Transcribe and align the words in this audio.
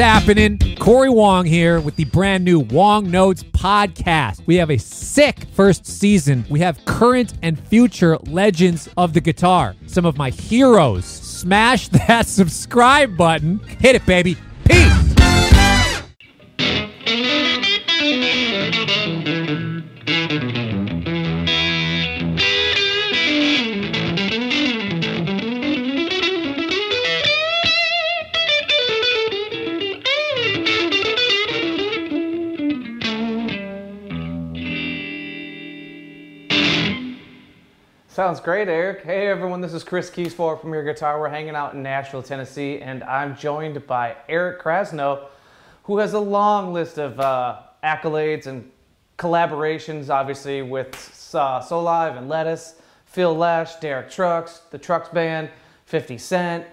happening? 0.00 0.58
Corey 0.76 1.10
Wong 1.10 1.44
here 1.44 1.80
with 1.80 1.96
the 1.96 2.04
brand 2.06 2.44
new 2.44 2.60
Wong 2.60 3.10
Notes 3.10 3.42
podcast. 3.42 4.46
We 4.46 4.56
have 4.56 4.70
a 4.70 4.78
sick 4.78 5.44
first 5.52 5.86
season. 5.86 6.46
We 6.48 6.60
have 6.60 6.84
current 6.86 7.34
and 7.42 7.58
future 7.58 8.16
legends 8.26 8.88
of 8.96 9.12
the 9.12 9.20
guitar, 9.20 9.74
some 9.86 10.06
of 10.06 10.16
my 10.16 10.30
heroes. 10.30 11.04
Smash 11.04 11.88
that 12.06 12.26
subscribe 12.26 13.16
button. 13.16 13.58
Hit 13.78 13.94
it, 13.94 14.06
baby. 14.06 14.36
Peace. 14.64 15.09
Sounds 38.20 38.38
great, 38.38 38.68
Eric. 38.68 39.02
Hey, 39.02 39.28
everyone, 39.28 39.62
this 39.62 39.72
is 39.72 39.82
Chris 39.82 40.10
Kies 40.10 40.32
for 40.32 40.54
Premier 40.54 40.84
Guitar. 40.84 41.18
We're 41.18 41.30
hanging 41.30 41.54
out 41.54 41.72
in 41.72 41.82
Nashville, 41.82 42.22
Tennessee, 42.22 42.78
and 42.78 43.02
I'm 43.04 43.34
joined 43.34 43.86
by 43.86 44.14
Eric 44.28 44.60
Krasno, 44.60 45.28
who 45.84 45.96
has 45.96 46.12
a 46.12 46.20
long 46.20 46.74
list 46.74 46.98
of 46.98 47.18
uh, 47.18 47.60
accolades 47.82 48.46
and 48.46 48.70
collaborations, 49.16 50.10
obviously, 50.10 50.60
with 50.60 50.88
uh, 51.32 51.60
Soulive 51.60 52.18
and 52.18 52.28
Lettuce, 52.28 52.74
Phil 53.06 53.34
Lesh, 53.34 53.76
Derek 53.76 54.10
Trucks, 54.10 54.64
the 54.70 54.76
Trucks 54.76 55.08
Band, 55.08 55.48
50 55.86 56.18
Cent, 56.18 56.66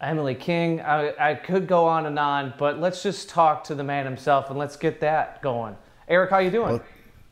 Emily 0.00 0.34
King. 0.34 0.80
I, 0.80 1.32
I 1.32 1.34
could 1.34 1.66
go 1.66 1.84
on 1.84 2.06
and 2.06 2.18
on, 2.18 2.54
but 2.56 2.80
let's 2.80 3.02
just 3.02 3.28
talk 3.28 3.62
to 3.64 3.74
the 3.74 3.84
man 3.84 4.06
himself 4.06 4.48
and 4.48 4.58
let's 4.58 4.76
get 4.76 5.00
that 5.00 5.42
going. 5.42 5.76
Eric, 6.08 6.30
how 6.30 6.38
you 6.38 6.50
doing? 6.50 6.72
Well, 6.72 6.84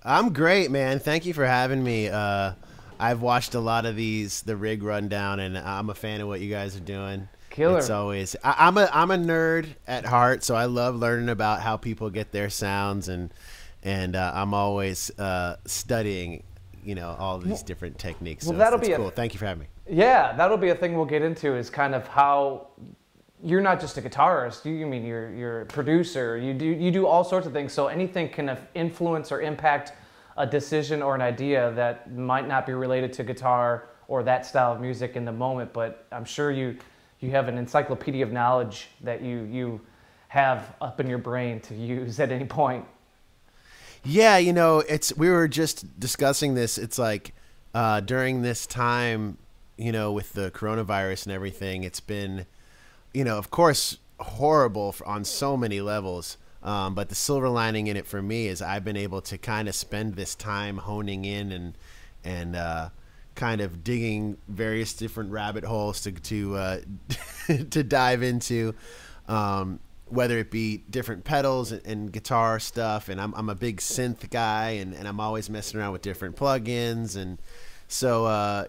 I'm 0.05 0.31
great, 0.35 0.71
man. 0.71 0.99
Thank 0.99 1.25
you 1.25 1.33
for 1.33 1.47
having 1.47 1.83
me. 1.83 2.11
Uh, 2.11 2.53
I've 3.01 3.23
watched 3.23 3.55
a 3.55 3.61
lot 3.61 3.87
of 3.87 3.97
these, 3.97 4.43
the 4.43 4.57
rig 4.57 4.83
rundown, 4.83 5.41
and 5.41 5.57
I'm 5.57 5.89
a 5.89 5.95
fan 5.95 6.21
of 6.21 6.29
what 6.29 6.41
you 6.41 6.51
guys 6.51 6.77
are 6.77 6.81
doing. 6.81 7.29
Killer. 7.49 7.79
It's 7.79 7.91
always 7.91 8.37
I, 8.45 8.69
am 8.69 8.77
a 8.79 8.89
I'm 8.93 9.11
a 9.11 9.17
nerd 9.17 9.69
at 9.89 10.05
heart, 10.05 10.45
so 10.45 10.55
I 10.55 10.67
love 10.67 10.95
learning 10.95 11.31
about 11.31 11.63
how 11.63 11.77
people 11.77 12.11
get 12.11 12.31
their 12.31 12.51
sounds, 12.51 13.09
and 13.09 13.33
and 13.83 14.15
uh, 14.15 14.33
I'm 14.35 14.55
always 14.55 15.11
uh, 15.19 15.57
studying, 15.65 16.45
you 16.85 16.95
know, 16.95 17.17
all 17.19 17.39
these 17.39 17.63
different 17.63 17.99
techniques. 17.99 18.45
Well, 18.45 18.53
so 18.53 18.59
that'll 18.59 18.79
be 18.79 18.89
cool. 18.89 19.09
A, 19.09 19.11
Thank 19.11 19.33
you 19.33 19.39
for 19.39 19.47
having 19.47 19.63
me. 19.63 19.67
Yeah, 19.89 20.33
that'll 20.37 20.59
be 20.59 20.69
a 20.69 20.77
thing 20.77 20.95
we'll 20.95 21.07
get 21.07 21.23
into. 21.23 21.57
Is 21.57 21.71
kind 21.71 21.95
of 21.95 22.07
how 22.07 22.69
you're 23.43 23.63
not 23.63 23.81
just 23.81 23.97
a 23.97 24.03
guitarist. 24.03 24.65
You, 24.67 24.73
you 24.73 24.87
mean 24.87 25.05
you're 25.05 25.35
you're 25.35 25.61
a 25.63 25.67
producer. 25.67 26.37
You 26.37 26.55
do 26.55 26.67
you 26.67 26.91
do 26.91 27.07
all 27.07 27.25
sorts 27.25 27.47
of 27.47 27.53
things. 27.55 27.73
So 27.73 27.89
anything 27.89 28.29
can 28.29 28.57
influence 28.75 29.33
or 29.33 29.41
impact 29.41 29.93
a 30.41 30.47
decision 30.47 31.03
or 31.03 31.15
an 31.15 31.21
idea 31.21 31.71
that 31.73 32.11
might 32.13 32.49
not 32.49 32.65
be 32.65 32.73
related 32.73 33.13
to 33.13 33.23
guitar 33.23 33.91
or 34.09 34.23
that 34.23 34.47
style 34.47 34.73
of 34.73 34.81
music 34.81 35.15
in 35.15 35.27
the 35.27 35.33
moment, 35.33 35.71
but 35.73 36.07
I'm 36.11 36.25
sure 36.25 36.51
you 36.51 36.77
you 37.21 37.31
have 37.33 37.49
an 37.49 37.59
encyclopedia 37.59 38.25
of 38.25 38.33
knowledge 38.33 38.89
that 39.03 39.21
you 39.21 39.43
you 39.43 39.81
have 40.29 40.75
up 40.81 40.99
in 40.99 41.09
your 41.09 41.19
brain 41.19 41.61
to 41.61 41.75
use 41.75 42.19
at 42.19 42.33
any 42.33 42.47
point. 42.47 42.87
Yeah, 44.03 44.39
you 44.39 44.55
know, 44.55 44.79
it's 44.79 45.15
we 45.15 45.29
were 45.29 45.47
just 45.47 46.01
discussing 46.01 46.55
this. 46.55 46.79
It's 46.79 46.99
like 46.99 47.35
uh, 47.75 48.01
during 48.01 48.41
this 48.41 48.67
time, 48.67 49.37
you 49.77 49.93
know, 49.93 50.11
with 50.11 50.33
the 50.33 50.51
coronavirus 50.53 51.27
and 51.27 51.35
everything, 51.35 51.85
it's 51.85 52.01
been, 52.01 52.47
you 53.13 53.25
know, 53.25 53.37
of 53.37 53.51
course, 53.51 53.99
horrible 54.21 54.95
on 55.05 55.25
so 55.25 55.55
many 55.55 55.83
levels. 55.83 56.39
Um, 56.63 56.95
but 56.95 57.09
the 57.09 57.15
silver 57.15 57.49
lining 57.49 57.87
in 57.87 57.97
it 57.97 58.07
for 58.07 58.21
me 58.21 58.49
is 58.49 58.61
I've 58.61 58.85
been 58.85 58.97
able 58.97 59.23
to 59.23 59.39
kind 59.39 59.69
of 59.69 59.75
spend 59.75 60.15
this 60.15 60.35
time 60.35 60.77
honing 60.79 61.25
in 61.25 61.53
and 61.53 61.79
and 62.23 62.55
uh, 62.55 62.91
kind 63.35 63.63
of 63.63 63.83
digging 63.83 64.37
various 64.49 64.93
different 64.93 65.31
rabbit 65.31 65.65
holes 65.65 66.03
to 66.03 66.13
to 66.13 66.57
uh, 66.57 66.81
to 67.71 67.83
dive 67.83 68.23
into, 68.23 68.75
um, 69.29 69.81
whether 70.07 70.39
it 70.39 70.51
be 70.51 70.79
different 70.91 71.25
pedals 71.25 71.73
and, 71.73 71.87
and, 71.87 72.13
guitar 72.13 72.61
stuff. 72.61 73.09
And 73.09 73.19
I'm 73.19 73.33
I'm 73.35 73.49
a 73.49 73.55
big 73.55 73.79
synth 73.79 74.29
guy, 74.29 74.73
and, 74.73 74.95
and 74.95 75.09
I'm 75.09 75.21
always 75.21 75.49
messing 75.49 75.81
around 75.81 75.93
with 75.93 76.03
different 76.03 76.37
plugins, 76.37 77.17
and 77.17 77.39
so 77.89 78.27
uh, 78.27 78.67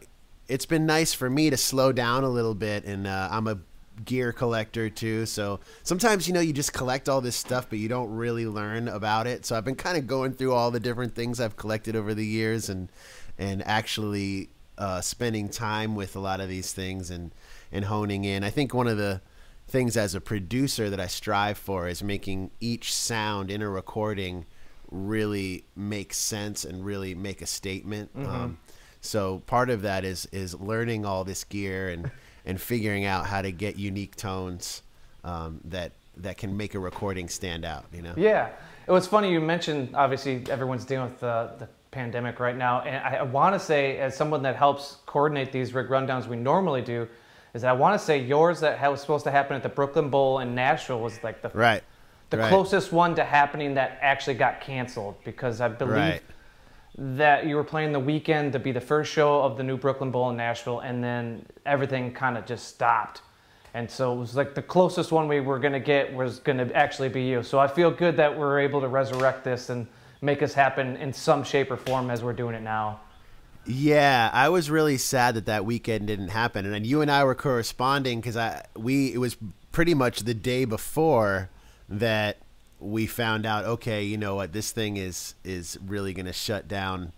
it's 0.47 0.65
been 0.65 0.85
nice 0.85 1.13
for 1.13 1.29
me 1.29 1.49
to 1.49 1.57
slow 1.57 1.91
down 1.91 2.23
a 2.23 2.29
little 2.29 2.55
bit. 2.55 2.85
And 2.85 3.05
uh, 3.07 3.27
I'm 3.29 3.47
a 3.47 3.57
gear 4.05 4.31
collector 4.31 4.89
too. 4.89 5.25
So 5.25 5.59
sometimes 5.83 6.27
you 6.27 6.33
know 6.33 6.39
you 6.39 6.53
just 6.53 6.73
collect 6.73 7.09
all 7.09 7.21
this 7.21 7.35
stuff, 7.35 7.67
but 7.69 7.79
you 7.79 7.87
don't 7.87 8.09
really 8.09 8.45
learn 8.45 8.87
about 8.87 9.27
it. 9.27 9.45
So 9.45 9.55
I've 9.55 9.65
been 9.65 9.75
kind 9.75 9.97
of 9.97 10.07
going 10.07 10.33
through 10.33 10.53
all 10.53 10.71
the 10.71 10.79
different 10.79 11.15
things 11.15 11.39
I've 11.39 11.57
collected 11.57 11.95
over 11.95 12.13
the 12.13 12.25
years, 12.25 12.69
and 12.69 12.91
and 13.37 13.65
actually 13.65 14.49
uh, 14.77 15.01
spending 15.01 15.49
time 15.49 15.95
with 15.95 16.15
a 16.15 16.19
lot 16.19 16.39
of 16.39 16.49
these 16.49 16.73
things 16.73 17.09
and 17.09 17.31
and 17.71 17.85
honing 17.85 18.25
in. 18.25 18.43
I 18.43 18.49
think 18.49 18.73
one 18.73 18.87
of 18.87 18.97
the 18.97 19.21
things 19.67 19.95
as 19.95 20.15
a 20.15 20.21
producer 20.21 20.89
that 20.89 20.99
I 20.99 21.07
strive 21.07 21.57
for 21.57 21.87
is 21.87 22.03
making 22.03 22.51
each 22.59 22.93
sound 22.93 23.49
in 23.49 23.61
a 23.61 23.69
recording 23.69 24.45
really 24.91 25.63
make 25.75 26.13
sense 26.13 26.65
and 26.65 26.83
really 26.83 27.15
make 27.15 27.41
a 27.41 27.45
statement. 27.45 28.13
Mm-hmm. 28.15 28.29
Um, 28.29 28.57
so 28.99 29.39
part 29.47 29.69
of 29.69 29.81
that 29.81 30.03
is 30.03 30.27
is 30.31 30.59
learning 30.59 31.05
all 31.05 31.23
this 31.23 31.43
gear 31.43 31.89
and 31.89 32.11
and 32.45 32.59
figuring 32.59 33.05
out 33.05 33.25
how 33.25 33.41
to 33.41 33.51
get 33.51 33.77
unique 33.77 34.15
tones 34.15 34.81
um, 35.23 35.59
that 35.65 35.91
that 36.17 36.37
can 36.37 36.55
make 36.55 36.75
a 36.75 36.79
recording 36.79 37.29
stand 37.29 37.65
out. 37.65 37.85
You 37.93 38.01
know. 38.01 38.13
Yeah, 38.17 38.49
it 38.87 38.91
was 38.91 39.07
funny 39.07 39.31
you 39.31 39.39
mentioned. 39.39 39.95
Obviously, 39.95 40.43
everyone's 40.49 40.85
dealing 40.85 41.09
with 41.09 41.19
the, 41.19 41.51
the 41.59 41.69
pandemic 41.91 42.39
right 42.39 42.57
now, 42.57 42.81
and 42.81 42.97
I, 42.97 43.19
I 43.19 43.23
want 43.23 43.55
to 43.55 43.59
say, 43.59 43.97
as 43.97 44.15
someone 44.15 44.41
that 44.43 44.55
helps 44.55 44.97
coordinate 45.05 45.51
these 45.51 45.73
rig 45.73 45.87
rundowns 45.87 46.27
we 46.27 46.35
normally 46.35 46.81
do, 46.81 47.07
is 47.53 47.61
that 47.61 47.69
I 47.69 47.73
want 47.73 47.99
to 47.99 48.05
say 48.05 48.19
yours 48.19 48.59
that 48.61 48.81
was 48.89 49.01
supposed 49.01 49.23
to 49.25 49.31
happen 49.31 49.55
at 49.55 49.63
the 49.63 49.69
Brooklyn 49.69 50.09
Bowl 50.09 50.39
in 50.39 50.55
Nashville 50.55 50.99
was 50.99 51.23
like 51.23 51.41
the 51.41 51.49
right. 51.49 51.83
The 52.29 52.37
right. 52.37 52.47
closest 52.47 52.93
one 52.93 53.15
to 53.15 53.25
happening 53.25 53.73
that 53.73 53.99
actually 54.01 54.35
got 54.35 54.61
canceled 54.61 55.15
because 55.25 55.59
I 55.59 55.67
believe 55.67 55.95
right 55.95 56.21
that 56.97 57.45
you 57.45 57.55
were 57.55 57.63
playing 57.63 57.91
the 57.91 57.99
weekend 57.99 58.53
to 58.53 58.59
be 58.59 58.71
the 58.71 58.81
first 58.81 59.11
show 59.11 59.41
of 59.41 59.57
the 59.57 59.63
new 59.63 59.77
Brooklyn 59.77 60.11
Bowl 60.11 60.29
in 60.29 60.37
Nashville, 60.37 60.81
and 60.81 61.03
then 61.03 61.45
everything 61.65 62.13
kind 62.13 62.37
of 62.37 62.45
just 62.45 62.67
stopped. 62.67 63.21
And 63.73 63.89
so 63.89 64.13
it 64.13 64.17
was 64.17 64.35
like 64.35 64.53
the 64.53 64.61
closest 64.61 65.11
one 65.11 65.27
we 65.27 65.39
were 65.39 65.57
going 65.57 65.73
to 65.73 65.79
get 65.79 66.13
was 66.13 66.39
going 66.39 66.57
to 66.57 66.75
actually 66.75 67.07
be 67.07 67.23
you. 67.23 67.41
So 67.41 67.57
I 67.57 67.67
feel 67.67 67.89
good 67.89 68.17
that 68.17 68.37
we're 68.37 68.59
able 68.59 68.81
to 68.81 68.87
resurrect 68.87 69.45
this 69.45 69.69
and 69.69 69.87
make 70.21 70.39
this 70.39 70.53
happen 70.53 70.97
in 70.97 71.13
some 71.13 71.43
shape 71.43 71.71
or 71.71 71.77
form 71.77 72.11
as 72.11 72.23
we're 72.23 72.33
doing 72.33 72.55
it 72.55 72.61
now. 72.61 72.99
Yeah, 73.65 74.29
I 74.33 74.49
was 74.49 74.69
really 74.69 74.97
sad 74.97 75.35
that 75.35 75.45
that 75.45 75.65
weekend 75.65 76.07
didn't 76.07 76.29
happen, 76.29 76.65
and 76.65 76.73
then 76.73 76.83
you 76.83 77.01
and 77.01 77.11
I 77.11 77.23
were 77.23 77.35
corresponding 77.35 78.19
because 78.19 78.35
I 78.35 78.65
we 78.75 79.13
it 79.13 79.19
was 79.19 79.37
pretty 79.71 79.93
much 79.93 80.21
the 80.21 80.33
day 80.33 80.65
before 80.65 81.49
that 81.87 82.37
we 82.81 83.05
found 83.05 83.45
out, 83.45 83.65
okay, 83.65 84.03
you 84.03 84.17
know 84.17 84.35
what, 84.35 84.51
this 84.51 84.71
thing 84.71 84.97
is 84.97 85.35
is 85.43 85.77
really 85.85 86.13
going 86.13 86.25
to 86.25 86.33
shut 86.33 86.67
down 86.67 87.13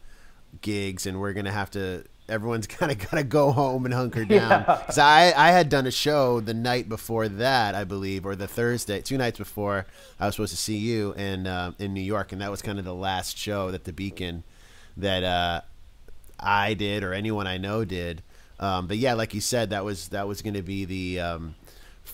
gigs, 0.62 1.06
and 1.06 1.19
we're 1.19 1.34
going 1.34 1.46
to 1.46 1.51
have 1.51 1.72
to. 1.72 2.03
Everyone's 2.29 2.68
kind 2.68 2.91
of 2.91 3.00
got 3.00 3.18
to 3.18 3.24
go 3.24 3.51
home 3.51 3.85
and 3.85 3.94
hunker 3.94 4.25
down. 4.25 4.59
Because 4.62 4.97
yeah. 4.97 5.06
I 5.06 5.34
I 5.35 5.51
had 5.51 5.69
done 5.69 5.88
a 5.88 5.91
show 5.91 6.40
the 6.40 6.53
night 6.53 6.88
before 6.88 7.28
that, 7.28 7.75
I 7.75 7.84
believe, 7.84 8.25
or 8.25 8.35
the 8.35 8.47
Thursday, 8.47 9.01
two 9.01 9.18
nights 9.18 9.38
before 9.38 9.85
I 10.19 10.28
was 10.28 10.35
supposed 10.35 10.53
to 10.53 10.62
see 10.62 10.78
you 10.78 11.13
in 11.13 11.47
uh, 11.47 11.72
in 11.80 11.94
New 11.94 12.01
York, 12.01 12.31
and 12.31 12.41
that 12.41 12.51
was 12.51 12.62
kind 12.62 12.80
of 12.80 12.85
the 12.85 12.94
last 12.94 13.38
show 13.38 13.72
that 13.72 13.85
the 13.85 13.94
Beacon 13.94 14.44
that 14.97 15.24
uh, 15.24 15.62
I 16.40 16.74
did 16.74 17.03
or 17.03 17.13
anyone 17.13 17.47
I 17.47 17.57
know 17.57 17.85
did. 17.85 18.22
Um, 18.59 18.88
but 18.88 18.97
yeah, 18.97 19.13
like 19.13 19.34
you 19.34 19.41
said, 19.41 19.72
that 19.72 19.84
was 19.84 20.09
that 20.09 20.28
was 20.28 20.41
going 20.41 20.53
to 20.53 20.62
be 20.62 20.85
the 20.85 21.19
um, 21.19 21.56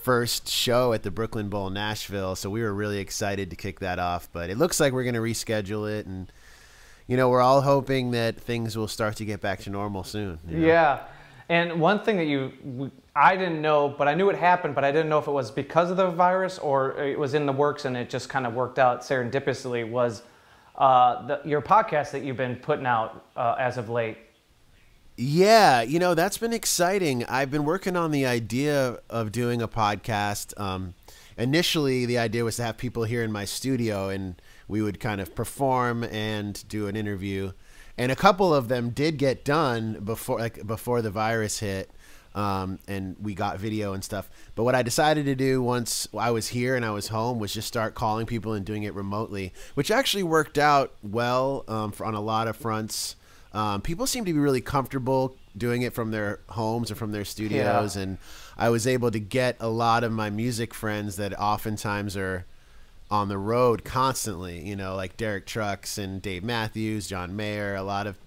first 0.03 0.47
show 0.47 0.93
at 0.93 1.03
the 1.03 1.11
Brooklyn 1.11 1.49
Bowl 1.49 1.69
Nashville, 1.69 2.35
so 2.35 2.49
we 2.49 2.61
were 2.61 2.73
really 2.73 2.99
excited 2.99 3.49
to 3.49 3.55
kick 3.55 3.79
that 3.79 3.99
off. 3.99 4.29
But 4.31 4.49
it 4.49 4.57
looks 4.57 4.79
like 4.79 4.93
we're 4.93 5.03
going 5.03 5.15
to 5.15 5.21
reschedule 5.21 5.89
it, 5.91 6.05
and 6.05 6.31
you 7.07 7.17
know 7.17 7.29
we're 7.29 7.41
all 7.41 7.61
hoping 7.61 8.11
that 8.11 8.37
things 8.37 8.77
will 8.77 8.87
start 8.87 9.15
to 9.17 9.25
get 9.25 9.41
back 9.41 9.59
to 9.61 9.69
normal 9.69 10.03
soon. 10.03 10.39
You 10.47 10.57
know? 10.57 10.67
Yeah, 10.67 11.03
and 11.49 11.79
one 11.79 12.03
thing 12.03 12.17
that 12.17 12.25
you 12.25 12.91
I 13.15 13.35
didn't 13.35 13.61
know, 13.61 13.89
but 13.89 14.07
I 14.07 14.13
knew 14.13 14.29
it 14.29 14.37
happened, 14.37 14.75
but 14.75 14.85
I 14.85 14.91
didn't 14.91 15.09
know 15.09 15.19
if 15.19 15.27
it 15.27 15.31
was 15.31 15.51
because 15.51 15.91
of 15.91 15.97
the 15.97 16.09
virus 16.09 16.57
or 16.57 16.97
it 17.01 17.19
was 17.19 17.33
in 17.33 17.45
the 17.45 17.51
works 17.51 17.83
and 17.83 17.97
it 17.97 18.09
just 18.09 18.29
kind 18.29 18.47
of 18.47 18.53
worked 18.53 18.79
out 18.79 19.01
serendipitously. 19.01 19.89
Was 19.89 20.21
uh, 20.77 21.27
the, 21.27 21.41
your 21.43 21.61
podcast 21.61 22.11
that 22.11 22.23
you've 22.23 22.37
been 22.37 22.55
putting 22.55 22.85
out 22.85 23.25
uh, 23.35 23.55
as 23.59 23.77
of 23.77 23.89
late? 23.89 24.17
Yeah, 25.21 25.81
you 25.81 25.99
know, 25.99 26.13
that's 26.15 26.37
been 26.37 26.53
exciting. 26.53 27.25
I've 27.25 27.51
been 27.51 27.65
working 27.65 27.97
on 27.97 28.11
the 28.11 28.25
idea 28.25 28.99
of 29.09 29.31
doing 29.33 29.61
a 29.61 29.67
podcast. 29.67 30.57
Um, 30.59 30.93
initially, 31.37 32.05
the 32.05 32.17
idea 32.17 32.45
was 32.45 32.55
to 32.55 32.63
have 32.63 32.77
people 32.77 33.03
here 33.03 33.21
in 33.21 33.31
my 33.31 33.43
studio 33.43 34.07
and 34.07 34.41
we 34.69 34.81
would 34.81 34.99
kind 35.01 35.19
of 35.19 35.35
perform 35.35 36.05
and 36.05 36.63
do 36.69 36.87
an 36.87 36.95
interview. 36.95 37.51
And 37.97 38.13
a 38.13 38.15
couple 38.15 38.53
of 38.53 38.69
them 38.69 38.91
did 38.91 39.17
get 39.17 39.43
done 39.43 39.99
before 40.05 40.39
like 40.39 40.65
before 40.65 41.01
the 41.01 41.11
virus 41.11 41.59
hit. 41.59 41.91
um, 42.35 42.79
and 42.87 43.15
we 43.19 43.33
got 43.33 43.59
video 43.59 43.93
and 43.93 44.03
stuff. 44.03 44.29
But 44.55 44.63
what 44.63 44.75
I 44.75 44.83
decided 44.83 45.25
to 45.25 45.35
do 45.35 45.61
once 45.61 46.07
I 46.17 46.31
was 46.31 46.49
here 46.49 46.75
and 46.75 46.85
I 46.85 46.91
was 46.91 47.07
home 47.07 47.39
was 47.39 47.53
just 47.53 47.67
start 47.67 47.95
calling 47.95 48.25
people 48.27 48.53
and 48.53 48.65
doing 48.65 48.83
it 48.83 48.93
remotely, 48.93 49.51
which 49.73 49.89
actually 49.91 50.23
worked 50.23 50.57
out 50.57 50.93
well 51.01 51.65
um, 51.67 51.91
for, 51.91 52.05
on 52.05 52.13
a 52.13 52.21
lot 52.21 52.47
of 52.47 52.55
fronts. 52.55 53.15
Um, 53.53 53.81
people 53.81 54.05
seem 54.05 54.25
to 54.25 54.33
be 54.33 54.39
really 54.39 54.61
comfortable 54.61 55.35
doing 55.57 55.81
it 55.81 55.93
from 55.93 56.11
their 56.11 56.39
homes 56.49 56.91
or 56.91 56.95
from 56.95 57.11
their 57.11 57.25
studios, 57.25 57.95
Yeah. 57.95 58.01
and 58.03 58.17
I 58.57 58.69
was 58.69 58.85
able 58.85 59.09
to 59.11 59.19
get 59.19 59.55
a 59.59 59.67
lot 59.69 60.03
of 60.03 60.11
my 60.11 60.29
music 60.29 60.73
friends 60.73 61.15
that 61.15 61.37
oftentimes 61.39 62.15
are 62.15 62.45
on 63.09 63.27
the 63.27 63.37
road 63.39 63.83
constantly, 63.83 64.59
you 64.67 64.75
know, 64.75 64.95
like 64.95 65.17
Derek 65.17 65.47
Trucks 65.47 65.97
and 65.97 66.21
Dave 66.21 66.43
Matthews, 66.43 67.07
John 67.07 67.35
Mayer, 67.35 67.75
a 67.75 67.81
lot 67.81 68.05
of 68.05 68.17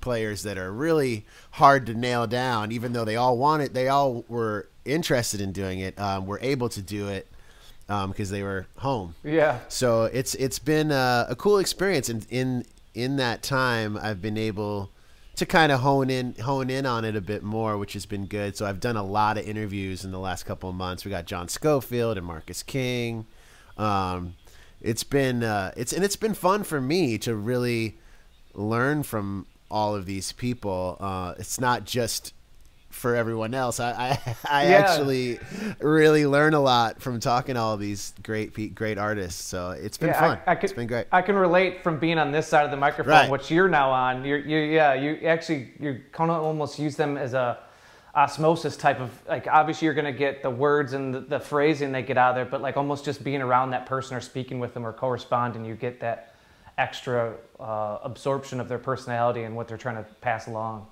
players 0.00 0.44
that 0.44 0.56
are 0.56 0.70
really 0.70 1.26
hard 1.52 1.84
to 1.86 1.94
nail 1.94 2.28
down, 2.28 2.70
even 2.70 2.92
though 2.92 3.04
they 3.04 3.16
all 3.16 3.36
want 3.36 3.62
it, 3.62 3.74
they 3.74 3.88
all 3.88 4.24
were 4.28 4.68
interested 4.84 5.40
in 5.40 5.50
doing 5.50 5.80
it, 5.80 5.98
um, 5.98 6.24
were 6.24 6.38
able 6.40 6.68
to 6.68 6.80
do 6.80 7.08
it 7.08 7.26
because 7.88 8.30
they 8.30 8.42
were 8.44 8.66
home. 8.76 9.14
Yeah. 9.24 9.58
So 9.68 10.04
it's 10.04 10.34
it's 10.36 10.60
been 10.60 10.92
a, 10.92 11.26
a 11.30 11.34
cool 11.34 11.58
experience, 11.58 12.08
and 12.08 12.24
in 12.30 12.64
in 12.98 13.16
that 13.16 13.42
time, 13.44 13.96
I've 13.96 14.20
been 14.20 14.36
able 14.36 14.90
to 15.36 15.46
kind 15.46 15.70
of 15.70 15.80
hone 15.80 16.10
in 16.10 16.34
hone 16.34 16.68
in 16.68 16.84
on 16.84 17.04
it 17.04 17.14
a 17.14 17.20
bit 17.20 17.44
more, 17.44 17.78
which 17.78 17.92
has 17.92 18.06
been 18.06 18.26
good. 18.26 18.56
So 18.56 18.66
I've 18.66 18.80
done 18.80 18.96
a 18.96 19.04
lot 19.04 19.38
of 19.38 19.46
interviews 19.46 20.04
in 20.04 20.10
the 20.10 20.18
last 20.18 20.44
couple 20.44 20.68
of 20.68 20.74
months. 20.74 21.04
We 21.04 21.12
got 21.12 21.24
John 21.24 21.46
Scofield 21.46 22.18
and 22.18 22.26
Marcus 22.26 22.64
King. 22.64 23.24
Um, 23.76 24.34
it's 24.80 25.04
been 25.04 25.44
uh, 25.44 25.70
it's 25.76 25.92
and 25.92 26.04
it's 26.04 26.16
been 26.16 26.34
fun 26.34 26.64
for 26.64 26.80
me 26.80 27.18
to 27.18 27.36
really 27.36 27.98
learn 28.52 29.04
from 29.04 29.46
all 29.70 29.94
of 29.94 30.04
these 30.04 30.32
people. 30.32 30.96
Uh, 30.98 31.34
it's 31.38 31.60
not 31.60 31.84
just 31.84 32.34
for 32.98 33.14
everyone 33.16 33.54
else. 33.54 33.80
I 33.80 33.92
I, 33.92 34.36
I 34.50 34.68
Yeah. 34.68 34.76
actually 34.78 35.38
really 35.80 36.26
learn 36.26 36.54
a 36.54 36.60
lot 36.60 37.00
from 37.00 37.20
talking 37.20 37.54
to 37.54 37.60
all 37.60 37.76
these 37.76 38.12
great 38.22 38.74
great 38.74 38.98
artists. 38.98 39.42
So 39.42 39.70
it's 39.70 39.96
been 39.96 40.08
Yeah, 40.08 40.20
fun. 40.20 40.38
I, 40.46 40.52
I 40.52 40.54
could, 40.56 40.64
it's 40.64 40.72
been 40.74 40.86
great. 40.88 41.06
I 41.12 41.22
can 41.22 41.36
relate 41.36 41.82
from 41.82 41.98
being 41.98 42.18
on 42.18 42.32
this 42.32 42.46
side 42.46 42.64
of 42.64 42.70
the 42.70 42.76
microphone, 42.76 43.12
Right. 43.12 43.30
which 43.30 43.50
you're 43.50 43.68
now 43.68 43.90
on. 43.90 44.24
You're, 44.24 44.38
you, 44.38 44.58
yeah, 44.58 44.94
you 44.94 45.26
actually 45.26 45.70
you 45.80 46.00
kind 46.12 46.30
of 46.30 46.42
almost 46.42 46.78
use 46.78 46.96
them 46.96 47.16
as 47.16 47.32
a 47.34 47.58
osmosis 48.14 48.76
type 48.76 49.00
of 49.00 49.10
like. 49.28 49.46
Obviously, 49.46 49.86
you're 49.86 49.94
going 49.94 50.04
to 50.12 50.18
get 50.18 50.42
the 50.42 50.50
words 50.50 50.92
and 50.92 51.14
the, 51.14 51.20
the 51.20 51.40
phrasing 51.40 51.92
they 51.92 52.02
get 52.02 52.18
out 52.18 52.30
of 52.30 52.34
there, 52.36 52.44
but 52.44 52.60
like 52.60 52.76
almost 52.76 53.04
just 53.04 53.22
being 53.22 53.40
around 53.42 53.70
that 53.70 53.86
person 53.86 54.16
or 54.16 54.20
speaking 54.20 54.58
with 54.58 54.74
them 54.74 54.84
or 54.86 54.92
corresponding, 54.92 55.64
you 55.64 55.74
get 55.74 56.00
that 56.00 56.34
extra 56.78 57.34
uh, 57.58 57.98
absorption 58.02 58.60
of 58.60 58.68
their 58.68 58.78
personality 58.78 59.42
and 59.42 59.54
what 59.54 59.66
they're 59.68 59.76
trying 59.76 59.96
to 59.96 60.08
pass 60.20 60.46
along. 60.46 60.86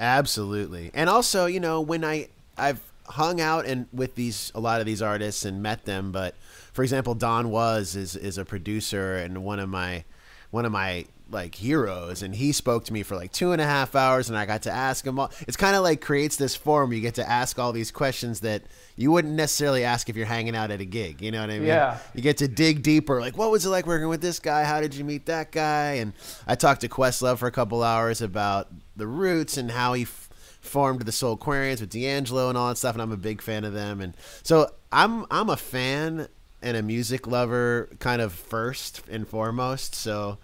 Absolutely. 0.00 0.90
And 0.94 1.08
also, 1.10 1.46
you 1.46 1.60
know, 1.60 1.80
when 1.80 2.04
I 2.04 2.28
I've 2.56 2.80
hung 3.06 3.40
out 3.40 3.66
and 3.66 3.86
with 3.92 4.14
these 4.14 4.50
a 4.54 4.60
lot 4.60 4.80
of 4.80 4.86
these 4.86 5.02
artists 5.02 5.44
and 5.44 5.62
met 5.62 5.84
them, 5.84 6.10
but 6.10 6.34
for 6.72 6.82
example, 6.82 7.14
Don 7.14 7.50
Was 7.50 7.94
is 7.94 8.16
is 8.16 8.38
a 8.38 8.44
producer 8.44 9.16
and 9.16 9.44
one 9.44 9.60
of 9.60 9.68
my 9.68 10.04
one 10.50 10.64
of 10.64 10.72
my 10.72 11.04
like 11.32 11.54
heroes 11.54 12.22
and 12.22 12.34
he 12.34 12.50
spoke 12.50 12.84
to 12.84 12.92
me 12.92 13.04
for 13.04 13.14
like 13.14 13.30
two 13.30 13.52
and 13.52 13.60
a 13.62 13.64
half 13.64 13.94
hours 13.94 14.28
and 14.28 14.36
I 14.36 14.46
got 14.46 14.62
to 14.62 14.70
ask 14.72 15.06
him 15.06 15.16
all 15.20 15.30
it's 15.46 15.56
kind 15.56 15.76
of 15.76 15.84
like 15.84 16.00
creates 16.00 16.34
this 16.34 16.56
forum 16.56 16.92
you 16.92 17.00
get 17.00 17.14
to 17.14 17.28
ask 17.30 17.56
all 17.56 17.70
these 17.70 17.92
questions 17.92 18.40
that 18.40 18.62
you 18.96 19.12
wouldn't 19.12 19.34
necessarily 19.34 19.84
ask 19.84 20.08
if 20.08 20.16
you're 20.16 20.26
hanging 20.26 20.56
out 20.56 20.72
at 20.72 20.80
a 20.80 20.84
gig 20.84 21.22
you 21.22 21.30
know 21.30 21.40
what 21.40 21.50
I 21.50 21.58
mean 21.60 21.68
Yeah. 21.68 21.98
you 22.16 22.22
get 22.22 22.38
to 22.38 22.48
dig 22.48 22.82
deeper 22.82 23.20
like 23.20 23.38
what 23.38 23.52
was 23.52 23.64
it 23.64 23.68
like 23.68 23.86
working 23.86 24.08
with 24.08 24.20
this 24.20 24.40
guy 24.40 24.64
how 24.64 24.80
did 24.80 24.92
you 24.92 25.04
meet 25.04 25.26
that 25.26 25.52
guy 25.52 25.92
and 26.02 26.14
i 26.48 26.56
talked 26.56 26.80
to 26.80 26.88
questlove 26.88 27.38
for 27.38 27.46
a 27.46 27.52
couple 27.52 27.84
hours 27.84 28.20
about 28.22 28.66
the 28.96 29.06
roots 29.06 29.56
and 29.56 29.70
how 29.70 29.92
he 29.94 30.02
f- 30.02 30.28
formed 30.60 31.02
the 31.02 31.12
Soulquarians 31.12 31.80
with 31.80 31.90
d'angelo 31.90 32.48
and 32.48 32.58
all 32.58 32.68
that 32.68 32.76
stuff 32.76 32.94
and 32.94 33.00
i'm 33.02 33.12
a 33.12 33.16
big 33.16 33.40
fan 33.40 33.64
of 33.64 33.72
them 33.72 34.00
and 34.00 34.14
so 34.42 34.70
i'm 34.92 35.24
i'm 35.30 35.48
a 35.48 35.56
fan 35.56 36.28
and 36.62 36.76
a 36.76 36.82
music 36.82 37.26
lover 37.26 37.88
kind 37.98 38.20
of 38.20 38.32
first 38.32 39.02
and 39.10 39.26
foremost 39.26 39.94
so 39.94 40.38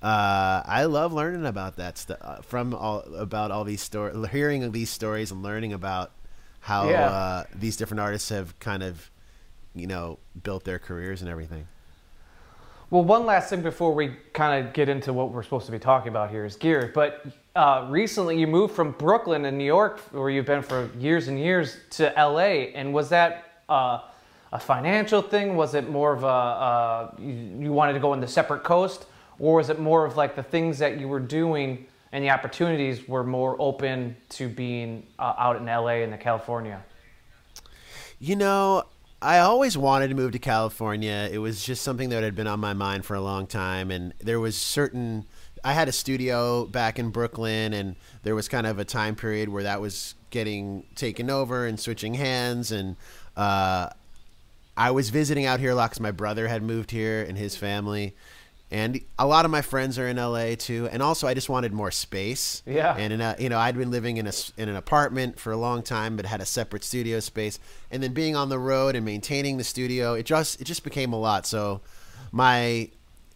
uh, 0.00 0.62
I 0.64 0.84
love 0.84 1.12
learning 1.12 1.44
about 1.44 1.74
that 1.78 1.98
stuff 1.98 2.18
uh, 2.22 2.36
from 2.42 2.72
all 2.72 3.00
about 3.16 3.50
all 3.50 3.64
these 3.64 3.82
stories, 3.82 4.14
hearing 4.30 4.70
these 4.70 4.90
stories 4.90 5.32
and 5.32 5.42
learning 5.42 5.72
about 5.72 6.12
how 6.60 6.88
Yeah. 6.88 7.06
uh, 7.06 7.44
these 7.52 7.76
different 7.76 7.98
artists 8.00 8.28
have 8.28 8.56
kind 8.60 8.84
of, 8.84 9.10
you 9.74 9.88
know, 9.88 10.20
built 10.40 10.62
their 10.62 10.78
careers 10.78 11.20
and 11.20 11.28
everything. 11.28 11.66
Well, 12.90 13.04
one 13.04 13.26
last 13.26 13.50
thing 13.50 13.60
before 13.60 13.92
we 13.92 14.16
kind 14.32 14.66
of 14.66 14.72
get 14.72 14.88
into 14.88 15.12
what 15.12 15.30
we're 15.30 15.42
supposed 15.42 15.66
to 15.66 15.72
be 15.72 15.78
talking 15.78 16.08
about 16.08 16.30
here 16.30 16.46
is 16.46 16.56
gear. 16.56 16.90
But 16.94 17.26
uh, 17.54 17.86
recently, 17.90 18.40
you 18.40 18.46
moved 18.46 18.74
from 18.74 18.92
Brooklyn 18.92 19.44
in 19.44 19.58
New 19.58 19.64
York, 19.64 20.00
where 20.10 20.30
you've 20.30 20.46
been 20.46 20.62
for 20.62 20.88
years 20.98 21.28
and 21.28 21.38
years, 21.38 21.76
to 21.90 22.10
LA. 22.16 22.70
And 22.74 22.94
was 22.94 23.10
that 23.10 23.62
uh, 23.68 24.00
a 24.52 24.58
financial 24.58 25.20
thing? 25.20 25.54
Was 25.54 25.74
it 25.74 25.90
more 25.90 26.14
of 26.14 26.24
a 26.24 26.26
uh, 26.26 27.10
you, 27.18 27.34
you 27.60 27.72
wanted 27.74 27.92
to 27.92 28.00
go 28.00 28.14
in 28.14 28.20
the 28.20 28.26
separate 28.26 28.64
coast, 28.64 29.04
or 29.38 29.56
was 29.56 29.68
it 29.68 29.78
more 29.78 30.06
of 30.06 30.16
like 30.16 30.34
the 30.34 30.42
things 30.42 30.78
that 30.78 30.98
you 30.98 31.08
were 31.08 31.20
doing 31.20 31.86
and 32.12 32.24
the 32.24 32.30
opportunities 32.30 33.06
were 33.06 33.22
more 33.22 33.54
open 33.58 34.16
to 34.30 34.48
being 34.48 35.06
uh, 35.18 35.34
out 35.36 35.56
in 35.56 35.66
LA 35.66 36.00
and 36.04 36.10
the 36.10 36.16
California? 36.16 36.82
You 38.18 38.36
know, 38.36 38.84
I 39.20 39.40
always 39.40 39.76
wanted 39.76 40.08
to 40.08 40.14
move 40.14 40.32
to 40.32 40.38
California. 40.38 41.28
It 41.30 41.38
was 41.38 41.64
just 41.64 41.82
something 41.82 42.10
that 42.10 42.22
had 42.22 42.36
been 42.36 42.46
on 42.46 42.60
my 42.60 42.72
mind 42.72 43.04
for 43.04 43.14
a 43.14 43.20
long 43.20 43.46
time, 43.48 43.90
and 43.90 44.14
there 44.20 44.38
was 44.38 44.56
certain. 44.56 45.26
I 45.64 45.72
had 45.72 45.88
a 45.88 45.92
studio 45.92 46.66
back 46.66 47.00
in 47.00 47.10
Brooklyn, 47.10 47.72
and 47.72 47.96
there 48.22 48.36
was 48.36 48.48
kind 48.48 48.66
of 48.66 48.78
a 48.78 48.84
time 48.84 49.16
period 49.16 49.48
where 49.48 49.64
that 49.64 49.80
was 49.80 50.14
getting 50.30 50.84
taken 50.94 51.30
over 51.30 51.66
and 51.66 51.80
switching 51.80 52.14
hands, 52.14 52.70
and 52.70 52.94
uh, 53.36 53.88
I 54.76 54.92
was 54.92 55.10
visiting 55.10 55.46
out 55.46 55.58
here 55.58 55.72
a 55.72 55.74
lot 55.74 55.90
because 55.90 56.00
my 56.00 56.12
brother 56.12 56.46
had 56.46 56.62
moved 56.62 56.92
here 56.92 57.20
and 57.24 57.36
his 57.36 57.56
family, 57.56 58.14
and 58.70 59.00
a 59.18 59.26
lot 59.26 59.44
of 59.46 59.50
my 59.50 59.62
friends 59.62 59.98
are 59.98 60.06
in 60.06 60.16
LA 60.16 60.54
too. 60.56 60.88
And 60.92 61.02
also, 61.02 61.26
I 61.26 61.34
just 61.34 61.48
wanted 61.48 61.72
more 61.72 61.90
space. 61.90 62.62
Yeah. 62.66 62.94
And 62.96 63.12
in 63.12 63.20
a, 63.20 63.34
you 63.38 63.48
know, 63.48 63.58
I'd 63.58 63.76
been 63.76 63.90
living 63.90 64.18
in 64.18 64.26
a 64.26 64.32
in 64.58 64.68
an 64.68 64.76
apartment 64.76 65.40
for 65.40 65.52
a 65.52 65.56
long 65.56 65.82
time, 65.82 66.16
but 66.16 66.26
had 66.26 66.40
a 66.40 66.46
separate 66.46 66.84
studio 66.84 67.20
space. 67.20 67.58
And 67.90 68.02
then 68.02 68.12
being 68.12 68.36
on 68.36 68.50
the 68.50 68.58
road 68.58 68.94
and 68.94 69.04
maintaining 69.06 69.56
the 69.56 69.64
studio, 69.64 70.14
it 70.14 70.26
just 70.26 70.60
it 70.60 70.64
just 70.64 70.84
became 70.84 71.12
a 71.14 71.18
lot. 71.18 71.46
So, 71.46 71.80
my 72.30 72.90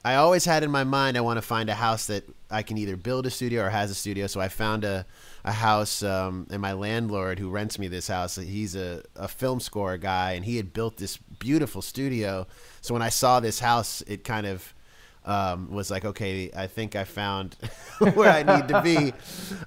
I 0.04 0.16
always 0.16 0.44
had 0.44 0.64
in 0.64 0.70
my 0.70 0.84
mind 0.84 1.16
I 1.16 1.20
want 1.22 1.38
to 1.38 1.42
find 1.42 1.70
a 1.70 1.74
house 1.74 2.06
that 2.08 2.24
I 2.50 2.62
can 2.62 2.76
either 2.76 2.96
build 2.96 3.24
a 3.24 3.30
studio 3.30 3.64
or 3.64 3.70
has 3.70 3.90
a 3.90 3.94
studio. 3.94 4.26
So 4.26 4.40
I 4.40 4.48
found 4.48 4.84
a 4.84 5.06
a 5.44 5.52
house, 5.52 6.02
um, 6.02 6.46
and 6.50 6.62
my 6.62 6.72
landlord 6.72 7.38
who 7.38 7.50
rents 7.50 7.78
me 7.78 7.88
this 7.88 8.06
house, 8.06 8.36
he's 8.36 8.76
a, 8.76 9.02
a 9.16 9.26
film 9.26 9.58
score 9.58 9.98
guy, 9.98 10.32
and 10.32 10.44
he 10.44 10.56
had 10.56 10.72
built 10.72 10.98
this 10.98 11.16
beautiful 11.16 11.82
studio. 11.82 12.46
So 12.80 12.94
when 12.94 13.02
I 13.02 13.08
saw 13.08 13.40
this 13.40 13.58
house, 13.58 14.02
it 14.02 14.22
kind 14.22 14.46
of 14.46 14.72
um, 15.24 15.70
was 15.70 15.90
like, 15.90 16.04
okay, 16.04 16.50
I 16.56 16.66
think 16.66 16.96
I 16.96 17.04
found 17.04 17.56
where 18.14 18.30
I 18.30 18.42
need 18.42 18.68
to 18.68 18.82
be. 18.82 19.12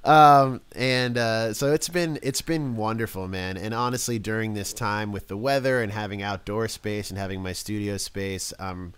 Um, 0.04 0.62
and 0.76 1.18
uh, 1.18 1.54
so 1.54 1.74
it's 1.74 1.90
been 1.90 2.20
it's 2.22 2.42
been 2.42 2.76
wonderful, 2.76 3.28
man. 3.28 3.58
And 3.58 3.74
honestly, 3.74 4.20
during 4.20 4.54
this 4.54 4.74
time 4.74 5.12
with 5.12 5.28
the 5.28 5.38
weather 5.38 5.82
and 5.82 5.92
having 5.92 6.22
outdoor 6.22 6.68
space 6.68 7.10
and 7.10 7.18
having 7.18 7.42
my 7.42 7.54
studio 7.54 7.98
space, 7.98 8.54
um, 8.60 8.94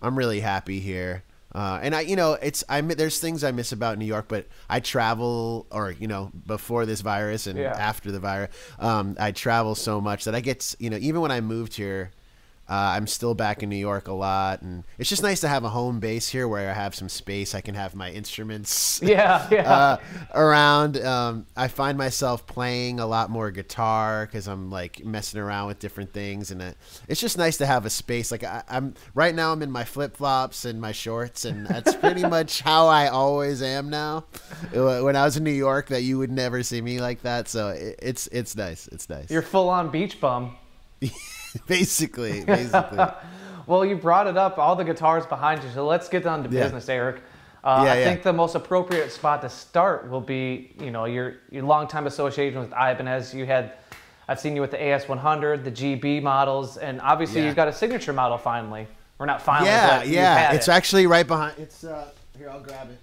I'm 0.00 0.16
really 0.16 0.40
happy 0.40 0.80
here. 0.80 1.24
Uh, 1.54 1.78
and 1.82 1.94
I, 1.94 2.02
you 2.02 2.16
know, 2.16 2.34
it's 2.34 2.62
I 2.68 2.80
there's 2.82 3.18
things 3.18 3.42
I 3.42 3.50
miss 3.50 3.72
about 3.72 3.96
New 3.98 4.04
York, 4.04 4.26
but 4.28 4.46
I 4.68 4.80
travel, 4.80 5.66
or 5.70 5.90
you 5.92 6.06
know, 6.06 6.30
before 6.46 6.84
this 6.84 7.00
virus 7.00 7.46
and 7.46 7.58
Yeah. 7.58 7.72
after 7.74 8.12
the 8.12 8.20
virus, 8.20 8.54
um, 8.78 9.16
I 9.18 9.32
travel 9.32 9.74
so 9.74 10.00
much 10.00 10.24
that 10.24 10.34
I 10.34 10.40
get, 10.40 10.74
you 10.78 10.90
know, 10.90 10.98
even 10.98 11.22
when 11.22 11.30
I 11.30 11.40
moved 11.40 11.74
here, 11.74 12.10
uh, 12.68 12.94
I'm 12.96 13.06
still 13.06 13.34
back 13.34 13.62
in 13.62 13.68
New 13.68 13.76
York 13.76 14.08
a 14.08 14.12
lot, 14.12 14.60
and 14.60 14.82
it's 14.98 15.08
just 15.08 15.22
nice 15.22 15.40
to 15.42 15.48
have 15.48 15.62
a 15.62 15.68
home 15.68 16.00
base 16.00 16.28
here 16.28 16.48
where 16.48 16.68
I 16.68 16.72
have 16.72 16.96
some 16.96 17.08
space. 17.08 17.54
I 17.54 17.60
can 17.60 17.76
have 17.76 17.94
my 17.94 18.10
instruments 18.10 19.00
Yeah, 19.06 19.46
yeah. 19.52 19.72
uh, 19.72 19.96
around. 20.34 20.96
Um, 20.96 21.46
I 21.56 21.68
find 21.68 21.96
myself 21.96 22.44
playing 22.46 22.98
a 22.98 23.06
lot 23.06 23.30
more 23.30 23.52
guitar 23.52 24.26
because 24.26 24.48
I'm 24.48 24.68
like 24.68 25.04
messing 25.04 25.40
around 25.40 25.68
with 25.68 25.78
different 25.78 26.12
things, 26.12 26.50
and 26.50 26.60
it, 26.60 26.76
it's 27.06 27.20
just 27.20 27.38
nice 27.38 27.56
to 27.58 27.66
have 27.66 27.86
a 27.86 27.90
space. 27.90 28.32
Like 28.32 28.42
I, 28.42 28.64
I'm 28.68 28.94
right 29.14 29.34
now, 29.34 29.52
I'm 29.52 29.62
in 29.62 29.70
my 29.70 29.84
flip 29.84 30.16
flops 30.16 30.64
and 30.64 30.80
my 30.80 30.90
shorts, 30.90 31.44
and 31.44 31.68
that's 31.68 31.94
pretty 31.94 32.22
much 32.28 32.62
how 32.62 32.88
I 32.88 33.06
always 33.06 33.62
am 33.62 33.90
now. 33.90 34.24
When 34.72 35.14
I 35.14 35.24
was 35.24 35.36
in 35.36 35.44
New 35.44 35.52
York, 35.52 35.88
that 35.90 36.02
you 36.02 36.18
would 36.18 36.32
never 36.32 36.64
see 36.64 36.80
me 36.80 37.00
like 37.00 37.22
that. 37.22 37.46
So 37.46 37.68
it, 37.68 38.00
it's 38.02 38.26
it's 38.28 38.56
nice. 38.56 38.88
It's 38.88 39.08
nice. 39.08 39.30
You're 39.30 39.42
full 39.42 39.68
on 39.68 39.90
beach 39.90 40.20
bum. 40.20 40.56
basically, 41.66 42.44
basically. 42.44 43.04
Well, 43.66 43.84
you 43.84 43.96
brought 43.96 44.28
it 44.28 44.36
up, 44.36 44.58
all 44.58 44.76
the 44.76 44.84
guitars 44.84 45.26
behind 45.26 45.64
you, 45.64 45.70
so 45.74 45.84
let's 45.84 46.08
get 46.08 46.22
down 46.22 46.44
to 46.44 46.48
Yeah. 46.48 46.62
business, 46.62 46.88
Eric. 46.88 47.16
Uh, 47.64 47.82
Yeah, 47.84 47.92
I 47.92 47.98
yeah. 47.98 48.04
think 48.04 48.22
the 48.22 48.32
most 48.32 48.54
appropriate 48.54 49.10
spot 49.10 49.42
to 49.42 49.48
start 49.48 50.08
will 50.08 50.20
be, 50.20 50.72
you 50.78 50.92
know, 50.92 51.04
your 51.06 51.34
your 51.50 51.64
longtime 51.64 52.06
association 52.06 52.60
with 52.60 52.68
Ibanez. 52.70 53.34
You 53.34 53.44
had, 53.44 53.72
I've 54.28 54.38
seen 54.38 54.54
you 54.54 54.60
with 54.60 54.70
the 54.70 54.76
AS100, 54.76 55.64
the 55.64 55.72
GB 55.72 56.22
models, 56.22 56.76
and 56.76 57.00
obviously 57.00 57.44
you've 57.44 57.56
got 57.56 57.66
a 57.66 57.72
signature 57.72 58.12
model 58.12 58.38
finally, 58.38 58.86
We're 59.18 59.26
not 59.26 59.42
finally. 59.42 59.68
yeah, 59.72 59.98
but 59.98 60.06
yeah. 60.06 60.52
It's 60.52 60.68
it. 60.68 60.70
actually 60.70 61.08
right 61.08 61.26
behind. 61.26 61.58
It's 61.58 61.82
uh, 61.82 62.06
here. 62.38 62.50
I'll 62.50 62.60
grab 62.60 62.88
it. 62.90 62.98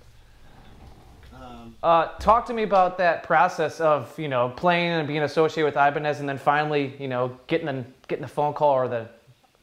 Um, 1.36 1.75
Uh, 1.83 2.07
talk 2.19 2.45
to 2.45 2.53
me 2.53 2.63
about 2.63 2.98
that 3.00 3.24
process 3.24 3.81
of 3.81 4.17
you 4.17 4.29
know 4.29 4.48
playing 4.55 4.91
and 4.91 5.07
being 5.10 5.24
associated 5.24 5.65
with 5.65 5.75
Ibanez, 5.75 6.22
and 6.22 6.29
then 6.29 6.38
finally 6.38 6.93
you 7.00 7.10
know 7.10 7.38
getting 7.48 7.67
a 7.67 7.83
getting 8.07 8.22
the 8.24 8.27
phone 8.27 8.53
call 8.53 8.72
or 8.74 8.88
the, 8.88 9.07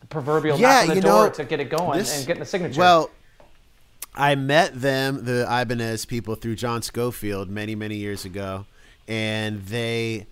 the 0.00 0.06
proverbial 0.06 0.58
Yeah, 0.58 0.68
knock 0.68 0.82
on 0.82 0.88
the 0.88 0.94
you 0.96 1.00
door 1.00 1.26
know, 1.26 1.30
to 1.32 1.44
get 1.44 1.60
it 1.60 1.70
going 1.70 1.98
this- 1.98 2.16
and 2.16 2.26
getting 2.26 2.40
the 2.40 2.46
signature. 2.46 2.78
Well, 2.80 3.10
I 4.14 4.34
met 4.34 4.80
them, 4.80 5.24
the 5.24 5.46
Ibanez 5.48 6.04
people, 6.04 6.34
through 6.34 6.56
John 6.56 6.82
Scofield 6.82 7.48
many, 7.48 7.74
many 7.76 7.96
years 7.96 8.24
ago, 8.24 8.66
and 9.06 9.64
they 9.66 10.26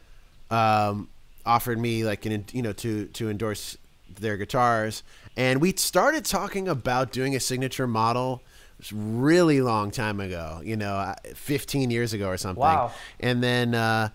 um, 0.50 1.08
offered 1.46 1.78
me 1.78 2.04
like 2.04 2.26
an 2.26 2.44
you 2.52 2.62
know 2.62 2.72
to 2.72 3.06
to 3.06 3.30
endorse 3.30 3.78
their 4.18 4.36
guitars, 4.36 5.04
and 5.36 5.60
we 5.60 5.72
started 5.76 6.24
talking 6.24 6.66
about 6.66 7.12
doing 7.12 7.36
a 7.36 7.40
signature 7.40 7.86
model. 7.86 8.42
It 8.80 8.90
was 8.90 8.92
a 8.92 8.94
really 8.96 9.60
long 9.60 9.90
time 9.92 10.18
ago, 10.20 10.60
you 10.64 10.76
know, 10.76 10.94
uh, 10.94 11.14
15 11.34 11.90
years 11.90 12.12
ago 12.12 12.28
or 12.28 12.36
something. 12.36 12.60
Wow. 12.60 12.92
And 13.18 13.42
then 13.42 13.74
uh, 13.74 14.10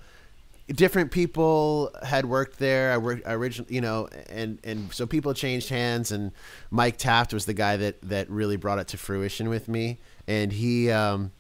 different 0.68 1.12
people 1.12 1.92
had 2.04 2.26
worked 2.26 2.60
there. 2.60 2.92
I 2.92 2.98
worked 2.98 3.24
originally, 3.26 3.74
you 3.74 3.82
know, 3.82 4.08
and 4.30 4.60
and 4.64 4.94
so 4.94 5.06
people 5.06 5.34
changed 5.34 5.70
hands. 5.70 6.12
And 6.12 6.32
Mike 6.72 6.98
Taft 6.98 7.34
was 7.34 7.46
the 7.46 7.54
guy 7.54 7.78
that 7.78 8.02
that 8.04 8.30
really 8.30 8.56
brought 8.56 8.80
it 8.80 8.88
to 8.90 8.98
fruition 8.98 9.50
with 9.50 9.68
me. 9.68 10.00
And 10.28 10.54
he, 10.54 10.90
um, 10.90 11.32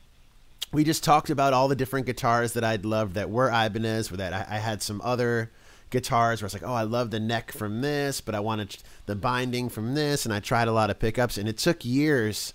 we 0.73 0.83
just 0.83 1.03
talked 1.03 1.29
about 1.29 1.53
all 1.53 1.67
the 1.67 1.75
different 1.75 2.05
guitars 2.05 2.53
that 2.53 2.63
I'd 2.63 2.85
loved 2.85 3.13
that 3.13 3.29
were 3.29 3.49
Ibanez, 3.49 4.11
or 4.11 4.17
that 4.17 4.33
I, 4.33 4.55
I 4.55 4.59
had 4.59 4.81
some 4.81 4.99
other 5.03 5.51
guitars 5.89 6.41
where 6.41 6.47
it's 6.47 6.55
like, 6.55 6.63
oh, 6.63 6.73
I 6.73 6.81
love 6.81 7.11
the 7.11 7.19
neck 7.19 7.51
from 7.51 7.81
this, 7.81 8.19
but 8.19 8.35
I 8.35 8.39
wanted 8.39 8.75
the 9.05 9.15
binding 9.15 9.69
from 9.69 9.93
this, 9.93 10.25
and 10.25 10.33
I 10.33 10.39
tried 10.39 10.67
a 10.67 10.73
lot 10.73 10.89
of 10.89 10.99
pickups, 10.99 11.37
and 11.37 11.47
it 11.47 11.57
took 11.57 11.85
years 11.85 12.53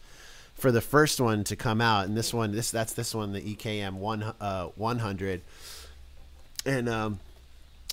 for 0.53 0.73
the 0.73 0.81
first 0.81 1.21
one 1.21 1.45
to 1.45 1.55
come 1.55 1.81
out, 1.81 2.07
and 2.07 2.17
this 2.17 2.35
one, 2.35 2.51
this 2.51 2.71
that's 2.73 2.93
this 2.93 3.15
one, 3.15 3.33
the 3.33 3.41
EKM 3.41 3.95
one 3.95 4.35
uh, 4.41 4.67
100, 4.75 5.43
and 6.69 6.89
um, 6.89 7.21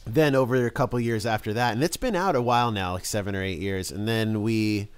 then 0.05 0.35
over 0.35 0.65
a 0.65 0.71
couple 0.71 0.99
years 0.99 1.25
after 1.25 1.53
that, 1.53 1.73
and 1.73 1.83
it's 1.83 1.97
been 1.97 2.15
out 2.15 2.35
a 2.35 2.41
while 2.41 2.71
now, 2.71 2.93
like 2.93 3.05
seven 3.05 3.35
or 3.35 3.43
eight 3.43 3.59
years, 3.59 3.91
and 3.91 4.07
then 4.07 4.41
we 4.41 4.89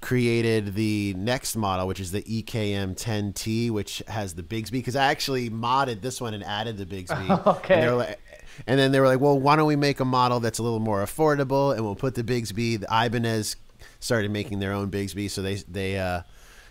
created 0.00 0.74
the 0.74 1.14
next 1.16 1.56
model, 1.56 1.86
which 1.86 2.00
is 2.00 2.10
the 2.10 2.22
EKM 2.22 2.96
10T, 2.96 3.70
which 3.70 4.02
has 4.08 4.34
the 4.34 4.42
Bigsby. 4.42 4.72
Because 4.72 4.96
I 4.96 5.06
actually 5.06 5.48
modded 5.48 6.02
this 6.02 6.20
one 6.20 6.34
and 6.34 6.42
added 6.44 6.76
the 6.76 6.86
Bigsby. 6.86 7.46
Okay. 7.52 7.86
And, 7.86 7.98
like, 7.98 8.20
and 8.66 8.78
then 8.78 8.92
they 8.92 9.00
were 9.00 9.06
like, 9.06 9.20
"Well, 9.20 9.38
why 9.38 9.56
don't 9.56 9.66
we 9.66 9.76
make 9.76 10.00
a 10.00 10.04
model 10.04 10.40
that's 10.40 10.58
a 10.58 10.62
little 10.62 10.80
more 10.80 11.02
affordable, 11.02 11.74
and 11.74 11.84
we'll 11.84 11.94
put 11.94 12.14
the 12.14 12.24
Bigsby." 12.24 12.80
The 12.80 12.86
Ibanez 12.90 13.56
started 14.00 14.30
making 14.30 14.58
their 14.58 14.72
own 14.72 14.90
Bigsby, 14.90 15.30
so 15.30 15.40
they 15.40 15.54
they 15.68 15.98
uh, 15.98 16.22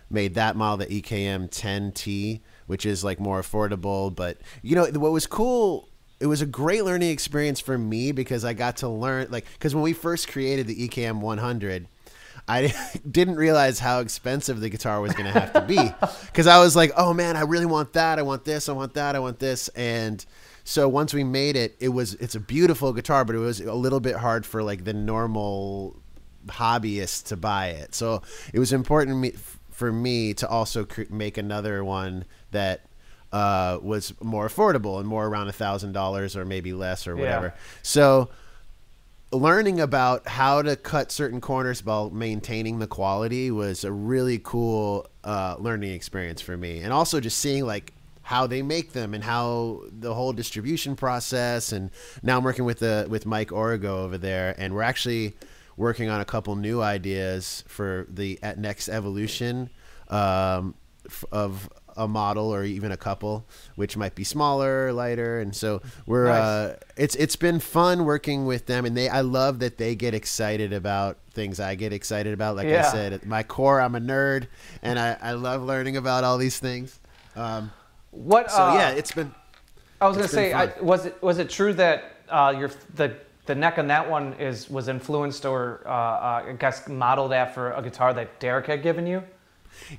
made 0.10 0.36
that 0.36 0.56
model, 0.56 0.86
the 0.86 1.02
EKM 1.02 1.50
10T, 1.50 2.42
which 2.68 2.86
is 2.86 3.04
like 3.04 3.20
more 3.20 3.42
affordable. 3.42 4.14
But 4.14 4.38
you 4.62 4.76
know 4.76 4.86
what 4.86 5.12
was 5.12 5.26
cool? 5.26 5.90
It 6.22 6.28
was 6.28 6.42
a 6.42 6.46
great 6.46 6.86
learning 6.86 7.10
experience 7.10 7.60
for 7.60 7.78
me 7.78 8.12
because 8.12 8.46
I 8.46 8.54
got 8.54 8.78
to 8.78 8.88
learn 8.88 9.28
like 9.32 9.46
because 9.54 9.74
when 9.74 9.84
we 9.84 9.94
first 9.94 10.28
created 10.28 10.68
the 10.68 10.88
EKM 10.88 11.20
100. 11.20 11.88
I 12.48 12.74
didn't 13.10 13.36
realize 13.36 13.80
how 13.80 14.00
expensive 14.00 14.60
the 14.62 14.70
guitar 14.70 15.00
was 15.00 15.14
going 15.14 15.32
to 15.32 15.40
have 15.40 15.54
to 15.54 15.62
be 15.62 15.78
because 16.26 16.48
I 16.48 16.60
was 16.60 16.76
like, 16.76 16.92
"Oh 16.98 17.14
man, 17.14 17.38
I 17.38 17.42
really 17.42 17.68
want 17.68 17.94
that. 17.94 18.20
I 18.20 18.24
want 18.24 18.46
this. 18.46 18.68
I 18.68 18.72
want 18.72 18.94
that. 18.96 19.16
I 19.16 19.20
want 19.20 19.40
this." 19.40 19.68
And 19.70 20.26
so 20.64 20.88
once 20.90 21.14
we 21.14 21.24
made 21.24 21.56
it, 21.56 21.76
it 21.80 21.90
was 21.90 22.16
it's 22.16 22.36
a 22.36 22.40
beautiful 22.40 22.94
guitar, 22.94 23.26
but 23.26 23.36
it 23.36 23.40
was 23.40 23.62
a 23.62 23.74
little 23.74 24.00
bit 24.00 24.16
hard 24.16 24.46
for 24.46 24.64
like 24.64 24.86
the 24.86 24.94
normal 24.94 26.02
hobbyist 26.48 27.26
to 27.28 27.38
buy 27.38 27.68
it. 27.68 27.94
So 27.96 28.22
it 28.54 28.60
was 28.60 28.74
important 28.74 29.18
me, 29.18 29.34
for 29.70 29.92
me 29.92 30.34
to 30.36 30.48
also 30.48 30.86
make 31.10 31.38
another 31.38 31.84
one 31.84 32.26
that 32.52 32.82
uh, 33.32 33.80
was 33.82 34.14
more 34.22 34.48
affordable 34.48 35.00
and 35.00 35.08
more 35.08 35.26
around 35.28 35.48
a 35.48 35.54
thousand 35.54 35.94
dollars 35.94 36.36
or 36.36 36.46
maybe 36.46 36.74
less 36.74 37.08
or 37.08 37.16
Yeah. 37.16 37.22
whatever. 37.22 37.54
So 37.82 38.30
learning 39.32 39.80
about 39.80 40.28
how 40.28 40.62
to 40.62 40.76
cut 40.76 41.12
certain 41.12 41.40
corners 41.40 41.86
while 41.86 42.10
maintaining 42.10 42.80
the 42.80 42.88
quality 42.88 43.50
was 43.50 43.84
a 43.86 43.92
really 43.92 44.40
cool 44.44 45.08
uh, 45.24 45.56
learning 45.60 45.92
experience 45.92 46.42
for 46.42 46.58
me, 46.58 46.80
and 46.82 46.92
also 46.92 47.20
just 47.20 47.38
seeing 47.38 47.66
like 47.66 47.94
how 48.24 48.46
they 48.46 48.62
make 48.62 48.92
them 48.94 49.14
and 49.14 49.24
how 49.24 49.82
the 49.90 50.14
whole 50.14 50.34
distribution 50.34 50.96
process. 50.96 51.72
And 51.72 51.90
now 52.22 52.38
I'm 52.38 52.44
working 52.44 52.66
with 52.66 52.80
the 52.80 53.08
with 53.10 53.26
Mike 53.26 53.52
Origo 53.52 54.04
over 54.04 54.18
there, 54.18 54.54
and 54.58 54.74
we're 54.76 54.82
actually 54.84 55.34
working 55.78 56.10
on 56.10 56.20
a 56.20 56.26
couple 56.26 56.56
new 56.58 56.82
ideas 56.82 57.64
for 57.68 58.06
the 58.10 58.38
at 58.44 58.60
next 58.60 58.90
evolution 58.90 59.70
um, 60.10 60.76
of 61.32 61.70
a 61.98 62.08
model 62.08 62.54
or 62.54 62.64
even 62.64 62.92
a 62.92 62.98
couple, 62.98 63.46
which 63.76 63.98
might 63.98 64.16
be 64.16 64.24
smaller, 64.24 64.92
lighter, 64.94 65.40
and 65.40 65.56
so 65.56 65.82
we're 66.06 66.26
Nice. 66.26 66.42
uh, 66.42 66.78
it's 66.98 67.16
it's 67.16 67.36
been 67.36 67.60
fun 67.60 68.06
working 68.06 68.46
with 68.46 68.66
them, 68.66 68.86
and 68.86 68.96
they 68.96 69.10
I 69.10 69.22
love 69.22 69.60
that 69.60 69.78
they 69.78 69.96
get 69.96 70.14
excited 70.14 70.74
about 70.74 71.18
things 71.34 71.60
I 71.60 71.76
get 71.76 71.94
excited 71.94 72.34
about. 72.34 72.56
Like 72.56 72.68
I 72.68 72.82
said, 72.84 73.14
at 73.14 73.26
my 73.26 73.44
core, 73.44 73.80
I'm 73.82 73.96
a 73.96 74.00
nerd, 74.00 74.48
and 74.82 75.00
I, 75.00 75.18
I 75.22 75.32
love 75.34 75.62
learning 75.64 75.98
about 75.98 76.24
all 76.24 76.38
these 76.38 76.60
things. 76.60 77.00
Um, 77.36 77.72
what? 78.12 78.52
so 78.52 78.62
uh, 78.62 78.74
yeah, 78.76 78.90
it's 78.92 79.12
been 79.12 79.34
I 80.02 80.08
was 80.08 80.18
gonna 80.18 80.28
say, 80.28 80.52
I, 80.52 80.66
was 80.82 81.06
it 81.06 81.22
was 81.22 81.38
it 81.38 81.50
true 81.50 81.74
that 81.74 82.16
uh, 82.28 82.54
your 82.58 82.72
the 82.96 83.16
the 83.46 83.54
neck 83.54 83.78
on 83.78 83.88
that 83.88 84.10
one 84.10 84.34
is 84.34 84.68
was 84.68 84.88
influenced 84.88 85.46
or 85.46 85.84
uh, 85.86 85.90
uh, 85.90 86.46
I 86.48 86.56
guess 86.58 86.88
modeled 86.90 87.34
after 87.34 87.72
a 87.72 87.84
guitar 87.84 88.12
that 88.16 88.40
Derek 88.40 88.66
had 88.66 88.82
given 88.82 89.06
you? 89.06 89.24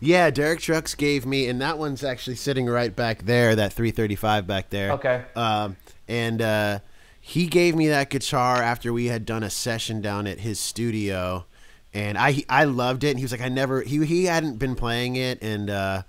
Yeah. 0.00 0.31
Derek 0.31 0.61
Trucks 0.61 0.95
gave 0.95 1.26
me, 1.26 1.49
and 1.49 1.61
that 1.61 1.79
one's 1.79 2.05
actually 2.05 2.37
sitting 2.37 2.67
right 2.67 2.95
back 2.95 3.25
there, 3.25 3.55
that 3.57 3.73
335 3.73 4.47
back 4.47 4.71
there. 4.71 4.93
Okay. 4.93 5.25
Um, 5.35 5.76
and 6.09 6.43
uh, 6.43 6.79
he 7.21 7.47
gave 7.47 7.76
me 7.76 7.88
that 7.88 8.11
guitar 8.11 8.57
after 8.62 8.93
we 8.93 9.07
had 9.07 9.25
done 9.25 9.43
a 9.43 9.50
session 9.50 10.00
down 10.00 10.26
at 10.26 10.41
his 10.41 10.59
studio, 10.59 11.47
and 11.95 12.19
I 12.19 12.45
I 12.49 12.64
loved 12.64 13.05
it. 13.05 13.11
And 13.11 13.19
he 13.19 13.25
was 13.25 13.33
like, 13.33 13.41
I 13.41 13.49
never 13.49 13.83
he 13.83 14.05
he 14.05 14.25
hadn't 14.25 14.59
been 14.59 14.75
playing 14.75 15.17
it, 15.17 15.41
and 15.43 15.71
uh, 15.71 16.02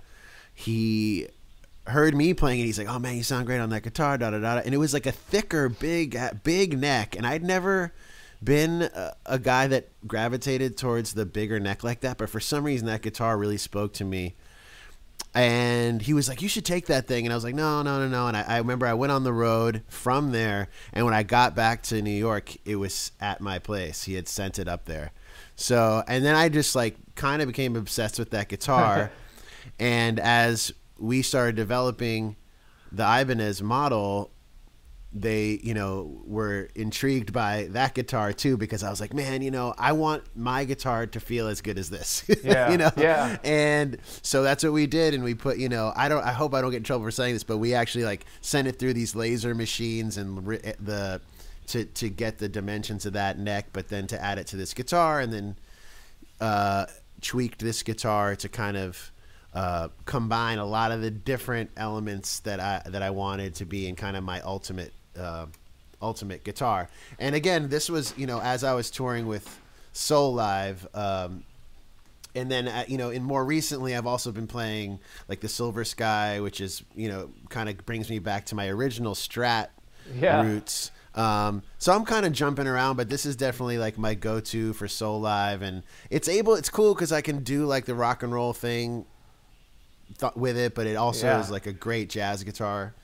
he 0.52 1.28
heard 1.86 2.14
me 2.14 2.34
playing 2.34 2.60
it. 2.60 2.64
He's 2.64 2.78
like, 2.78 2.88
Oh 2.88 2.98
man, 2.98 3.16
you 3.16 3.22
sound 3.22 3.46
great 3.46 3.60
on 3.60 3.70
that 3.70 3.82
guitar, 3.82 4.18
da 4.18 4.30
da 4.30 4.38
da. 4.38 4.56
da." 4.56 4.62
And 4.64 4.74
it 4.74 4.78
was 4.78 4.92
like 4.92 5.06
a 5.06 5.12
thicker, 5.12 5.68
big 5.68 6.18
big 6.42 6.78
neck, 6.78 7.14
and 7.16 7.26
I'd 7.26 7.44
never 7.44 7.92
been 8.44 8.82
a, 8.82 9.14
a 9.26 9.38
guy 9.38 9.66
that 9.68 9.88
gravitated 10.06 10.76
towards 10.76 11.14
the 11.14 11.26
bigger 11.26 11.58
neck 11.60 11.82
like 11.84 12.00
that, 12.00 12.18
but 12.18 12.28
for 12.28 12.40
some 12.40 12.64
reason 12.64 12.86
that 12.86 13.02
guitar 13.02 13.38
really 13.38 13.58
spoke 13.58 13.92
to 13.94 14.04
me 14.04 14.34
and 15.34 16.00
he 16.00 16.14
was 16.14 16.28
like, 16.28 16.42
"You 16.42 16.48
should 16.48 16.64
take 16.64 16.86
that 16.86 17.08
thing," 17.08 17.26
and 17.26 17.32
I 17.32 17.36
was 17.36 17.42
like, 17.42 17.56
"No, 17.56 17.82
no, 17.82 17.98
no, 17.98 18.08
no." 18.08 18.28
And 18.28 18.36
I, 18.36 18.42
I 18.42 18.58
remember 18.58 18.86
I 18.86 18.94
went 18.94 19.10
on 19.10 19.24
the 19.24 19.32
road 19.32 19.82
from 19.88 20.30
there, 20.30 20.68
and 20.92 21.04
when 21.04 21.14
I 21.14 21.24
got 21.24 21.56
back 21.56 21.82
to 21.84 22.00
New 22.00 22.10
York, 22.10 22.56
it 22.64 22.76
was 22.76 23.10
at 23.20 23.40
my 23.40 23.58
place. 23.58 24.04
He 24.04 24.14
had 24.14 24.28
sent 24.28 24.58
it 24.60 24.68
up 24.68 24.84
there, 24.84 25.10
so 25.56 26.04
and 26.06 26.24
then 26.24 26.36
I 26.36 26.48
just 26.48 26.76
like 26.76 26.96
kind 27.16 27.42
of 27.42 27.48
became 27.48 27.74
obsessed 27.74 28.18
with 28.18 28.30
that 28.30 28.48
guitar, 28.48 29.10
and 29.80 30.20
as 30.20 30.72
we 30.98 31.20
started 31.22 31.56
developing 31.56 32.36
the 32.92 33.02
Ibanez 33.02 33.60
model, 33.60 34.30
they 35.16 35.60
you 35.62 35.74
know 35.74 36.20
were 36.26 36.68
intrigued 36.74 37.32
by 37.32 37.68
that 37.70 37.94
guitar 37.94 38.32
too 38.32 38.56
because 38.56 38.82
I 38.82 38.90
was 38.90 39.00
like, 39.00 39.14
man, 39.14 39.42
you 39.42 39.50
know, 39.50 39.72
I 39.78 39.92
want 39.92 40.24
my 40.34 40.64
guitar 40.64 41.06
to 41.06 41.20
feel 41.20 41.46
as 41.46 41.60
good 41.60 41.78
as 41.78 41.88
this, 41.88 42.24
Yeah, 42.44 42.72
you 42.72 42.78
know, 42.78 42.90
yeah. 42.96 43.38
and 43.44 43.98
so 44.22 44.42
that's 44.42 44.64
what 44.64 44.72
we 44.72 44.86
did, 44.86 45.14
and 45.14 45.22
we 45.22 45.34
put, 45.34 45.58
you 45.58 45.68
know, 45.68 45.92
I 45.94 46.08
don't, 46.08 46.24
I 46.24 46.32
hope 46.32 46.52
I 46.52 46.60
don't 46.60 46.72
get 46.72 46.78
in 46.78 46.82
trouble 46.82 47.04
for 47.04 47.12
saying 47.12 47.34
this, 47.34 47.44
but 47.44 47.58
we 47.58 47.74
actually 47.74 48.04
like 48.04 48.26
sent 48.40 48.66
it 48.66 48.78
through 48.78 48.94
these 48.94 49.14
laser 49.14 49.54
machines 49.54 50.16
and 50.16 50.44
the 50.80 51.20
to 51.68 51.84
to 51.84 52.08
get 52.08 52.38
the 52.38 52.48
dimensions 52.48 53.06
of 53.06 53.12
that 53.12 53.38
neck, 53.38 53.66
but 53.72 53.88
then 53.88 54.06
to 54.08 54.20
add 54.22 54.38
it 54.38 54.48
to 54.48 54.56
this 54.56 54.74
guitar, 54.74 55.20
and 55.20 55.32
then 55.32 55.56
uh, 56.40 56.86
tweaked 57.20 57.60
this 57.60 57.82
guitar 57.82 58.34
to 58.36 58.48
kind 58.48 58.76
of 58.76 59.12
uh, 59.54 59.88
combine 60.04 60.58
a 60.58 60.66
lot 60.66 60.90
of 60.90 61.00
the 61.00 61.10
different 61.10 61.70
elements 61.76 62.40
that 62.40 62.58
I 62.58 62.82
that 62.86 63.02
I 63.02 63.10
wanted 63.10 63.54
to 63.56 63.64
be 63.64 63.86
in 63.86 63.94
kind 63.94 64.16
of 64.16 64.24
my 64.24 64.40
ultimate 64.40 64.92
uh, 65.18 65.46
ultimate 66.02 66.44
guitar. 66.44 66.88
And 67.18 67.34
again, 67.34 67.68
this 67.68 67.88
was 67.88 68.14
you 68.16 68.26
know 68.26 68.40
as 68.40 68.64
I 68.64 68.74
was 68.74 68.90
touring 68.90 69.26
with 69.26 69.60
Soulive. 69.92 70.86
Um, 70.96 71.44
and 72.34 72.50
then 72.50 72.66
uh, 72.68 72.84
you 72.88 72.98
know 72.98 73.10
in 73.10 73.22
more 73.22 73.44
recently 73.44 73.94
i've 73.94 74.08
also 74.08 74.32
been 74.32 74.48
playing 74.48 74.98
like 75.28 75.38
the 75.40 75.48
silver 75.48 75.84
sky 75.84 76.40
which 76.40 76.60
is 76.60 76.82
you 76.96 77.08
know 77.08 77.30
kind 77.48 77.68
of 77.68 77.86
brings 77.86 78.10
me 78.10 78.18
back 78.18 78.44
to 78.46 78.56
my 78.56 78.66
original 78.68 79.14
strat 79.14 79.68
Yeah. 80.12 80.42
roots 80.42 80.90
um, 81.14 81.62
so 81.78 81.92
i'm 81.92 82.04
kind 82.04 82.26
of 82.26 82.32
jumping 82.32 82.66
around 82.66 82.96
but 82.96 83.08
this 83.08 83.24
is 83.24 83.36
definitely 83.36 83.78
like 83.78 83.98
my 83.98 84.14
go-to 84.14 84.72
for 84.72 84.88
Soulive 84.88 85.62
and 85.62 85.84
it's 86.10 86.28
able 86.28 86.54
it's 86.56 86.68
cool 86.70 86.92
because 86.92 87.12
i 87.12 87.20
can 87.20 87.44
do 87.44 87.66
like 87.66 87.84
the 87.84 87.94
rock 87.94 88.24
and 88.24 88.32
roll 88.32 88.52
thing 88.52 89.04
th- 90.18 90.32
with 90.34 90.56
it 90.56 90.74
but 90.74 90.88
it 90.88 90.96
also 90.96 91.28
Yeah. 91.28 91.40
is 91.40 91.52
like 91.52 91.66
a 91.66 91.72
great 91.72 92.08
jazz 92.10 92.42
guitar 92.42 92.94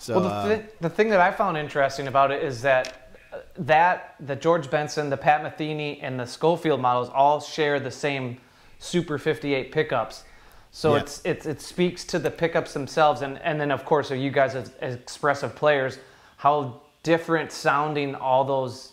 so 0.00 0.18
Well, 0.18 0.48
the, 0.48 0.54
uh, 0.56 0.62
the 0.80 0.88
thing 0.90 1.10
that 1.10 1.20
I 1.20 1.30
found 1.30 1.56
interesting 1.56 2.06
about 2.08 2.30
it 2.30 2.42
is 2.42 2.62
that 2.62 3.12
uh, 3.32 3.38
that 3.58 4.16
the 4.18 4.34
George 4.34 4.70
Benson, 4.70 5.10
the 5.10 5.16
Pat 5.16 5.42
Metheny, 5.42 5.98
and 6.02 6.18
the 6.18 6.26
Scofield 6.26 6.80
models 6.80 7.08
all 7.14 7.40
share 7.40 7.78
the 7.78 7.90
same 7.90 8.38
Super 8.78 9.18
58 9.18 9.70
pickups. 9.72 10.24
So 10.72 10.94
Yeah. 10.94 11.02
it's 11.02 11.22
it's 11.24 11.46
it 11.46 11.60
speaks 11.60 12.04
to 12.06 12.18
the 12.18 12.30
pickups 12.30 12.72
themselves, 12.72 13.20
and 13.22 13.38
and 13.42 13.60
then 13.60 13.70
of 13.70 13.84
course, 13.84 14.10
are 14.10 14.16
you 14.16 14.30
guys 14.30 14.54
as, 14.54 14.72
as 14.80 14.94
expressive 14.94 15.54
players, 15.54 15.98
how 16.38 16.80
different 17.02 17.52
sounding 17.52 18.14
all 18.14 18.44
those 18.44 18.92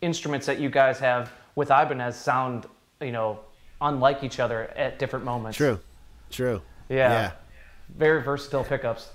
instruments 0.00 0.46
that 0.46 0.60
you 0.60 0.70
guys 0.70 0.98
have 1.00 1.32
with 1.56 1.70
Ibanez 1.70 2.14
sound, 2.16 2.66
you 3.00 3.12
know, 3.12 3.40
unlike 3.80 4.22
each 4.22 4.38
other 4.40 4.64
at 4.76 4.98
different 4.98 5.24
moments. 5.24 5.56
True, 5.56 5.80
true. 6.30 6.62
Yeah. 6.88 7.10
yeah, 7.10 7.30
Very 7.96 8.22
versatile 8.22 8.62
pickups. 8.64 9.08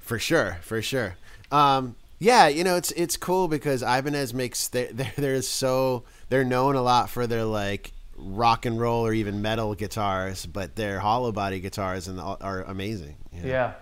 For 0.00 0.18
sure, 0.18 0.58
for 0.62 0.82
sure. 0.82 1.16
Um, 1.50 1.96
yeah, 2.18 2.48
you 2.48 2.64
know, 2.64 2.76
it's 2.76 2.90
it's 2.92 3.16
cool 3.16 3.48
because 3.48 3.82
Ibanez 3.82 4.34
makes 4.34 4.68
they're, 4.68 4.88
they're 4.92 5.12
they're 5.16 5.42
so 5.42 6.04
they're 6.28 6.44
known 6.44 6.76
a 6.76 6.82
lot 6.82 7.10
for 7.10 7.26
their 7.26 7.44
like 7.44 7.92
rock 8.16 8.66
and 8.66 8.78
roll 8.78 9.06
or 9.06 9.12
even 9.12 9.40
metal 9.42 9.74
guitars, 9.74 10.44
but 10.46 10.76
their 10.76 11.00
hollow 11.00 11.32
body 11.32 11.60
guitars 11.60 12.08
and 12.08 12.20
are 12.20 12.62
amazing. 12.64 13.16
you 13.32 13.42
know? 13.42 13.48
Yeah. 13.48 13.72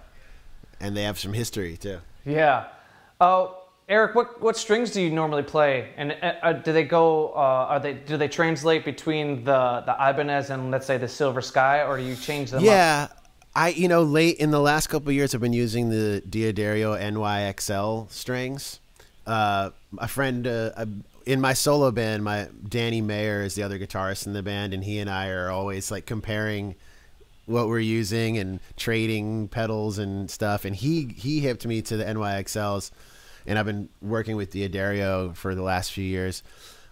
and 0.80 0.96
they 0.96 1.02
have 1.02 1.18
some 1.18 1.32
history 1.32 1.76
too. 1.76 1.98
Yeah. 2.24 2.66
Uh, 3.20 3.48
Eric, 3.88 4.14
what, 4.14 4.40
what 4.40 4.56
strings 4.56 4.90
do 4.90 5.00
you 5.00 5.10
normally 5.10 5.42
play? 5.42 5.88
And 5.96 6.12
uh, 6.12 6.34
uh, 6.42 6.52
do 6.52 6.72
they 6.72 6.84
go? 6.84 7.30
Uh, 7.30 7.38
are 7.70 7.80
they 7.80 7.94
do 7.94 8.16
they 8.16 8.28
translate 8.28 8.84
between 8.84 9.44
the 9.44 9.82
the 9.86 9.96
Ibanez 9.98 10.50
and 10.50 10.70
let's 10.70 10.86
say 10.86 10.98
the 10.98 11.08
Silver 11.08 11.40
Sky, 11.40 11.82
or 11.82 11.96
do 11.96 12.04
you 12.04 12.14
change 12.14 12.50
them? 12.50 12.62
up? 13.04 13.17
I 13.54 13.70
you 13.70 13.88
know 13.88 14.02
late 14.02 14.36
in 14.38 14.50
the 14.50 14.60
last 14.60 14.88
couple 14.88 15.08
of 15.08 15.14
years 15.14 15.34
I've 15.34 15.40
been 15.40 15.52
using 15.52 15.90
the 15.90 16.22
D'Addario 16.28 16.98
NYXL 16.98 18.10
strings. 18.10 18.80
Uh, 19.26 19.70
a 19.98 20.08
friend 20.08 20.46
uh, 20.46 20.86
in 21.26 21.40
my 21.40 21.52
solo 21.52 21.90
band, 21.90 22.24
my 22.24 22.48
Danny 22.66 23.02
Mayer 23.02 23.42
is 23.42 23.54
the 23.54 23.62
other 23.62 23.78
guitarist 23.78 24.26
in 24.26 24.32
the 24.32 24.42
band, 24.42 24.72
and 24.72 24.82
he 24.82 24.98
and 24.98 25.10
I 25.10 25.28
are 25.28 25.50
always 25.50 25.90
like 25.90 26.06
comparing 26.06 26.74
what 27.44 27.68
we're 27.68 27.80
using 27.80 28.38
and 28.38 28.60
trading 28.76 29.48
pedals 29.48 29.98
and 29.98 30.30
stuff. 30.30 30.64
And 30.64 30.74
he 30.74 31.14
he 31.16 31.40
hipped 31.40 31.66
me 31.66 31.82
to 31.82 31.96
the 31.98 32.04
NYXLs, 32.04 32.90
and 33.46 33.58
I've 33.58 33.66
been 33.66 33.90
working 34.00 34.36
with 34.36 34.52
D'Addario 34.52 35.36
for 35.36 35.54
the 35.54 35.62
last 35.62 35.92
few 35.92 36.04
years. 36.04 36.42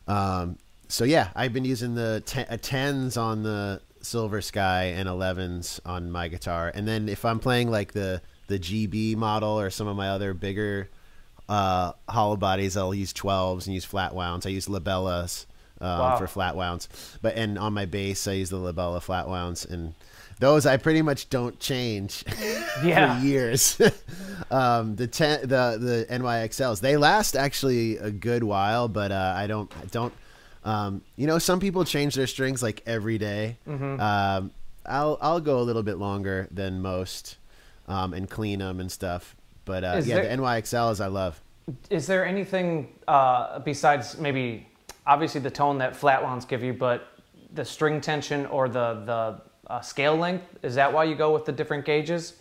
Um, 0.06 0.58
so 0.88 1.04
yeah, 1.04 1.30
I've 1.34 1.52
been 1.52 1.64
using 1.64 1.94
the 1.94 2.22
uh, 2.48 2.56
tens 2.60 3.16
on 3.16 3.42
the 3.42 3.80
Silver 4.06 4.40
Sky 4.40 4.84
and 4.96 5.08
elevens 5.08 5.80
on 5.84 6.10
my 6.10 6.28
guitar, 6.28 6.70
and 6.74 6.86
then 6.88 7.08
if 7.08 7.24
I'm 7.24 7.38
playing 7.38 7.70
like 7.70 7.92
the 7.92 8.22
the 8.48 8.58
GB 8.58 9.16
model 9.16 9.58
or 9.58 9.70
some 9.70 9.86
of 9.88 9.96
my 9.96 10.08
other 10.10 10.32
bigger 10.32 10.88
uh, 11.48 11.92
hollow 12.08 12.36
bodies, 12.36 12.76
I'll 12.76 12.94
use 12.94 13.12
twelves 13.12 13.66
and 13.66 13.74
use 13.74 13.84
flat 13.84 14.14
wounds. 14.14 14.46
I 14.46 14.50
use 14.50 14.68
La 14.68 14.78
Bellas 14.78 15.46
um, 15.80 15.88
Wow. 15.98 16.16
for 16.18 16.26
flat 16.26 16.56
wounds, 16.56 16.88
but 17.22 17.34
and 17.36 17.58
on 17.58 17.72
my 17.74 17.84
bass 17.84 18.26
I 18.26 18.32
use 18.32 18.50
the 18.50 18.56
La 18.56 18.72
Bella 18.72 19.00
flat 19.00 19.28
wounds, 19.28 19.64
and 19.64 19.94
those 20.38 20.66
I 20.66 20.76
pretty 20.76 21.02
much 21.02 21.28
don't 21.30 21.58
change 21.58 22.24
Yeah. 22.84 23.18
for 23.20 23.24
years. 23.26 23.80
um, 24.50 24.96
the 24.96 25.06
ten, 25.06 25.40
the 25.42 25.78
the 25.80 26.06
NYXLs 26.10 26.80
they 26.80 26.96
last 26.96 27.36
actually 27.36 27.96
a 27.96 28.10
good 28.10 28.44
while, 28.44 28.86
but 28.88 29.10
uh, 29.12 29.34
I 29.36 29.46
don't 29.46 29.70
I 29.82 29.86
don't. 29.86 30.12
Um, 30.66 31.02
you 31.14 31.28
know, 31.28 31.38
some 31.38 31.60
people 31.60 31.84
change 31.84 32.16
their 32.16 32.26
strings 32.26 32.60
like 32.60 32.82
every 32.86 33.18
day. 33.18 33.56
Mm-hmm. 33.68 34.00
Um, 34.00 34.50
I'll 34.84 35.16
I'll 35.20 35.40
go 35.40 35.60
a 35.60 35.62
little 35.62 35.84
bit 35.84 35.96
longer 35.96 36.48
than 36.50 36.82
most 36.82 37.36
um, 37.86 38.12
and 38.12 38.28
clean 38.28 38.58
them 38.58 38.80
and 38.80 38.90
stuff. 38.90 39.36
But 39.64 39.84
uh, 39.84 40.02
yeah, 40.04 40.16
there- 40.16 40.36
the 40.36 40.42
NYXLs 40.42 41.02
I 41.02 41.06
love. 41.06 41.40
Is 41.90 42.06
there 42.06 42.24
anything 42.24 42.94
uh, 43.08 43.58
besides 43.60 44.18
maybe 44.18 44.68
obviously 45.04 45.40
the 45.40 45.50
tone 45.50 45.78
that 45.78 45.96
flat 45.96 46.22
give 46.48 46.62
you, 46.62 46.72
but 46.72 47.08
the 47.54 47.64
string 47.64 48.00
tension 48.00 48.46
or 48.46 48.68
the 48.68 49.02
the 49.04 49.72
uh, 49.72 49.80
scale 49.80 50.16
length? 50.16 50.46
Is 50.62 50.74
that 50.74 50.92
why 50.92 51.04
you 51.04 51.14
go 51.14 51.32
with 51.32 51.44
the 51.44 51.52
different 51.52 51.84
gauges? 51.84 52.34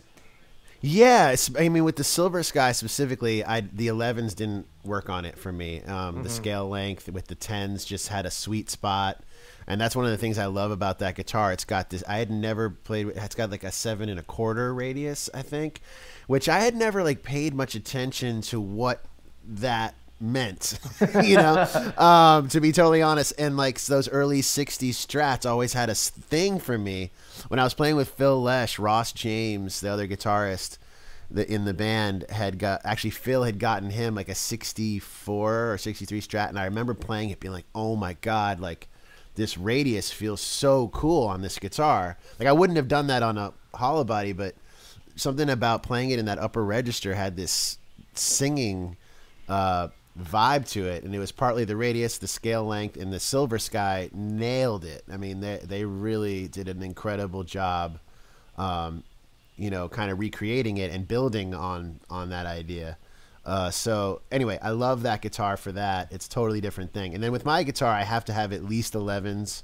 Yeah, 0.88 1.34
I 1.58 1.68
mean, 1.68 1.82
with 1.82 1.96
the 1.96 2.04
Silver 2.04 2.44
Sky 2.44 2.70
specifically, 2.70 3.44
I 3.44 3.62
the 3.62 3.88
11s 3.88 4.36
didn't 4.36 4.66
work 4.84 5.10
on 5.10 5.24
it 5.24 5.36
for 5.36 5.50
me. 5.50 5.82
Um, 5.82 6.22
The 6.22 6.28
scale 6.28 6.68
length 6.68 7.08
with 7.08 7.26
the 7.26 7.34
10s 7.34 7.84
just 7.84 8.06
had 8.06 8.24
a 8.24 8.30
sweet 8.30 8.70
spot, 8.70 9.20
and 9.66 9.80
that's 9.80 9.96
one 9.96 10.04
of 10.04 10.12
the 10.12 10.16
things 10.16 10.38
I 10.38 10.46
love 10.46 10.70
about 10.70 11.00
that 11.00 11.16
guitar. 11.16 11.52
It's 11.52 11.64
got 11.64 11.90
this. 11.90 12.04
I 12.06 12.18
had 12.18 12.30
never 12.30 12.70
played. 12.70 13.08
It's 13.08 13.34
got 13.34 13.50
like 13.50 13.64
a 13.64 13.72
seven 13.72 14.08
and 14.08 14.20
a 14.20 14.22
quarter 14.22 14.72
radius, 14.72 15.28
I 15.34 15.42
think, 15.42 15.80
which 16.28 16.48
I 16.48 16.60
had 16.60 16.76
never 16.76 17.02
like 17.02 17.24
paid 17.24 17.52
much 17.52 17.74
attention 17.74 18.40
to 18.42 18.60
what 18.60 19.04
that 19.44 19.96
meant 20.18 20.78
you 21.24 21.36
know 21.36 21.92
um 21.98 22.48
to 22.48 22.58
be 22.58 22.72
totally 22.72 23.02
honest 23.02 23.34
and 23.38 23.56
like 23.58 23.78
those 23.84 24.08
early 24.08 24.40
60s 24.40 24.92
strats 24.94 25.44
always 25.48 25.74
had 25.74 25.90
a 25.90 25.94
thing 25.94 26.58
for 26.58 26.78
me 26.78 27.10
when 27.48 27.60
i 27.60 27.62
was 27.64 27.74
playing 27.74 27.96
with 27.96 28.08
phil 28.08 28.42
lesh 28.42 28.78
ross 28.78 29.12
james 29.12 29.80
the 29.82 29.88
other 29.90 30.08
guitarist 30.08 30.78
the, 31.30 31.50
in 31.50 31.64
the 31.64 31.74
band 31.74 32.24
had 32.30 32.58
got 32.58 32.80
actually 32.84 33.10
phil 33.10 33.42
had 33.42 33.58
gotten 33.58 33.90
him 33.90 34.14
like 34.14 34.28
a 34.28 34.34
64 34.34 35.72
or 35.72 35.78
63 35.78 36.20
strat 36.20 36.48
and 36.48 36.58
i 36.58 36.64
remember 36.64 36.94
playing 36.94 37.30
it 37.30 37.40
being 37.40 37.52
like 37.52 37.66
oh 37.74 37.96
my 37.96 38.14
god 38.20 38.60
like 38.60 38.88
this 39.34 39.58
radius 39.58 40.10
feels 40.10 40.40
so 40.40 40.88
cool 40.88 41.26
on 41.26 41.42
this 41.42 41.58
guitar 41.58 42.16
like 42.38 42.48
i 42.48 42.52
wouldn't 42.52 42.76
have 42.76 42.88
done 42.88 43.08
that 43.08 43.22
on 43.22 43.36
a 43.36 43.52
hollow 43.74 44.04
body 44.04 44.32
but 44.32 44.54
something 45.16 45.48
about 45.48 45.82
playing 45.82 46.10
it 46.10 46.18
in 46.18 46.26
that 46.26 46.38
upper 46.38 46.64
register 46.64 47.14
had 47.14 47.36
this 47.36 47.78
singing 48.14 48.96
uh, 49.48 49.88
vibe 50.20 50.68
to 50.70 50.86
it, 50.86 51.04
and 51.04 51.14
it 51.14 51.18
was 51.18 51.32
partly 51.32 51.64
the 51.64 51.76
radius, 51.76 52.18
the 52.18 52.28
scale 52.28 52.64
length, 52.64 52.96
and 52.96 53.12
the 53.12 53.20
Silver 53.20 53.58
Sky 53.58 54.10
nailed 54.12 54.84
it. 54.84 55.02
I 55.12 55.16
mean, 55.16 55.40
they 55.40 55.60
they 55.62 55.84
really 55.84 56.48
did 56.48 56.68
an 56.68 56.82
incredible 56.82 57.44
job, 57.44 57.98
um, 58.56 59.02
you 59.56 59.70
know, 59.70 59.88
kind 59.88 60.10
of 60.10 60.18
recreating 60.18 60.76
it 60.76 60.90
and 60.90 61.06
building 61.06 61.54
on 61.54 62.00
on 62.10 62.30
that 62.30 62.46
idea. 62.46 62.98
Uh, 63.44 63.70
so 63.70 64.22
anyway, 64.32 64.58
I 64.60 64.70
love 64.70 65.02
that 65.02 65.22
guitar 65.22 65.56
for 65.56 65.70
that. 65.72 66.10
It's 66.10 66.26
a 66.26 66.30
totally 66.30 66.60
different 66.60 66.92
thing. 66.92 67.14
And 67.14 67.22
then 67.22 67.30
with 67.30 67.44
my 67.44 67.62
guitar, 67.62 67.92
I 67.92 68.02
have 68.02 68.24
to 68.24 68.32
have 68.32 68.52
at 68.52 68.64
least 68.64 68.94
11s. 68.94 69.62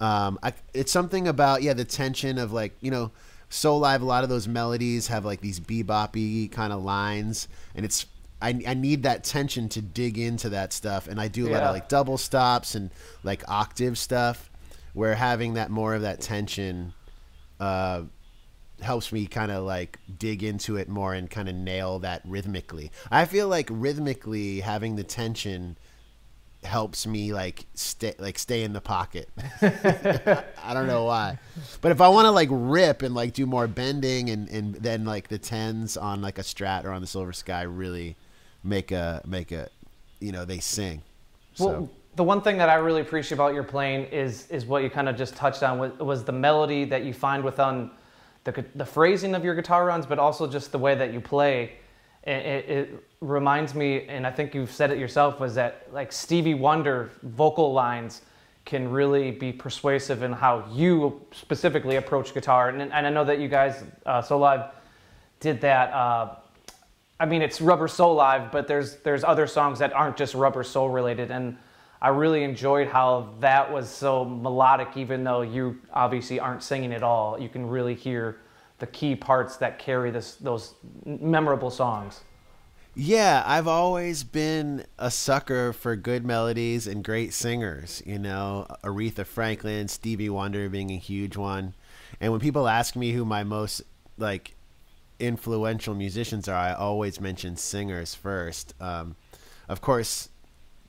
Um, 0.00 0.38
I, 0.42 0.54
it's 0.72 0.90
something 0.90 1.28
about 1.28 1.62
yeah 1.62 1.74
the 1.74 1.84
tension 1.84 2.38
of 2.38 2.52
like 2.52 2.72
you 2.80 2.90
know 2.90 3.12
Soulive 3.50 4.00
a 4.00 4.04
lot 4.04 4.24
of 4.24 4.30
those 4.30 4.48
melodies 4.48 5.08
have 5.08 5.24
like 5.24 5.40
these 5.42 5.60
beboppy 5.60 6.50
kind 6.50 6.72
of 6.72 6.82
lines 6.82 7.46
and 7.74 7.84
it's 7.84 8.06
I, 8.40 8.60
I 8.66 8.74
need 8.74 9.04
that 9.04 9.22
tension 9.22 9.68
to 9.68 9.82
dig 9.82 10.18
into 10.18 10.48
that 10.48 10.72
stuff 10.72 11.06
and 11.06 11.20
I 11.20 11.28
do 11.28 11.48
a 11.48 11.50
lot 11.50 11.62
of 11.62 11.72
like 11.72 11.88
double 11.88 12.18
stops 12.18 12.74
and 12.74 12.90
like 13.22 13.48
octave 13.48 13.96
stuff 13.96 14.50
where 14.94 15.14
having 15.14 15.54
that 15.54 15.70
more 15.70 15.94
of 15.94 16.02
that 16.02 16.20
tension 16.20 16.94
uh, 17.60 18.02
helps 18.82 19.12
me 19.12 19.26
kind 19.26 19.50
of 19.50 19.64
like 19.64 19.98
dig 20.18 20.42
into 20.42 20.76
it 20.76 20.88
more 20.88 21.14
and 21.14 21.30
kind 21.30 21.48
of 21.48 21.54
nail 21.54 21.98
that 22.00 22.22
rhythmically. 22.24 22.90
I 23.10 23.24
feel 23.24 23.48
like 23.48 23.68
rhythmically 23.70 24.60
having 24.60 24.96
the 24.96 25.04
tension 25.04 25.76
helps 26.64 27.08
me 27.08 27.32
like 27.32 27.66
stay 27.74 28.14
like 28.18 28.38
stay 28.38 28.62
in 28.62 28.72
the 28.72 28.80
pocket. 28.80 29.28
I 29.62 30.74
don't 30.74 30.86
know 30.86 31.04
why. 31.04 31.38
But 31.80 31.92
if 31.92 32.00
I 32.00 32.08
want 32.08 32.26
to 32.26 32.30
like 32.30 32.48
rip 32.50 33.02
and 33.02 33.14
like 33.14 33.32
do 33.32 33.46
more 33.46 33.66
bending 33.66 34.30
and 34.30 34.48
and 34.48 34.74
then 34.76 35.04
like 35.04 35.28
the 35.28 35.38
tens 35.38 35.96
on 35.96 36.22
like 36.22 36.38
a 36.38 36.42
strat 36.42 36.84
or 36.84 36.90
on 36.90 37.00
the 37.00 37.06
silver 37.06 37.32
sky 37.32 37.62
really 37.62 38.16
make 38.62 38.92
a 38.92 39.22
make 39.26 39.52
a 39.52 39.68
you 40.20 40.32
know 40.32 40.44
they 40.44 40.60
sing. 40.60 41.02
So 41.54 41.66
Well, 41.66 41.90
the 42.14 42.24
one 42.24 42.42
thing 42.42 42.58
that 42.58 42.68
I 42.68 42.74
really 42.74 43.00
appreciate 43.00 43.36
about 43.36 43.54
your 43.54 43.64
playing 43.64 44.04
is 44.06 44.46
is 44.48 44.66
what 44.66 44.82
you 44.82 44.90
kind 44.90 45.08
of 45.08 45.16
just 45.16 45.34
touched 45.34 45.62
on 45.62 45.78
was, 45.78 45.92
was 45.98 46.24
the 46.24 46.32
melody 46.32 46.84
that 46.84 47.04
you 47.04 47.12
find 47.12 47.42
within 47.42 47.64
um, 47.64 47.90
the 48.44 48.64
the 48.74 48.84
phrasing 48.84 49.34
of 49.34 49.44
your 49.44 49.54
guitar 49.54 49.86
runs, 49.86 50.06
but 50.06 50.18
also 50.18 50.46
just 50.46 50.72
the 50.72 50.78
way 50.78 50.94
that 50.94 51.12
you 51.12 51.20
play. 51.20 51.72
It, 52.24 52.30
it, 52.30 52.70
it 52.70 53.04
reminds 53.20 53.74
me, 53.74 54.06
and 54.06 54.26
I 54.26 54.30
think 54.30 54.54
you've 54.54 54.70
said 54.70 54.92
it 54.92 54.98
yourself, 54.98 55.40
was 55.40 55.54
that 55.56 55.88
like 55.92 56.12
Stevie 56.12 56.54
Wonder 56.54 57.10
vocal 57.22 57.72
lines 57.72 58.22
can 58.64 58.90
really 58.90 59.32
be 59.32 59.52
persuasive 59.52 60.22
in 60.22 60.32
how 60.32 60.64
you 60.70 61.20
specifically 61.32 61.96
approach 61.96 62.32
guitar. 62.32 62.68
And, 62.68 62.80
and 62.80 63.06
I 63.06 63.10
know 63.10 63.24
that 63.24 63.40
you 63.40 63.48
guys, 63.48 63.82
uh, 64.06 64.22
Soulive, 64.22 64.70
did 65.40 65.60
that. 65.62 65.92
Uh, 65.92 66.36
I 67.18 67.26
mean, 67.26 67.42
it's 67.42 67.60
Rubber 67.60 67.88
Soulive, 67.88 68.52
but 68.52 68.68
there's 68.68 68.96
there's 68.98 69.24
other 69.24 69.46
songs 69.46 69.78
that 69.80 69.92
aren't 69.92 70.16
just 70.16 70.34
Rubber 70.34 70.62
Soul 70.62 70.90
related, 70.90 71.30
and 71.30 71.56
I 72.02 72.08
really 72.08 72.42
enjoyed 72.42 72.88
how 72.88 73.28
that 73.38 73.72
was 73.72 73.88
so 73.88 74.24
melodic, 74.24 74.96
even 74.96 75.22
though 75.22 75.42
you 75.42 75.78
obviously 75.92 76.40
aren't 76.40 76.64
singing 76.64 76.92
at 76.92 77.04
all. 77.04 77.40
You 77.40 77.48
can 77.48 77.64
really 77.64 77.94
hear 77.94 78.38
the 78.80 78.88
key 78.88 79.14
parts 79.14 79.56
that 79.58 79.78
carry 79.78 80.10
this 80.10 80.34
those 80.34 80.74
memorable 81.06 81.70
songs. 81.70 82.22
Yeah, 82.96 83.44
I've 83.46 83.68
always 83.68 84.24
been 84.24 84.84
a 84.98 85.12
sucker 85.12 85.72
for 85.72 85.94
good 85.94 86.26
melodies 86.26 86.88
and 86.88 87.04
great 87.04 87.32
singers. 87.32 88.02
You 88.04 88.18
know, 88.18 88.66
Aretha 88.82 89.24
Franklin, 89.24 89.86
Stevie 89.86 90.28
Wonder 90.28 90.68
being 90.68 90.90
a 90.90 90.98
huge 90.98 91.36
one. 91.36 91.72
And 92.20 92.32
when 92.32 92.40
people 92.40 92.66
ask 92.66 92.96
me 92.96 93.12
who 93.12 93.24
my 93.24 93.44
most 93.44 93.80
like 94.18 94.56
influential 95.20 95.94
musicians 95.94 96.48
are, 96.48 96.56
I 96.56 96.72
always 96.72 97.20
mention 97.20 97.56
singers 97.56 98.12
first. 98.16 98.74
Um, 98.80 99.14
of 99.68 99.80
course, 99.80 100.30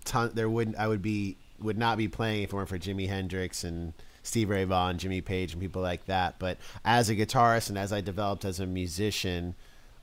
ton, 0.03 0.31
there 0.33 0.49
wouldn't 0.49 0.77
I 0.77 0.87
would 0.87 1.01
be 1.01 1.37
would 1.59 1.77
not 1.77 1.97
be 1.97 2.07
playing 2.07 2.43
if 2.43 2.49
it 2.51 2.55
weren't 2.55 2.69
for 2.69 2.79
Jimi 2.79 3.07
Hendrix 3.07 3.63
and 3.63 3.93
Steve 4.23 4.49
Ray 4.49 4.63
Vaughan, 4.63 4.97
Jimmy 4.97 5.21
Page, 5.21 5.53
and 5.53 5.61
people 5.61 5.81
like 5.81 6.05
that. 6.05 6.39
But 6.39 6.57
as 6.85 7.09
a 7.09 7.15
guitarist 7.15 7.69
and 7.69 7.77
as 7.77 7.91
I 7.93 8.01
developed 8.01 8.45
as 8.45 8.59
a 8.59 8.65
musician, 8.65 9.55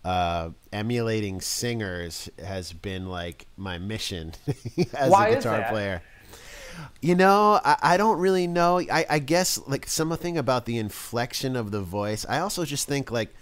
uh, 0.04 0.50
emulating 0.72 1.40
singers 1.40 2.28
has 2.42 2.72
been 2.72 3.08
like 3.08 3.46
my 3.56 3.78
mission 3.78 4.32
as 4.94 5.10
Why 5.10 5.28
a 5.28 5.30
is 5.32 5.36
guitar 5.44 5.58
that? 5.58 5.70
player. 5.70 6.02
You 7.02 7.14
know, 7.14 7.60
I, 7.62 7.76
I 7.82 7.96
don't 7.96 8.18
really 8.18 8.46
know. 8.46 8.80
I, 8.80 9.04
I 9.08 9.18
guess 9.18 9.58
like 9.66 9.86
something 9.86 10.38
about 10.38 10.64
the 10.64 10.78
inflection 10.78 11.56
of 11.56 11.70
the 11.70 11.80
voice. 11.82 12.24
I 12.28 12.38
also 12.38 12.64
just 12.64 12.88
think 12.88 13.10
like 13.10 13.34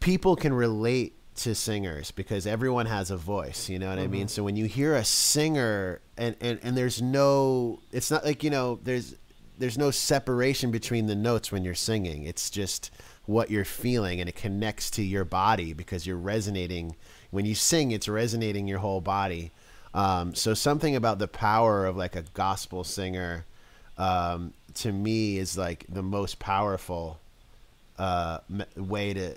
people 0.00 0.36
can 0.36 0.52
relate 0.52 1.17
to 1.38 1.54
singers 1.54 2.10
because 2.10 2.46
everyone 2.46 2.86
has 2.86 3.10
a 3.10 3.16
voice 3.16 3.68
you 3.68 3.78
know 3.78 3.88
what 3.88 3.98
i 3.98 4.06
mean? 4.06 4.28
So 4.28 4.42
when 4.44 4.56
you 4.56 4.66
hear 4.66 4.94
a 4.94 5.04
singer 5.04 6.00
and, 6.16 6.36
and 6.40 6.58
and 6.62 6.76
there's 6.76 7.00
no 7.00 7.80
it's 7.92 8.10
not 8.10 8.24
like 8.24 8.42
you 8.42 8.50
know 8.50 8.78
there's 8.82 9.14
there's 9.58 9.78
no 9.78 9.90
separation 9.90 10.70
between 10.70 11.06
the 11.06 11.16
notes 11.16 11.50
when 11.50 11.64
you're 11.64 11.74
singing. 11.74 12.24
It's 12.24 12.48
just 12.48 12.92
what 13.26 13.50
you're 13.50 13.64
feeling 13.64 14.20
and 14.20 14.28
it 14.28 14.36
connects 14.36 14.90
to 14.92 15.02
your 15.02 15.24
body 15.24 15.72
because 15.72 16.06
you're 16.06 16.16
resonating. 16.16 16.96
When 17.30 17.44
you 17.44 17.54
sing 17.54 17.90
it's 17.90 18.08
resonating 18.08 18.68
your 18.68 18.78
whole 18.78 19.00
body. 19.00 19.50
Um, 19.94 20.34
so 20.34 20.54
something 20.54 20.94
about 20.94 21.18
the 21.18 21.28
power 21.28 21.86
of 21.86 21.96
like 21.96 22.14
a 22.14 22.22
gospel 22.34 22.84
singer 22.84 23.46
um, 23.96 24.52
to 24.74 24.92
me 24.92 25.38
is 25.38 25.58
like 25.58 25.86
the 25.88 26.02
most 26.02 26.38
powerful 26.38 27.18
uh, 27.98 28.38
way 28.76 29.12
to 29.14 29.36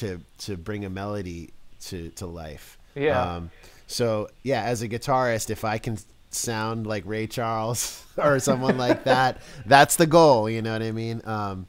to 0.00 0.20
to 0.38 0.56
bring 0.56 0.84
a 0.84 0.90
melody 0.90 1.50
to 1.80 2.10
to 2.10 2.26
life. 2.26 2.78
Yeah. 2.94 3.20
Um, 3.20 3.50
so 3.86 4.28
yeah, 4.42 4.62
as 4.62 4.82
a 4.82 4.88
guitarist, 4.88 5.50
if 5.50 5.64
I 5.64 5.78
can 5.78 5.98
sound 6.30 6.86
like 6.86 7.04
Ray 7.06 7.26
Charles 7.26 8.04
or 8.16 8.38
someone 8.40 8.78
like 8.78 9.04
that, 9.12 9.42
that's 9.66 9.96
the 9.96 10.06
goal. 10.06 10.48
You 10.48 10.62
know 10.62 10.72
what 10.72 10.82
I 10.82 10.92
mean? 10.92 11.22
Um, 11.24 11.66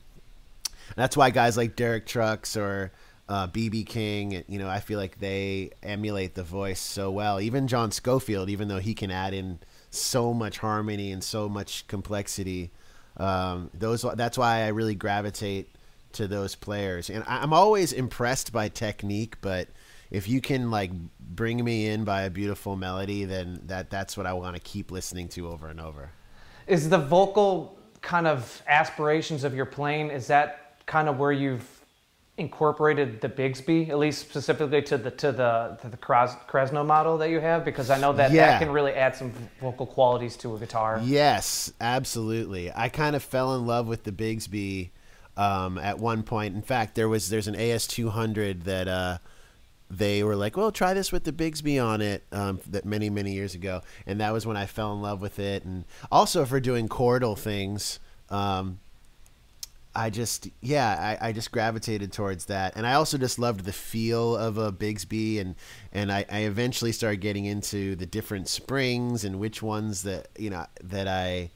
that's 0.96 1.15
why 1.15 1.30
guys 1.30 1.58
like 1.58 1.76
Derek 1.76 2.06
Trucks 2.06 2.58
or 2.58 2.91
uh, 3.30 3.48
BB 3.48 3.86
King, 3.86 4.44
you 4.48 4.60
know, 4.60 4.67
I 4.67 4.80
feel 4.82 5.00
like 5.00 5.20
they 5.20 5.72
emulate 5.82 6.36
the 6.36 6.44
voice 6.44 6.80
so 6.80 7.12
well. 7.12 7.39
Even 7.39 7.67
John 7.67 7.91
Scofield, 7.91 8.50
even 8.50 8.67
though 8.67 8.80
he 8.80 8.94
can 8.94 9.10
add 9.10 9.34
in 9.34 9.60
so 9.89 10.34
much 10.34 10.58
harmony 10.58 11.12
and 11.12 11.24
so 11.24 11.48
much 11.48 11.88
complexity, 11.88 12.72
um, 13.17 13.70
those 13.74 14.06
that's 14.15 14.38
why 14.38 14.63
I 14.63 14.67
really 14.67 14.96
gravitate 14.96 15.70
to 16.13 16.28
those 16.28 16.56
players. 16.56 17.10
And 17.10 17.24
I- 17.28 17.41
I'm 17.41 17.54
always 17.54 17.91
impressed 17.93 18.52
by 18.52 18.69
technique, 18.69 19.36
but 19.41 19.67
if 20.10 20.28
you 20.28 20.41
can 20.41 20.69
like 20.71 20.91
bring 21.19 21.63
me 21.63 21.88
in 21.88 22.04
by 22.04 22.24
a 22.24 22.30
beautiful 22.30 22.76
melody, 22.76 23.26
then 23.26 23.62
that 23.65 23.89
that's 23.89 24.17
what 24.17 24.26
I 24.26 24.34
want 24.34 24.56
to 24.56 24.62
keep 24.62 24.91
listening 24.91 25.28
to 25.30 25.47
over 25.50 25.67
and 25.67 25.80
over. 25.80 26.12
Is 26.67 26.89
the 26.89 26.97
vocal 26.97 27.78
kind 28.02 28.28
of 28.28 28.62
aspirations 28.67 29.43
of 29.43 29.54
your 29.56 29.65
playing, 29.65 30.10
is 30.10 30.28
that 30.28 30.86
kind 30.86 31.08
of 31.08 31.17
where 31.19 31.32
you've 31.32 31.65
incorporated 32.38 33.21
the 33.21 33.30
Bigsby, 33.30 33.89
at 33.89 34.00
least 34.00 34.21
specifically 34.21 34.82
to 34.82 34.97
the 34.97 35.12
to 35.12 35.32
the 35.32 35.78
to 35.82 35.89
the 35.89 35.97
Krasno 35.97 36.86
model 36.86 37.17
that 37.19 37.30
you 37.30 37.39
have? 37.39 37.63
Because 37.63 37.89
I 37.89 38.00
know 38.00 38.13
that 38.13 38.32
Yeah. 38.32 38.47
that 38.47 38.60
can 38.60 38.71
really 38.71 38.93
add 38.93 39.15
some 39.15 39.32
vocal 39.60 39.86
qualities 39.86 40.36
to 40.38 40.56
a 40.56 40.60
guitar. 40.60 41.00
Yes, 41.04 41.71
absolutely. 41.80 42.71
I 42.74 42.89
kind 42.89 43.15
of 43.15 43.24
fell 43.24 43.56
in 43.56 43.65
love 43.67 43.88
with 43.88 44.04
the 44.04 44.12
Bigsby 44.12 44.89
um, 45.38 45.78
at 45.78 46.00
one 46.00 46.24
point. 46.24 46.56
In 46.56 46.62
fact, 46.62 46.96
there 46.96 47.10
was 47.10 47.30
there's 47.30 47.48
an 47.48 47.56
AS200 47.56 48.63
that 48.63 48.88
uh, 48.88 49.17
they 49.89 50.24
were 50.24 50.36
like, 50.36 50.58
"Well, 50.58 50.72
try 50.72 50.94
this 50.94 51.12
with 51.12 51.24
the 51.24 51.32
Bigsby 51.32 51.84
on 51.84 52.02
it." 52.02 52.24
Um, 52.32 52.60
that 52.67 52.86
many 52.86 53.10
many 53.10 53.34
years 53.34 53.56
ago, 53.56 53.82
and 54.06 54.20
that 54.22 54.34
was 54.34 54.46
when 54.46 54.58
I 54.58 54.65
fell 54.65 54.94
in 54.94 55.02
love 55.02 55.22
with 55.22 55.39
it. 55.39 55.63
And 55.65 55.86
also 56.12 56.46
for 56.46 56.60
doing 56.60 56.88
chordal 56.88 57.38
things. 57.38 58.00
Um, 58.30 58.80
I 59.94 60.10
just 60.10 60.48
yeah, 60.62 61.17
I, 61.22 61.30
I 61.30 61.32
just 61.34 61.52
gravitated 61.52 62.13
towards 62.13 62.46
that, 62.46 62.78
and 62.78 62.88
I 62.88 62.94
also 62.94 63.17
just 63.17 63.38
loved 63.38 63.65
the 63.65 63.74
feel 63.74 64.38
of 64.38 64.58
a 64.58 64.72
Bigsby, 64.72 65.41
and 65.41 65.56
and 65.91 66.12
I, 66.12 66.26
I 66.32 66.39
eventually 66.41 66.94
started 66.94 67.20
getting 67.20 67.46
into 67.46 67.96
the 67.98 68.06
different 68.06 68.48
springs 68.48 69.26
and 69.26 69.38
which 69.38 69.62
ones 69.62 70.04
that 70.04 70.30
you 70.38 70.50
know 70.50 70.65
that 70.82 71.10
I 71.10 71.52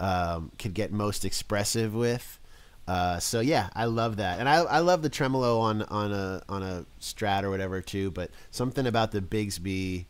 um, 0.00 0.50
could 0.58 0.72
get 0.72 0.92
most 0.92 1.24
expressive 1.26 1.94
with. 1.94 2.38
Uh, 2.86 3.18
so 3.18 3.40
yeah, 3.40 3.70
I 3.74 3.86
love 3.86 4.16
that, 4.18 4.40
and 4.40 4.48
I 4.48 4.56
I 4.56 4.78
love 4.80 5.00
the 5.02 5.08
tremolo 5.08 5.58
on 5.60 5.82
on 5.84 6.12
a 6.12 6.42
on 6.48 6.62
a 6.62 6.84
Strat 7.00 7.42
or 7.42 7.50
whatever 7.50 7.80
too. 7.80 8.10
But 8.10 8.30
something 8.50 8.86
about 8.86 9.10
the 9.10 9.20
Bigsby 9.22 10.04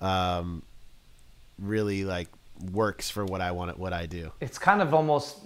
um, 0.00 0.62
really 1.58 2.04
like 2.04 2.28
works 2.72 3.10
for 3.10 3.24
what 3.24 3.40
I 3.40 3.50
want 3.50 3.76
what 3.78 3.92
I 3.92 4.06
do. 4.06 4.30
It's 4.40 4.58
kind 4.58 4.80
of 4.80 4.94
almost 4.94 5.38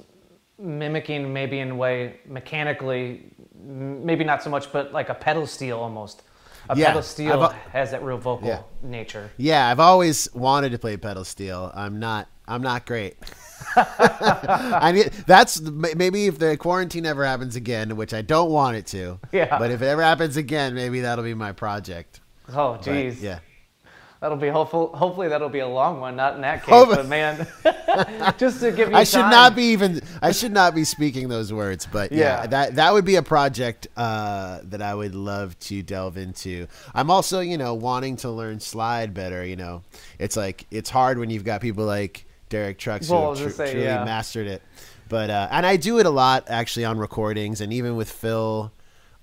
mimicking, 0.59 1.33
maybe 1.33 1.59
in 1.61 1.71
a 1.71 1.75
way, 1.75 2.21
mechanically, 2.27 3.25
maybe 3.59 4.23
not 4.25 4.43
so 4.43 4.51
much, 4.51 4.71
but 4.73 4.93
like 4.93 5.09
a 5.09 5.15
pedal 5.15 5.47
steel 5.47 5.79
almost. 5.79 6.23
A 6.71 6.77
Yeah, 6.77 6.87
pedal 6.89 7.03
steel 7.03 7.43
I've- 7.43 7.55
has 7.73 7.91
that 7.91 8.03
real 8.03 8.17
vocal 8.19 8.49
Yeah. 8.49 8.61
nature. 8.83 9.31
Yeah, 9.37 9.69
I've 9.69 9.81
always 9.81 10.33
wanted 10.35 10.73
to 10.73 10.79
play 10.79 10.97
pedal 10.97 11.25
steel. 11.25 11.71
I'm 11.75 11.99
not. 11.99 12.29
I'm 12.47 12.63
not 12.63 12.85
great. 12.87 13.17
I 13.77 14.93
need. 14.95 15.07
That's 15.27 15.61
maybe 15.61 16.27
if 16.27 16.39
the 16.39 16.57
quarantine 16.57 17.07
ever 17.07 17.25
happens 17.25 17.57
again, 17.57 17.97
which 17.97 18.15
I 18.15 18.23
don't 18.23 18.51
want 18.51 18.77
it 18.77 18.87
to. 18.89 19.19
Yeah. 19.33 19.59
But 19.59 19.71
if 19.71 19.83
it 19.83 19.87
ever 19.87 20.03
happens 20.03 20.37
again, 20.37 20.75
maybe 20.75 21.01
that'll 21.01 21.25
be 21.25 21.35
my 21.35 21.53
project. 21.53 22.21
Oh, 22.55 22.79
But, 22.85 23.17
yeah. 23.17 23.39
That'll 24.21 24.39
be 24.39 24.49
hopeful. 24.49 24.95
Hopefully, 24.97 25.29
that'll 25.29 25.51
be 25.51 25.59
a 25.59 25.69
long 25.69 26.01
one. 26.01 26.17
Not 26.17 26.35
in 26.37 26.41
that 26.41 26.63
case, 26.65 26.71
Hope- 26.75 26.89
but 26.89 27.07
man, 27.09 27.47
just 28.39 28.61
to 28.61 28.73
give 28.73 28.89
you. 28.89 28.97
I 28.97 29.05
should 29.05 29.21
time. 29.21 29.31
not 29.31 29.55
be 29.55 29.65
even. 29.65 30.01
I 30.23 30.33
should 30.33 30.53
not 30.53 30.75
be 30.75 30.85
speaking 30.85 31.29
those 31.29 31.53
words. 31.53 31.87
But 31.91 32.11
yeah, 32.11 32.41
Yeah. 32.41 32.47
that 32.47 32.75
that 32.77 32.93
would 32.95 33.05
be 33.05 33.17
a 33.17 33.23
project 33.23 33.87
uh, 33.99 34.61
that 34.63 34.81
I 34.81 34.95
would 34.95 35.15
love 35.15 35.59
to 35.61 35.83
delve 35.83 36.17
into. 36.17 36.69
I'm 36.95 37.11
also, 37.11 37.41
you 37.41 37.59
know, 37.59 37.75
wanting 37.75 38.17
to 38.19 38.31
learn 38.31 38.61
slide 38.61 39.13
better. 39.13 39.45
You 39.45 39.57
know, 39.57 39.83
it's 40.19 40.39
like 40.39 40.65
it's 40.71 40.89
hard 40.89 41.19
when 41.19 41.29
you've 41.29 41.45
got 41.45 41.61
people 41.61 41.85
like 41.85 42.25
Derek 42.55 42.79
Trucks 42.79 43.09
Well, 43.09 43.23
who 43.23 43.29
was 43.31 43.39
have 43.41 43.49
gonna 43.49 43.57
tr- 43.57 43.67
say, 43.67 43.73
truly 43.73 43.87
yeah. 43.87 44.05
mastered 44.05 44.47
it. 44.47 44.63
But 45.09 45.29
uh, 45.31 45.49
and 45.51 45.67
I 45.67 45.77
do 45.77 45.99
it 45.99 46.07
a 46.07 46.11
lot 46.11 46.45
actually 46.49 46.85
on 46.85 46.99
recordings 46.99 47.61
and 47.61 47.73
even 47.73 47.97
with 47.97 48.11
Phil, 48.11 48.73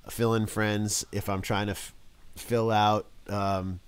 Phil 0.09 0.33
and 0.33 0.49
friends. 0.49 1.05
If 1.11 1.29
I'm 1.29 1.41
trying 1.41 1.67
to 1.67 1.71
f- 1.73 1.93
fill 2.35 2.71
out. 2.71 3.07
Um, 3.29 3.79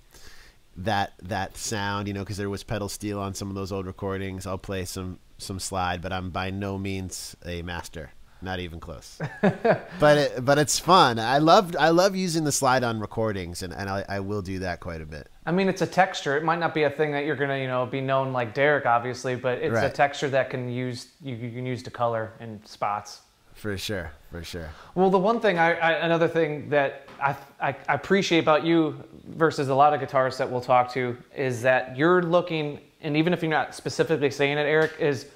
that 0.76 1.12
that 1.22 1.56
sound, 1.56 2.08
you 2.08 2.14
know, 2.14 2.20
because 2.24 2.36
there 2.36 2.50
was 2.50 2.64
pedal 2.64 2.88
steel 2.88 3.20
on 3.20 3.32
some 3.34 3.48
of 3.48 3.54
those 3.54 3.70
old 3.70 3.86
recordings. 3.86 4.44
I'll 4.44 4.58
play 4.58 4.84
some 4.84 5.18
some 5.38 5.60
slide, 5.60 6.02
but 6.02 6.12
I'm 6.12 6.30
by 6.30 6.50
no 6.50 6.78
means 6.78 7.36
a 7.46 7.62
master, 7.62 8.10
not 8.44 8.60
even 8.60 8.80
close. 8.80 9.18
but 9.40 10.18
it, 10.18 10.44
but 10.44 10.58
it's 10.58 10.78
fun. 10.78 11.18
I 11.18 11.38
love 11.38 11.74
I 11.78 11.90
love 11.90 12.14
using 12.14 12.44
the 12.44 12.52
slide 12.52 12.84
on 12.84 13.00
recordings, 13.00 13.62
and, 13.62 13.72
and 13.72 13.88
I, 13.88 14.04
I 14.08 14.20
will 14.20 14.42
do 14.42 14.58
that 14.60 14.80
quite 14.80 15.00
a 15.00 15.06
bit. 15.06 15.28
I 15.46 15.52
mean, 15.52 15.68
it's 15.68 15.82
a 15.82 15.86
texture. 15.86 16.36
It 16.36 16.44
might 16.44 16.58
not 16.58 16.74
be 16.74 16.84
a 16.84 16.90
thing 16.90 17.12
that 17.12 17.24
you're 17.24 17.36
gonna, 17.36 17.58
you 17.58 17.66
know, 17.66 17.86
be 17.86 18.00
known 18.00 18.32
like 18.32 18.54
Derek, 18.54 18.86
obviously, 18.86 19.36
but 19.36 19.58
it's 19.58 19.76
a 19.76 19.90
texture 19.90 20.28
that 20.30 20.50
can 20.50 20.70
use 20.70 21.08
you, 21.22 21.34
you 21.34 21.50
can 21.50 21.66
use 21.66 21.82
to 21.84 21.90
color 21.90 22.32
in 22.40 22.64
spots. 22.64 23.22
For 23.54 23.78
sure, 23.78 24.10
for 24.30 24.42
sure. 24.42 24.70
Well, 24.94 25.10
the 25.10 25.18
one 25.18 25.40
thing, 25.40 25.58
I, 25.58 25.74
I 25.74 25.92
another 26.04 26.28
thing 26.28 26.68
that 26.70 27.08
I, 27.20 27.36
I 27.60 27.76
I 27.88 27.94
appreciate 27.94 28.40
about 28.40 28.64
you 28.64 29.02
versus 29.28 29.68
a 29.68 29.74
lot 29.74 29.94
of 29.94 30.00
guitarists 30.00 30.38
that 30.38 30.50
we'll 30.50 30.60
talk 30.60 30.92
to 30.92 31.16
is 31.34 31.62
that 31.62 31.96
you're 31.96 32.22
looking, 32.22 32.80
and 33.00 33.16
even 33.16 33.32
if 33.32 33.42
you're 33.42 33.50
not 33.50 33.74
specifically 33.74 34.30
saying 34.30 34.58
it, 34.58 34.66
Eric, 34.66 34.92
is 34.98 35.26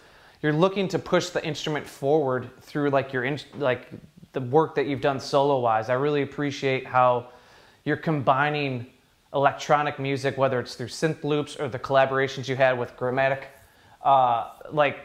you're 0.43 0.53
looking 0.53 0.89
to 0.89 0.99
push 0.99 1.31
the 1.31 1.45
instrument 1.45 1.87
forward 1.87 2.51
through 2.61 2.91
like 2.91 3.13
your 3.13 3.25
in, 3.25 3.39
like 3.57 3.89
the 4.33 4.41
work 4.41 4.75
that 4.77 4.87
you've 4.87 5.01
done 5.01 5.19
solo 5.19 5.59
wise. 5.59 5.89
I 5.89 5.95
really 5.95 6.23
appreciate 6.23 6.87
how 6.87 7.29
you're 7.85 7.97
combining 7.97 8.87
electronic 9.35 9.99
music, 9.99 10.39
whether 10.39 10.61
it's 10.61 10.75
through 10.75 10.89
synth 10.89 11.25
loops 11.25 11.57
or 11.59 11.69
the 11.69 11.79
collaborations 11.79 12.49
you 12.49 12.57
had 12.57 12.79
with 12.79 12.97
Gramatik. 12.97 13.45
Uh, 14.03 14.51
like, 14.71 14.99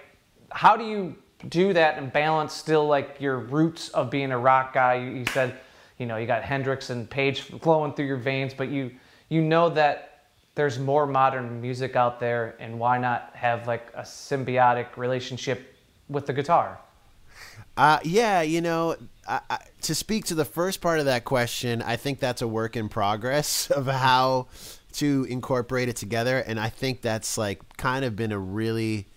how 0.51 0.77
do 0.77 0.85
you 0.85 1.15
do 1.49 1.73
that 1.73 1.97
and 1.97 2.13
balance 2.13 2.53
still 2.53 2.87
like 2.87 3.17
your 3.19 3.39
roots 3.39 3.89
of 3.89 4.09
being 4.09 4.31
a 4.31 4.37
rock 4.37 4.73
guy? 4.73 4.95
You, 4.95 5.11
you 5.11 5.25
said, 5.31 5.55
you 5.97 6.05
know, 6.05 6.17
you 6.17 6.27
got 6.27 6.43
Hendrix 6.43 6.89
and 6.89 7.09
Page 7.09 7.41
flowing 7.41 7.93
through 7.93 8.05
your 8.05 8.17
veins, 8.17 8.53
but 8.53 8.69
you 8.69 8.91
you 9.29 9.41
know 9.41 9.69
that 9.69 10.12
there's 10.55 10.77
more 10.77 11.07
modern 11.07 11.61
music 11.61 11.95
out 11.95 12.19
there, 12.19 12.55
and 12.59 12.79
why 12.79 12.97
not 12.97 13.31
have 13.35 13.67
like 13.67 13.91
a 13.95 14.01
symbiotic 14.01 14.97
relationship 14.97 15.75
with 16.09 16.25
the 16.25 16.33
guitar? 16.33 16.79
Uh, 17.75 17.99
yeah, 18.03 18.41
you 18.41 18.61
know, 18.61 18.95
I, 19.27 19.41
I, 19.49 19.59
to 19.81 19.95
speak 19.95 20.25
to 20.25 20.35
the 20.35 20.45
first 20.45 20.79
part 20.81 20.99
of 20.99 21.05
that 21.05 21.25
question, 21.25 21.81
I 21.81 21.95
think 21.95 22.19
that's 22.19 22.41
a 22.41 22.47
work 22.47 22.75
in 22.75 22.87
progress 22.87 23.71
of 23.71 23.87
how 23.87 24.47
to 24.93 25.25
incorporate 25.29 25.89
it 25.89 25.95
together, 25.95 26.37
and 26.37 26.59
I 26.59 26.69
think 26.69 27.01
that's 27.01 27.37
like 27.37 27.77
kind 27.77 28.05
of 28.05 28.15
been 28.15 28.31
a 28.31 28.39
really 28.39 29.07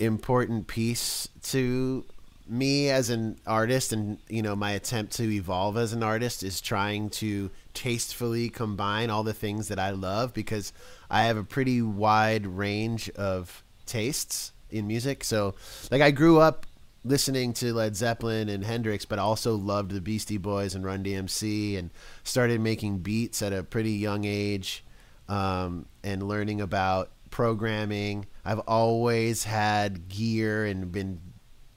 important 0.00 0.66
piece 0.66 1.28
to 1.42 2.04
me 2.46 2.90
as 2.90 3.10
an 3.10 3.38
artist 3.46 3.92
and 3.92 4.18
you 4.28 4.42
know 4.42 4.54
my 4.54 4.72
attempt 4.72 5.12
to 5.12 5.30
evolve 5.30 5.76
as 5.76 5.92
an 5.92 6.02
artist 6.02 6.42
is 6.42 6.60
trying 6.60 7.08
to 7.08 7.50
tastefully 7.72 8.48
combine 8.50 9.08
all 9.08 9.22
the 9.22 9.32
things 9.32 9.68
that 9.68 9.78
I 9.78 9.90
love 9.90 10.34
because 10.34 10.72
I 11.10 11.24
have 11.24 11.36
a 11.36 11.44
pretty 11.44 11.80
wide 11.80 12.46
range 12.46 13.08
of 13.10 13.62
tastes 13.86 14.52
in 14.70 14.86
music. 14.86 15.24
So 15.24 15.54
like 15.90 16.02
I 16.02 16.10
grew 16.10 16.38
up 16.38 16.66
listening 17.04 17.52
to 17.52 17.72
Led 17.74 17.96
Zeppelin 17.96 18.48
and 18.48 18.64
Hendrix, 18.64 19.04
but 19.04 19.18
also 19.18 19.54
loved 19.54 19.90
the 19.90 20.00
Beastie 20.00 20.38
Boys 20.38 20.74
and 20.74 20.84
Run 20.84 21.04
DMC, 21.04 21.78
and 21.78 21.90
started 22.22 22.60
making 22.60 22.98
beats 22.98 23.42
at 23.42 23.52
a 23.52 23.62
pretty 23.62 23.92
young 23.92 24.24
age, 24.24 24.84
um, 25.28 25.86
and 26.02 26.26
learning 26.26 26.60
about 26.60 27.10
programming. 27.30 28.26
I've 28.44 28.60
always 28.60 29.44
had 29.44 30.08
gear 30.08 30.64
and 30.64 30.90
been 30.90 31.20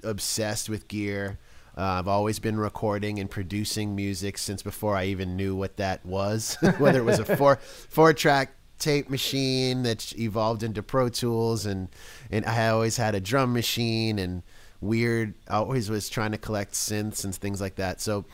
obsessed 0.07 0.69
with 0.69 0.87
gear. 0.87 1.37
Uh, 1.77 1.99
I've 1.99 2.07
always 2.07 2.39
been 2.39 2.57
recording 2.57 3.19
and 3.19 3.29
producing 3.29 3.95
music 3.95 4.39
since 4.39 4.63
before 4.63 4.95
I 4.95 5.05
even 5.05 5.35
knew 5.35 5.55
what 5.55 5.77
that 5.77 6.03
was, 6.05 6.57
whether 6.79 6.99
it 6.99 7.05
was 7.05 7.19
a 7.19 7.37
four 7.37 7.57
four 7.89 8.13
track 8.13 8.55
tape 8.79 9.09
machine 9.09 9.83
that 9.83 10.17
evolved 10.17 10.63
into 10.63 10.81
Pro 10.81 11.09
Tools, 11.09 11.65
and 11.65 11.89
and 12.31 12.45
I 12.45 12.69
always 12.69 12.97
had 12.97 13.13
a 13.13 13.19
drum 13.19 13.53
machine 13.53 14.17
and 14.17 14.41
weird. 14.81 15.35
I 15.47 15.57
always 15.57 15.89
was 15.89 16.09
trying 16.09 16.31
to 16.31 16.37
collect 16.37 16.73
synths 16.73 17.23
and 17.23 17.35
things 17.35 17.61
like 17.61 17.75
that. 17.75 18.01
So 18.01 18.25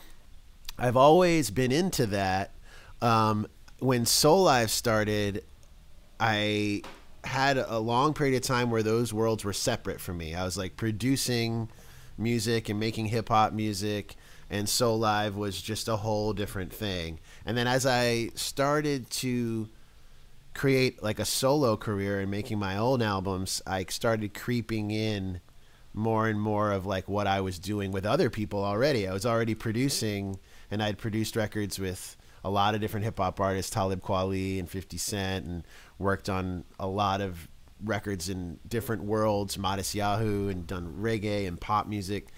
I've 0.78 0.96
always 0.96 1.50
been 1.50 1.72
into 1.72 2.06
that. 2.06 2.52
Um, 3.02 3.46
when 3.78 4.04
Soulive 4.04 4.70
started, 4.70 5.44
I 6.18 6.82
had 7.24 7.56
a 7.56 7.78
long 7.78 8.14
period 8.14 8.36
of 8.36 8.42
time 8.42 8.70
where 8.70 8.82
those 8.82 9.12
worlds 9.12 9.44
were 9.44 9.52
separate 9.52 10.00
from 10.00 10.18
me. 10.18 10.34
I 10.34 10.44
was 10.44 10.56
like 10.56 10.76
producing 10.76 11.68
music 12.16 12.68
and 12.68 12.78
making 12.78 13.06
hip 13.06 13.28
hop 13.28 13.52
music, 13.52 14.16
and 14.50 14.66
Soulive 14.66 15.34
was 15.34 15.60
just 15.60 15.88
a 15.88 15.96
whole 15.96 16.32
different 16.32 16.72
thing. 16.72 17.18
And 17.44 17.56
then 17.56 17.66
as 17.66 17.86
I 17.86 18.30
started 18.34 19.10
to 19.10 19.68
create 20.54 21.02
like 21.02 21.18
a 21.18 21.24
solo 21.24 21.76
career 21.76 22.20
and 22.20 22.30
making 22.30 22.58
my 22.58 22.76
own 22.76 23.02
albums, 23.02 23.60
I 23.66 23.84
started 23.88 24.34
creeping 24.34 24.90
in 24.90 25.40
more 25.92 26.28
and 26.28 26.40
more 26.40 26.72
of 26.72 26.86
like 26.86 27.08
what 27.08 27.26
I 27.26 27.40
was 27.40 27.58
doing 27.58 27.92
with 27.92 28.04
other 28.04 28.30
people 28.30 28.64
already. 28.64 29.06
I 29.06 29.12
was 29.12 29.26
already 29.26 29.54
producing, 29.54 30.38
and 30.70 30.82
I'd 30.82 30.98
produced 30.98 31.36
records 31.36 31.78
with 31.78 32.16
a 32.44 32.50
lot 32.50 32.74
of 32.74 32.80
different 32.80 33.04
hip 33.04 33.18
hop 33.18 33.40
artists, 33.40 33.70
Talib 33.70 34.02
Kweli 34.02 34.58
and 34.58 34.68
50 34.68 34.98
Cent, 34.98 35.46
and 35.46 35.64
worked 35.98 36.28
on 36.28 36.64
a 36.78 36.86
lot 36.86 37.20
of 37.20 37.48
records 37.82 38.28
in 38.28 38.58
different 38.66 39.04
worlds, 39.04 39.56
Matisyahu, 39.56 40.50
and 40.50 40.66
done 40.66 40.96
reggae 41.00 41.46
and 41.46 41.60
pop 41.60 41.86
music. 41.86 42.28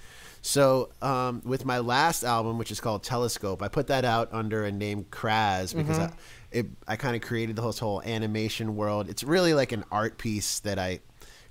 So 0.42 0.90
um, 1.02 1.42
with 1.44 1.64
my 1.64 1.78
last 1.78 2.22
album, 2.22 2.58
which 2.58 2.70
is 2.70 2.80
called 2.80 3.02
Telescope, 3.02 3.62
I 3.62 3.68
put 3.68 3.88
that 3.88 4.04
out 4.04 4.28
under 4.32 4.64
a 4.64 4.72
name 4.72 5.04
Kraz 5.04 5.74
because 5.74 5.98
I, 5.98 6.12
it, 6.52 6.66
I 6.86 6.96
kind 6.96 7.16
of 7.16 7.22
created 7.22 7.56
the 7.56 7.62
whole, 7.62 7.72
whole 7.72 8.02
animation 8.02 8.76
world. 8.76 9.08
It's 9.08 9.24
really 9.24 9.54
like 9.54 9.72
an 9.72 9.84
art 9.90 10.18
piece 10.18 10.60
that 10.60 10.78
I 10.78 11.00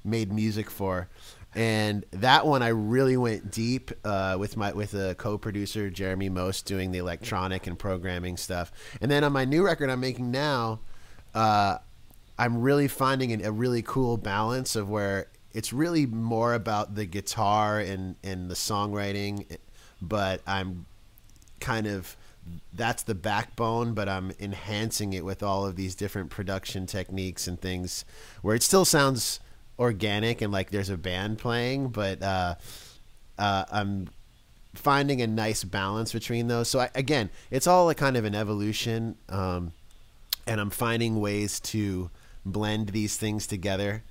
made 0.03 0.31
music 0.31 0.69
for 0.69 1.09
and 1.55 2.05
that 2.11 2.45
one 2.45 2.61
I 2.61 2.67
really 2.67 3.15
went 3.15 3.49
deep 3.49 3.91
uh, 4.03 4.35
with 4.37 4.57
my 4.57 4.73
with 4.73 4.93
a 4.93 5.15
co-producer 5.15 5.89
Jeremy 5.89 6.27
Most 6.27 6.65
doing 6.65 6.91
the 6.91 6.99
electronic 6.99 7.65
and 7.65 7.79
programming 7.79 8.35
stuff. 8.35 8.73
And 9.01 9.09
then 9.09 9.23
on 9.23 9.31
my 9.31 9.45
new 9.45 9.65
record 9.65 9.89
I'm 9.89 10.01
making 10.01 10.31
now, 10.31 10.81
uh, 11.33 11.77
I'm 12.37 12.61
really 12.61 12.87
finding 12.87 13.31
an, 13.31 13.45
a 13.45 13.51
really 13.51 13.81
cool 13.81 14.17
balance 14.17 14.75
of 14.75 14.89
where 14.89 15.27
it's 15.53 15.71
really 15.71 16.05
more 16.05 16.53
about 16.53 16.95
the 16.95 17.05
guitar 17.05 17.79
and 17.79 18.15
and 18.23 18.49
the 18.49 18.55
songwriting, 18.55 19.57
but 20.01 20.41
I'm 20.45 20.85
kind 21.59 21.87
of 21.87 22.17
that's 22.73 23.03
the 23.03 23.15
backbone, 23.15 23.93
but 23.93 24.07
I'm 24.07 24.31
enhancing 24.39 25.13
it 25.13 25.25
with 25.25 25.41
all 25.41 25.65
of 25.65 25.75
these 25.75 25.95
different 25.95 26.29
production 26.29 26.85
techniques 26.85 27.47
and 27.47 27.59
things 27.59 28.05
where 28.41 28.55
it 28.55 28.61
still 28.61 28.85
sounds 28.85 29.39
organic 29.79 30.41
and 30.41 30.51
like 30.51 30.69
there's 30.71 30.89
a 30.89 30.97
band 30.97 31.37
playing, 31.37 31.89
but 31.89 32.21
uh, 32.21 32.55
uh, 33.37 33.65
I'm 33.71 34.09
finding 34.73 35.21
a 35.21 35.27
nice 35.27 35.63
balance 35.63 36.13
between 36.13 36.47
those. 36.47 36.69
So 36.69 36.81
I, 36.81 36.89
again, 36.95 37.29
it's 37.49 37.67
all 37.67 37.89
a 37.89 37.95
kind 37.95 38.15
of 38.17 38.25
an 38.25 38.35
evolution, 38.35 39.15
um, 39.29 39.71
and 40.45 40.61
I'm 40.61 40.69
finding 40.69 41.19
ways 41.19 41.59
to 41.61 42.09
blend 42.45 42.89
these 42.89 43.17
things 43.17 43.47
together 43.47 44.03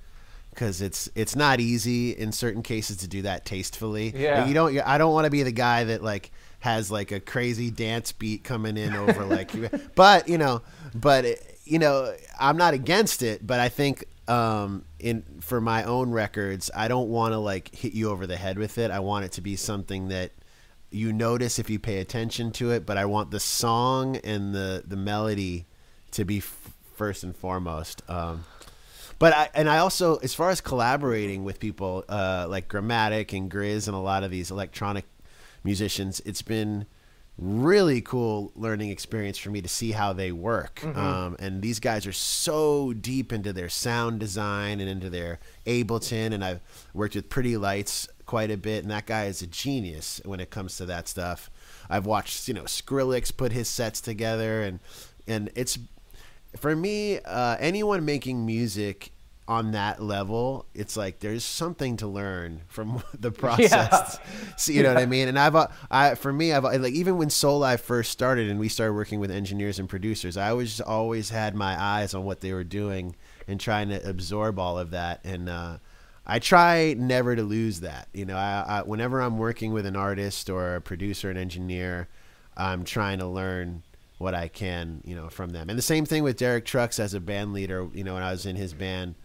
because 0.49 0.81
it's 0.81 1.09
it's 1.15 1.35
not 1.35 1.59
easy 1.59 2.11
in 2.11 2.31
certain 2.31 2.63
cases 2.63 2.97
to 2.97 3.07
do 3.07 3.21
that 3.23 3.45
tastefully. 3.45 4.13
Yeah. 4.15 4.39
Like, 4.39 4.47
you 4.47 4.53
don't. 4.53 4.79
I 4.79 4.97
don't 4.97 5.13
want 5.13 5.25
to 5.25 5.31
be 5.31 5.43
the 5.43 5.51
guy 5.51 5.83
that 5.85 6.03
like 6.03 6.31
has 6.59 6.89
like 6.89 7.11
a 7.11 7.19
crazy 7.19 7.69
dance 7.69 8.11
beat 8.11 8.43
coming 8.43 8.77
in 8.77 8.95
over 8.95 9.25
like, 9.25 9.51
but 9.95 10.27
you 10.27 10.37
know, 10.37 10.61
but 10.95 11.25
you 11.65 11.79
know, 11.79 12.13
I'm 12.39 12.57
not 12.57 12.73
against 12.73 13.21
it, 13.21 13.45
but 13.45 13.59
I 13.59 13.69
think 13.69 14.05
um, 14.27 14.85
in 14.99 15.23
for 15.41 15.61
my 15.61 15.83
own 15.83 16.11
records, 16.11 16.71
I 16.75 16.87
don't 16.87 17.09
want 17.09 17.33
to 17.33 17.37
like 17.37 17.73
hit 17.75 17.93
you 17.93 18.09
over 18.09 18.25
the 18.25 18.37
head 18.37 18.57
with 18.57 18.77
it. 18.77 18.91
I 18.91 18.99
want 18.99 19.25
it 19.25 19.33
to 19.33 19.41
be 19.41 19.55
something 19.55 20.07
that 20.07 20.31
you 20.89 21.11
notice 21.11 21.59
if 21.59 21.69
you 21.69 21.79
pay 21.79 21.99
attention 21.99 22.51
to 22.53 22.71
it, 22.71 22.85
but 22.85 22.97
I 22.97 23.05
want 23.05 23.31
the 23.31 23.39
song 23.39 24.17
and 24.17 24.55
the 24.55 24.83
the 24.85 24.95
melody 24.95 25.65
to 26.11 26.23
be 26.23 26.41
first 26.95 27.23
and 27.23 27.35
foremost. 27.35 28.01
Um, 28.09 28.45
but 29.17 29.33
I 29.33 29.49
and 29.53 29.69
I 29.69 29.77
also, 29.77 30.17
as 30.17 30.33
far 30.33 30.49
as 30.49 30.61
collaborating 30.61 31.43
with 31.43 31.59
people 31.59 32.03
uh, 32.09 32.47
like 32.49 32.67
Gramatik 32.67 33.37
and 33.37 33.49
GRiZ 33.49 33.87
and 33.87 33.95
a 33.95 33.99
lot 33.99 34.23
of 34.23 34.31
these 34.31 34.51
electronic 34.51 35.05
musicians, 35.63 36.21
it's 36.25 36.41
been 36.41 36.85
really 37.37 37.99
cool 37.99 38.51
learning 38.55 38.89
experience 38.89 39.37
for 39.37 39.49
me 39.49 39.61
to 39.61 39.67
see 39.67 39.91
how 39.91 40.13
they 40.13 40.31
work. 40.31 40.79
Mm-hmm. 40.81 40.97
Um, 40.97 41.35
and 41.39 41.61
these 41.61 41.79
guys 41.79 42.07
are 42.07 42.13
so 42.13 42.93
deep 42.93 43.33
into 43.33 43.51
their 43.51 43.67
sound 43.67 44.19
design 44.19 44.79
and 44.79 44.89
into 44.89 45.09
their 45.09 45.39
Ableton. 45.65 46.33
And 46.33 46.45
I've 46.45 46.61
worked 46.93 47.15
with 47.15 47.29
Pretty 47.29 47.57
Lights 47.57 48.07
quite 48.25 48.51
a 48.51 48.57
bit, 48.57 48.83
and 48.83 48.91
that 48.91 49.05
guy 49.05 49.25
is 49.25 49.41
a 49.41 49.47
genius 49.47 50.21
when 50.23 50.39
it 50.39 50.49
comes 50.49 50.77
to 50.77 50.85
that 50.85 51.07
stuff. 51.07 51.49
I've 51.89 52.05
watched, 52.05 52.47
you 52.47 52.53
know, 52.53 52.63
Skrillex 52.63 53.35
put 53.35 53.51
his 53.51 53.69
sets 53.69 54.01
together, 54.01 54.63
and 54.63 54.79
and 55.27 55.49
it's 55.55 55.77
for 56.57 56.75
me, 56.75 57.19
uh, 57.19 57.57
anyone 57.59 58.05
making 58.05 58.45
music 58.45 59.11
on 59.47 59.71
that 59.71 60.01
level, 60.01 60.65
it's 60.73 60.97
like 60.97 61.19
there's 61.19 61.43
something 61.43 61.97
to 61.97 62.07
learn 62.07 62.61
from 62.67 63.03
the 63.19 63.31
process. 63.31 64.19
So, 64.57 64.71
you 64.71 64.83
know 64.83 64.93
what 64.93 65.03
I 65.03 65.05
mean? 65.05 65.27
And 65.27 65.37
I've, 65.37 65.55
uh, 65.55 65.67
I 65.91 66.15
for 66.15 66.31
me, 66.31 66.53
I've 66.53 66.63
like 66.63 66.93
even 66.93 67.17
when 67.17 67.27
Soulive 67.27 67.81
first 67.81 68.09
started 68.09 68.49
and 68.49 68.57
we 68.57 68.69
started 68.69 68.93
working 68.93 69.19
with 69.19 69.29
engineers 69.29 69.79
and 69.79 69.89
producers, 69.89 70.37
I 70.37 70.53
was 70.53 70.79
always 70.79 71.29
had 71.29 71.55
my 71.55 71.79
eyes 71.79 72.13
on 72.13 72.23
what 72.23 72.39
they 72.39 72.53
were 72.53 72.63
doing 72.63 73.15
and 73.47 73.59
trying 73.59 73.89
to 73.89 74.09
absorb 74.09 74.57
all 74.57 74.79
of 74.79 74.91
that. 74.91 75.19
And 75.25 75.49
uh, 75.49 75.77
I 76.25 76.39
try 76.39 76.95
never 76.97 77.35
to 77.35 77.43
lose 77.43 77.81
that. 77.81 78.07
You 78.13 78.25
know, 78.25 78.37
I, 78.37 78.63
I, 78.65 78.81
whenever 78.83 79.19
I'm 79.19 79.37
working 79.37 79.73
with 79.73 79.85
an 79.85 79.97
artist 79.97 80.49
or 80.49 80.75
a 80.75 80.81
producer, 80.81 81.29
an 81.29 81.37
engineer, 81.37 82.07
I'm 82.55 82.85
trying 82.85 83.19
to 83.19 83.27
learn 83.27 83.83
what 84.17 84.33
I 84.33 84.47
can, 84.47 85.01
you 85.03 85.15
know, 85.15 85.29
from 85.29 85.49
them. 85.51 85.69
And 85.69 85.77
the 85.77 85.83
same 85.83 86.05
thing 86.05 86.23
with 86.23 86.37
Derek 86.37 86.65
Trucks 86.65 86.99
as 86.99 87.13
a 87.13 87.19
band 87.19 87.53
leader. 87.53 87.87
You 87.93 88.03
know, 88.03 88.13
when 88.13 88.23
I 88.23 88.31
was 88.31 88.45
in 88.45 88.55
his 88.55 88.73
band 88.73 89.15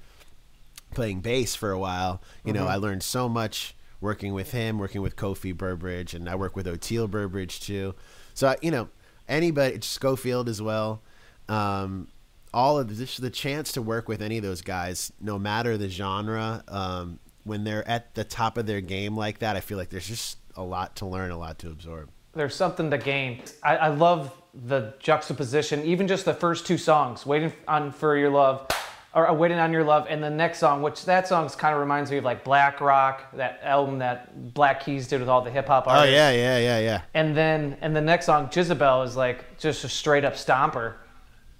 playing 0.92 1.20
bass 1.20 1.54
for 1.54 1.70
a 1.70 1.78
while, 1.78 2.20
you 2.44 2.52
know, 2.52 2.66
I 2.66 2.76
learned 2.76 3.02
so 3.02 3.28
much 3.28 3.76
working 4.00 4.32
with 4.32 4.50
him, 4.50 4.78
working 4.78 5.02
with 5.02 5.14
Kofi 5.14 5.56
Burbridge, 5.56 6.14
and 6.14 6.28
I 6.28 6.34
work 6.34 6.56
with 6.56 6.66
Oteil 6.66 7.08
Burbridge 7.08 7.60
too. 7.60 7.94
So, 8.34 8.48
I- 8.48 8.56
you 8.62 8.70
know, 8.70 8.88
anybody, 9.28 9.78
Scofield 9.82 10.48
as 10.48 10.60
well. 10.60 11.02
Um, 11.48 12.08
all 12.52 12.78
of 12.78 12.96
this, 12.96 13.18
the 13.18 13.30
chance 13.30 13.70
to 13.72 13.82
work 13.82 14.08
with 14.08 14.20
any 14.22 14.38
of 14.38 14.42
those 14.42 14.62
guys, 14.62 15.12
no 15.20 15.38
matter 15.38 15.76
the 15.78 15.88
genre, 15.88 16.64
um, 16.66 17.20
when 17.44 17.62
they're 17.64 17.86
at 17.86 18.14
the 18.14 18.24
top 18.24 18.58
of 18.58 18.66
their 18.66 18.80
game 18.80 19.16
like 19.16 19.38
that, 19.38 19.54
I 19.56 19.60
feel 19.60 19.78
like 19.78 19.90
there's 19.90 20.08
just 20.08 20.38
a 20.56 20.62
lot 20.62 20.96
to 20.96 21.06
learn, 21.06 21.30
a 21.30 21.38
lot 21.38 21.58
to 21.60 21.68
absorb. 21.68 22.10
There's 22.32 22.54
something 22.54 22.90
to 22.90 22.98
gain. 22.98 23.42
I, 23.62 23.76
I 23.76 23.88
love 23.88 24.32
the 24.54 24.94
juxtaposition, 24.98 25.84
even 25.84 26.08
just 26.08 26.24
the 26.24 26.34
first 26.34 26.66
two 26.66 26.78
songs, 26.78 27.24
"Waiting 27.26 27.52
on 27.68 27.92
for 27.92 28.16
Your 28.16 28.30
Love," 28.30 28.66
or 29.14 29.28
uh, 29.28 29.32
"Waiting 29.32 29.58
on 29.58 29.72
Your 29.72 29.84
Love," 29.84 30.06
and 30.08 30.22
the 30.22 30.30
next 30.30 30.58
song, 30.58 30.82
which 30.82 31.04
that 31.04 31.28
song 31.28 31.48
kind 31.50 31.74
of 31.74 31.80
reminds 31.80 32.10
me 32.10 32.16
of 32.18 32.24
like 32.24 32.44
Blakroc, 32.44 33.18
that 33.34 33.60
album 33.62 33.98
that 33.98 34.52
Black 34.54 34.84
Keys 34.84 35.06
did 35.08 35.20
with 35.20 35.28
all 35.28 35.42
the 35.42 35.50
hip 35.50 35.66
hop 35.68 35.86
artists. 35.86 36.08
Oh 36.08 36.12
yeah, 36.12 36.30
yeah, 36.30 36.58
yeah, 36.58 36.78
yeah. 36.80 37.02
And 37.14 37.36
then 37.36 37.76
and 37.80 37.94
the 37.94 38.00
next 38.00 38.26
song, 38.26 38.48
Jezebel, 38.52 39.02
is 39.02 39.16
like 39.16 39.58
just 39.58 39.84
a 39.84 39.88
straight 39.88 40.24
up 40.24 40.34
stomper. 40.34 40.94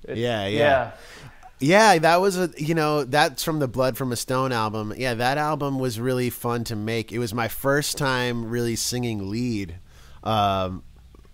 It- 0.05 0.17
Yeah, 0.19 0.47
yeah. 0.47 0.91
Yeah, 1.63 1.99
that 1.99 2.23
was 2.23 2.39
a 2.39 2.49
you 2.57 2.75
know 2.75 3.05
that's 3.05 3.45
from 3.45 3.59
the 3.59 3.69
Blood 3.69 3.99
from 3.99 4.13
a 4.13 4.17
Stone 4.17 4.51
album. 4.51 4.95
Yeah, 4.97 5.13
that 5.15 5.37
album 5.37 5.79
was 5.79 6.01
really 6.01 6.31
fun 6.31 6.65
to 6.65 6.75
make. 6.75 7.13
It 7.13 7.19
was 7.19 7.35
my 7.35 7.49
first 7.49 7.99
time 7.99 8.47
really 8.49 8.77
singing 8.77 9.29
lead 9.31 9.77
um, 10.25 10.83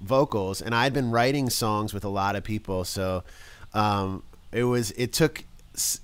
vocals, 0.01 0.61
and 0.63 0.75
I'd 0.75 0.93
been 0.93 1.11
writing 1.11 1.51
songs 1.51 1.93
with 1.95 2.05
a 2.05 2.09
lot 2.09 2.37
of 2.37 2.45
people, 2.45 2.85
so 2.85 3.25
um, 3.75 4.23
it 4.53 4.65
was 4.65 4.91
it 4.93 5.13
took 5.13 5.45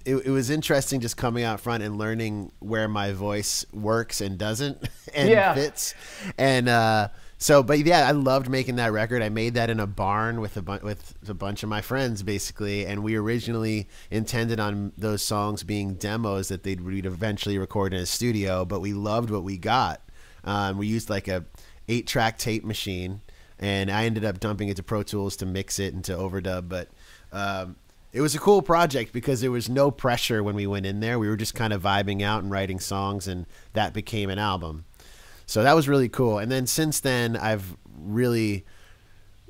it, 0.05 0.17
it 0.27 0.31
was 0.31 0.51
interesting 0.51 1.01
just 1.01 1.17
coming 1.17 1.45
out 1.45 1.59
front 1.61 1.83
and 1.83 1.97
learning 1.97 2.53
where 2.61 2.89
my 2.89 3.13
voice 3.13 3.65
works 3.73 4.21
and 4.21 4.37
doesn't 4.39 4.87
and 5.15 5.31
Yeah. 5.31 5.55
fits, 5.55 5.95
and 6.37 6.69
uh, 6.69 7.09
so, 7.39 7.63
but 7.65 7.81
yeah, 7.81 8.07
I 8.07 8.13
loved 8.13 8.49
making 8.49 8.77
that 8.77 8.93
record. 8.93 9.21
I 9.21 9.29
made 9.29 9.55
that 9.55 9.69
in 9.69 9.81
a 9.81 9.87
barn 9.87 10.41
with 10.41 10.57
a 10.57 10.63
bu- 10.63 10.79
with 10.85 11.15
a 11.29 11.35
bunch 11.35 11.63
of 11.65 11.69
my 11.69 11.81
friends, 11.81 12.23
basically, 12.23 12.87
and 12.87 13.03
we 13.03 13.17
originally 13.17 13.89
intended 14.13 14.61
on 14.61 14.93
those 14.97 15.23
songs 15.23 15.65
being 15.65 15.95
demos 15.95 16.49
that 16.49 16.63
they'd 16.63 16.81
we'd 16.81 17.05
eventually 17.07 17.59
record 17.59 17.93
in 17.95 18.01
a 18.01 18.07
studio. 18.07 18.65
But 18.65 18.81
we 18.81 18.93
loved 18.93 19.31
what 19.31 19.43
we 19.43 19.59
got. 19.59 20.01
Um, 20.45 20.79
we 20.79 20.87
used 20.87 21.11
like 21.11 21.27
a 21.27 21.45
eight 21.89 22.07
track 22.07 22.39
tape 22.39 22.65
machine, 22.65 23.23
and 23.63 23.93
I 23.93 24.05
ended 24.07 24.25
up 24.25 24.41
dumping 24.41 24.69
it 24.69 24.77
to 24.77 24.83
Pro 24.83 25.05
Tools 25.05 25.37
to 25.37 25.47
mix 25.47 25.79
it 25.79 25.95
and 25.95 26.05
to 26.05 26.13
overdub. 26.13 26.69
But 26.69 26.89
um, 27.33 27.77
it 28.13 28.21
was 28.21 28.35
a 28.35 28.41
cool 28.41 28.61
project 28.61 29.13
because 29.13 29.41
there 29.41 29.53
was 29.53 29.71
no 29.71 29.93
pressure 29.93 30.43
when 30.43 30.57
we 30.57 30.67
went 30.67 30.85
in 30.85 30.99
there. 30.99 31.17
We 31.17 31.29
were 31.29 31.37
just 31.37 31.55
kind 31.55 31.73
of 31.73 31.81
vibing 31.81 32.23
out 32.23 32.43
and 32.43 32.51
writing 32.51 32.81
songs, 32.81 33.29
and 33.29 33.47
that 33.73 33.95
became 33.95 34.31
an 34.31 34.41
album. 34.41 34.85
So 35.47 35.63
that 35.63 35.75
was 35.75 35.89
really 35.89 36.09
cool. 36.09 36.39
And 36.39 36.51
then 36.51 36.67
since 36.67 36.99
then, 36.99 37.37
I've 37.37 37.77
really 37.97 38.65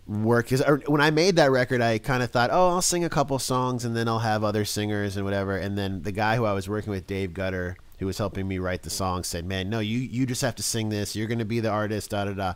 worked. 0.07 0.51
Cause 0.51 0.62
when 0.87 1.01
I 1.01 1.11
made 1.11 1.37
that 1.37 1.51
record, 1.51 1.81
I 1.81 1.96
kind 1.96 2.22
of 2.22 2.31
thought, 2.31 2.51
oh, 2.53 2.68
I'll 2.68 2.83
sing 2.83 3.05
a 3.05 3.09
couple 3.09 3.38
songs 3.38 3.85
and 3.85 3.96
then 3.96 4.09
I'll 4.09 4.18
have 4.18 4.44
other 4.44 4.66
singers 4.66 5.16
and 5.16 5.25
whatever. 5.25 5.57
And 5.57 5.79
then 5.79 6.03
the 6.03 6.12
guy 6.12 6.37
who 6.37 6.44
I 6.44 6.53
was 6.53 6.68
working 6.68 6.90
with, 6.90 7.07
Dave 7.07 7.33
Gutter, 7.33 7.77
who 7.98 8.07
was 8.07 8.18
helping 8.18 8.46
me 8.46 8.59
write 8.59 8.83
the 8.83 8.90
song, 8.90 9.22
said, 9.22 9.46
"Man, 9.46 9.70
no, 9.70 9.79
you 9.79 9.98
you 9.98 10.27
just 10.27 10.42
have 10.42 10.57
to 10.57 10.62
sing 10.62 10.88
this. 10.88 11.14
You're 11.14 11.29
going 11.29 11.38
to 11.38 11.44
be 11.44 11.61
the 11.61 11.70
artist." 11.70 12.11
Da 12.11 12.25
da 12.25 12.33
da. 12.33 12.55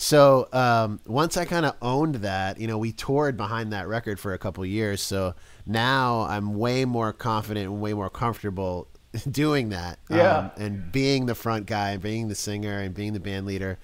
So 0.00 0.48
um, 0.52 1.00
once 1.06 1.36
I 1.36 1.44
kind 1.44 1.66
of 1.66 1.74
owned 1.82 2.16
that, 2.16 2.60
you 2.60 2.68
know, 2.68 2.78
we 2.78 2.92
toured 2.92 3.36
behind 3.36 3.72
that 3.72 3.88
record 3.88 4.20
for 4.20 4.32
a 4.32 4.38
couple 4.38 4.64
years. 4.64 5.02
So 5.02 5.34
now 5.66 6.20
I'm 6.20 6.54
way 6.54 6.84
more 6.84 7.12
confident 7.12 7.66
and 7.66 7.80
way 7.80 7.94
more 7.94 8.08
comfortable 8.08 8.86
doing 9.30 9.70
that. 9.70 9.98
Yeah. 10.08 10.38
Um, 10.38 10.50
and 10.56 10.92
being 10.92 11.26
the 11.26 11.34
front 11.34 11.66
guy 11.66 11.90
and 11.90 12.02
being 12.02 12.28
the 12.28 12.36
singer 12.36 12.78
and 12.78 12.94
being 12.94 13.12
the 13.12 13.18
band 13.18 13.44
leader. 13.44 13.76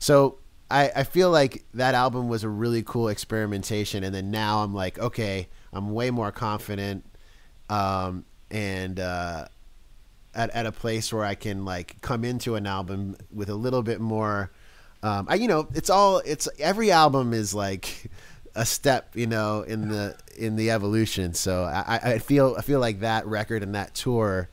So 0.00 0.38
I, 0.68 0.90
I 0.96 1.04
feel 1.04 1.30
like 1.30 1.64
that 1.74 1.94
album 1.94 2.28
was 2.28 2.42
a 2.42 2.48
really 2.48 2.82
cool 2.82 3.06
experimentation. 3.06 4.02
And 4.02 4.12
then 4.12 4.32
now 4.32 4.64
I'm 4.64 4.74
like, 4.74 4.98
okay, 4.98 5.46
I'm 5.72 5.92
way 5.92 6.10
more 6.10 6.32
confident. 6.32 7.06
Um, 7.70 8.24
and, 8.50 8.98
uh, 8.98 9.46
at, 10.34 10.50
at 10.50 10.66
a 10.66 10.72
place 10.72 11.12
where 11.12 11.24
I 11.24 11.36
can 11.36 11.64
like 11.64 12.00
come 12.00 12.24
into 12.24 12.56
an 12.56 12.66
album 12.66 13.16
with 13.32 13.48
a 13.48 13.54
little 13.54 13.82
bit 13.82 14.00
more, 14.00 14.50
um, 15.02 15.26
I, 15.28 15.36
you 15.36 15.48
know, 15.48 15.68
it's 15.74 15.90
all, 15.90 16.18
it's 16.18 16.48
every 16.58 16.90
album 16.90 17.32
is 17.32 17.54
like 17.54 18.10
a 18.54 18.64
step, 18.64 19.16
you 19.16 19.26
know, 19.26 19.62
in 19.62 19.88
the, 19.88 20.16
in 20.36 20.56
the 20.56 20.70
evolution. 20.70 21.34
So 21.34 21.64
I, 21.64 22.00
I 22.02 22.18
feel, 22.18 22.54
I 22.58 22.62
feel 22.62 22.80
like 22.80 23.00
that 23.00 23.26
record 23.26 23.62
and 23.62 23.74
that 23.74 23.94
tour, 23.94 24.48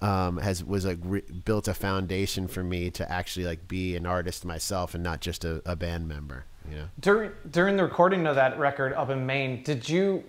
um, 0.00 0.36
has 0.38 0.62
was 0.62 0.86
like 0.86 0.98
re- 1.02 1.22
built 1.44 1.68
a 1.68 1.74
foundation 1.74 2.46
for 2.46 2.62
me 2.62 2.90
to 2.92 3.10
actually 3.10 3.46
like 3.46 3.66
be 3.66 3.96
an 3.96 4.06
artist 4.06 4.44
myself 4.44 4.94
and 4.94 5.02
not 5.02 5.20
just 5.20 5.44
a, 5.44 5.62
a 5.66 5.74
band 5.74 6.08
member. 6.08 6.44
You 6.70 6.76
know. 6.76 6.84
During 7.00 7.32
during 7.50 7.76
the 7.76 7.82
recording 7.82 8.26
of 8.26 8.36
that 8.36 8.58
record 8.58 8.92
up 8.92 9.10
in 9.10 9.26
Maine, 9.26 9.62
did 9.62 9.88
you 9.88 10.22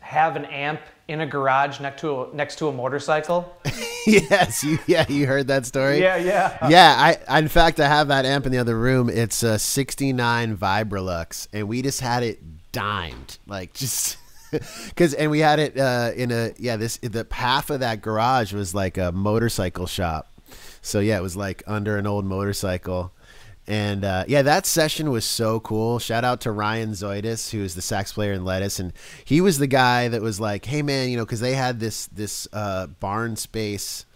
have 0.00 0.36
an 0.36 0.44
amp 0.46 0.80
in 1.08 1.20
a 1.20 1.26
garage 1.26 1.80
next 1.80 2.00
to 2.00 2.22
a, 2.22 2.34
next 2.34 2.56
to 2.56 2.68
a 2.68 2.72
motorcycle? 2.72 3.54
yes, 4.30 4.62
you, 4.62 4.78
yeah, 4.86 5.04
you 5.08 5.26
heard 5.26 5.48
that 5.48 5.66
story. 5.66 6.00
Yeah, 6.00 6.16
yeah, 6.16 6.68
yeah. 6.68 6.94
I, 6.96 7.18
I, 7.28 7.38
in 7.40 7.48
fact, 7.48 7.80
I 7.80 7.88
have 7.88 8.08
that 8.08 8.24
amp 8.24 8.46
in 8.46 8.52
the 8.52 8.58
other 8.58 8.78
room. 8.78 9.08
It's 9.08 9.42
a 9.42 9.58
'69 9.58 10.56
Vibrolux, 10.56 11.48
and 11.52 11.66
we 11.66 11.82
just 11.82 12.00
had 12.00 12.22
it 12.22 12.40
dimed, 12.72 13.38
like 13.46 13.72
just. 13.74 14.18
because 14.84 15.12
and 15.12 15.28
we 15.28 15.40
had 15.40 15.58
it 15.58 15.76
uh, 15.76 16.12
in 16.14 16.30
a 16.30 16.52
yeah 16.56 16.76
this 16.76 16.98
the 16.98 17.26
half 17.32 17.68
of 17.68 17.80
that 17.80 18.00
garage 18.00 18.52
was 18.52 18.76
like 18.76 18.96
a 18.96 19.10
motorcycle 19.10 19.88
shop 19.88 20.32
so 20.80 21.00
yeah 21.00 21.18
it 21.18 21.20
was 21.20 21.36
like 21.36 21.64
under 21.66 21.98
an 21.98 22.06
old 22.06 22.24
motorcycle 22.24 23.12
and 23.68 24.04
uh, 24.04 24.24
yeah 24.28 24.42
that 24.42 24.66
session 24.66 25.10
was 25.10 25.24
so 25.24 25.60
cool 25.60 25.98
shout 25.98 26.24
out 26.24 26.40
to 26.40 26.50
ryan 26.50 26.90
zoidis 26.90 27.50
who's 27.50 27.74
the 27.74 27.82
sax 27.82 28.12
player 28.12 28.32
in 28.32 28.44
lettuce 28.44 28.78
and 28.78 28.92
he 29.24 29.40
was 29.40 29.58
the 29.58 29.66
guy 29.66 30.08
that 30.08 30.22
was 30.22 30.38
like 30.40 30.64
hey 30.66 30.82
man 30.82 31.08
you 31.08 31.16
know 31.16 31.24
because 31.24 31.40
they 31.40 31.54
had 31.54 31.80
this 31.80 32.06
this 32.08 32.46
uh, 32.52 32.86
barn 32.86 33.36
space 33.36 34.06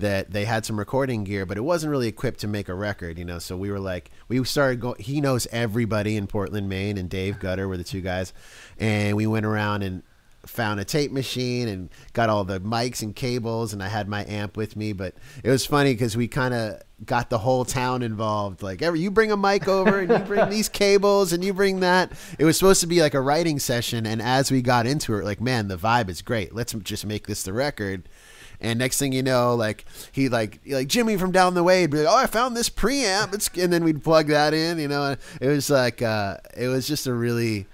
that 0.00 0.30
they 0.30 0.44
had 0.44 0.64
some 0.64 0.78
recording 0.78 1.24
gear, 1.24 1.44
but 1.46 1.56
it 1.56 1.62
wasn't 1.62 1.90
really 1.90 2.08
equipped 2.08 2.40
to 2.40 2.48
make 2.48 2.68
a 2.68 2.74
record, 2.74 3.18
you 3.18 3.24
know. 3.24 3.38
So 3.38 3.56
we 3.56 3.70
were 3.70 3.80
like, 3.80 4.10
we 4.28 4.42
started 4.44 4.80
going. 4.80 5.00
He 5.00 5.20
knows 5.20 5.46
everybody 5.50 6.16
in 6.16 6.26
Portland, 6.26 6.68
Maine, 6.68 6.98
and 6.98 7.08
Dave 7.08 7.38
Gutter 7.40 7.68
were 7.68 7.76
the 7.76 7.84
two 7.84 8.00
guys, 8.00 8.32
and 8.78 9.16
we 9.16 9.26
went 9.26 9.46
around 9.46 9.82
and 9.82 10.02
found 10.48 10.80
a 10.80 10.84
tape 10.84 11.12
machine 11.12 11.68
and 11.68 11.90
got 12.12 12.30
all 12.30 12.44
the 12.44 12.60
mics 12.60 13.02
and 13.02 13.14
cables, 13.14 13.72
and 13.72 13.82
I 13.82 13.88
had 13.88 14.08
my 14.08 14.24
amp 14.26 14.56
with 14.56 14.76
me. 14.76 14.92
But 14.92 15.14
it 15.44 15.50
was 15.50 15.66
funny 15.66 15.92
because 15.92 16.16
we 16.16 16.26
kind 16.26 16.54
of 16.54 16.82
got 17.04 17.30
the 17.30 17.38
whole 17.38 17.64
town 17.64 18.02
involved. 18.02 18.62
Like, 18.62 18.82
every 18.82 19.00
you 19.00 19.10
bring 19.10 19.30
a 19.30 19.36
mic 19.36 19.68
over, 19.68 20.00
and 20.00 20.10
you 20.10 20.18
bring 20.18 20.48
these 20.50 20.68
cables, 20.68 21.32
and 21.32 21.44
you 21.44 21.52
bring 21.52 21.80
that. 21.80 22.12
It 22.38 22.44
was 22.44 22.56
supposed 22.56 22.80
to 22.80 22.86
be 22.86 23.00
like 23.00 23.14
a 23.14 23.20
writing 23.20 23.58
session, 23.58 24.06
and 24.06 24.20
as 24.22 24.50
we 24.50 24.62
got 24.62 24.86
into 24.86 25.14
it, 25.16 25.24
like, 25.24 25.40
man, 25.40 25.68
the 25.68 25.76
vibe 25.76 26.08
is 26.08 26.22
great. 26.22 26.54
Let's 26.54 26.72
just 26.72 27.06
make 27.06 27.26
this 27.26 27.42
the 27.42 27.52
record. 27.52 28.08
And 28.60 28.78
next 28.80 28.98
thing 28.98 29.12
you 29.12 29.22
know, 29.22 29.54
like 29.54 29.84
he 30.10 30.28
like 30.28 30.58
like 30.66 30.88
Jimmy 30.88 31.16
from 31.16 31.30
down 31.30 31.54
the 31.54 31.62
way, 31.62 31.82
would 31.82 31.92
be 31.92 31.98
like, 31.98 32.08
"Oh, 32.12 32.16
I 32.16 32.26
found 32.26 32.56
this 32.56 32.68
preamp," 32.68 33.32
it's, 33.32 33.48
and 33.56 33.72
then 33.72 33.84
we'd 33.84 34.02
plug 34.02 34.26
that 34.28 34.52
in. 34.52 34.80
You 34.80 34.88
know, 34.88 35.14
it 35.40 35.46
was 35.46 35.70
like 35.70 36.02
uh, 36.02 36.38
it 36.56 36.66
was 36.66 36.88
just 36.88 37.06
a 37.06 37.12
really 37.12 37.66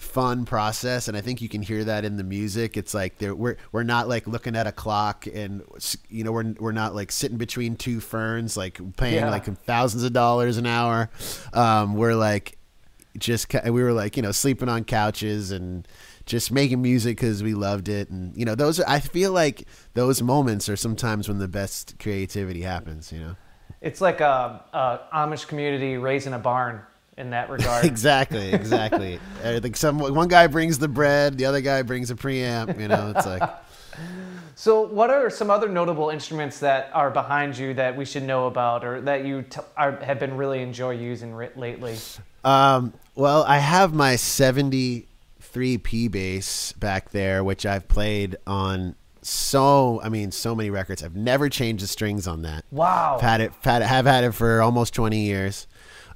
fun 0.00 0.46
process, 0.46 1.08
and 1.08 1.16
I 1.16 1.20
think 1.20 1.42
you 1.42 1.48
can 1.48 1.62
hear 1.62 1.84
that 1.84 2.04
in 2.04 2.16
the 2.16 2.24
music. 2.24 2.76
It's 2.76 2.94
like 2.94 3.16
we're 3.20 3.56
we're 3.70 3.82
not 3.82 4.08
like 4.08 4.26
looking 4.26 4.56
at 4.56 4.66
a 4.66 4.72
clock, 4.72 5.26
and 5.26 5.62
you 6.08 6.24
know 6.24 6.32
we're 6.32 6.54
we're 6.58 6.72
not 6.72 6.94
like 6.94 7.12
sitting 7.12 7.36
between 7.36 7.76
two 7.76 8.00
ferns, 8.00 8.56
like 8.56 8.80
paying 8.96 9.16
yeah. 9.16 9.30
like 9.30 9.44
thousands 9.64 10.02
of 10.02 10.12
dollars 10.12 10.56
an 10.56 10.66
hour. 10.66 11.10
Um, 11.52 11.94
we're 11.94 12.14
like 12.14 12.56
just 13.18 13.52
we 13.64 13.82
were 13.82 13.92
like 13.92 14.16
you 14.16 14.22
know 14.22 14.32
sleeping 14.32 14.68
on 14.68 14.84
couches 14.84 15.50
and 15.50 15.86
just 16.26 16.52
making 16.52 16.80
music 16.80 17.16
because 17.16 17.42
we 17.42 17.54
loved 17.54 17.88
it 17.88 18.08
and 18.08 18.36
you 18.36 18.44
know 18.44 18.54
those 18.54 18.78
are, 18.78 18.88
i 18.88 19.00
feel 19.00 19.32
like 19.32 19.66
those 19.94 20.22
moments 20.22 20.68
are 20.68 20.76
sometimes 20.76 21.28
when 21.28 21.38
the 21.38 21.48
best 21.48 21.98
creativity 21.98 22.62
happens 22.62 23.10
you 23.12 23.18
know 23.18 23.34
it's 23.80 24.00
like 24.00 24.20
a, 24.20 24.64
a 24.72 25.00
amish 25.12 25.48
community 25.48 25.96
raising 25.96 26.32
a 26.32 26.38
barn 26.38 26.82
in 27.20 27.30
that 27.30 27.48
regard 27.50 27.84
exactly 27.84 28.52
exactly 28.52 29.20
like 29.44 29.76
some 29.76 29.98
one 29.98 30.28
guy 30.28 30.46
brings 30.46 30.78
the 30.78 30.88
bread 30.88 31.36
the 31.38 31.44
other 31.44 31.60
guy 31.60 31.82
brings 31.82 32.10
a 32.10 32.14
preamp 32.14 32.80
you 32.80 32.88
know 32.88 33.12
it's 33.14 33.26
like 33.26 33.42
so 34.54 34.82
what 34.86 35.10
are 35.10 35.30
some 35.30 35.50
other 35.50 35.68
notable 35.68 36.10
instruments 36.10 36.58
that 36.60 36.90
are 36.92 37.10
behind 37.10 37.56
you 37.56 37.74
that 37.74 37.96
we 37.96 38.04
should 38.04 38.22
know 38.22 38.46
about 38.46 38.84
or 38.84 39.00
that 39.02 39.24
you 39.24 39.42
t- 39.42 39.60
are, 39.76 39.92
have 39.96 40.18
been 40.18 40.36
really 40.36 40.62
enjoy 40.62 40.90
using 40.90 41.36
lately 41.36 41.96
um, 42.44 42.92
well 43.14 43.44
i 43.44 43.58
have 43.58 43.92
my 43.92 44.16
seventy-three 44.16 45.78
P 45.78 46.08
bass 46.08 46.72
back 46.72 47.10
there, 47.10 47.44
which 47.44 47.66
I've 47.66 47.86
played 47.86 48.36
on 48.46 48.94
so 49.22 50.00
I 50.02 50.08
mean 50.08 50.30
so 50.30 50.54
many 50.54 50.70
records. 50.70 51.02
I've 51.02 51.16
never 51.16 51.48
changed 51.48 51.82
the 51.82 51.88
strings 51.88 52.26
on 52.26 52.42
that. 52.42 52.64
Wow. 52.70 53.16
I've 53.16 53.20
had 53.20 53.40
it, 53.40 53.52
had, 53.62 53.82
have 53.82 54.06
had 54.06 54.24
it 54.24 54.32
for 54.32 54.62
almost 54.62 54.94
twenty 54.94 55.20
years. 55.24 55.66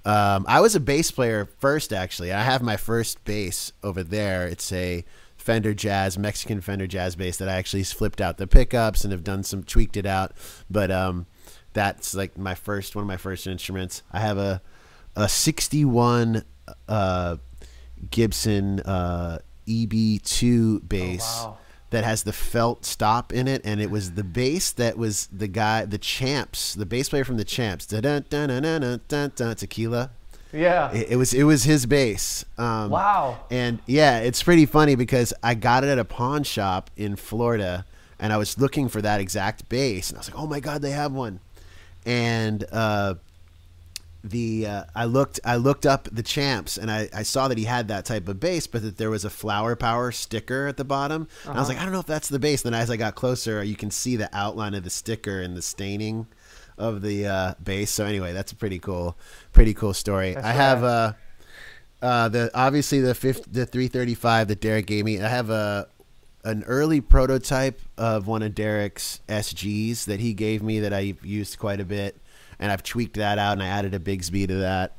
Um, 0.05 0.45
I 0.49 0.61
was 0.61 0.75
a 0.75 0.81
bass 0.81 1.11
player 1.11 1.49
first, 1.59 1.93
actually. 1.93 2.33
I 2.33 2.43
have 2.43 2.62
my 2.62 2.77
first 2.77 3.25
bass 3.25 3.73
over 3.83 4.03
there. 4.03 4.47
It's 4.47 4.71
a 4.73 5.05
Fender 5.37 5.75
Jazz, 5.75 6.19
Mexican 6.19 6.61
Fender 6.61 6.87
Jazz 6.87 7.17
bass 7.17 7.37
that 7.38 7.49
I 7.49 7.55
actually 7.55 7.85
flipped 7.85 8.21
out 8.21 8.38
the 8.38 8.47
pickups 8.47 9.05
and 9.05 9.12
have 9.12 9.25
done 9.25 9.43
some 9.43 9.62
tweaked 9.62 9.97
it 9.97 10.07
out. 10.07 10.33
But 10.71 10.90
um, 10.90 11.27
that's 11.73 12.14
like 12.14 12.38
my 12.38 12.55
first 12.55 12.95
one 12.95 13.03
of 13.03 13.09
my 13.09 13.17
first 13.17 13.47
instruments. 13.47 14.03
I 14.12 14.21
have 14.21 14.38
a 14.38 14.62
a 15.17 15.29
sixty 15.29 15.85
one 15.85 16.45
uh, 16.88 17.37
Gibson 18.11 18.81
uh, 18.81 19.38
EB2 19.67 20.88
bass 20.88 21.40
oh, 21.43 21.49
wow. 21.49 21.59
That 21.95 22.05
has 22.05 22.25
the 22.25 22.33
felt 22.33 22.85
stop 22.85 23.33
in 23.33 23.47
it, 23.47 23.63
and 23.65 23.81
it 23.81 23.91
was 23.91 24.13
the 24.13 24.25
bass 24.25 24.73
that 24.73 24.99
was 24.99 25.29
the 25.29 25.47
guy, 25.47 25.85
the 25.85 25.99
Champs, 25.99 26.75
the 26.75 26.85
bass 26.85 27.09
player 27.09 27.25
from 27.25 27.37
the 27.37 27.45
Champs, 27.45 27.87
da 27.87 28.01
da 28.01 28.19
da 28.19 28.47
da 28.47 28.61
da 28.61 28.97
da 29.09 29.29
da 29.29 29.55
Tequila. 29.55 30.11
Yeah, 30.53 30.93
it, 30.93 31.11
it, 31.11 31.17
was 31.17 31.33
it 31.33 31.45
was 31.45 31.65
his 31.65 31.87
bass. 31.87 32.45
Um, 32.59 32.91
wow. 32.91 33.39
And 33.51 33.79
yeah, 33.87 34.19
it's 34.19 34.43
pretty 34.43 34.67
funny 34.67 34.97
because 34.97 35.33
I 35.43 35.55
got 35.55 35.85
it 35.85 35.89
at 35.89 35.99
a 35.99 36.05
pawn 36.05 36.43
shop 36.43 36.91
in 36.97 37.17
Florida, 37.17 37.85
and 38.19 38.33
I 38.33 38.39
was 38.39 38.59
looking 38.59 38.89
for 38.89 39.01
that 39.01 39.21
exact 39.21 39.69
bass, 39.69 40.11
and 40.11 40.19
I 40.19 40.21
was 40.21 40.31
like, 40.31 40.39
oh 40.39 40.47
my 40.47 40.61
god, 40.61 40.83
they 40.83 40.91
have 40.91 41.13
one, 41.13 41.41
and. 42.05 42.65
Uh, 42.71 43.15
the 44.25 44.67
uh, 44.67 44.85
I 44.95 45.05
looked 45.05 45.39
I 45.45 45.57
looked 45.57 45.85
up 45.85 46.09
the 46.11 46.23
champs 46.23 46.79
and 46.79 46.91
I, 46.91 47.09
I 47.13 47.23
saw 47.23 47.47
that 47.49 47.59
he 47.59 47.65
had 47.65 47.89
that 47.89 48.07
type 48.07 48.27
of 48.27 48.41
bass, 48.41 48.67
but 48.67 48.83
that 48.83 48.97
there 48.97 49.11
was 49.11 49.25
a 49.25 49.31
flower 49.31 49.77
power 49.77 50.11
sticker 50.11 50.67
at 50.67 50.79
the 50.79 50.85
bottom. 50.85 51.29
Uh-huh. 51.42 51.51
And 51.51 51.59
I 51.59 51.61
was 51.61 51.69
like, 51.69 51.79
I 51.79 51.83
don't 51.83 51.92
know 51.92 52.01
if 52.01 52.07
that's 52.07 52.29
the 52.29 52.38
bass. 52.38 52.63
Then 52.63 52.73
as 52.73 52.90
I 52.90 52.96
got 52.96 53.15
closer, 53.15 53.63
you 53.63 53.77
can 53.77 53.90
see 53.90 54.17
the 54.17 54.35
outline 54.35 54.75
of 54.75 54.83
the 54.83 54.90
sticker 54.90 55.42
and 55.42 55.55
the 55.55 55.63
staining 55.63 56.27
of 56.79 57.03
the 57.03 57.27
uh, 57.27 57.55
bass. 57.63 57.90
So 57.90 58.07
anyway, 58.07 58.33
that's 58.33 58.51
a 58.51 58.57
pretty 58.57 58.79
cool, 58.79 59.17
pretty 59.53 59.75
cool 59.75 59.92
story. 59.92 60.33
That's 60.33 60.46
I 60.46 60.51
right. 60.51 60.57
have 60.57 60.83
uh, 60.83 61.13
uh, 62.01 62.29
the 62.31 62.51
obviously 62.55 63.01
the 63.01 63.15
fifth, 63.15 63.44
the 63.53 63.67
335 63.67 64.48
that 64.48 64.61
Derek 64.61 64.87
gave 64.87 65.05
me. 65.05 65.21
I 65.21 65.29
have 65.29 65.51
a 65.51 65.87
an 66.44 66.63
early 66.65 67.01
prototype 67.01 67.81
of 67.96 68.27
one 68.27 68.42
of 68.42 68.55
Derek's 68.55 69.21
SGs 69.29 70.05
that 70.05 70.21
he 70.21 70.35
gave 70.35 70.63
me 70.63 70.81
that 70.81 70.92
I 70.92 71.15
used 71.23 71.59
quite 71.59 71.81
a 71.81 71.87
bit 71.87 72.21
and 72.59 72.73
I've 72.73 72.83
tweaked 72.83 73.17
that 73.17 73.38
out 73.38 73.52
and 73.52 73.63
I 73.63 73.67
added 73.67 73.94
a 73.94 73.98
Bigsby 73.98 74.48
to 74.48 74.55
that. 74.57 74.96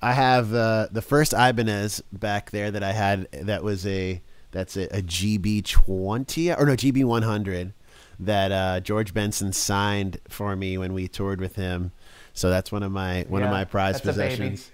I 0.00 0.12
have 0.12 0.54
uh, 0.54 0.88
the 0.90 1.02
first 1.02 1.32
Ibanez 1.32 2.02
back 2.12 2.50
there 2.50 2.70
that 2.70 2.82
I 2.82 2.92
had. 2.92 3.28
That 3.32 3.64
was 3.64 3.86
a 3.86 4.22
that's 4.52 4.76
a, 4.76 4.84
a 4.96 5.02
GB 5.02 5.64
twenty 5.64 6.52
or 6.52 6.66
no 6.66 6.72
GB 6.72 7.04
one 7.04 7.22
hundred 7.22 7.72
that 8.20 8.52
uh, 8.52 8.80
George 8.80 9.12
Benson 9.14 9.52
signed 9.52 10.18
for 10.28 10.54
me 10.56 10.78
when 10.78 10.92
we 10.92 11.08
toured 11.08 11.40
with 11.40 11.56
him. 11.56 11.92
So 12.32 12.50
that's 12.50 12.70
one 12.70 12.82
of 12.82 12.92
my 12.92 13.24
one 13.28 13.42
of 13.42 13.50
my 13.50 13.64
prized 13.64 14.04
that's 14.04 14.16
a 14.16 14.20
baby. 14.20 14.36
possessions. 14.36 14.70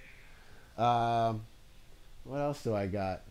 Um, 0.76 1.44
what 2.24 2.38
else 2.38 2.62
do 2.62 2.74
I 2.74 2.86
got? 2.86 3.22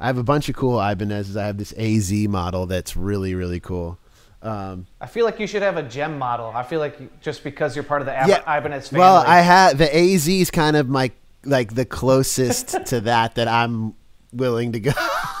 I 0.00 0.06
have 0.06 0.18
a 0.18 0.22
bunch 0.24 0.48
of 0.48 0.56
cool 0.56 0.80
Ibanez's. 0.80 1.36
I 1.36 1.46
have 1.46 1.58
this 1.58 1.72
AZ 1.76 2.12
model 2.28 2.66
that's 2.66 2.96
really 2.96 3.36
really 3.36 3.60
cool. 3.60 3.98
Um, 4.42 4.86
I 5.00 5.06
feel 5.06 5.24
like 5.26 5.38
you 5.38 5.46
should 5.46 5.62
have 5.62 5.76
a 5.76 5.82
Jem 5.82 6.18
model. 6.18 6.46
I 6.54 6.62
feel 6.62 6.80
like 6.80 6.98
you, 6.98 7.10
just 7.20 7.44
because 7.44 7.76
you're 7.76 7.82
part 7.84 8.00
of 8.00 8.06
the 8.06 8.14
Ab- 8.16 8.42
Ibanez 8.60 8.88
family. 8.88 9.00
Well, 9.00 9.16
I 9.26 9.40
had 9.40 9.76
the 9.78 9.94
AZ 9.94 10.26
is 10.28 10.50
kind 10.50 10.76
of 10.76 10.88
my 10.88 11.10
like 11.44 11.74
the 11.74 11.84
closest 11.84 12.68
to 12.86 13.00
that 13.02 13.34
that 13.34 13.48
I'm 13.48 13.94
willing 14.32 14.72
to 14.72 14.80
go. 14.80 14.92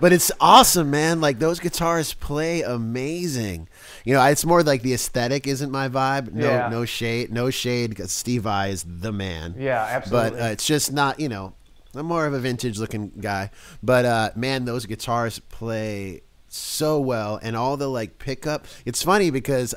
but 0.00 0.12
it's 0.12 0.30
awesome, 0.40 0.90
man. 0.90 1.20
Like 1.20 1.38
those 1.38 1.60
guitars 1.60 2.14
play 2.14 2.62
amazing. 2.62 3.68
You 4.04 4.14
know, 4.14 4.24
it's 4.26 4.44
more 4.44 4.62
like 4.62 4.82
the 4.82 4.94
aesthetic 4.94 5.46
isn't 5.46 5.70
my 5.70 5.88
vibe. 5.88 6.32
No, 6.32 6.46
Yeah. 6.46 6.68
no 6.68 6.84
shade, 6.84 7.30
no 7.32 7.50
shade. 7.50 7.90
Because 7.90 8.12
Steve 8.12 8.42
Vai 8.42 8.70
is 8.70 8.84
the 8.86 9.12
man. 9.12 9.54
yeah, 9.58 9.86
absolutely. 9.90 10.30
But 10.30 10.40
uh, 10.42 10.46
it's 10.46 10.66
just 10.66 10.92
not, 10.92 11.20
you 11.20 11.28
know, 11.28 11.54
I'm 11.94 12.06
more 12.06 12.26
of 12.26 12.32
a 12.34 12.40
vintage 12.40 12.78
looking 12.78 13.12
guy. 13.20 13.50
But 13.82 14.04
uh, 14.04 14.30
man, 14.36 14.64
those 14.64 14.86
guitars 14.86 15.38
play 15.38 16.22
so 16.48 17.00
well, 17.00 17.38
and 17.42 17.56
all 17.56 17.76
the 17.76 17.88
like 17.88 18.18
pickup. 18.18 18.66
It's 18.84 19.02
funny 19.02 19.30
because 19.30 19.74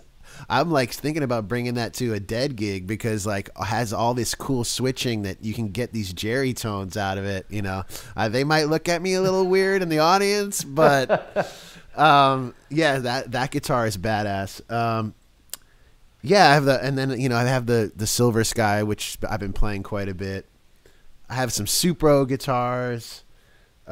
I'm 0.50 0.72
like 0.72 0.92
thinking 0.92 1.24
about 1.24 1.48
bringing 1.48 1.76
that 1.76 1.94
to 1.96 2.14
a 2.14 2.20
dead 2.20 2.56
gig 2.56 2.88
because 2.88 3.26
like 3.26 3.50
has 3.58 3.94
all 3.94 4.14
this 4.14 4.36
cool 4.36 4.64
switching 4.64 5.24
that 5.24 5.44
you 5.44 5.54
can 5.54 5.70
get 5.70 5.94
these 5.94 6.14
Jerry 6.14 6.54
tones 6.54 6.98
out 6.98 7.18
of 7.18 7.26
it. 7.26 7.46
You 7.50 7.62
know, 7.62 7.84
uh, 8.16 8.30
they 8.30 8.44
might 8.44 8.66
look 8.66 8.90
at 8.90 9.02
me 9.02 9.14
a 9.14 9.22
little 9.22 9.48
weird 9.48 9.82
in 9.82 9.90
the 9.90 10.00
audience, 10.00 10.64
but 10.64 11.54
um, 11.96 12.54
yeah, 12.70 13.00
that 13.00 13.32
that 13.32 13.52
guitar 13.52 13.86
is 13.86 13.98
badass. 13.98 14.70
Um, 14.72 15.14
yeah, 16.22 16.50
I 16.50 16.54
have 16.54 16.66
the, 16.66 16.84
and 16.84 16.98
then 16.98 17.20
you 17.20 17.30
know 17.30 17.38
I 17.38 17.44
have 17.44 17.66
the 17.66 17.92
the 17.96 18.08
Silver 18.08 18.44
Sky, 18.44 18.84
which 18.84 19.18
I've 19.28 19.40
been 19.40 19.54
playing 19.54 19.84
quite 19.84 20.10
a 20.10 20.14
bit. 20.14 20.48
I 21.30 21.36
have 21.36 21.54
some 21.54 21.66
Supro 21.66 22.28
guitars. 22.28 23.24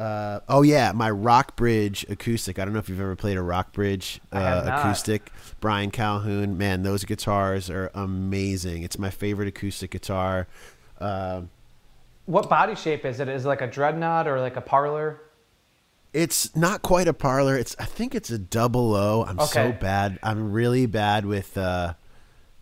Uh, 0.00 0.40
oh 0.48 0.62
yeah, 0.62 0.92
my 0.92 1.10
Rockbridge 1.10 2.08
acoustic. 2.08 2.58
I 2.58 2.64
don't 2.64 2.72
know 2.72 2.78
if 2.78 2.88
you've 2.88 3.00
ever 3.00 3.16
played 3.16 3.36
a 3.36 3.42
Rockbridge 3.42 4.20
uh, 4.32 4.62
acoustic. 4.64 5.30
Brian 5.60 5.90
Calhoun, 5.90 6.56
man, 6.56 6.82
those 6.82 7.04
guitars 7.04 7.68
are 7.68 7.90
amazing. 7.92 8.82
It's 8.82 8.98
my 8.98 9.10
favorite 9.10 9.48
acoustic 9.48 9.90
guitar. 9.90 10.46
Um 10.98 11.50
what 12.24 12.48
body 12.48 12.76
shape 12.76 13.04
is 13.04 13.18
it? 13.18 13.28
Is 13.28 13.44
it 13.44 13.48
like 13.48 13.60
a 13.60 13.66
dreadnought 13.66 14.28
or 14.28 14.40
like 14.40 14.56
a 14.56 14.60
parlor? 14.60 15.20
It's 16.12 16.54
not 16.56 16.80
quite 16.80 17.08
a 17.08 17.12
parlor. 17.12 17.56
It's 17.56 17.76
I 17.78 17.84
think 17.84 18.14
it's 18.14 18.30
a 18.30 18.38
double 18.38 18.94
O. 18.94 19.24
I'm 19.24 19.40
so 19.40 19.72
bad. 19.72 20.18
I'm 20.22 20.52
really 20.52 20.86
bad 20.86 21.26
with 21.26 21.58
uh, 21.58 21.94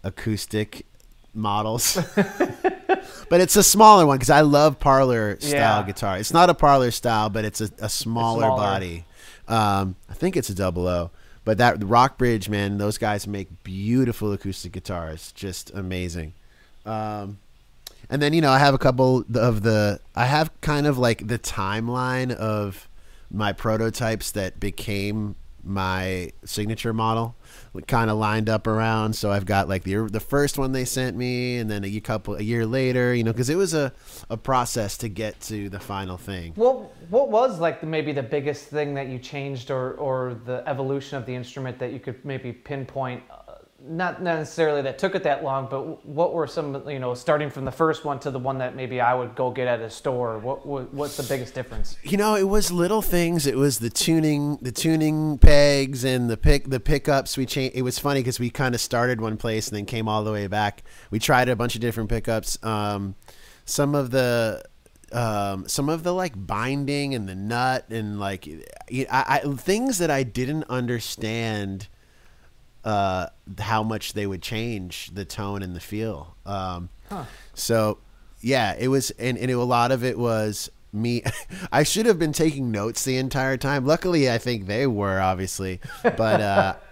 acoustic 0.02 0.86
models. 1.34 1.98
but 3.30 3.40
it's 3.40 3.56
a 3.56 3.62
smaller 3.62 4.06
one 4.06 4.16
because 4.18 4.30
I 4.30 4.40
love 4.42 4.78
parlor 4.78 5.38
style 5.40 5.80
Yeah. 5.80 5.86
guitar. 5.86 6.18
It's 6.18 6.32
not 6.32 6.50
a 6.50 6.54
parlor 6.54 6.90
style, 6.90 7.28
but 7.30 7.44
it's 7.44 7.60
a, 7.60 7.70
a 7.80 7.88
smaller, 7.88 8.40
smaller. 8.42 8.56
body. 8.60 9.04
Um, 9.46 9.96
I 10.10 10.14
think 10.14 10.36
it's 10.36 10.48
a 10.50 10.54
double 10.54 10.86
O. 10.86 11.10
But 11.44 11.56
that 11.58 11.82
Rockbridge, 11.82 12.48
man, 12.50 12.76
those 12.78 12.98
guys 12.98 13.26
make 13.26 13.64
beautiful 13.64 14.32
acoustic 14.32 14.72
guitars. 14.72 15.32
Just 15.32 15.70
amazing. 15.74 16.34
Um, 16.84 17.38
and 18.10 18.20
then 18.22 18.32
you 18.32 18.40
know 18.40 18.50
I 18.50 18.58
have 18.58 18.74
a 18.74 18.78
couple 18.78 19.24
of 19.34 19.62
the 19.62 20.00
I 20.14 20.26
have 20.26 20.50
kind 20.60 20.86
of 20.86 20.98
like 20.98 21.26
the 21.26 21.38
timeline 21.38 22.32
of 22.32 22.88
my 23.30 23.52
prototypes 23.52 24.30
that 24.32 24.58
became 24.60 25.36
my 25.62 26.32
signature 26.44 26.92
model 26.94 27.34
kind 27.86 28.10
of 28.10 28.18
lined 28.18 28.48
up 28.48 28.66
around 28.66 29.14
so 29.14 29.30
I've 29.30 29.46
got 29.46 29.68
like 29.68 29.84
the 29.84 30.08
the 30.10 30.20
first 30.20 30.58
one 30.58 30.72
they 30.72 30.84
sent 30.84 31.16
me 31.16 31.58
and 31.58 31.70
then 31.70 31.84
a 31.84 32.00
couple 32.00 32.36
a 32.36 32.42
year 32.42 32.66
later 32.66 33.14
you 33.14 33.24
know 33.24 33.32
because 33.32 33.50
it 33.50 33.56
was 33.56 33.74
a 33.74 33.92
a 34.30 34.36
process 34.36 34.96
to 34.98 35.08
get 35.08 35.40
to 35.42 35.68
the 35.68 35.80
final 35.80 36.16
thing 36.16 36.52
What 36.56 37.10
what 37.10 37.30
was 37.30 37.60
like 37.60 37.82
maybe 37.82 38.12
the 38.12 38.22
biggest 38.22 38.66
thing 38.66 38.94
that 38.94 39.08
you 39.08 39.18
changed 39.18 39.70
or 39.70 39.92
or 39.94 40.34
the 40.44 40.62
evolution 40.66 41.18
of 41.18 41.26
the 41.26 41.34
instrument 41.34 41.78
that 41.78 41.92
you 41.92 42.00
could 42.00 42.24
maybe 42.24 42.52
pinpoint? 42.52 43.22
Not 43.80 44.20
necessarily 44.20 44.82
that 44.82 44.98
took 44.98 45.14
it 45.14 45.22
that 45.22 45.44
long, 45.44 45.68
but 45.70 46.04
what 46.04 46.34
were 46.34 46.48
some 46.48 46.88
you 46.88 46.98
know 46.98 47.14
starting 47.14 47.48
from 47.48 47.64
the 47.64 47.72
first 47.72 48.04
one 48.04 48.18
to 48.20 48.30
the 48.30 48.38
one 48.38 48.58
that 48.58 48.74
maybe 48.74 49.00
I 49.00 49.14
would 49.14 49.36
go 49.36 49.50
get 49.50 49.68
at 49.68 49.80
a 49.80 49.88
store? 49.88 50.38
What, 50.38 50.66
what 50.66 50.92
what's 50.92 51.16
the 51.16 51.22
biggest 51.22 51.54
difference? 51.54 51.96
you 52.02 52.16
know 52.16 52.34
it 52.34 52.48
was 52.48 52.72
little 52.72 53.02
things 53.02 53.46
it 53.46 53.56
was 53.56 53.78
the 53.78 53.90
tuning 53.90 54.58
the 54.62 54.72
tuning 54.72 55.38
pegs 55.38 56.04
and 56.04 56.28
the 56.28 56.36
pick 56.36 56.68
the 56.68 56.80
pickups 56.80 57.36
we 57.36 57.46
changed 57.46 57.76
it 57.76 57.82
was 57.82 57.98
funny 57.98 58.20
because 58.20 58.40
we 58.40 58.50
kind 58.50 58.74
of 58.74 58.80
started 58.80 59.20
one 59.20 59.36
place 59.36 59.68
and 59.68 59.76
then 59.76 59.86
came 59.86 60.08
all 60.08 60.24
the 60.24 60.32
way 60.32 60.46
back 60.46 60.82
we 61.10 61.18
tried 61.18 61.48
a 61.48 61.56
bunch 61.56 61.74
of 61.74 61.80
different 61.80 62.08
pickups 62.08 62.58
um, 62.64 63.14
some 63.64 63.94
of 63.94 64.10
the 64.10 64.62
um, 65.12 65.66
some 65.68 65.88
of 65.88 66.02
the 66.02 66.12
like 66.12 66.34
binding 66.36 67.14
and 67.14 67.28
the 67.28 67.34
nut 67.34 67.86
and 67.90 68.18
like 68.18 68.48
I, 68.90 69.40
I, 69.44 69.54
things 69.54 69.98
that 69.98 70.10
i 70.10 70.22
didn't 70.22 70.64
understand 70.68 71.88
uh, 72.84 73.26
how 73.58 73.82
much 73.82 74.12
they 74.12 74.26
would 74.26 74.42
change 74.42 75.10
the 75.14 75.24
tone 75.24 75.62
and 75.62 75.74
the 75.74 75.80
feel. 75.80 76.36
Um, 76.46 76.88
So, 77.54 77.98
yeah, 78.40 78.74
it 78.78 78.88
was, 78.88 79.10
and, 79.12 79.36
and 79.38 79.50
it, 79.50 79.54
a 79.54 79.62
lot 79.62 79.90
of 79.92 80.04
it 80.04 80.18
was 80.18 80.70
me. 80.92 81.22
I 81.72 81.82
should 81.82 82.06
have 82.06 82.18
been 82.18 82.32
taking 82.32 82.70
notes 82.70 83.04
the 83.04 83.16
entire 83.16 83.56
time. 83.56 83.84
Luckily, 83.84 84.30
I 84.30 84.38
think 84.38 84.66
they 84.66 84.86
were 84.86 85.20
obviously, 85.20 85.80
but 86.02 86.40
uh, 86.40 86.76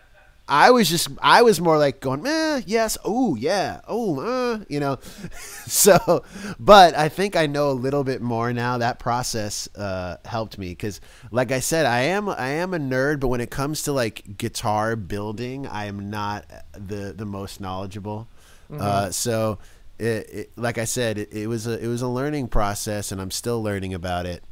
I 0.49 0.70
was 0.70 0.88
just, 0.88 1.09
I 1.20 1.42
was 1.42 1.61
more 1.61 1.76
like 1.76 2.01
going, 2.01 2.24
eh, 2.24 2.62
yes, 2.66 2.97
oh 3.05 3.34
yeah, 3.34 3.80
oh, 3.88 4.20
uh, 4.20 4.64
you 4.68 4.78
know. 4.78 4.99
so, 5.66 6.24
but 6.61 6.94
I 6.94 7.09
think 7.09 7.34
I 7.34 7.47
know 7.47 7.70
a 7.70 7.72
little 7.72 8.05
bit 8.05 8.22
more 8.22 8.53
now. 8.53 8.78
That 8.78 9.01
process 9.01 9.68
uh, 9.76 10.18
helped 10.24 10.57
me 10.57 10.68
because, 10.68 11.01
like 11.32 11.51
I 11.51 11.59
said, 11.59 11.84
I 11.84 12.03
am, 12.03 12.28
I 12.28 12.49
am 12.49 12.74
a 12.74 12.78
nerd, 12.78 13.18
but 13.18 13.28
when 13.28 13.40
it 13.40 13.51
comes 13.51 13.82
to 13.82 13.92
like 13.92 14.38
guitar 14.38 14.94
building, 14.94 15.66
I 15.66 15.86
am 15.86 16.11
not 16.11 16.44
the 16.72 17.12
the 17.16 17.26
most 17.26 17.61
knowledgeable. 17.61 18.28
Uh, 18.72 19.11
so, 19.11 19.59
it, 19.99 20.05
it, 20.30 20.51
like 20.57 20.78
I 20.78 20.84
said, 20.84 21.18
it, 21.18 21.32
it 21.32 21.47
was 21.49 21.66
a 21.66 21.82
it 21.82 21.88
was 21.88 22.03
a 22.03 22.09
learning 22.09 22.49
process, 22.49 23.11
and 23.11 23.20
I'm 23.20 23.32
still 23.32 23.62
learning 23.62 23.94
about 23.94 24.26
it. 24.26 24.44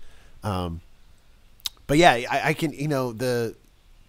Um, 0.43 0.81
but 1.87 1.99
yeah, 1.99 2.13
I, 2.13 2.49
I 2.49 2.53
can 2.55 2.73
you 2.73 2.89
know 2.89 3.13
the 3.13 3.55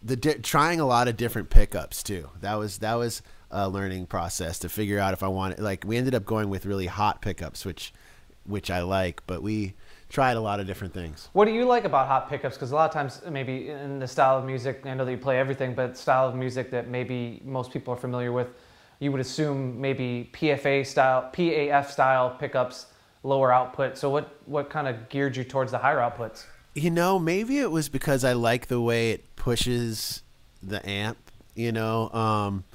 the 0.06 0.16
di- 0.16 0.36
trying 0.36 0.80
a 0.80 0.86
lot 0.86 1.08
of 1.08 1.18
different 1.18 1.50
pickups 1.50 2.04
too. 2.04 2.30
That 2.42 2.56
was 2.56 2.78
that 2.78 2.96
was 2.96 3.22
a 3.52 3.68
learning 3.68 4.06
process 4.06 4.60
to 4.60 4.70
figure 4.70 5.00
out 5.00 5.14
if 5.14 5.24
I 5.24 5.28
wanted. 5.28 5.60
Like 5.60 5.84
we 5.86 5.98
ended 5.98 6.14
up 6.14 6.26
going 6.26 6.50
with 6.50 6.66
really 6.66 6.86
hot 6.86 7.22
pickups, 7.22 7.66
which 7.66 7.92
which 8.46 8.70
I 8.70 8.84
like, 8.84 9.24
but 9.26 9.42
we 9.42 9.74
tried 10.08 10.38
a 10.38 10.42
lot 10.42 10.60
of 10.60 10.68
different 10.68 10.94
things. 10.94 11.30
What 11.34 11.46
do 11.46 11.52
you 11.52 11.66
like 11.66 11.84
about 11.84 12.08
hot 12.08 12.30
pickups? 12.30 12.56
Because 12.56 12.72
a 12.72 12.76
lot 12.76 12.88
of 12.88 12.94
times, 12.94 13.22
maybe 13.28 13.70
in 13.70 13.98
the 13.98 14.08
style 14.08 14.38
of 14.38 14.46
music, 14.46 14.84
I 14.86 14.94
know 14.94 15.04
that 15.04 15.12
you 15.12 15.18
play 15.18 15.40
everything, 15.40 15.74
but 15.74 15.98
style 15.98 16.28
of 16.30 16.36
music 16.36 16.70
that 16.70 16.88
maybe 16.88 17.42
most 17.44 17.72
people 17.72 17.92
are 17.96 17.98
familiar 17.98 18.32
with, 18.32 18.50
you 19.00 19.12
would 19.12 19.20
assume 19.20 19.82
maybe 19.82 20.30
PFA 20.32 20.86
style, 20.86 21.32
PAF 21.34 21.90
style 21.90 22.30
pickups, 22.30 22.86
lower 23.24 23.52
output. 23.52 23.98
So 23.98 24.12
what 24.12 24.40
what 24.46 24.70
kind 24.70 24.88
of 24.88 25.10
geared 25.10 25.36
you 25.36 25.44
towards 25.44 25.72
the 25.72 25.80
higher 25.80 25.98
outputs? 25.98 26.46
You 26.76 26.92
know, 26.92 27.18
maybe 27.18 27.58
it 27.60 27.72
was 27.72 27.90
because 27.90 28.24
I 28.24 28.34
like 28.34 28.68
the 28.68 28.82
way 28.82 29.12
it 29.12 29.36
pushes 29.38 30.22
the 30.62 30.88
amp, 30.88 31.18
you 31.56 31.72
know, 31.72 32.10
um, 32.10 32.66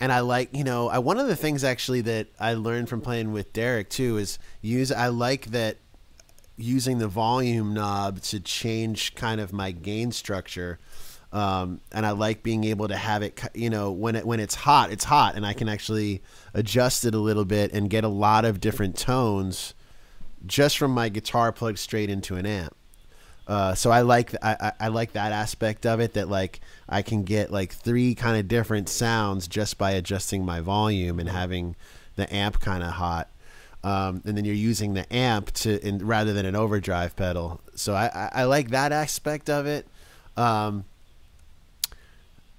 and 0.00 0.10
I 0.10 0.20
like, 0.20 0.56
you 0.56 0.64
know, 0.64 0.88
I, 0.88 0.98
one 0.98 1.18
of 1.18 1.28
the 1.28 1.36
things 1.36 1.62
actually 1.62 2.00
that 2.02 2.28
I 2.40 2.54
learned 2.54 2.88
from 2.88 3.02
playing 3.02 3.32
with 3.32 3.52
Derek 3.52 3.90
too 3.90 4.16
is 4.16 4.38
use. 4.62 4.90
I 4.90 5.08
like 5.08 5.46
that 5.50 5.76
using 6.56 6.98
the 6.98 7.08
volume 7.08 7.74
knob 7.74 8.22
to 8.22 8.40
change 8.40 9.14
kind 9.14 9.42
of 9.42 9.52
my 9.52 9.72
gain 9.72 10.10
structure. 10.10 10.78
Um, 11.32 11.80
and 11.92 12.06
I 12.06 12.10
like 12.12 12.42
being 12.42 12.64
able 12.64 12.88
to 12.88 12.96
have 12.96 13.22
it, 13.22 13.40
you 13.54 13.70
know, 13.70 13.92
when 13.92 14.16
it 14.16 14.26
when 14.26 14.40
it's 14.40 14.54
hot, 14.54 14.90
it's 14.90 15.04
hot, 15.04 15.36
and 15.36 15.46
I 15.46 15.52
can 15.52 15.68
actually 15.68 16.22
adjust 16.54 17.04
it 17.04 17.14
a 17.14 17.18
little 17.18 17.44
bit 17.44 17.72
and 17.72 17.88
get 17.88 18.02
a 18.02 18.08
lot 18.08 18.44
of 18.44 18.58
different 18.58 18.96
tones 18.96 19.74
just 20.46 20.76
from 20.76 20.90
my 20.92 21.08
guitar 21.08 21.52
plugged 21.52 21.78
straight 21.78 22.10
into 22.10 22.34
an 22.34 22.46
amp. 22.46 22.74
Uh, 23.46 23.74
so 23.74 23.90
I 23.90 24.02
like 24.02 24.34
I, 24.42 24.72
I 24.78 24.88
like 24.88 25.12
that 25.14 25.32
aspect 25.32 25.84
of 25.84 26.00
it 26.00 26.14
that 26.14 26.28
like 26.28 26.60
I 26.88 27.02
can 27.02 27.24
get 27.24 27.50
like 27.50 27.72
three 27.72 28.14
kind 28.14 28.38
of 28.38 28.46
different 28.46 28.88
sounds 28.88 29.48
just 29.48 29.76
by 29.76 29.92
adjusting 29.92 30.44
my 30.44 30.60
volume 30.60 31.18
and 31.18 31.28
having 31.28 31.74
the 32.16 32.32
amp 32.32 32.60
kind 32.60 32.82
of 32.82 32.92
hot. 32.92 33.28
Um, 33.82 34.22
and 34.26 34.36
then 34.36 34.44
you're 34.44 34.54
using 34.54 34.94
the 34.94 35.10
amp 35.12 35.52
to 35.52 35.84
in, 35.86 36.06
rather 36.06 36.32
than 36.32 36.44
an 36.44 36.54
overdrive 36.54 37.16
pedal. 37.16 37.60
So 37.74 37.94
I, 37.94 38.06
I, 38.14 38.30
I 38.42 38.44
like 38.44 38.70
that 38.70 38.92
aspect 38.92 39.48
of 39.48 39.66
it. 39.66 39.86
Um, 40.36 40.84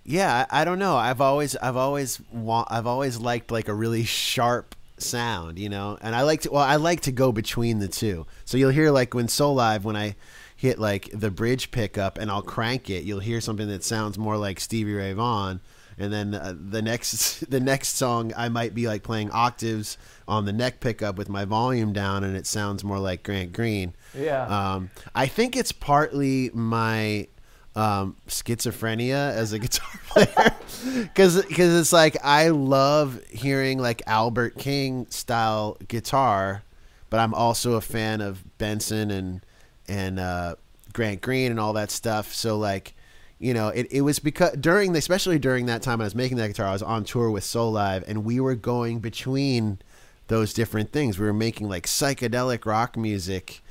yeah, 0.03 0.45
I, 0.51 0.61
I 0.61 0.65
don't 0.65 0.79
know. 0.79 0.97
I've 0.97 1.21
always 1.21 1.55
I've 1.55 1.77
always 1.77 2.19
wa- 2.31 2.65
I've 2.69 2.87
always 2.87 3.19
liked 3.19 3.51
like 3.51 3.67
a 3.67 3.73
really 3.73 4.03
sharp 4.03 4.75
sound, 4.97 5.59
you 5.59 5.69
know. 5.69 5.97
And 6.01 6.15
I 6.15 6.23
like 6.23 6.41
to 6.41 6.51
well, 6.51 6.63
I 6.63 6.77
like 6.77 7.01
to 7.01 7.11
go 7.11 7.31
between 7.31 7.79
the 7.79 7.87
two. 7.87 8.25
So 8.45 8.57
you'll 8.57 8.71
hear 8.71 8.91
like 8.91 9.13
when 9.13 9.27
Soulive 9.27 9.83
when 9.83 9.95
I 9.95 10.15
hit 10.61 10.77
like 10.77 11.09
the 11.11 11.31
bridge 11.31 11.71
pickup 11.71 12.19
and 12.19 12.29
I'll 12.29 12.43
crank 12.43 12.87
it, 12.87 13.03
you'll 13.03 13.19
hear 13.19 13.41
something 13.41 13.67
that 13.69 13.83
sounds 13.83 14.19
more 14.19 14.37
like 14.37 14.59
Stevie 14.59 14.93
Ray 14.93 15.11
Vaughan. 15.11 15.59
And 15.97 16.13
then 16.13 16.35
uh, 16.35 16.53
the 16.55 16.83
next 16.83 17.39
the 17.49 17.59
next 17.59 17.95
song 17.95 18.31
I 18.37 18.47
might 18.47 18.75
be 18.75 18.85
like 18.85 19.01
playing 19.01 19.31
octaves 19.31 19.97
on 20.27 20.45
the 20.45 20.53
neck 20.53 20.79
pickup 20.79 21.15
with 21.15 21.29
my 21.29 21.45
volume 21.45 21.93
down 21.93 22.23
and 22.23 22.37
it 22.37 22.45
sounds 22.45 22.83
more 22.83 22.99
like 22.99 23.23
Grant 23.23 23.53
Green. 23.53 23.95
Yeah. 24.13 24.45
Um, 24.45 24.91
I 25.15 25.25
think 25.25 25.57
it's 25.57 25.71
partly 25.71 26.51
my 26.53 27.27
um, 27.75 28.15
schizophrenia 28.27 29.31
as 29.31 29.53
a 29.53 29.59
guitar 29.65 29.99
player 30.09 30.55
because 31.05 31.37
it's 31.37 31.91
like 31.91 32.17
I 32.23 32.49
love 32.49 33.19
hearing 33.31 33.79
like 33.79 34.03
Albert 34.05 34.59
King 34.59 35.07
style 35.09 35.77
guitar, 35.87 36.61
but 37.09 37.19
I'm 37.19 37.33
also 37.33 37.73
a 37.73 37.81
fan 37.81 38.21
of 38.21 38.59
Benson 38.59 39.09
and 39.09 39.43
and 39.91 40.19
uh, 40.19 40.55
Grant 40.93 41.21
Green 41.21 41.51
and 41.51 41.59
all 41.59 41.73
that 41.73 41.91
stuff. 41.91 42.33
So 42.33 42.57
like, 42.57 42.93
you 43.39 43.53
know, 43.53 43.67
it, 43.67 43.87
it 43.91 44.01
was 44.01 44.19
because 44.19 44.53
during 44.53 44.93
the, 44.93 44.99
especially 44.99 45.37
during 45.37 45.65
that 45.65 45.81
time 45.81 45.99
I 45.99 46.05
was 46.05 46.15
making 46.15 46.37
that 46.37 46.47
guitar, 46.47 46.67
I 46.67 46.73
was 46.73 46.81
on 46.81 47.03
tour 47.03 47.29
with 47.29 47.43
Soulive 47.43 48.03
and 48.07 48.23
we 48.23 48.39
were 48.39 48.55
going 48.55 48.99
between 48.99 49.79
those 50.27 50.53
different 50.53 50.91
things. 50.91 51.19
We 51.19 51.25
were 51.25 51.33
making 51.33 51.67
like 51.67 51.87
psychedelic 51.87 52.65
rock 52.65 52.95
music 52.95 53.61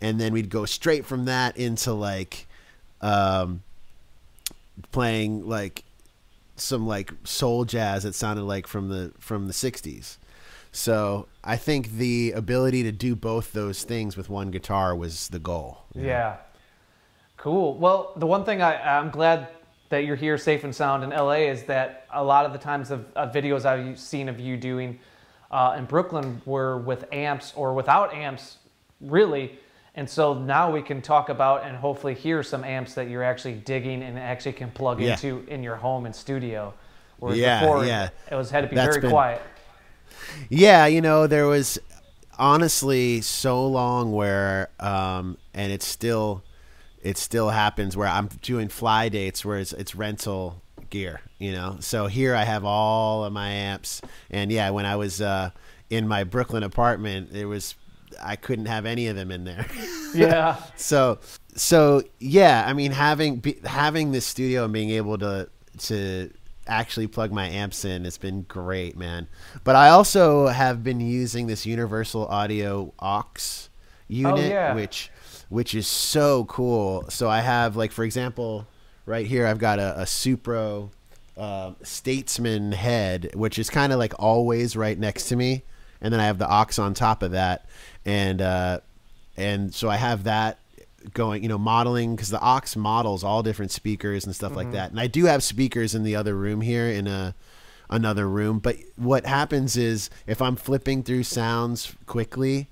and 0.00 0.20
then 0.20 0.32
we'd 0.32 0.50
go 0.50 0.64
straight 0.64 1.06
from 1.06 1.26
that 1.26 1.56
into 1.56 1.92
like 1.92 2.48
um, 3.00 3.62
playing 4.90 5.48
like 5.48 5.84
some 6.56 6.86
like 6.86 7.12
soul 7.24 7.64
jazz 7.64 8.02
that 8.02 8.14
sounded 8.14 8.44
like 8.44 8.66
from 8.66 8.88
the 8.88 9.12
from 9.18 9.46
the 9.46 9.52
60s. 9.52 10.18
So 10.72 11.28
I 11.44 11.56
think 11.56 11.92
the 11.92 12.32
ability 12.32 12.82
to 12.84 12.92
do 12.92 13.14
both 13.14 13.52
those 13.52 13.84
things 13.84 14.16
with 14.16 14.30
one 14.30 14.50
guitar 14.50 14.96
was 14.96 15.28
the 15.28 15.38
goal. 15.38 15.84
Yeah. 15.94 16.36
Cool. 17.36 17.76
Well, 17.76 18.12
the 18.16 18.26
one 18.26 18.44
thing 18.44 18.62
I, 18.62 18.98
I'm 18.98 19.10
glad 19.10 19.48
that 19.90 20.06
you're 20.06 20.16
here 20.16 20.38
safe 20.38 20.64
and 20.64 20.74
sound 20.74 21.04
in 21.04 21.10
LA 21.10 21.50
is 21.50 21.64
that 21.64 22.06
a 22.10 22.24
lot 22.24 22.46
of 22.46 22.52
the 22.52 22.58
times 22.58 22.90
of, 22.90 23.04
of 23.14 23.32
videos 23.32 23.66
I've 23.66 23.98
seen 23.98 24.30
of 24.30 24.40
you 24.40 24.56
doing 24.56 24.98
uh, 25.50 25.74
in 25.76 25.84
Brooklyn 25.84 26.40
were 26.46 26.78
with 26.78 27.04
amps 27.12 27.52
or 27.54 27.74
without 27.74 28.14
amps, 28.14 28.56
really. 29.02 29.58
And 29.94 30.08
so 30.08 30.32
now 30.34 30.70
we 30.70 30.80
can 30.82 31.02
talk 31.02 31.28
about 31.28 31.64
and 31.64 31.76
hopefully 31.76 32.14
hear 32.14 32.42
some 32.42 32.64
amps 32.64 32.94
that 32.94 33.08
you're 33.10 33.22
actually 33.22 33.54
digging 33.54 34.02
and 34.02 34.18
actually 34.18 34.54
can 34.54 34.70
plug 34.70 35.00
Yeah. 35.00 35.12
into 35.12 35.44
in 35.48 35.62
your 35.62 35.76
home 35.76 36.06
and 36.06 36.14
studio. 36.16 36.72
Whereas 37.18 37.38
Yeah, 37.38 37.60
before 37.60 37.84
yeah. 37.84 38.08
it 38.30 38.34
was 38.34 38.50
had 38.50 38.62
to 38.62 38.68
be 38.68 38.74
That's 38.74 38.88
very 38.96 39.00
been- 39.02 39.10
quiet. 39.10 39.42
Yeah, 40.48 40.86
you 40.86 41.00
know, 41.00 41.26
there 41.26 41.46
was 41.46 41.78
honestly 42.38 43.20
so 43.20 43.66
long 43.66 44.12
where 44.12 44.68
um 44.80 45.36
and 45.52 45.70
it's 45.70 45.86
still 45.86 46.42
it 47.02 47.18
still 47.18 47.50
happens 47.50 47.96
where 47.96 48.08
I'm 48.08 48.28
doing 48.40 48.68
fly 48.68 49.08
dates 49.08 49.44
where 49.44 49.58
it's 49.58 49.72
it's 49.74 49.94
rental 49.94 50.62
gear, 50.88 51.20
you 51.38 51.52
know. 51.52 51.76
So 51.80 52.06
here 52.06 52.34
I 52.34 52.44
have 52.44 52.64
all 52.64 53.24
of 53.24 53.32
my 53.32 53.50
amps 53.50 54.00
and 54.30 54.50
yeah, 54.50 54.70
when 54.70 54.86
I 54.86 54.96
was 54.96 55.20
uh 55.20 55.50
in 55.90 56.08
my 56.08 56.24
Brooklyn 56.24 56.62
apartment, 56.62 57.32
it 57.34 57.44
was 57.44 57.74
I 58.20 58.36
couldn't 58.36 58.66
have 58.66 58.86
any 58.86 59.06
of 59.08 59.16
them 59.16 59.30
in 59.30 59.44
there. 59.44 59.66
Yeah. 60.14 60.58
so 60.76 61.20
so 61.54 62.02
yeah 62.18 62.64
i 62.66 62.72
mean 62.72 62.92
having 62.92 63.36
be, 63.36 63.58
having 63.64 64.12
this 64.12 64.26
studio 64.26 64.64
and 64.64 64.72
being 64.72 64.90
able 64.90 65.18
to 65.18 65.48
to 65.78 66.30
actually 66.66 67.06
plug 67.06 67.32
my 67.32 67.48
amps 67.48 67.84
in 67.84 68.04
has 68.04 68.18
been 68.18 68.42
great 68.42 68.96
man 68.96 69.26
but 69.64 69.74
i 69.76 69.88
also 69.88 70.46
have 70.46 70.82
been 70.82 71.00
using 71.00 71.46
this 71.46 71.66
universal 71.66 72.26
audio 72.26 72.92
OX 72.98 73.68
unit 74.08 74.50
yeah. 74.50 74.74
which 74.74 75.10
which 75.48 75.74
is 75.74 75.86
so 75.86 76.44
cool 76.44 77.04
so 77.08 77.28
i 77.28 77.40
have 77.40 77.76
like 77.76 77.90
for 77.90 78.04
example 78.04 78.66
right 79.04 79.26
here 79.26 79.46
i've 79.46 79.58
got 79.58 79.78
a, 79.78 80.00
a 80.00 80.04
supro 80.04 80.90
um, 81.36 81.76
statesman 81.82 82.72
head 82.72 83.30
which 83.34 83.58
is 83.58 83.70
kind 83.70 83.92
of 83.92 83.98
like 83.98 84.12
always 84.18 84.76
right 84.76 84.98
next 84.98 85.28
to 85.28 85.36
me 85.36 85.64
and 86.00 86.12
then 86.12 86.20
i 86.20 86.26
have 86.26 86.38
the 86.38 86.48
OX 86.48 86.78
on 86.78 86.94
top 86.94 87.22
of 87.22 87.32
that 87.32 87.66
and 88.04 88.40
uh 88.40 88.80
and 89.36 89.74
so 89.74 89.88
I 89.88 89.96
have 89.96 90.24
that 90.24 90.58
going, 91.14 91.42
you 91.42 91.48
know, 91.48 91.58
modeling 91.58 92.14
because 92.14 92.28
the 92.28 92.40
OX 92.40 92.76
models 92.76 93.24
all 93.24 93.42
different 93.42 93.70
speakers 93.70 94.24
and 94.24 94.34
stuff 94.34 94.54
like 94.54 94.72
that. 94.72 94.90
And 94.90 95.00
I 95.00 95.06
do 95.06 95.24
have 95.24 95.42
speakers 95.42 95.94
in 95.94 96.04
the 96.04 96.14
other 96.14 96.34
room 96.34 96.60
here 96.60 96.86
in 96.86 97.06
a 97.06 97.34
another 97.90 98.28
room. 98.28 98.58
But 98.58 98.76
what 98.96 99.26
happens 99.26 99.76
is 99.76 100.10
if 100.26 100.40
I'm 100.40 100.56
flipping 100.56 101.02
through 101.02 101.24
sounds 101.24 101.94
quickly, 102.06 102.68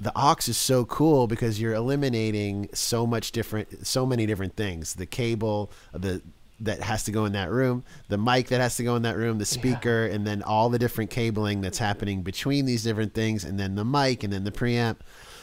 the 0.00 0.12
OX 0.16 0.48
is 0.48 0.56
so 0.56 0.84
cool 0.84 1.26
because 1.26 1.60
you're 1.60 1.74
eliminating 1.74 2.68
so 2.72 3.06
much 3.06 3.32
different, 3.32 3.86
so 3.86 4.06
many 4.06 4.26
different 4.26 4.56
things. 4.56 4.94
The 4.94 5.06
cable, 5.06 5.70
the 5.92 6.22
that 6.60 6.80
has 6.80 7.04
to 7.04 7.12
go 7.12 7.24
in 7.24 7.32
that 7.32 7.50
room, 7.50 7.84
the 8.08 8.18
mic 8.18 8.48
that 8.48 8.60
has 8.60 8.76
to 8.76 8.84
go 8.84 8.96
in 8.96 9.02
that 9.02 9.16
room, 9.16 9.38
the 9.38 9.46
speaker, 9.46 10.06
and 10.06 10.26
then 10.26 10.42
all 10.42 10.68
the 10.68 10.78
different 10.78 11.10
cabling 11.10 11.60
that's 11.60 11.78
happening 11.78 12.22
between 12.22 12.66
these 12.66 12.82
different 12.82 13.14
things, 13.14 13.44
and 13.44 13.58
then 13.58 13.76
the 13.76 13.84
mic, 13.84 14.24
and 14.24 14.32
then 14.32 14.44
the 14.44 14.50
preamp. 14.50 14.96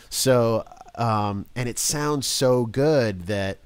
So, 0.09 0.65
um, 0.95 1.45
and 1.55 1.69
it 1.69 1.79
sounds 1.79 2.27
so 2.27 2.65
good 2.65 3.27
that 3.27 3.59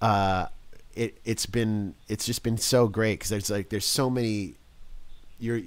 uh, 0.00 0.46
it 0.94 1.18
it's 1.24 1.46
been 1.46 1.94
it's 2.08 2.24
just 2.24 2.42
been 2.42 2.58
so 2.58 2.88
great 2.88 3.18
because 3.18 3.30
there's 3.30 3.50
like 3.50 3.68
there's 3.68 3.86
so 3.86 4.08
many 4.08 4.54
your 5.38 5.60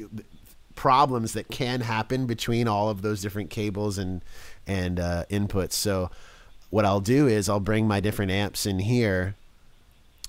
problems 0.76 1.34
that 1.34 1.48
can 1.50 1.82
happen 1.82 2.26
between 2.26 2.68
all 2.68 2.90
of 2.90 3.02
those 3.02 3.22
different 3.22 3.50
cables 3.50 3.98
and 3.98 4.24
and 4.66 5.00
uh, 5.00 5.26
inputs. 5.30 5.74
So 5.74 6.10
what 6.70 6.86
I'll 6.86 7.02
do 7.02 7.28
is 7.28 7.50
I'll 7.50 7.60
bring 7.60 7.88
my 7.88 8.00
different 8.00 8.32
amps 8.32 8.66
in 8.66 8.80
here 8.80 9.36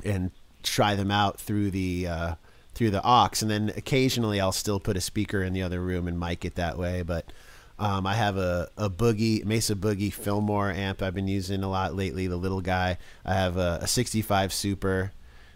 and 0.05 0.31
try 0.63 0.95
them 0.95 1.11
out 1.11 1.39
through 1.41 1.71
the 1.71 2.07
uh, 2.07 2.35
through 2.75 2.91
the 2.91 3.03
OX, 3.03 3.43
and 3.43 3.51
then 3.51 3.71
occasionally 3.77 4.41
I'll 4.41 4.53
still 4.53 4.81
put 4.81 4.97
a 4.97 5.01
speaker 5.01 5.43
in 5.43 5.53
the 5.53 5.63
other 5.63 5.81
room 5.81 6.09
and 6.09 6.19
mic 6.19 6.45
it 6.45 6.55
that 6.57 6.79
way. 6.79 7.03
But 7.03 7.27
um, 7.79 8.07
I 8.07 8.15
have 8.15 8.37
a, 8.37 8.69
a 8.77 8.89
boogie 8.89 9.45
Mesa 9.45 9.75
Boogie 9.75 10.13
Fillmore 10.13 10.71
amp 10.71 11.03
I've 11.03 11.15
been 11.15 11.29
using 11.29 11.63
a 11.63 11.69
lot 11.71 11.95
lately. 11.95 12.27
The 12.27 12.37
little 12.37 12.61
guy. 12.61 12.99
I 13.25 13.35
have 13.35 13.57
a, 13.57 13.81
a 13.83 13.87
65 13.87 14.53
Super 14.53 15.13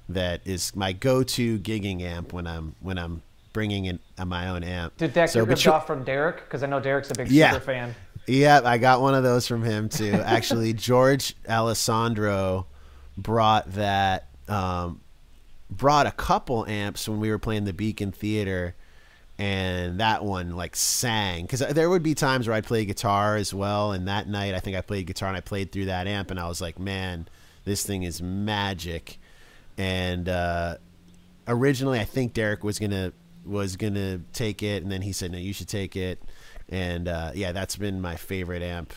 that 0.08 0.40
is 0.44 0.74
my 0.76 0.92
go-to 0.92 1.58
gigging 1.58 2.00
amp 2.02 2.32
when 2.32 2.46
I'm 2.46 2.74
when 2.80 2.98
I'm 2.98 3.22
bringing 3.52 3.86
in 3.86 3.98
uh, 4.18 4.24
my 4.24 4.48
own 4.48 4.62
amp. 4.62 4.96
Did 4.98 5.14
that 5.14 5.30
So, 5.30 5.40
get 5.40 5.44
but 5.46 5.48
ripped 5.50 5.64
you- 5.64 5.72
off 5.72 5.86
from 5.86 6.04
Derek? 6.04 6.36
Because 6.44 6.62
I 6.62 6.66
know 6.66 6.78
Derek's 6.80 7.10
a 7.10 7.14
big 7.14 7.30
Yeah. 7.30 7.52
super 7.52 7.64
fan. 7.64 7.94
Yeah, 8.28 8.60
I 8.64 8.78
got 8.78 9.00
one 9.00 9.14
of 9.14 9.22
those 9.22 9.46
from 9.46 9.62
him 9.62 9.88
too. 9.88 10.12
Actually, 10.12 10.72
George 10.74 11.34
Alessandro 11.48 12.66
brought 13.16 13.72
that 13.74 14.28
um, 14.48 15.00
brought 15.70 16.06
a 16.06 16.12
couple 16.12 16.66
amps 16.66 17.08
when 17.08 17.20
we 17.20 17.30
were 17.30 17.38
playing 17.38 17.64
the 17.64 17.72
Beacon 17.72 18.12
Theater, 18.12 18.74
and 19.38 20.00
that 20.00 20.24
one 20.24 20.56
like 20.56 20.74
sang 20.74 21.42
because 21.42 21.60
there 21.60 21.90
would 21.90 22.02
be 22.02 22.14
times 22.14 22.48
where 22.48 22.56
I'd 22.56 22.64
play 22.64 22.84
guitar 22.84 23.36
as 23.36 23.52
well. 23.52 23.92
And 23.92 24.08
that 24.08 24.28
night, 24.28 24.54
I 24.54 24.60
think 24.60 24.76
I 24.76 24.80
played 24.80 25.06
guitar 25.06 25.28
and 25.28 25.36
I 25.36 25.40
played 25.40 25.72
through 25.72 25.86
that 25.86 26.06
amp, 26.06 26.30
and 26.30 26.40
I 26.40 26.48
was 26.48 26.60
like, 26.60 26.78
man, 26.78 27.28
this 27.64 27.84
thing 27.84 28.02
is 28.02 28.22
magic. 28.22 29.18
And 29.76 30.28
uh, 30.28 30.76
originally, 31.46 32.00
I 32.00 32.04
think 32.04 32.32
Derek 32.32 32.64
was 32.64 32.78
gonna 32.78 33.12
was 33.44 33.76
gonna 33.76 34.20
take 34.32 34.62
it, 34.62 34.82
and 34.82 34.90
then 34.90 35.02
he 35.02 35.12
said, 35.12 35.32
no, 35.32 35.38
you 35.38 35.52
should 35.52 35.68
take 35.68 35.96
it. 35.96 36.22
And 36.68 37.06
uh, 37.06 37.32
yeah, 37.34 37.52
that's 37.52 37.76
been 37.76 38.00
my 38.00 38.16
favorite 38.16 38.62
amp 38.62 38.92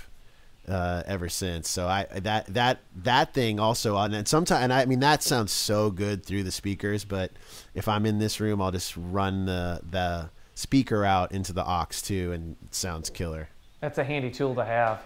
uh, 0.70 1.04
ever 1.06 1.30
since. 1.30 1.68
So 1.70 1.88
I 1.88 2.06
that 2.22 2.46
that 2.54 2.80
that 3.04 3.34
thing 3.34 3.60
also 3.60 3.96
on 3.96 4.14
and 4.14 4.28
sometimes 4.28 4.64
and 4.64 4.72
I 4.72 4.86
mean 4.86 5.00
that 5.00 5.24
sounds 5.24 5.52
so 5.52 5.90
good 5.90 6.26
through 6.26 6.44
the 6.44 6.52
speakers, 6.52 7.06
but 7.06 7.32
if 7.74 7.88
I'm 7.88 8.06
in 8.06 8.20
this 8.20 8.40
room, 8.40 8.62
I'll 8.62 8.72
just 8.72 8.96
run 8.96 9.46
the 9.46 9.82
the 9.90 10.30
speaker 10.56 11.06
out 11.06 11.32
into 11.32 11.54
the 11.54 11.64
OX 11.64 12.02
too, 12.02 12.32
and 12.34 12.56
it 12.66 12.76
sounds 12.76 13.10
killer. 13.10 13.50
That's 13.80 13.98
a 13.98 14.04
handy 14.04 14.30
tool 14.30 14.56
to 14.56 14.66
have. 14.66 15.02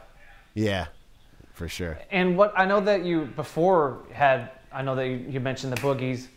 Yeah, 0.56 0.88
for 1.54 1.68
sure. 1.68 2.00
And 2.12 2.38
what 2.38 2.54
I 2.58 2.66
know 2.66 2.82
that 2.82 3.06
you 3.06 3.26
before 3.36 4.00
had, 4.12 4.50
I 4.72 4.82
know 4.82 4.96
that 4.96 5.08
you, 5.08 5.26
you 5.30 5.40
mentioned 5.40 5.72
the 5.72 5.82
boogies. 5.82 6.28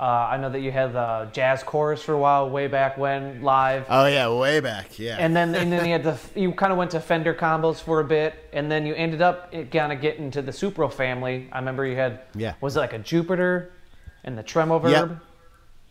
Uh, 0.00 0.04
I 0.30 0.36
know 0.36 0.50
that 0.50 0.60
you 0.60 0.72
had 0.72 0.94
the 0.94 1.28
jazz 1.32 1.62
chorus 1.62 2.02
for 2.02 2.14
a 2.14 2.18
while, 2.18 2.48
way 2.50 2.66
back 2.66 2.96
when, 2.98 3.42
live. 3.42 3.84
Oh 3.88 4.06
yeah, 4.06 4.34
way 4.34 4.58
back. 4.60 4.98
Yeah. 4.98 5.16
and 5.20 5.36
then 5.36 5.54
and 5.54 5.70
then 5.70 5.84
you 5.84 5.92
had 5.92 6.02
the 6.04 6.18
you 6.34 6.50
kind 6.52 6.72
of 6.72 6.78
went 6.78 6.90
to 6.92 7.00
Fender 7.00 7.34
combos 7.34 7.80
for 7.80 8.00
a 8.00 8.04
bit, 8.04 8.34
and 8.52 8.70
then 8.70 8.86
you 8.86 8.94
ended 8.94 9.22
up 9.22 9.52
kind 9.70 9.92
of 9.92 10.00
getting 10.00 10.30
to 10.32 10.42
the 10.42 10.50
Supro 10.52 10.92
family. 10.92 11.48
I 11.52 11.58
remember 11.58 11.86
you 11.86 11.96
had 11.96 12.20
Yeah. 12.34 12.54
was 12.60 12.76
it 12.76 12.80
like 12.80 12.92
a 12.94 12.98
Jupiter 12.98 13.72
and 14.24 14.36
the 14.36 14.42
Tremo 14.42 14.82
Yep. 14.90 15.08
Verb? 15.08 15.20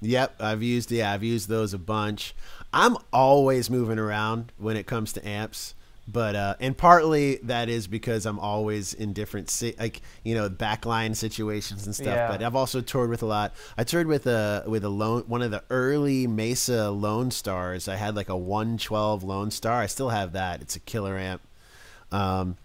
Yep, 0.02 0.36
I've 0.41 0.64
used 0.64 0.91
yeah, 0.91 1.14
I've 1.14 1.24
used 1.24 1.47
those 1.47 1.74
a 1.74 1.78
bunch. 1.80 2.34
I'm 2.74 2.97
always 3.14 3.70
moving 3.70 3.99
around 3.99 4.52
when 4.58 4.76
it 4.78 4.88
comes 4.88 5.14
to 5.14 5.28
amps, 5.28 5.76
but 6.12 6.36
uh, 6.36 6.55
and 6.59 6.78
partly 6.78 7.38
that 7.43 7.70
is 7.70 7.88
because 7.88 8.26
I'm 8.26 8.39
always 8.39 8.93
in 8.93 9.14
different 9.14 9.49
si- 9.49 9.76
like 9.80 10.01
you 10.24 10.36
know 10.36 10.49
backline 10.49 11.16
situations 11.16 11.86
and 11.86 11.95
stuff. 11.95 12.07
Yeah. 12.07 12.28
But 12.28 12.43
I've 12.43 12.55
also 12.55 12.82
toured 12.82 13.09
with 13.09 13.22
a 13.22 13.26
lot. 13.26 13.53
I 13.78 13.84
toured 13.84 14.07
with 14.07 14.28
a 14.28 14.64
with 14.68 14.84
a 14.84 14.89
lone 14.89 15.24
one 15.28 15.41
of 15.41 15.51
the 15.51 15.64
early 15.70 16.28
Mesa 16.28 16.89
Lone 16.89 17.32
Stars. 17.32 17.88
I 17.88 17.95
had 17.95 18.16
like 18.16 18.30
a 18.30 18.38
112 18.38 19.24
Lone 19.24 19.51
Star. 19.51 19.82
I 19.82 19.86
still 19.86 20.09
have 20.09 20.34
that. 20.34 20.62
It's 20.62 20.76
a 20.76 20.80
killer 20.80 21.18
amp. 21.18 21.41
Um, 22.12 22.57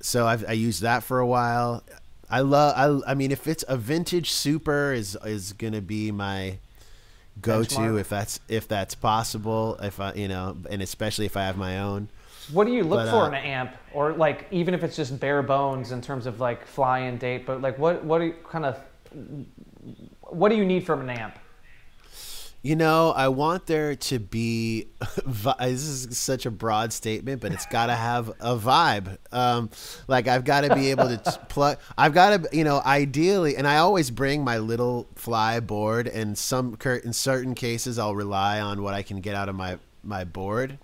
so 0.00 0.26
I've 0.26 0.48
I 0.48 0.52
used 0.52 0.82
that 0.82 1.02
for 1.02 1.18
a 1.18 1.26
while. 1.26 1.82
I 2.30 2.40
love. 2.40 3.02
I 3.06 3.10
I 3.10 3.14
mean, 3.14 3.32
if 3.32 3.46
it's 3.46 3.64
a 3.66 3.76
vintage 3.76 4.30
super 4.30 4.92
is 4.92 5.16
is 5.24 5.52
gonna 5.52 5.80
be 5.80 6.12
my 6.12 6.58
go 7.40 7.64
to 7.64 7.96
if 7.96 8.08
that's 8.08 8.40
if 8.48 8.68
that's 8.68 8.94
possible. 8.94 9.76
If 9.82 9.98
I 9.98 10.12
you 10.12 10.28
know, 10.28 10.56
and 10.70 10.82
especially 10.82 11.26
if 11.26 11.36
I 11.36 11.42
have 11.42 11.56
my 11.56 11.78
own. 11.78 12.08
What 12.52 12.66
do 12.66 12.72
you 12.72 12.84
look 12.84 13.06
But, 13.06 13.10
for 13.10 13.24
uh, 13.24 13.28
in 13.28 13.34
an 13.34 13.44
amp, 13.44 13.76
or 13.92 14.12
like 14.12 14.46
even 14.50 14.74
if 14.74 14.82
it's 14.82 14.96
just 14.96 15.18
bare 15.18 15.42
bones 15.42 15.92
in 15.92 16.00
terms 16.00 16.26
of 16.26 16.40
like 16.40 16.66
fly 16.66 17.00
and 17.00 17.18
date? 17.18 17.46
But 17.46 17.60
like, 17.60 17.78
what 17.78 18.04
what 18.04 18.18
do 18.18 18.26
you 18.26 18.34
kind 18.48 18.64
of 18.64 18.78
what 20.22 20.48
do 20.50 20.56
you 20.56 20.64
need 20.64 20.84
from 20.84 21.00
an 21.00 21.10
amp? 21.10 21.38
You 22.60 22.74
know, 22.74 23.12
I 23.12 23.28
want 23.28 23.66
there 23.66 23.94
to 23.94 24.18
be. 24.18 24.88
This 25.58 25.82
is 25.82 26.18
such 26.18 26.46
a 26.46 26.50
broad 26.50 26.92
statement, 26.92 27.40
but 27.40 27.52
it's 27.52 27.66
got 27.66 27.86
to 27.86 27.94
have 27.94 28.28
a 28.40 28.56
vibe. 28.56 29.18
Um, 29.32 29.70
like 30.08 30.26
I've 30.26 30.44
got 30.44 30.62
to 30.62 30.74
be 30.74 30.90
able 30.90 31.08
to 31.08 31.18
t- 31.18 31.30
plug. 31.48 31.78
I've 31.96 32.14
got 32.14 32.42
to, 32.42 32.56
you 32.56 32.64
know, 32.64 32.80
ideally, 32.84 33.56
and 33.56 33.66
I 33.66 33.76
always 33.78 34.10
bring 34.10 34.42
my 34.42 34.58
little 34.58 35.06
fly 35.14 35.60
board. 35.60 36.08
And 36.08 36.36
some 36.36 36.76
in 36.84 37.12
certain 37.12 37.54
cases, 37.54 37.98
I'll 37.98 38.14
rely 38.14 38.60
on 38.60 38.82
what 38.82 38.94
I 38.94 39.02
can 39.02 39.20
get 39.20 39.34
out 39.34 39.48
of 39.48 39.54
my 39.54 39.78
my 40.02 40.24
board. 40.24 40.78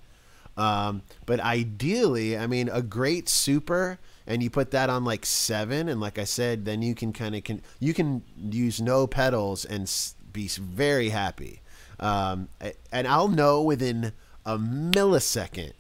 Um, 0.57 1.03
but 1.27 1.41
ideally, 1.41 2.39
I 2.39 2.47
mean, 2.47 2.69
a 2.69 2.83
great 2.83 3.29
super, 3.29 3.99
and 4.27 4.43
you 4.43 4.51
put 4.51 4.71
that 4.71 4.89
on 4.89 5.05
like 5.05 5.27
seven, 5.27 5.89
and 5.89 6.01
like 6.01 6.19
I 6.19 6.25
said, 6.25 6.65
then 6.65 6.83
you 6.83 6.95
can 6.95 7.13
kind 7.13 7.35
of 7.35 7.45
can 7.45 7.63
you 7.81 7.93
can 7.93 8.23
use 8.37 8.81
no 8.81 9.07
pedals 9.07 9.65
and 9.65 9.91
be 10.33 10.49
very 10.49 11.09
happy. 11.11 11.61
Um, 11.99 12.49
and 12.93 13.07
I'll 13.07 13.29
know 13.29 13.63
within 13.63 14.13
a 14.45 14.59
millisecond 14.59 15.73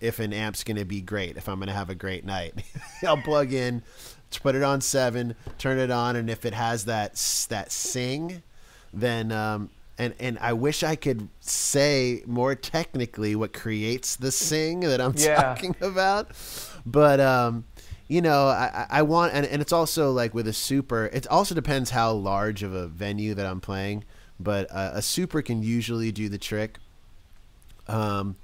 if 0.00 0.18
an 0.18 0.32
amp's 0.32 0.64
going 0.64 0.76
to 0.76 0.84
be 0.84 1.00
great, 1.00 1.36
if 1.36 1.48
I'm 1.48 1.56
going 1.56 1.68
to 1.68 1.74
have 1.74 1.90
a 1.90 1.94
great 1.94 2.24
night. 2.24 2.62
I'll 3.06 3.16
plug 3.16 3.52
in, 3.52 3.82
put 4.42 4.54
it 4.54 4.62
on 4.62 4.80
seven, 4.80 5.34
turn 5.58 5.78
it 5.78 5.90
on, 5.90 6.16
and 6.16 6.28
if 6.28 6.44
it 6.44 6.54
has 6.54 6.84
that 6.84 7.12
that 7.48 7.72
sing, 7.72 8.42
then 8.92 9.32
um, 9.32 9.70
and 9.98 10.14
and 10.18 10.38
I 10.40 10.52
wish 10.52 10.82
I 10.82 10.96
could 10.96 11.28
say 11.40 12.22
more 12.26 12.54
technically 12.54 13.36
what 13.36 13.52
creates 13.52 14.16
the 14.16 14.32
sing 14.32 14.80
that 14.80 15.00
I'm 15.00 15.14
Yeah. 15.16 15.36
talking 15.36 15.76
about, 15.80 16.30
but 16.84 17.20
um, 17.20 17.64
you 18.08 18.20
know, 18.20 18.48
I, 18.48 18.86
I 18.90 19.02
want 19.02 19.32
and, 19.34 19.46
and 19.46 19.62
it's 19.62 19.72
also 19.72 20.10
like 20.12 20.34
with 20.34 20.46
a 20.48 20.52
super. 20.52 21.06
It 21.12 21.26
also 21.28 21.54
depends 21.54 21.90
how 21.90 22.12
large 22.12 22.62
of 22.62 22.74
a 22.74 22.86
venue 22.86 23.34
that 23.34 23.46
I'm 23.46 23.60
playing, 23.60 24.04
but 24.38 24.66
uh, 24.70 24.90
a 24.94 25.02
super 25.02 25.42
can 25.42 25.62
usually 25.62 26.12
do 26.12 26.28
the 26.28 26.38
trick. 26.38 26.78
Um, 27.86 28.36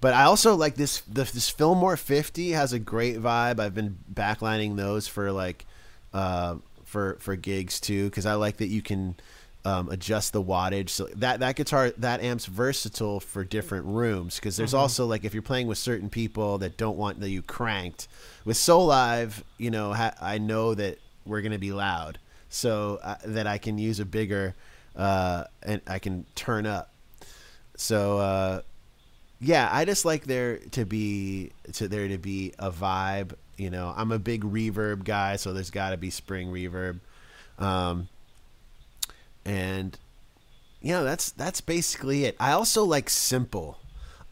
but 0.00 0.14
I 0.14 0.24
also 0.24 0.54
like 0.54 0.76
this. 0.76 1.00
The, 1.02 1.24
this 1.24 1.50
Fillmore 1.50 1.96
50 1.96 2.52
has 2.52 2.72
a 2.72 2.78
great 2.78 3.18
vibe. 3.18 3.60
I've 3.60 3.74
been 3.74 3.98
backlining 4.12 4.76
those 4.76 5.06
for 5.06 5.30
like 5.30 5.66
uh, 6.14 6.56
for 6.84 7.16
for 7.20 7.36
gigs 7.36 7.80
too 7.80 8.06
because 8.10 8.26
I 8.26 8.34
like 8.34 8.56
that 8.58 8.68
you 8.68 8.82
can 8.82 9.16
um, 9.64 9.90
adjust 9.90 10.32
the 10.32 10.42
wattage. 10.42 10.90
So 10.90 11.06
that 11.16 11.40
that 11.40 11.56
guitar 11.56 11.90
that 11.98 12.22
amp's 12.22 12.46
versatile 12.46 13.20
for 13.20 13.44
different 13.44 13.86
rooms 13.86 14.36
because 14.36 14.56
there's 14.56 14.74
also 14.74 15.06
like 15.06 15.24
if 15.24 15.34
you're 15.34 15.42
playing 15.42 15.66
with 15.66 15.78
certain 15.78 16.08
people 16.08 16.58
that 16.58 16.76
don't 16.76 16.96
want 16.96 17.22
you 17.22 17.42
cranked 17.42 18.08
with 18.44 18.56
Soulive, 18.56 19.42
you 19.58 19.70
know, 19.70 19.92
ha- 19.92 20.14
I 20.20 20.38
know 20.38 20.74
that 20.74 20.98
we're 21.26 21.42
gonna 21.42 21.58
be 21.58 21.72
loud, 21.72 22.18
so 22.48 22.98
uh, 23.02 23.16
that 23.24 23.46
I 23.46 23.58
can 23.58 23.76
use 23.78 24.00
a 24.00 24.06
bigger 24.06 24.54
uh, 24.96 25.44
and 25.62 25.80
I 25.86 25.98
can 25.98 26.24
turn 26.34 26.66
up. 26.66 26.92
So 27.76 28.18
uh, 28.18 28.60
yeah, 29.40 29.68
I 29.70 29.84
just 29.84 30.04
like 30.04 30.24
there 30.24 30.58
to 30.72 30.84
be 30.84 31.52
to 31.74 31.88
there 31.88 32.08
to 32.08 32.18
be 32.18 32.54
a 32.58 32.70
vibe. 32.70 33.34
You 33.56 33.68
know, 33.68 33.92
I'm 33.94 34.10
a 34.10 34.18
big 34.18 34.42
reverb 34.42 35.04
guy, 35.04 35.36
so 35.36 35.52
there's 35.52 35.70
got 35.70 35.90
to 35.90 35.98
be 35.98 36.08
spring 36.08 36.48
reverb. 36.48 37.00
Um, 37.58 38.08
and 39.44 39.98
you 40.80 40.92
know, 40.92 41.04
that's 41.04 41.30
that's 41.32 41.60
basically 41.60 42.24
it. 42.24 42.36
I 42.40 42.52
also 42.52 42.84
like 42.84 43.10
simple. 43.10 43.78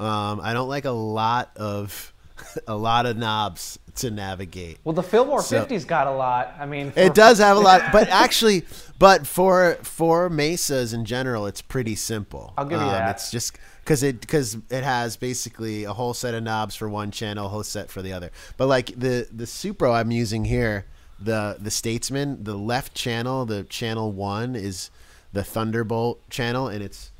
Um, 0.00 0.40
I 0.42 0.52
don't 0.54 0.68
like 0.68 0.84
a 0.84 0.90
lot 0.90 1.50
of 1.56 2.12
a 2.66 2.76
lot 2.76 3.04
of 3.06 3.16
knobs 3.16 3.78
to 3.96 4.10
navigate. 4.10 4.78
Well, 4.84 4.92
the 4.92 5.02
Fillmore 5.02 5.42
So- 5.42 5.64
50's 5.64 5.84
got 5.84 6.06
a 6.06 6.12
lot. 6.12 6.54
I 6.58 6.66
mean, 6.66 6.92
It 6.94 7.14
does 7.14 7.38
have 7.38 7.56
a 7.56 7.60
lot, 7.60 7.82
but 7.92 8.08
actually, 8.08 8.64
but 8.98 9.26
for 9.26 9.76
for 9.82 10.30
mesas 10.30 10.92
in 10.92 11.04
general, 11.04 11.46
it's 11.46 11.60
pretty 11.62 11.96
simple. 11.96 12.54
I'll 12.56 12.64
give 12.64 12.80
you 12.80 12.86
that. 12.86 13.16
It's 13.16 13.30
just 13.30 13.58
because 13.84 14.02
it 14.02 14.20
because 14.20 14.56
it 14.70 14.84
has 14.84 15.16
basically 15.16 15.84
a 15.84 15.92
whole 15.92 16.14
set 16.14 16.34
of 16.34 16.42
knobs 16.44 16.76
for 16.76 16.88
one 16.88 17.10
channel, 17.10 17.46
a 17.46 17.48
whole 17.48 17.64
set 17.64 17.90
for 17.90 18.02
the 18.02 18.12
other. 18.12 18.30
But 18.56 18.66
like 18.68 18.86
the 18.98 19.28
the 19.32 19.44
Supro 19.44 19.92
I'm 19.94 20.10
using 20.12 20.44
here, 20.44 20.86
the 21.18 21.56
the 21.58 21.70
Statesman, 21.70 22.44
the 22.44 22.56
left 22.56 22.94
channel, 22.94 23.44
the 23.44 23.64
channel 23.64 24.12
one 24.12 24.54
is 24.54 24.90
the 25.32 25.44
Thunderbolt 25.44 26.28
channel, 26.30 26.68
and 26.68 26.82
it's 26.82 27.10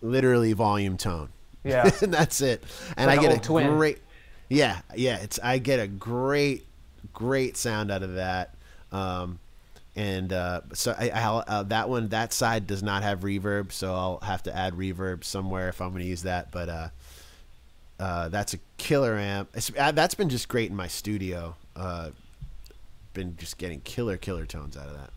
literally 0.00 0.52
volume 0.52 0.96
tone. 0.96 1.30
Yeah. 1.64 1.90
and 2.02 2.12
that's 2.12 2.40
it. 2.40 2.62
And 2.96 3.08
like 3.08 3.18
I 3.18 3.22
get 3.22 3.36
a 3.36 3.40
twin. 3.40 3.76
great, 3.76 3.98
yeah, 4.48 4.80
yeah. 4.94 5.18
It's 5.18 5.38
I 5.42 5.58
get 5.58 5.80
a 5.80 5.86
great, 5.86 6.66
great 7.12 7.56
sound 7.56 7.90
out 7.90 8.02
of 8.02 8.14
that. 8.14 8.54
Um, 8.92 9.38
and 9.96 10.32
uh, 10.32 10.60
so 10.74 10.94
I, 10.96 11.10
I'll, 11.10 11.44
uh, 11.46 11.64
that 11.64 11.88
one, 11.88 12.08
that 12.10 12.32
side 12.32 12.68
does 12.68 12.84
not 12.84 13.02
have 13.02 13.20
reverb, 13.20 13.72
so 13.72 13.92
I'll 13.94 14.20
have 14.20 14.44
to 14.44 14.56
add 14.56 14.74
reverb 14.74 15.24
somewhere 15.24 15.68
if 15.68 15.80
I'm 15.80 15.90
going 15.90 16.02
to 16.02 16.08
use 16.08 16.22
that. 16.22 16.52
But 16.52 16.68
uh, 16.68 16.88
uh, 17.98 18.28
that's 18.28 18.54
a 18.54 18.58
killer 18.76 19.18
amp. 19.18 19.50
It's, 19.54 19.72
uh, 19.76 19.90
that's 19.90 20.14
been 20.14 20.28
just 20.28 20.48
great 20.48 20.70
in 20.70 20.76
my 20.76 20.86
studio. 20.86 21.56
Uh, 21.74 22.10
been 23.18 23.36
just 23.36 23.58
getting 23.58 23.80
killer, 23.80 24.16
killer 24.16 24.46
tones 24.46 24.76
out 24.76 24.86
of 24.86 24.94
that. 24.94 25.10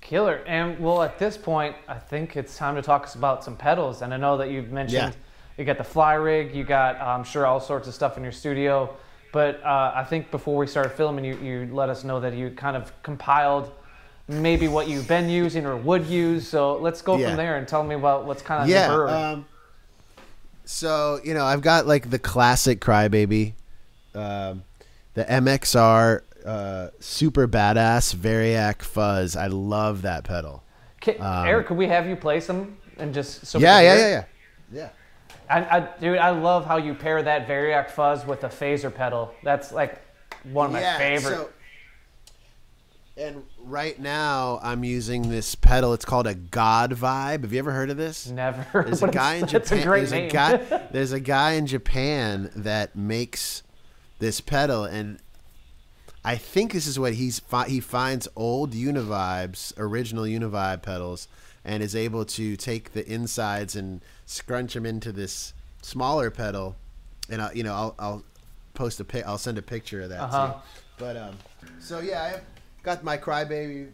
Killer. 0.00 0.42
And 0.46 0.78
well, 0.80 1.02
at 1.02 1.18
this 1.18 1.36
point, 1.36 1.76
I 1.86 1.94
think 1.94 2.36
it's 2.36 2.56
time 2.56 2.74
to 2.74 2.82
talk 2.82 3.14
about 3.14 3.44
some 3.44 3.56
pedals. 3.56 4.02
And 4.02 4.12
I 4.12 4.16
know 4.16 4.36
that 4.36 4.50
you've 4.50 4.72
mentioned 4.72 5.16
you 5.56 5.64
got 5.64 5.78
the 5.78 5.84
fly 5.84 6.14
rig, 6.14 6.54
you 6.54 6.64
got, 6.64 7.00
I'm 7.00 7.22
sure, 7.24 7.46
all 7.46 7.60
sorts 7.60 7.86
of 7.88 7.94
stuff 7.94 8.16
in 8.16 8.22
your 8.24 8.32
studio. 8.32 8.96
But 9.32 9.62
uh, 9.62 9.92
I 9.94 10.04
think 10.04 10.30
before 10.30 10.56
we 10.56 10.66
started 10.66 10.90
filming, 10.90 11.24
you, 11.24 11.36
you 11.38 11.68
let 11.72 11.88
us 11.88 12.02
know 12.02 12.18
that 12.20 12.34
you 12.34 12.50
kind 12.50 12.76
of 12.76 12.92
compiled 13.02 13.70
maybe 14.26 14.66
what 14.68 14.88
you've 14.88 15.06
been 15.08 15.28
using 15.28 15.66
or 15.66 15.76
would 15.76 16.06
use. 16.06 16.48
So 16.48 16.78
let's 16.78 17.00
go 17.00 17.16
Yeah. 17.16 17.28
from 17.28 17.36
there 17.36 17.56
and 17.58 17.68
tell 17.68 17.84
me 17.84 17.94
about 17.94 18.24
what's 18.24 18.42
kind 18.42 18.62
of 18.62 18.68
yeah. 18.68 18.92
Um, 18.92 19.46
so 20.64 21.20
you 21.22 21.34
know, 21.34 21.44
I've 21.44 21.62
got 21.62 21.86
like 21.86 22.10
the 22.10 22.18
classic 22.18 22.80
Crybaby, 22.80 23.52
um, 24.14 24.64
the 25.14 25.24
MXR 25.24 26.22
uh, 26.48 26.90
super 26.98 27.46
badass 27.46 28.14
Variac 28.14 28.82
Fuzz. 28.82 29.36
I 29.36 29.48
love 29.48 30.02
that 30.02 30.24
pedal. 30.24 30.64
Ca- 31.02 31.18
um, 31.18 31.46
Eric, 31.46 31.66
could 31.66 31.76
we 31.76 31.86
have 31.88 32.08
you 32.08 32.16
play 32.16 32.40
some 32.40 32.78
and 32.96 33.12
just 33.12 33.46
so 33.46 33.58
yeah, 33.58 33.80
yeah, 33.80 33.96
yeah, 33.96 34.08
yeah, 34.08 34.24
yeah. 34.72 34.88
I, 35.50 35.78
I, 35.78 35.88
dude, 36.00 36.18
I 36.18 36.30
love 36.30 36.66
how 36.66 36.76
you 36.78 36.94
pair 36.94 37.22
that 37.22 37.46
Variac 37.46 37.90
fuzz 37.90 38.26
with 38.26 38.44
a 38.44 38.48
phaser 38.48 38.94
pedal. 38.94 39.32
That's 39.42 39.72
like 39.72 40.00
one 40.44 40.66
of 40.66 40.72
my 40.72 40.80
yeah, 40.80 40.98
favorite. 40.98 41.36
so- 41.36 41.50
and 43.16 43.42
right 43.64 43.98
now, 43.98 44.60
I'm 44.62 44.84
using 44.84 45.28
this 45.28 45.56
pedal. 45.56 45.92
It's 45.92 46.04
called 46.04 46.28
a 46.28 46.36
God 46.36 46.92
Vibe. 46.92 47.42
Have 47.42 47.52
you 47.52 47.58
ever 47.58 47.72
heard 47.72 47.90
of 47.90 47.96
this? 47.96 48.28
Never. 48.28 48.64
There's 48.84 49.02
a 49.02 49.08
guy 49.08 49.34
in 49.34 49.46
Japan. 49.48 49.78
a 49.80 49.82
great 49.82 49.98
there's 49.98 50.12
name. 50.12 50.28
a 50.28 50.32
guy. 50.32 50.56
There's 50.92 51.10
a 51.10 51.18
guy 51.18 51.52
in 51.52 51.66
Japan 51.66 52.52
that 52.54 52.94
makes 52.94 53.64
this 54.20 54.40
pedal, 54.40 54.84
and 54.84 55.18
I 56.24 56.36
think 56.36 56.72
this 56.72 56.86
is 56.86 56.98
what 56.98 57.14
he's 57.14 57.38
fi- 57.38 57.68
he 57.68 57.80
finds 57.80 58.28
old 58.36 58.72
Univibes, 58.72 59.72
original 59.78 60.24
Univibe 60.24 60.82
pedals, 60.82 61.28
and 61.64 61.82
is 61.82 61.94
able 61.96 62.24
to 62.26 62.56
take 62.56 62.92
the 62.92 63.06
insides 63.10 63.76
and 63.76 64.00
scrunch 64.26 64.74
them 64.74 64.84
into 64.84 65.12
this 65.12 65.54
smaller 65.82 66.30
pedal. 66.30 66.76
And 67.30 67.40
I, 67.42 67.52
you 67.52 67.62
know, 67.62 67.72
I'll, 67.74 67.94
I'll 67.98 68.24
post 68.74 69.00
a 69.00 69.04
pic. 69.04 69.26
I'll 69.26 69.38
send 69.38 69.58
a 69.58 69.62
picture 69.62 70.02
of 70.02 70.08
that 70.10 70.20
Uh-huh. 70.20 70.52
too. 70.54 70.58
But 70.98 71.16
um, 71.16 71.36
so 71.78 72.00
yeah, 72.00 72.22
I 72.22 72.28
have 72.28 72.42
got 72.82 73.04
my 73.04 73.16
Crybaby 73.16 73.88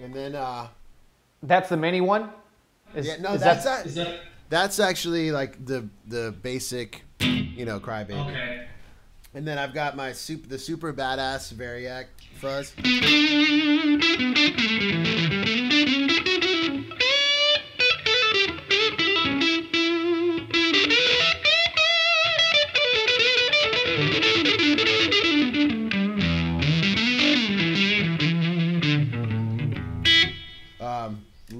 and 0.00 0.14
then 0.14 0.34
uh. 0.34 0.68
That's 1.44 1.68
the 1.68 1.76
mini 1.76 2.00
one. 2.00 2.30
Is, 2.94 3.06
Yeah, 3.06 3.16
no, 3.20 3.32
is 3.34 3.40
that's 3.40 3.64
that, 3.64 3.86
a- 3.96 4.20
that's 4.48 4.78
actually 4.78 5.32
like 5.32 5.64
the 5.64 5.88
the 6.06 6.32
basic. 6.42 7.02
you 7.20 7.64
know, 7.64 7.80
Crybaby. 7.80 8.28
Okay. 8.28 8.66
And 9.34 9.46
then 9.48 9.58
I've 9.58 9.72
got 9.74 9.96
my 9.96 10.12
super, 10.12 10.46
the 10.48 10.58
super 10.58 10.92
badass 10.92 11.52
Variac 11.54 12.04
fuzz. 12.36 12.72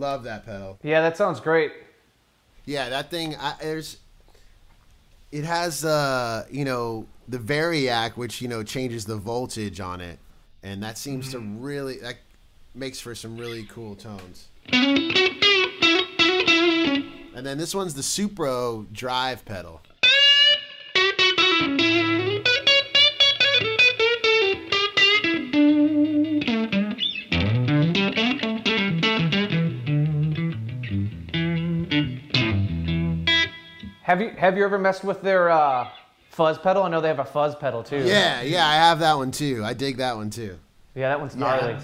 Love 0.02 0.24
that 0.24 0.44
pedal. 0.44 0.78
Yeah, 0.82 1.00
that 1.00 1.16
sounds 1.16 1.40
great. 1.40 1.72
Yeah, 2.66 2.90
that 2.90 3.10
thing. 3.10 3.36
I, 3.36 3.54
there's. 3.60 3.96
It 5.30 5.44
has, 5.44 5.82
uh, 5.82 6.44
you 6.50 6.66
know, 6.66 7.06
the 7.26 7.38
Variac, 7.38 8.18
which 8.18 8.42
you 8.42 8.48
know 8.48 8.62
changes 8.62 9.06
the 9.06 9.16
voltage 9.16 9.80
on 9.80 10.02
it, 10.02 10.18
and 10.62 10.82
that 10.82 10.98
seems 10.98 11.30
to 11.30 11.38
really 11.38 11.96
that 11.98 12.16
makes 12.74 13.00
for 13.00 13.14
some 13.14 13.38
really 13.38 13.64
cool 13.64 13.94
tones. 13.94 14.48
And 17.34 17.46
then 17.46 17.56
this 17.56 17.74
one's 17.74 17.94
the 17.94 18.02
Supro 18.02 18.92
drive 18.92 19.44
pedal. 19.46 19.80
Have 34.12 34.20
you 34.20 34.28
have 34.36 34.58
you 34.58 34.64
ever 34.64 34.78
messed 34.78 35.04
with 35.04 35.22
their 35.22 35.48
uh, 35.48 35.88
fuzz 36.28 36.58
pedal? 36.58 36.82
I 36.82 36.90
know 36.90 37.00
they 37.00 37.08
have 37.08 37.18
a 37.18 37.24
fuzz 37.24 37.54
pedal 37.54 37.82
too. 37.82 38.04
Yeah, 38.04 38.42
yeah, 38.42 38.68
I 38.68 38.74
have 38.74 38.98
that 38.98 39.16
one 39.16 39.30
too. 39.30 39.62
I 39.64 39.72
dig 39.72 39.96
that 39.96 40.14
one 40.14 40.28
too. 40.28 40.58
Yeah, 40.94 41.08
that 41.08 41.18
one's 41.18 41.34
gnarly. 41.34 41.78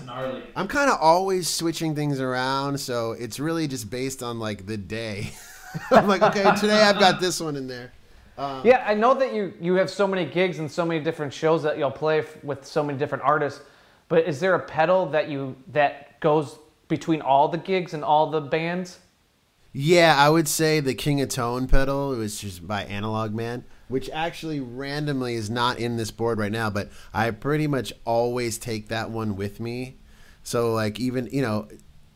I'm 0.55 0.69
kind 0.69 0.91
of 0.91 0.99
always 1.01 1.49
switching 1.49 1.95
things 1.95 2.21
around, 2.21 2.79
so 2.79 3.13
it's 3.13 3.41
really 3.41 3.67
just 3.67 3.89
based 3.89 4.23
on 4.23 4.39
like 4.39 4.67
the 4.67 4.77
day. 4.77 5.31
I'm 5.91 6.07
like, 6.07 6.21
okay, 6.21 6.55
today 6.61 6.83
I've 6.83 6.99
got 6.99 7.19
this 7.19 7.41
one 7.41 7.57
in 7.57 7.67
there. 7.67 7.93
Yeah, 8.37 8.85
I 8.87 8.93
know 8.93 9.15
that 9.15 9.33
you 9.33 9.55
you 9.59 9.77
have 9.77 9.89
so 9.89 10.07
many 10.07 10.27
gigs 10.27 10.59
and 10.59 10.71
so 10.71 10.85
many 10.85 11.03
different 11.03 11.33
shows 11.33 11.63
that 11.63 11.79
you'll 11.79 11.91
play 11.91 12.19
f- 12.19 12.45
with 12.45 12.67
so 12.67 12.85
many 12.85 12.99
different 12.99 13.25
artists. 13.25 13.63
But 14.11 14.29
is 14.29 14.39
there 14.39 14.55
a 14.55 14.61
pedal 14.61 15.07
that 15.07 15.31
you 15.31 15.57
that 15.73 16.21
goes 16.21 16.59
between 16.89 17.23
all 17.23 17.49
the 17.49 17.57
gigs 17.57 17.95
and 17.95 18.05
all 18.05 18.31
the 18.31 18.43
bands? 18.43 18.99
Yeah, 19.81 20.17
I 20.19 20.29
would 20.29 20.49
say 20.49 20.81
the 20.81 20.93
King 20.93 21.21
of 21.21 21.29
Tone 21.29 21.69
pedal. 21.69 22.13
It 22.13 22.19
was 22.19 22.41
just 22.41 22.67
by 22.67 22.83
Analog 22.83 23.33
Man, 23.33 23.65
which 23.87 24.11
actually 24.11 24.59
randomly 24.59 25.37
is 25.37 25.49
not 25.49 25.79
in 25.79 25.97
this 25.97 26.11
board 26.11 26.41
right 26.41 26.51
now, 26.51 26.69
but 26.69 26.91
I 27.15 27.31
pretty 27.31 27.69
much 27.69 27.93
always 28.05 28.59
take 28.59 28.89
that 28.89 29.11
one 29.11 29.37
with 29.37 29.61
me. 29.61 29.99
So 30.43 30.73
like 30.73 30.99
even 30.99 31.29
you 31.31 31.43
know, 31.43 31.69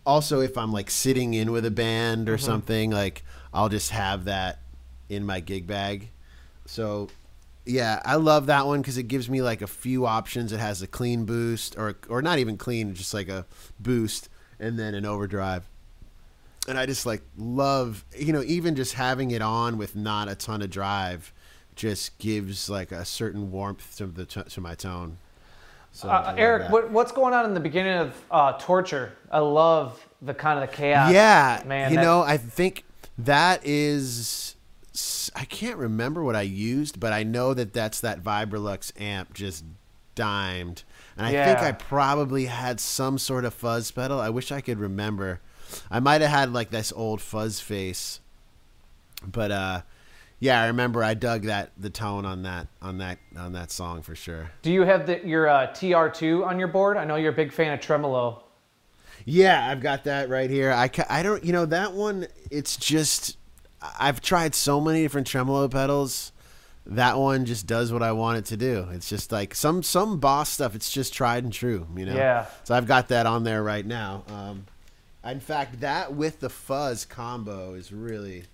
also 0.04 0.40
if 0.40 0.58
I'm 0.58 0.72
like 0.72 0.90
sitting 0.90 1.34
in 1.34 1.52
with 1.52 1.64
a 1.64 1.70
band 1.70 2.28
or 2.28 2.34
mm-hmm. 2.34 2.44
something, 2.44 2.90
like 2.90 3.22
I'll 3.54 3.68
just 3.68 3.90
have 3.92 4.24
that 4.24 4.58
in 5.08 5.24
my 5.24 5.38
gig 5.38 5.68
bag. 5.68 6.10
So 6.66 7.10
yeah, 7.64 8.02
I 8.04 8.16
love 8.16 8.46
that 8.46 8.66
one 8.66 8.80
because 8.80 8.98
it 8.98 9.04
gives 9.04 9.30
me 9.30 9.40
like 9.40 9.62
a 9.62 9.68
few 9.68 10.04
options. 10.04 10.52
It 10.52 10.58
has 10.58 10.82
a 10.82 10.88
clean 10.88 11.26
boost, 11.26 11.78
or 11.78 11.96
or 12.08 12.22
not 12.22 12.40
even 12.40 12.56
clean, 12.56 12.92
just 12.92 13.14
like 13.14 13.28
a 13.28 13.46
boost, 13.78 14.28
and 14.58 14.76
then 14.80 14.96
an 14.96 15.06
overdrive. 15.06 15.68
And 16.68 16.78
I 16.78 16.86
just 16.86 17.06
like 17.06 17.22
love, 17.36 18.04
you 18.16 18.32
know, 18.32 18.42
even 18.42 18.76
just 18.76 18.94
having 18.94 19.32
it 19.32 19.42
on 19.42 19.78
with 19.78 19.96
not 19.96 20.28
a 20.28 20.34
ton 20.34 20.62
of 20.62 20.70
drive, 20.70 21.32
just 21.74 22.16
gives 22.18 22.70
like 22.70 22.92
a 22.92 23.04
certain 23.04 23.50
warmth 23.50 23.96
to 23.96 24.06
the 24.06 24.24
to, 24.26 24.44
to 24.44 24.60
my 24.60 24.74
tone. 24.74 25.16
So 25.90 26.08
Uh, 26.08 26.34
Eric, 26.38 26.70
what, 26.70 26.90
what's 26.90 27.12
going 27.12 27.34
on 27.34 27.44
in 27.44 27.54
the 27.54 27.60
beginning 27.60 27.98
of 27.98 28.24
uh, 28.30 28.52
Torture? 28.58 29.12
I 29.30 29.40
love 29.40 30.06
the 30.22 30.32
kind 30.34 30.62
of 30.62 30.70
the 30.70 30.74
chaos. 30.76 31.12
yeah, 31.12 31.62
man. 31.66 31.90
you 31.90 31.96
that- 31.96 32.02
know, 32.02 32.22
I 32.22 32.36
think 32.36 32.84
that 33.18 33.60
is. 33.64 34.56
I 35.34 35.46
can't 35.46 35.78
remember 35.78 36.22
what 36.22 36.36
I 36.36 36.42
used, 36.42 37.00
but 37.00 37.12
I 37.14 37.22
know 37.22 37.54
that 37.54 37.72
that's 37.72 38.00
that 38.00 38.22
Vibrolux 38.22 38.92
amp 39.00 39.32
just 39.32 39.64
dimed, 40.14 40.82
and 41.16 41.26
I 41.26 41.32
think 41.32 41.58
I 41.60 41.72
probably 41.72 42.44
had 42.46 42.78
some 42.78 43.16
sort 43.18 43.46
of 43.46 43.54
fuzz 43.54 43.90
pedal. 43.90 44.20
I 44.20 44.28
wish 44.28 44.52
I 44.52 44.60
could 44.60 44.78
remember. 44.78 45.40
I 45.90 46.00
might 46.00 46.20
have 46.20 46.30
had 46.30 46.52
like 46.52 46.70
this 46.70 46.92
old 46.94 47.20
fuzz 47.20 47.60
face, 47.60 48.20
but 49.26 49.50
uh, 49.50 49.82
yeah, 50.38 50.62
I 50.62 50.66
remember 50.66 51.04
I 51.04 51.14
dug 51.14 51.42
that 51.42 51.72
the 51.78 51.90
tone 51.90 52.24
on 52.24 52.42
that 52.42 52.68
on 52.80 52.98
that 52.98 53.18
on 53.36 53.52
that 53.52 53.70
song 53.70 54.02
for 54.02 54.14
sure. 54.14 54.50
Do 54.62 54.72
you 54.72 54.82
have 54.82 55.06
the, 55.06 55.24
your 55.26 55.48
uh, 55.48 55.68
TR2 55.68 56.46
on 56.46 56.58
your 56.58 56.68
board? 56.68 56.96
I 56.96 57.04
know 57.04 57.16
you're 57.16 57.32
a 57.32 57.36
big 57.36 57.52
fan 57.52 57.72
of 57.72 57.80
tremolo. 57.80 58.44
Yeah, 59.24 59.70
I've 59.70 59.80
got 59.80 60.04
that 60.04 60.28
right 60.28 60.50
here. 60.50 60.72
I, 60.72 60.88
ca- 60.88 61.06
I 61.08 61.22
don't, 61.22 61.44
you 61.44 61.52
know, 61.52 61.64
that 61.66 61.92
one, 61.92 62.26
it's 62.50 62.76
just, 62.76 63.36
I've 63.98 64.20
tried 64.20 64.54
so 64.54 64.80
many 64.80 65.02
different 65.02 65.26
tremolo 65.26 65.68
pedals. 65.68 66.32
That 66.86 67.16
one 67.18 67.44
just 67.44 67.66
does 67.66 67.92
what 67.92 68.02
I 68.02 68.10
want 68.12 68.38
it 68.38 68.44
to 68.46 68.56
do. 68.56 68.88
It's 68.90 69.08
just 69.08 69.30
like 69.30 69.54
some, 69.54 69.82
some 69.84 70.18
boss 70.18 70.48
stuff, 70.48 70.74
it's 70.74 70.90
just 70.90 71.14
tried 71.14 71.44
and 71.44 71.52
true, 71.52 71.86
you 71.96 72.04
know? 72.04 72.16
Yeah. 72.16 72.46
So 72.64 72.74
I've 72.74 72.86
got 72.86 73.08
that 73.08 73.26
on 73.26 73.44
there 73.44 73.62
right 73.62 73.86
now. 73.86 74.24
Um, 74.26 74.66
in 75.24 75.40
fact, 75.40 75.80
that 75.80 76.14
with 76.14 76.40
the 76.40 76.48
fuzz 76.50 77.04
combo 77.04 77.74
is 77.74 77.92
really. 77.92 78.44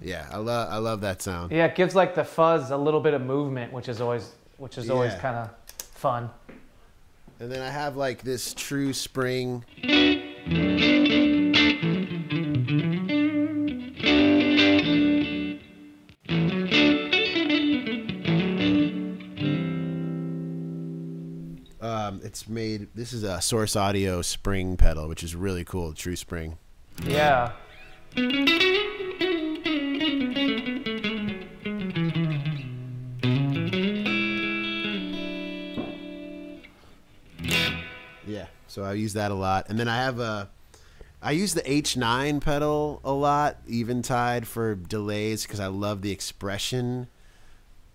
Yeah, 0.00 0.28
I 0.30 0.36
love 0.36 0.68
I 0.70 0.76
love 0.78 1.00
that 1.00 1.22
sound. 1.22 1.50
Yeah, 1.50 1.64
it 1.66 1.74
gives 1.74 1.94
like 1.94 2.14
the 2.14 2.24
fuzz 2.24 2.70
a 2.70 2.76
little 2.76 3.00
bit 3.00 3.14
of 3.14 3.22
movement, 3.22 3.72
which 3.72 3.88
is 3.88 4.00
always 4.00 4.32
which 4.58 4.76
is 4.78 4.90
always 4.90 5.12
Yeah. 5.14 5.18
kind 5.20 5.36
of 5.36 5.50
fun. 6.04 6.28
And 7.40 7.50
then 7.50 7.62
I 7.62 7.70
have 7.70 7.96
like 7.96 8.20
this 8.20 8.52
true 8.52 8.92
spring. 8.92 9.64
Um, 21.80 22.20
it's 22.22 22.46
made. 22.50 22.88
This 22.94 23.14
is 23.14 23.22
a 23.22 23.40
Source 23.40 23.74
Audio 23.74 24.20
spring 24.20 24.76
pedal, 24.76 25.08
which 25.08 25.22
is 25.22 25.34
really 25.34 25.64
cool. 25.64 25.94
True 25.94 26.16
spring. 26.16 26.58
Yeah. 27.06 27.52
So 38.74 38.82
I 38.82 38.94
use 38.94 39.12
that 39.12 39.30
a 39.30 39.34
lot, 39.34 39.66
and 39.68 39.78
then 39.78 39.86
I 39.86 39.98
have 39.98 40.18
a. 40.18 40.50
I 41.22 41.30
use 41.30 41.54
the 41.54 41.60
H9 41.60 42.40
pedal 42.40 43.00
a 43.04 43.12
lot, 43.12 43.58
Eventide 43.68 44.48
for 44.48 44.74
delays 44.74 45.44
because 45.44 45.60
I 45.60 45.68
love 45.68 46.02
the 46.02 46.10
expression, 46.10 47.06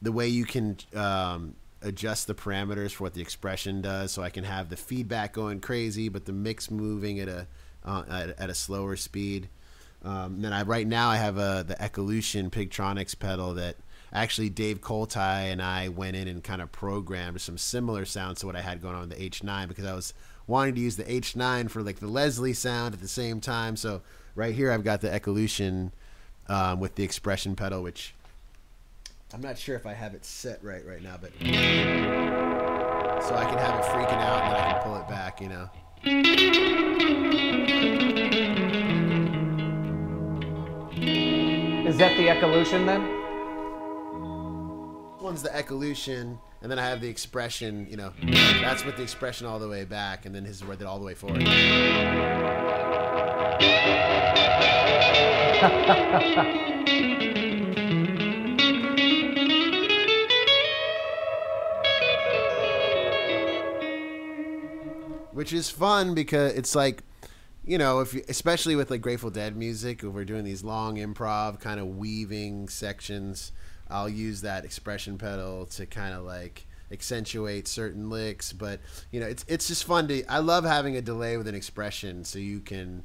the 0.01 0.13
way 0.13 0.29
you 0.29 0.45
can 0.45 0.77
um, 0.95 1.55
adjust 1.81 2.27
the 2.27 2.33
parameters 2.33 2.91
for 2.91 3.03
what 3.03 3.13
the 3.13 3.21
expression 3.21 3.81
does, 3.81 4.13
so 4.13 4.23
I 4.23 4.29
can 4.29 4.45
have 4.45 4.69
the 4.69 4.77
feedback 4.77 5.33
going 5.33 5.59
crazy, 5.59 6.07
but 6.07 6.23
the 6.23 6.31
mix 6.31 6.71
moving 6.71 7.19
at 7.19 7.27
a 7.27 7.45
uh, 7.83 8.03
at, 8.09 8.39
at 8.39 8.49
a 8.49 8.55
slower 8.55 8.95
speed. 8.95 9.49
Um, 10.01 10.41
then 10.41 10.53
I 10.53 10.63
right 10.63 10.87
now 10.87 11.09
I 11.09 11.17
have 11.17 11.37
a 11.37 11.65
the 11.67 11.75
Echolution 11.75 12.49
Pigtronics 12.49 13.19
pedal 13.19 13.53
that 13.55 13.75
actually 14.13 14.49
Dave 14.49 14.79
Koltai 14.79 15.51
and 15.51 15.61
I 15.61 15.89
went 15.89 16.15
in 16.15 16.29
and 16.29 16.41
kind 16.41 16.61
of 16.61 16.71
programmed 16.71 17.41
some 17.41 17.57
similar 17.57 18.05
sounds 18.05 18.39
to 18.39 18.45
what 18.45 18.55
I 18.55 18.61
had 18.61 18.81
going 18.81 18.95
on 18.95 19.09
with 19.09 19.17
the 19.17 19.29
H9 19.29 19.67
because 19.67 19.85
I 19.85 19.93
was 19.93 20.13
wanting 20.49 20.75
to 20.75 20.81
use 20.81 20.97
the 20.97 21.03
H9 21.03 21.69
for 21.69 21.81
like 21.81 21.99
the 21.99 22.07
Leslie 22.07 22.53
sound 22.53 22.93
at 22.93 22.99
the 22.99 23.07
same 23.07 23.39
time. 23.39 23.75
So 23.75 24.01
right 24.35 24.53
here 24.53 24.71
I've 24.71 24.83
got 24.83 25.01
the 25.01 25.07
Echolution 25.07 25.91
um, 26.47 26.79
with 26.79 26.95
the 26.95 27.03
expression 27.03 27.55
pedal, 27.55 27.83
which 27.83 28.13
I'm 29.33 29.41
not 29.41 29.57
sure 29.57 29.75
if 29.75 29.85
I 29.85 29.93
have 29.93 30.15
it 30.15 30.25
set 30.25 30.63
right 30.63 30.85
right 30.85 31.03
now, 31.03 31.17
but 31.21 31.31
so 31.39 31.45
I 33.35 33.45
can 33.45 33.57
have 33.59 33.79
it 33.79 33.85
freaking 33.85 34.19
out 34.19 34.43
and 34.43 34.55
then 34.55 34.61
I 34.61 34.73
can 34.73 34.81
pull 34.81 34.95
it 34.97 35.07
back, 35.07 35.39
you 35.39 35.49
know. 35.49 35.69
Is 41.87 41.97
that 41.97 42.17
the 42.17 42.27
Ecolution 42.27 42.85
then? 42.85 43.19
one's 45.29 45.43
the 45.43 45.49
echolution, 45.49 46.39
and 46.61 46.71
then 46.71 46.79
I 46.79 46.87
have 46.87 47.01
the 47.01 47.07
expression. 47.07 47.87
You 47.89 47.97
know, 47.97 48.13
that's 48.61 48.85
with 48.85 48.97
the 48.97 49.03
expression 49.03 49.47
all 49.47 49.59
the 49.59 49.69
way 49.69 49.85
back, 49.85 50.25
and 50.25 50.33
then 50.33 50.45
his 50.45 50.57
is 50.57 50.65
where 50.65 50.75
it 50.75 50.83
all 50.83 50.99
the 50.99 51.05
way 51.05 51.15
forward. 51.15 51.43
which 65.39 65.53
is 65.53 65.69
fun 65.69 66.13
because 66.13 66.53
it's 66.53 66.75
like 66.75 67.01
you 67.63 67.77
know 67.77 68.01
if 68.01 68.13
you, 68.13 68.21
especially 68.27 68.75
with 68.75 68.91
like 68.91 68.99
grateful 68.99 69.29
dead 69.29 69.55
music 69.55 70.03
if 70.03 70.11
we're 70.11 70.25
doing 70.25 70.43
these 70.43 70.65
long 70.65 70.97
improv 70.97 71.61
kind 71.61 71.79
of 71.79 71.95
weaving 71.95 72.67
sections 72.67 73.53
i'll 73.89 74.09
use 74.09 74.41
that 74.41 74.65
expression 74.65 75.17
pedal 75.17 75.65
to 75.65 75.85
kind 75.85 76.13
of 76.13 76.23
like 76.23 76.65
accentuate 76.91 77.67
certain 77.67 78.09
licks 78.09 78.51
but 78.51 78.79
you 79.11 79.19
know 79.19 79.27
it's 79.27 79.45
it's 79.47 79.67
just 79.67 79.83
fun 79.83 80.07
to 80.07 80.25
i 80.25 80.39
love 80.39 80.63
having 80.63 80.95
a 80.95 81.01
delay 81.01 81.37
with 81.37 81.47
an 81.47 81.55
expression 81.55 82.23
so 82.23 82.39
you 82.39 82.59
can 82.59 83.03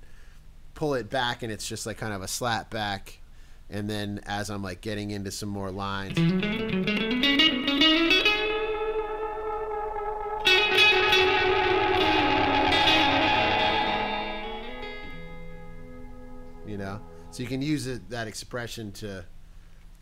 pull 0.74 0.94
it 0.94 1.10
back 1.10 1.42
and 1.42 1.52
it's 1.52 1.68
just 1.68 1.86
like 1.86 1.98
kind 1.98 2.12
of 2.12 2.22
a 2.22 2.28
slap 2.28 2.70
back 2.70 3.18
and 3.68 3.88
then 3.88 4.20
as 4.26 4.50
i'm 4.50 4.62
like 4.62 4.80
getting 4.80 5.10
into 5.10 5.30
some 5.30 5.48
more 5.48 5.70
lines. 5.70 6.18
You 16.66 16.78
know? 16.78 17.00
So 17.30 17.42
you 17.42 17.48
can 17.48 17.62
use 17.62 17.86
it, 17.86 18.10
that 18.10 18.26
expression 18.26 18.90
to 18.92 19.24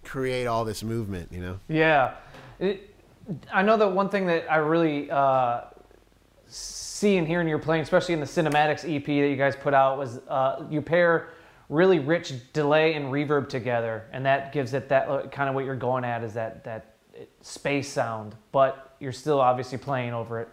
create 0.05 0.47
all 0.47 0.65
this 0.65 0.83
movement 0.83 1.29
you 1.33 1.41
know 1.41 1.59
Yeah. 1.69 2.15
It, 2.59 2.93
I 3.53 3.63
know 3.63 3.77
that 3.77 3.89
one 3.89 4.09
thing 4.09 4.27
that 4.27 4.51
I 4.51 4.57
really 4.57 5.11
uh, 5.11 5.63
see 6.47 7.17
and 7.17 7.27
hear 7.27 7.41
in 7.41 7.49
your 7.49 7.59
playing, 7.59 7.83
especially 7.83 8.15
in 8.15 8.21
the 8.21 8.27
cinematics 8.27 8.85
EP 8.85 9.05
that 9.05 9.13
you 9.13 9.37
guys 9.37 9.57
put 9.57 9.75
out, 9.75 9.99
was 9.99 10.19
uh, 10.29 10.65
you 10.71 10.83
pair 10.83 11.31
really 11.69 11.99
rich 11.99 12.35
delay 12.53 12.95
and 12.95 13.07
reverb 13.07 13.49
together, 13.49 14.05
and 14.13 14.27
that 14.27 14.53
gives 14.53 14.75
it 14.75 14.89
that 14.89 15.09
uh, 15.09 15.27
kind 15.29 15.49
of 15.49 15.55
what 15.55 15.65
you're 15.65 15.77
going 15.77 16.05
at 16.05 16.23
is 16.23 16.35
that 16.35 16.65
that 16.65 16.97
space 17.41 17.89
sound, 17.89 18.35
but 18.51 18.95
you're 19.01 19.13
still 19.13 19.41
obviously 19.41 19.79
playing 19.79 20.13
over 20.13 20.41
it. 20.41 20.49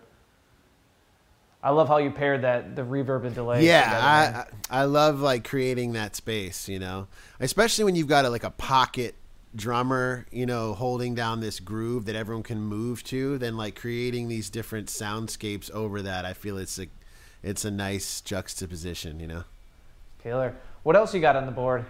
I 1.61 1.71
love 1.71 1.89
how 1.89 1.97
you 1.97 2.09
paired 2.09 2.43
that 2.43 2.75
the 2.75 2.83
reverb 2.83 3.25
and 3.25 3.35
delay. 3.35 3.65
yeah 3.65 4.45
I, 4.71 4.77
I 4.77 4.81
I 4.81 4.83
love 4.85 5.19
like 5.19 5.43
creating 5.43 5.91
that 5.91 6.15
space 6.15 6.69
you 6.69 6.79
know 6.79 7.07
especially 7.41 7.83
when 7.83 7.97
you've 7.97 8.07
got 8.07 8.23
a, 8.23 8.29
like 8.29 8.45
a 8.45 8.49
pocket 8.51 9.13
drummer 9.55 10.25
you 10.31 10.45
know 10.45 10.73
holding 10.73 11.15
down 11.15 11.39
this 11.39 11.59
groove 11.59 12.05
that 12.05 12.15
everyone 12.15 12.43
can 12.43 12.59
move 12.59 13.03
to 13.03 13.37
then 13.39 13.57
like 13.57 13.75
creating 13.75 14.27
these 14.27 14.49
different 14.49 14.87
soundscapes 14.87 15.71
over 15.71 16.01
that 16.01 16.23
i 16.23 16.33
feel 16.33 16.57
it's 16.57 16.77
a 16.77 16.85
it's 17.41 17.65
a 17.65 17.71
nice 17.71 18.21
juxtaposition 18.21 19.19
you 19.19 19.27
know 19.27 19.43
Killer. 20.21 20.55
What 20.83 20.95
else 20.95 21.13
you 21.13 21.21
got 21.21 21.35
on 21.35 21.45
the 21.45 21.51
board? 21.51 21.85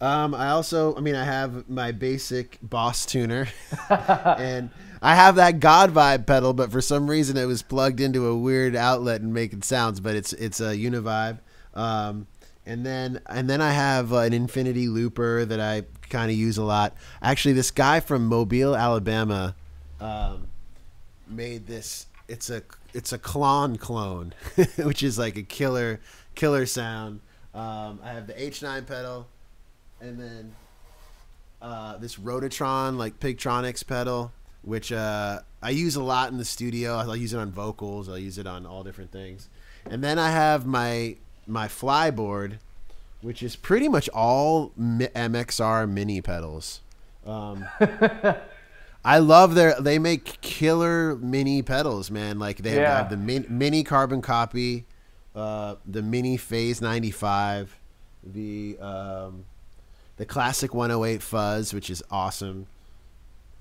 Um, 0.00 0.34
I 0.34 0.50
also, 0.50 0.94
I 0.96 1.00
mean, 1.00 1.16
I 1.16 1.24
have 1.24 1.68
my 1.68 1.90
basic 1.90 2.58
Boss 2.62 3.04
tuner, 3.04 3.48
and 3.90 4.70
I 5.02 5.16
have 5.16 5.34
that 5.36 5.58
God 5.58 5.92
vibe 5.92 6.26
pedal, 6.26 6.52
but 6.52 6.70
for 6.70 6.80
some 6.80 7.10
reason 7.10 7.36
it 7.36 7.46
was 7.46 7.62
plugged 7.62 8.00
into 8.00 8.26
a 8.26 8.36
weird 8.36 8.76
outlet 8.76 9.20
and 9.20 9.34
making 9.34 9.62
sounds. 9.62 9.98
But 9.98 10.14
it's 10.14 10.32
it's 10.34 10.60
a 10.60 10.76
Univibe, 10.76 11.40
um, 11.74 12.28
and 12.68 12.84
then 12.84 13.20
and 13.26 13.48
then 13.48 13.60
I 13.62 13.72
have 13.72 14.12
uh, 14.12 14.18
an 14.18 14.34
Infinity 14.34 14.88
Looper 14.88 15.44
that 15.46 15.58
I 15.58 15.84
kind 16.10 16.30
of 16.30 16.36
use 16.36 16.58
a 16.58 16.62
lot. 16.62 16.94
Actually, 17.22 17.54
this 17.54 17.70
guy 17.70 18.00
from 18.00 18.26
Mobile, 18.26 18.76
Alabama, 18.76 19.56
um, 20.00 20.48
made 21.26 21.66
this. 21.66 22.06
It's 22.28 22.50
a 22.50 22.62
it's 22.92 23.12
a 23.12 23.18
Klon 23.18 23.80
clone, 23.80 24.34
which 24.76 25.02
is 25.02 25.18
like 25.18 25.36
a 25.36 25.42
killer 25.42 26.00
killer 26.34 26.66
sound. 26.66 27.20
Um, 27.54 28.00
I 28.04 28.10
have 28.10 28.26
the 28.26 28.34
H9 28.34 28.86
pedal 28.86 29.26
and 30.00 30.20
then 30.20 30.54
uh, 31.60 31.96
this 31.96 32.16
Rototron 32.16 32.98
like 32.98 33.18
Pigtronics 33.18 33.84
pedal, 33.86 34.30
which 34.62 34.92
uh, 34.92 35.40
I 35.62 35.70
use 35.70 35.96
a 35.96 36.02
lot 36.02 36.30
in 36.30 36.36
the 36.36 36.44
studio. 36.44 36.96
I'll 36.96 37.16
use 37.16 37.32
it 37.32 37.38
on 37.38 37.50
vocals. 37.50 38.10
I'll 38.10 38.18
use 38.18 38.36
it 38.36 38.46
on 38.46 38.66
all 38.66 38.84
different 38.84 39.10
things. 39.10 39.48
And 39.90 40.04
then 40.04 40.18
I 40.18 40.30
have 40.30 40.66
my 40.66 41.16
my 41.48 41.66
flyboard, 41.68 42.58
which 43.22 43.42
is 43.42 43.56
pretty 43.56 43.88
much 43.88 44.08
all 44.10 44.72
MXR 44.78 45.88
mini 45.90 46.20
pedals. 46.20 46.80
Um, 47.26 47.64
I 49.04 49.18
love 49.18 49.54
their. 49.54 49.80
They 49.80 49.98
make 49.98 50.40
killer 50.40 51.16
mini 51.16 51.62
pedals, 51.62 52.10
man. 52.10 52.38
Like 52.38 52.58
they 52.58 52.76
Yeah. 52.76 52.98
have 52.98 53.10
the 53.10 53.16
min, 53.16 53.46
mini 53.48 53.82
carbon 53.84 54.20
copy, 54.22 54.86
uh, 55.34 55.76
the 55.86 56.02
mini 56.02 56.36
Phase 56.36 56.80
ninety 56.80 57.10
five, 57.10 57.78
the 58.24 58.76
um, 58.80 59.44
the 60.16 60.26
classic 60.26 60.74
108 60.74 61.22
fuzz, 61.22 61.72
which 61.72 61.90
is 61.90 62.02
awesome. 62.10 62.66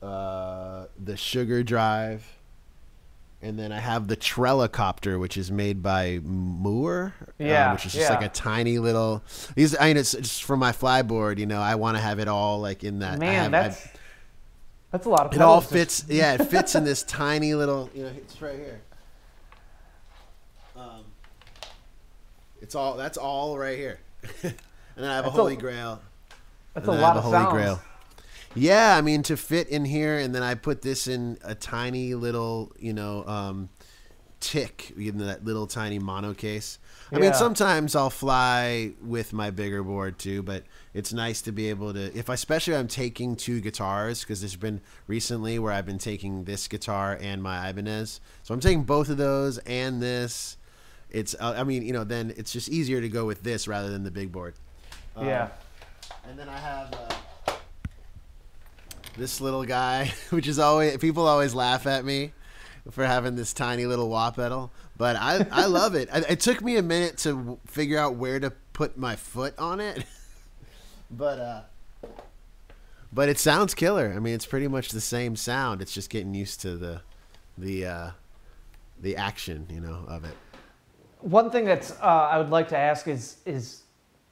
Uh, 0.02 0.86
the 1.04 1.16
sugar 1.18 1.62
drive, 1.64 2.37
and 3.42 3.58
then 3.60 3.72
I 3.72 3.80
have 3.80 4.08
the 4.08 4.18
Trelicopter, 4.18 5.20
which 5.20 5.38
is 5.38 5.52
made 5.52 5.84
by 5.84 6.20
Mooer. 6.24 7.14
uh, 7.22 7.26
Yeah, 7.38 7.74
which 7.74 7.86
is 7.86 7.94
just 7.94 8.10
yeah. 8.10 8.16
like 8.16 8.26
a 8.26 8.30
tiny 8.30 8.80
little. 8.80 9.24
These, 9.56 9.78
I 9.80 9.88
mean, 9.88 9.98
it's 9.98 10.14
just 10.14 10.44
from 10.44 10.60
my 10.60 10.72
flyboard. 10.72 11.38
You 11.38 11.46
know, 11.46 11.62
I 11.62 11.76
want 11.76 11.98
to 11.98 12.02
have 12.02 12.20
it 12.20 12.28
all 12.28 12.60
like 12.60 12.84
in 12.84 13.00
that. 13.00 13.14
I 13.14 13.18
Man, 13.18 13.34
have- 13.44 13.52
that's 13.52 13.86
I've- 13.86 13.94
that's 14.92 15.06
a 15.06 15.10
lot 15.10 15.26
of. 15.28 15.34
it 15.34 15.42
all 15.42 15.62
fits. 15.62 16.06
Yeah, 16.10 16.34
it 16.36 16.46
fits 16.46 16.74
in 16.74 16.84
this 16.86 17.04
tiny 17.04 17.54
little. 17.54 17.90
You 17.94 18.04
know, 18.04 18.10
it's 18.16 18.42
right 18.42 18.56
here. 18.58 18.80
Um, 20.76 21.04
it's 22.62 22.74
all. 22.76 22.96
That's 22.96 23.18
all 23.18 23.58
right 23.58 23.78
here. 23.78 24.00
and 24.44 24.54
then 24.96 25.06
I 25.12 25.16
have 25.16 25.26
That's 25.26 25.36
a 25.36 25.38
a- 25.38 25.42
holy 25.42 25.56
grail. 25.58 26.02
That's 26.74 26.88
a 26.88 26.92
I 26.92 27.00
lot 27.00 27.18
of 27.18 27.26
a 27.26 27.28
holy 27.28 27.34
sounds. 27.38 27.52
grail. 27.54 27.82
Yeah, 28.58 28.96
I 28.98 29.02
mean 29.02 29.24
to 29.24 29.38
fit 29.38 29.70
in 29.70 29.86
here, 29.86 30.18
and 30.18 30.34
then 30.34 30.44
I 30.44 30.56
put 30.56 30.82
this 30.82 31.08
in 31.08 31.38
a 31.44 31.56
tiny 31.56 32.14
little, 32.16 32.72
you 32.80 32.94
know, 32.94 33.24
um, 33.26 33.70
tick 34.40 34.94
in 34.98 35.18
that 35.20 35.46
little 35.46 35.68
tiny 35.68 36.00
mono 36.00 36.34
case. 36.34 36.80
I 37.12 37.20
mean, 37.20 37.34
sometimes 37.34 37.96
I'll 37.96 38.10
fly 38.10 38.92
with 39.02 39.32
my 39.32 39.50
bigger 39.50 39.82
board 39.82 40.20
too, 40.20 40.44
but 40.44 40.64
it's 40.94 41.14
nice 41.14 41.42
to 41.44 41.54
be 41.54 41.70
able 41.70 41.94
to, 41.94 42.16
if 42.18 42.30
I, 42.30 42.34
especially 42.34 42.74
if 42.74 42.80
I'm 42.82 42.90
taking 42.90 43.38
two 43.38 43.62
guitars, 43.62 44.22
because 44.22 44.42
there's 44.42 44.58
been 44.58 44.82
recently 45.08 45.58
where 45.58 45.72
I've 45.72 45.86
been 45.86 46.00
taking 46.00 46.44
this 46.44 46.68
guitar 46.68 47.18
and 47.22 47.42
my 47.42 47.70
Ibanez, 47.70 48.20
so 48.44 48.54
I'm 48.54 48.60
taking 48.60 48.84
both 48.84 49.08
of 49.10 49.18
those 49.18 49.58
and 49.60 50.02
this. 50.02 50.58
It's, 51.10 51.34
uh, 51.40 51.56
I 51.58 51.64
mean, 51.64 51.84
you 51.84 51.94
know, 51.94 52.04
then 52.04 52.34
it's 52.36 52.52
just 52.52 52.68
easier 52.68 53.00
to 53.00 53.08
go 53.08 53.26
with 53.26 53.42
this 53.42 53.68
rather 53.68 53.90
than 53.90 54.04
the 54.04 54.12
big 54.12 54.32
board. 54.32 54.56
Um, 55.16 55.28
Yeah. 55.28 55.48
and 56.28 56.38
then 56.38 56.50
I 56.50 56.58
have 56.58 56.94
uh, 56.94 57.16
this 59.18 59.42
little 59.42 59.64
guy, 59.64 60.14
which 60.30 60.48
is 60.48 60.60
always 60.60 60.98
people 60.98 61.28
always 61.28 61.54
laugh 61.54 61.86
at 61.88 62.06
me 62.06 62.34
for 62.92 63.06
having 63.06 63.36
this 63.36 63.54
tiny 63.54 63.86
little 63.86 64.10
wah 64.10 64.32
pedal, 64.32 64.72
but 64.96 65.16
I 65.16 65.46
I 65.52 65.66
love 65.66 65.96
it. 65.96 66.10
It 66.12 66.40
took 66.40 66.62
me 66.62 66.78
a 66.78 66.84
minute 66.84 67.18
to 67.20 67.60
figure 67.66 68.00
out 68.00 68.16
where 68.16 68.40
to 68.40 68.52
put 68.74 68.98
my 68.98 69.16
foot 69.16 69.58
on 69.58 69.80
it, 69.80 70.06
but 71.12 71.40
uh, 71.40 71.62
but 73.12 73.30
it 73.30 73.40
sounds 73.40 73.74
killer. 73.74 74.14
I 74.16 74.20
mean, 74.20 74.34
it's 74.34 74.46
pretty 74.46 74.68
much 74.68 74.90
the 74.90 75.02
same 75.02 75.36
sound. 75.36 75.82
It's 75.82 75.94
just 75.94 76.10
getting 76.10 76.34
used 76.34 76.62
to 76.62 76.78
the 76.78 77.02
the 77.58 77.86
uh, 77.86 78.12
the 79.02 79.18
action, 79.18 79.68
you 79.70 79.82
know, 79.82 80.06
of 80.08 80.24
it. 80.24 80.36
One 81.22 81.50
thing 81.50 81.66
that's 81.66 81.92
uh, 81.92 82.06
I 82.06 82.38
would 82.38 82.50
like 82.50 82.70
to 82.70 82.78
ask 82.78 83.08
is 83.08 83.38
is 83.46 83.84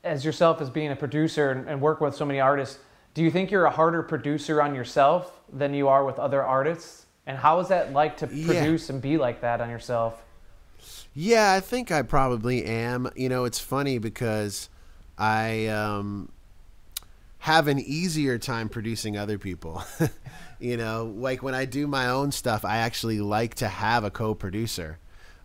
as 0.04 0.24
yourself 0.24 0.62
as 0.62 0.70
being 0.70 0.92
a 0.92 0.96
producer 0.96 1.50
and, 1.50 1.68
and 1.68 1.82
work 1.82 2.00
with 2.00 2.16
so 2.16 2.26
many 2.26 2.40
artists, 2.40 2.78
do 3.16 3.24
you 3.24 3.32
think 3.32 3.50
you're 3.50 3.66
a 3.66 3.72
harder 3.72 4.04
producer 4.04 4.62
on 4.62 4.76
yourself 4.76 5.40
than 5.52 5.74
you 5.74 5.88
are 5.88 6.06
with 6.06 6.20
other 6.20 6.44
artists? 6.44 7.08
And 7.26 7.38
how 7.38 7.60
is 7.60 7.70
that 7.70 7.94
like 7.94 8.18
to 8.18 8.30
Yeah. 8.32 8.46
produce 8.46 8.90
and 8.92 9.02
be 9.02 9.18
like 9.18 9.42
that 9.42 9.62
on 9.62 9.70
yourself? 9.70 10.22
Yeah, 11.14 11.54
I 11.54 11.62
think 11.62 11.92
I 11.92 12.02
probably 12.04 12.66
am. 12.66 13.10
You 13.16 13.30
know, 13.30 13.46
it's 13.46 13.60
funny 13.60 13.98
because 13.98 14.70
I 15.18 15.68
um, 15.68 16.30
have 17.40 17.70
an 17.70 17.80
easier 17.80 18.38
time 18.38 18.68
producing 18.68 19.18
other 19.18 19.38
people. 19.38 19.82
you 20.60 20.76
know, 20.76 21.14
like 21.16 21.42
when 21.42 21.56
I 21.56 21.64
do 21.64 21.88
my 21.88 22.08
own 22.08 22.34
stuff, 22.34 22.66
I 22.66 22.78
actually 22.78 23.22
like 23.22 23.56
to 23.56 23.70
have 23.70 24.04
a 24.04 24.12
co-producer 24.12 25.00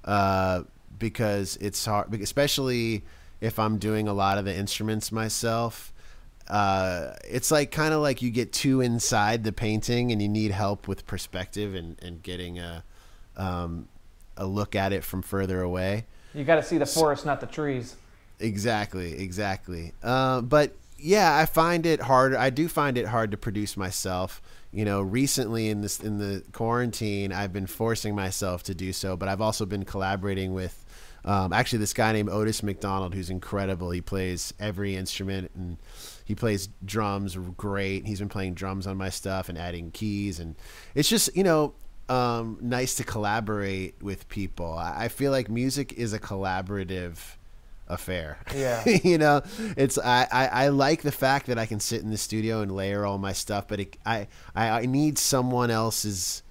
uh, 0.04 0.64
because 0.98 1.56
it's 1.60 1.84
hard, 1.86 2.12
especially 2.14 3.04
if 3.40 3.60
I'm 3.60 3.78
doing 3.78 4.08
a 4.08 4.12
lot 4.12 4.38
of 4.38 4.44
the 4.44 4.54
instruments 4.54 5.12
myself. 5.12 5.89
Uh, 6.50 7.14
it's 7.28 7.52
like 7.52 7.70
kind 7.70 7.94
of 7.94 8.02
like 8.02 8.22
you 8.22 8.30
get 8.30 8.52
too 8.52 8.80
inside 8.80 9.44
the 9.44 9.52
painting 9.52 10.10
and 10.10 10.20
you 10.20 10.28
need 10.28 10.50
help 10.50 10.88
with 10.88 11.06
perspective 11.06 11.76
and, 11.76 11.96
and 12.02 12.24
getting 12.24 12.58
a 12.58 12.82
um, 13.36 13.88
a 14.36 14.44
look 14.44 14.74
at 14.74 14.92
it 14.92 15.04
from 15.04 15.22
further 15.22 15.62
away. 15.62 16.06
You 16.34 16.42
got 16.42 16.56
to 16.56 16.62
see 16.64 16.76
the 16.76 16.86
forest, 16.86 17.24
not 17.24 17.40
the 17.40 17.46
trees. 17.46 17.94
Exactly, 18.40 19.16
exactly. 19.18 19.92
Uh, 20.02 20.40
but 20.40 20.74
yeah, 20.98 21.36
I 21.36 21.46
find 21.46 21.86
it 21.86 22.00
hard. 22.00 22.34
I 22.34 22.50
do 22.50 22.68
find 22.68 22.98
it 22.98 23.06
hard 23.06 23.30
to 23.30 23.36
produce 23.36 23.76
myself. 23.76 24.42
You 24.72 24.84
know, 24.84 25.02
recently 25.02 25.68
in 25.68 25.82
this 25.82 26.00
in 26.00 26.18
the 26.18 26.42
quarantine, 26.52 27.32
I've 27.32 27.52
been 27.52 27.68
forcing 27.68 28.16
myself 28.16 28.64
to 28.64 28.74
do 28.74 28.92
so, 28.92 29.16
but 29.16 29.28
I've 29.28 29.40
also 29.40 29.66
been 29.66 29.84
collaborating 29.84 30.52
with 30.52 30.84
um, 31.24 31.52
actually 31.52 31.80
this 31.80 31.92
guy 31.92 32.12
named 32.12 32.28
Otis 32.28 32.62
McDonald, 32.62 33.14
who's 33.14 33.30
incredible. 33.30 33.90
He 33.90 34.00
plays 34.00 34.54
every 34.58 34.96
instrument 34.96 35.50
and 35.54 35.76
he 36.30 36.36
plays 36.36 36.68
drums 36.84 37.36
great. 37.56 38.06
He's 38.06 38.20
been 38.20 38.28
playing 38.28 38.54
drums 38.54 38.86
on 38.86 38.96
my 38.96 39.08
stuff 39.08 39.48
and 39.48 39.58
adding 39.58 39.90
keys, 39.90 40.38
and 40.38 40.54
it's 40.94 41.08
just 41.08 41.36
you 41.36 41.42
know 41.42 41.74
um, 42.08 42.56
nice 42.60 42.94
to 42.94 43.04
collaborate 43.04 44.00
with 44.00 44.28
people. 44.28 44.72
I, 44.72 45.08
feel 45.08 45.32
like 45.32 45.50
music 45.50 45.94
is 45.94 46.12
a 46.12 46.20
collaborative 46.20 47.18
affair. 47.88 48.38
Yeah. 48.54 48.88
you 49.02 49.18
know, 49.18 49.42
it's 49.76 49.98
I, 49.98 50.28
I, 50.30 50.46
I 50.46 50.68
like 50.68 51.02
the 51.02 51.10
fact 51.10 51.46
that 51.48 51.58
I 51.58 51.66
can 51.66 51.80
sit 51.80 52.00
in 52.00 52.10
the 52.10 52.16
studio 52.16 52.60
and 52.60 52.70
layer 52.70 53.04
all 53.04 53.18
my 53.18 53.32
stuff, 53.32 53.66
but 53.66 53.80
it, 53.80 53.96
I, 54.06 54.28
I 54.54 54.70
I 54.82 54.86
need 54.86 55.18
someone 55.18 55.72
else's 55.72 56.44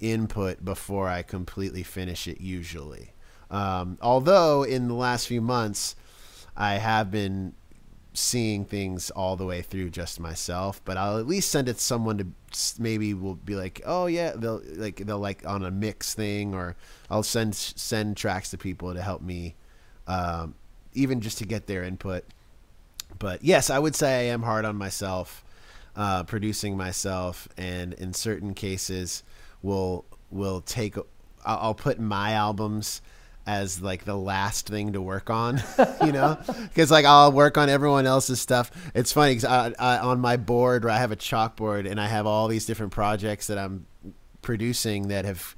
input 0.00 0.64
before 0.64 1.06
I 1.06 1.20
completely 1.20 1.82
finish 1.82 2.26
it. 2.26 2.40
Usually, 2.40 3.12
um, 3.50 3.98
although 4.00 4.62
in 4.62 4.88
the 4.88 4.94
last 4.94 5.28
few 5.28 5.42
months, 5.42 5.96
I 6.56 6.76
have 6.76 7.10
been 7.10 7.52
seeing 8.18 8.64
things 8.64 9.10
all 9.10 9.36
the 9.36 9.44
way 9.44 9.62
through 9.62 9.88
just 9.88 10.18
myself 10.18 10.80
but 10.84 10.96
i'll 10.96 11.18
at 11.18 11.26
least 11.26 11.50
send 11.50 11.68
it 11.68 11.74
to 11.74 11.80
someone 11.80 12.18
to 12.18 12.26
maybe 12.80 13.14
will 13.14 13.34
be 13.34 13.54
like 13.54 13.80
oh 13.84 14.06
yeah 14.06 14.32
they'll 14.34 14.62
like 14.76 14.96
they'll 14.96 15.18
like 15.18 15.46
on 15.46 15.64
a 15.64 15.70
mix 15.70 16.14
thing 16.14 16.54
or 16.54 16.76
i'll 17.10 17.22
send 17.22 17.54
send 17.54 18.16
tracks 18.16 18.50
to 18.50 18.58
people 18.58 18.92
to 18.92 19.02
help 19.02 19.22
me 19.22 19.54
um, 20.08 20.54
even 20.94 21.20
just 21.20 21.38
to 21.38 21.46
get 21.46 21.66
their 21.66 21.84
input. 21.84 22.24
But 23.18 23.44
yes, 23.44 23.70
I 23.70 23.78
would 23.78 23.94
say 23.94 24.20
I 24.28 24.32
am 24.32 24.42
hard 24.42 24.64
on 24.64 24.76
myself, 24.76 25.44
uh, 25.94 26.24
producing 26.24 26.76
myself, 26.76 27.48
and 27.56 27.92
in 27.94 28.12
certain 28.12 28.54
cases, 28.54 29.22
will 29.62 30.04
will 30.30 30.60
take. 30.60 30.96
I'll 31.44 31.74
put 31.74 32.00
my 32.00 32.32
albums 32.32 33.00
as 33.48 33.80
like 33.80 34.04
the 34.04 34.14
last 34.14 34.68
thing 34.68 34.92
to 34.92 35.00
work 35.00 35.30
on, 35.30 35.62
you 36.04 36.12
know, 36.12 36.36
because 36.64 36.90
like 36.90 37.06
I'll 37.06 37.32
work 37.32 37.56
on 37.56 37.70
everyone 37.70 38.06
else's 38.06 38.42
stuff. 38.42 38.70
It's 38.94 39.10
funny 39.10 39.36
because 39.36 39.46
I, 39.46 39.72
I, 39.78 39.98
on 40.00 40.20
my 40.20 40.36
board 40.36 40.84
where 40.84 40.92
I 40.92 40.98
have 40.98 41.12
a 41.12 41.16
chalkboard 41.16 41.90
and 41.90 41.98
I 41.98 42.08
have 42.08 42.26
all 42.26 42.46
these 42.48 42.66
different 42.66 42.92
projects 42.92 43.46
that 43.46 43.56
I'm 43.56 43.86
producing 44.42 45.08
that 45.08 45.24
have 45.24 45.56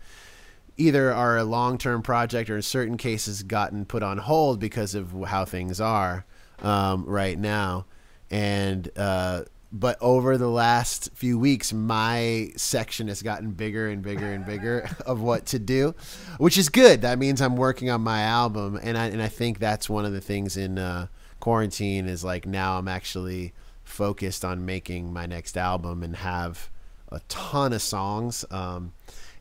either 0.77 1.13
are 1.13 1.37
a 1.37 1.43
long 1.45 1.79
term 1.79 2.01
project 2.01 2.49
or 2.49 2.57
in 2.57 2.63
certain 2.63 2.97
cases 2.97 3.43
gotten 3.43 3.85
put 3.85 4.05
on 4.05 4.19
hold 4.19 4.61
because 4.61 4.95
of 4.95 5.13
how 5.27 5.45
things 5.45 5.81
are 5.81 6.25
um, 6.63 7.05
right 7.07 7.37
now. 7.37 7.87
And 8.31 8.89
uh, 8.97 9.43
but 9.73 9.97
over 10.01 10.37
the 10.37 10.49
last 10.49 11.11
few 11.15 11.39
weeks, 11.39 11.73
my 11.73 12.51
section 12.57 13.09
has 13.09 13.23
gotten 13.23 13.53
bigger 13.53 13.89
and 13.89 14.03
bigger 14.03 14.33
and 14.33 14.45
bigger 14.45 14.89
of 15.07 15.21
what 15.21 15.47
to 15.47 15.59
do, 15.59 15.95
which 16.39 16.59
is 16.59 16.69
good. 16.69 17.03
That 17.03 17.19
means 17.19 17.41
I'm 17.41 17.57
working 17.57 17.89
on 17.91 18.01
my 18.01 18.23
album, 18.23 18.79
and 18.83 18.99
I 18.99 19.07
and 19.07 19.23
I 19.23 19.29
think 19.29 19.59
that's 19.59 19.89
one 19.89 20.05
of 20.05 20.13
the 20.13 20.21
things 20.21 20.57
in 20.57 20.79
uh, 20.79 21.07
quarantine 21.39 22.07
is 22.07 22.25
like 22.25 22.47
now 22.47 22.79
I'm 22.79 22.89
actually 22.89 23.53
focused 23.85 24.45
on 24.45 24.65
making 24.67 25.13
my 25.13 25.27
next 25.27 25.57
album 25.57 26.03
and 26.03 26.17
have 26.17 26.69
a 27.13 27.21
ton 27.29 27.73
of 27.73 27.83
songs. 27.83 28.45
Um, 28.51 28.93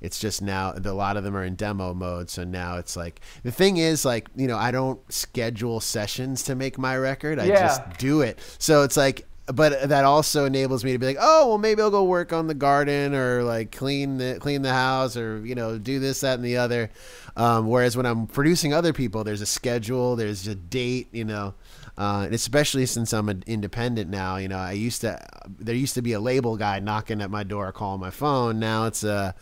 it's 0.01 0.17
just 0.19 0.41
now 0.41 0.73
a 0.75 0.79
lot 0.93 1.17
of 1.17 1.23
them 1.23 1.35
are 1.35 1.43
in 1.43 1.55
demo 1.55 1.93
mode. 1.93 2.29
So 2.29 2.43
now 2.43 2.77
it's 2.77 2.95
like 2.95 3.19
the 3.43 3.51
thing 3.51 3.77
is 3.77 4.05
like 4.05 4.27
you 4.35 4.47
know 4.47 4.57
I 4.57 4.71
don't 4.71 4.99
schedule 5.11 5.79
sessions 5.79 6.43
to 6.43 6.55
make 6.55 6.77
my 6.77 6.95
record. 6.95 7.39
I 7.39 7.45
Yeah. 7.45 7.61
just 7.67 7.97
do 7.97 8.21
it. 8.21 8.37
So 8.59 8.83
it's 8.83 8.95
like. 8.97 9.25
But 9.53 9.89
that 9.89 10.05
also 10.05 10.45
enables 10.45 10.83
me 10.83 10.91
to 10.91 10.99
be 10.99 11.05
like, 11.07 11.17
oh 11.19 11.49
well, 11.49 11.57
maybe 11.57 11.81
I'll 11.81 11.89
go 11.89 12.03
work 12.03 12.33
on 12.33 12.47
the 12.47 12.53
garden 12.53 13.15
or 13.15 13.43
like 13.43 13.71
clean 13.71 14.17
the 14.17 14.37
clean 14.39 14.61
the 14.61 14.73
house 14.73 15.17
or 15.17 15.45
you 15.45 15.55
know 15.55 15.77
do 15.77 15.99
this 15.99 16.21
that 16.21 16.35
and 16.35 16.45
the 16.45 16.57
other. 16.57 16.91
Um, 17.35 17.67
whereas 17.67 17.95
when 17.97 18.05
I'm 18.05 18.27
producing 18.27 18.73
other 18.73 18.93
people, 18.93 19.23
there's 19.23 19.41
a 19.41 19.45
schedule, 19.45 20.15
there's 20.15 20.47
a 20.47 20.55
date, 20.55 21.07
you 21.11 21.25
know. 21.25 21.53
Uh, 21.97 22.23
and 22.25 22.33
especially 22.33 22.85
since 22.85 23.11
I'm 23.11 23.27
an 23.27 23.43
independent 23.45 24.09
now, 24.09 24.37
you 24.37 24.47
know, 24.47 24.57
I 24.57 24.71
used 24.71 25.01
to 25.01 25.19
there 25.47 25.75
used 25.75 25.95
to 25.95 26.01
be 26.01 26.13
a 26.13 26.19
label 26.19 26.55
guy 26.55 26.79
knocking 26.79 27.21
at 27.21 27.31
my 27.31 27.43
door, 27.43 27.71
calling 27.71 27.99
my 27.99 28.11
phone. 28.11 28.59
Now 28.59 28.85
it's 28.85 29.03
a 29.03 29.35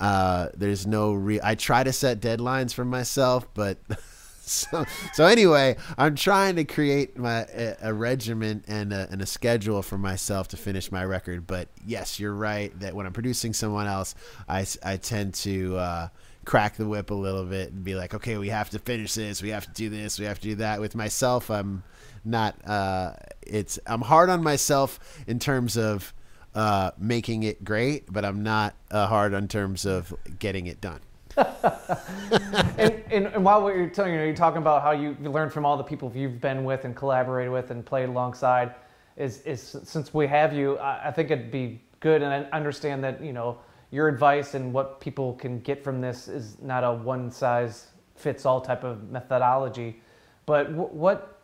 uh, 0.00 0.48
there's 0.54 0.86
no 0.86 1.12
re. 1.12 1.40
I 1.42 1.54
try 1.54 1.84
to 1.84 1.92
set 1.92 2.20
deadlines 2.20 2.74
for 2.74 2.84
myself, 2.84 3.46
but 3.54 3.78
so 4.46 4.84
so 5.12 5.26
anyway, 5.26 5.76
I'm 5.96 6.14
trying 6.14 6.56
to 6.56 6.64
create 6.64 7.16
my 7.16 7.46
a, 7.54 7.76
a 7.82 7.94
and 7.94 8.92
a, 8.92 9.08
and 9.10 9.22
a 9.22 9.26
schedule 9.26 9.82
for 9.82 9.98
myself 9.98 10.48
to 10.48 10.56
finish 10.56 10.90
my 10.92 11.04
record. 11.04 11.46
But 11.46 11.68
yes, 11.86 12.20
you're 12.20 12.34
right 12.34 12.78
that 12.80 12.94
when 12.94 13.06
I'm 13.06 13.12
producing 13.12 13.52
someone 13.52 13.86
else, 13.86 14.14
I, 14.48 14.66
I 14.82 14.96
tend 14.96 15.34
to. 15.34 15.76
Uh, 15.76 16.08
crack 16.44 16.76
the 16.76 16.86
whip 16.86 17.10
a 17.10 17.14
little 17.14 17.46
bit 17.46 17.72
and 17.72 17.82
be 17.82 17.94
like 17.94 18.12
okay 18.12 18.36
we 18.36 18.50
have 18.50 18.68
to 18.68 18.78
finish 18.78 19.14
this 19.14 19.40
we 19.40 19.48
have 19.48 19.64
to 19.64 19.72
do 19.72 19.88
this 19.88 20.18
we 20.18 20.26
have 20.26 20.38
to 20.38 20.48
do 20.48 20.54
that 20.56 20.78
with 20.78 20.94
myself 20.94 21.50
i'm 21.50 21.82
not 22.22 22.54
uh 22.68 23.14
it's 23.40 23.78
i'm 23.86 24.02
hard 24.02 24.28
on 24.28 24.42
myself 24.42 25.00
in 25.26 25.38
terms 25.38 25.78
of 25.78 26.12
uh, 26.54 26.92
making 26.98 27.42
it 27.42 27.64
great, 27.64 28.12
but 28.12 28.24
I'm 28.24 28.42
not 28.42 28.74
uh, 28.90 29.06
hard 29.06 29.32
in 29.32 29.48
terms 29.48 29.84
of 29.84 30.14
getting 30.38 30.66
it 30.66 30.80
done. 30.80 31.00
and, 32.78 33.02
and, 33.10 33.26
and 33.26 33.44
while 33.44 33.68
you're 33.74 33.88
telling 33.88 34.12
you 34.12 34.18
know, 34.18 34.24
you're 34.24 34.34
talking 34.34 34.58
about 34.58 34.82
how 34.82 34.92
you, 34.92 35.16
learned 35.20 35.52
from 35.52 35.66
all 35.66 35.76
the 35.76 35.82
people 35.82 36.12
you've 36.14 36.40
been 36.40 36.64
with 36.64 36.84
and 36.84 36.94
collaborated 36.94 37.52
with 37.52 37.70
and 37.70 37.84
played 37.84 38.08
alongside. 38.08 38.74
Is, 39.16 39.42
is 39.42 39.76
since 39.84 40.12
we 40.12 40.26
have 40.26 40.52
you, 40.52 40.78
I, 40.78 41.08
I 41.08 41.10
think 41.10 41.30
it'd 41.30 41.50
be 41.50 41.80
good, 42.00 42.22
and 42.22 42.32
I 42.32 42.56
understand 42.56 43.02
that 43.04 43.22
you 43.22 43.32
know 43.32 43.58
your 43.90 44.08
advice 44.08 44.54
and 44.54 44.72
what 44.72 45.00
people 45.00 45.34
can 45.34 45.60
get 45.60 45.84
from 45.84 46.00
this 46.00 46.26
is 46.28 46.60
not 46.60 46.82
a 46.82 46.92
one 46.92 47.30
size 47.30 47.86
fits 48.16 48.44
all 48.44 48.60
type 48.60 48.82
of 48.84 49.10
methodology. 49.10 50.00
But 50.46 50.66
wh- 50.66 50.92
what 50.92 51.40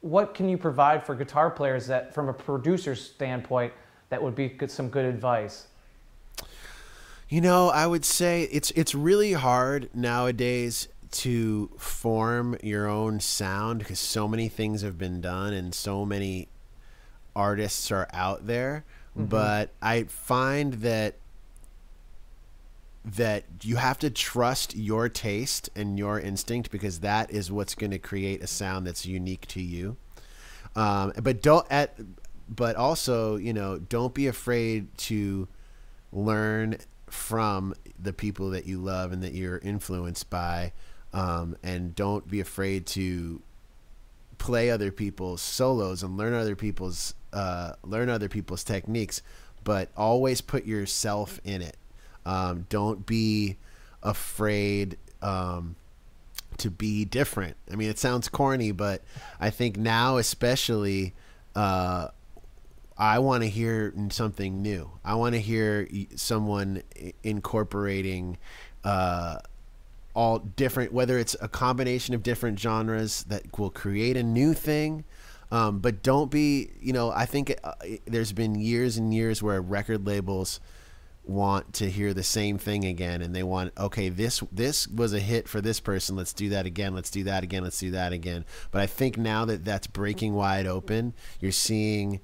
what 0.00 0.34
can 0.34 0.50
you 0.50 0.58
provide 0.58 1.04
for 1.04 1.14
guitar 1.14 1.50
players 1.50 1.86
that, 1.86 2.12
from 2.12 2.28
a 2.28 2.32
producer's 2.32 3.02
standpoint, 3.02 3.72
that 4.10 4.22
would 4.22 4.34
be 4.34 4.48
good, 4.48 4.70
some 4.70 4.90
good 4.90 5.06
advice? 5.06 5.68
You 7.34 7.40
know, 7.40 7.68
I 7.68 7.84
would 7.84 8.04
say 8.04 8.44
it's 8.52 8.70
it's 8.76 8.94
really 8.94 9.32
hard 9.32 9.90
nowadays 9.92 10.86
to 11.10 11.68
form 11.76 12.56
your 12.62 12.86
own 12.86 13.18
sound 13.18 13.80
because 13.80 13.98
so 13.98 14.28
many 14.28 14.46
things 14.46 14.82
have 14.82 14.98
been 14.98 15.20
done 15.20 15.52
and 15.52 15.74
so 15.74 16.06
many 16.06 16.46
artists 17.34 17.90
are 17.90 18.06
out 18.12 18.46
there. 18.46 18.84
But 19.16 19.70
I 19.82 20.04
find 20.04 20.74
that 20.74 21.16
that 23.04 23.42
you 23.62 23.74
have 23.78 23.98
to 23.98 24.10
trust 24.10 24.76
your 24.76 25.08
taste 25.08 25.70
and 25.74 25.98
your 25.98 26.20
instinct 26.20 26.70
because 26.70 27.00
that 27.00 27.32
is 27.32 27.50
what's 27.50 27.74
going 27.74 27.90
to 27.90 27.98
create 27.98 28.44
a 28.44 28.46
sound 28.46 28.86
that's 28.86 29.06
unique 29.06 29.48
to 29.48 29.60
you. 29.60 29.96
Um, 30.76 31.12
but 31.20 31.42
don't 31.42 31.66
at 31.68 31.98
but 32.48 32.76
also 32.76 33.34
you 33.34 33.52
know 33.52 33.80
don't 33.80 34.14
be 34.14 34.28
afraid 34.28 34.96
to 34.98 35.48
learn 36.12 36.76
from 37.14 37.74
the 37.98 38.12
people 38.12 38.50
that 38.50 38.66
you 38.66 38.78
love 38.78 39.12
and 39.12 39.22
that 39.22 39.32
you're 39.32 39.58
influenced 39.58 40.28
by 40.28 40.72
um, 41.12 41.56
and 41.62 41.94
don't 41.94 42.28
be 42.28 42.40
afraid 42.40 42.86
to 42.86 43.40
play 44.36 44.68
other 44.68 44.90
people's 44.90 45.40
solos 45.40 46.02
and 46.02 46.16
learn 46.16 46.34
other 46.34 46.56
people's 46.56 47.14
uh, 47.32 47.72
learn 47.82 48.08
other 48.08 48.28
people's 48.28 48.64
techniques 48.64 49.22
but 49.62 49.88
always 49.96 50.40
put 50.40 50.66
yourself 50.66 51.40
in 51.44 51.62
it. 51.62 51.76
Um, 52.26 52.66
don't 52.68 53.06
be 53.06 53.56
afraid 54.02 54.98
um, 55.22 55.76
to 56.58 56.70
be 56.70 57.04
different. 57.04 57.56
I 57.72 57.76
mean 57.76 57.88
it 57.88 57.98
sounds 57.98 58.28
corny 58.28 58.72
but 58.72 59.02
i 59.40 59.50
think 59.50 59.76
now 59.76 60.16
especially 60.16 61.14
uh, 61.54 62.08
I 62.96 63.18
want 63.18 63.42
to 63.42 63.48
hear 63.48 63.92
something 64.10 64.62
new. 64.62 64.90
I 65.04 65.14
want 65.14 65.34
to 65.34 65.40
hear 65.40 65.88
someone 66.14 66.82
incorporating 67.22 68.38
uh, 68.84 69.38
all 70.14 70.38
different, 70.38 70.92
whether 70.92 71.18
it's 71.18 71.34
a 71.40 71.48
combination 71.48 72.14
of 72.14 72.22
different 72.22 72.58
genres 72.58 73.24
that 73.24 73.58
will 73.58 73.70
create 73.70 74.16
a 74.16 74.22
new 74.22 74.54
thing. 74.54 75.04
Um, 75.50 75.80
but 75.80 76.02
don't 76.02 76.30
be, 76.30 76.70
you 76.80 76.92
know, 76.92 77.10
I 77.10 77.26
think 77.26 77.54
uh, 77.64 77.72
there's 78.06 78.32
been 78.32 78.54
years 78.54 78.96
and 78.96 79.12
years 79.12 79.42
where 79.42 79.60
record 79.60 80.06
labels 80.06 80.60
want 81.26 81.72
to 81.72 81.90
hear 81.90 82.12
the 82.12 82.22
same 82.22 82.58
thing 82.58 82.84
again 82.84 83.22
and 83.22 83.34
they 83.34 83.42
want 83.42 83.72
okay 83.78 84.10
this 84.10 84.42
this 84.52 84.86
was 84.88 85.14
a 85.14 85.18
hit 85.18 85.48
for 85.48 85.62
this 85.62 85.80
person 85.80 86.16
let's 86.16 86.34
do 86.34 86.50
that 86.50 86.66
again 86.66 86.94
let's 86.94 87.10
do 87.10 87.24
that 87.24 87.42
again 87.42 87.62
let's 87.64 87.78
do 87.78 87.90
that 87.90 88.12
again 88.12 88.44
but 88.70 88.82
i 88.82 88.86
think 88.86 89.16
now 89.16 89.46
that 89.46 89.64
that's 89.64 89.86
breaking 89.86 90.34
wide 90.34 90.66
open 90.66 91.14
you're 91.40 91.50
seeing 91.50 92.20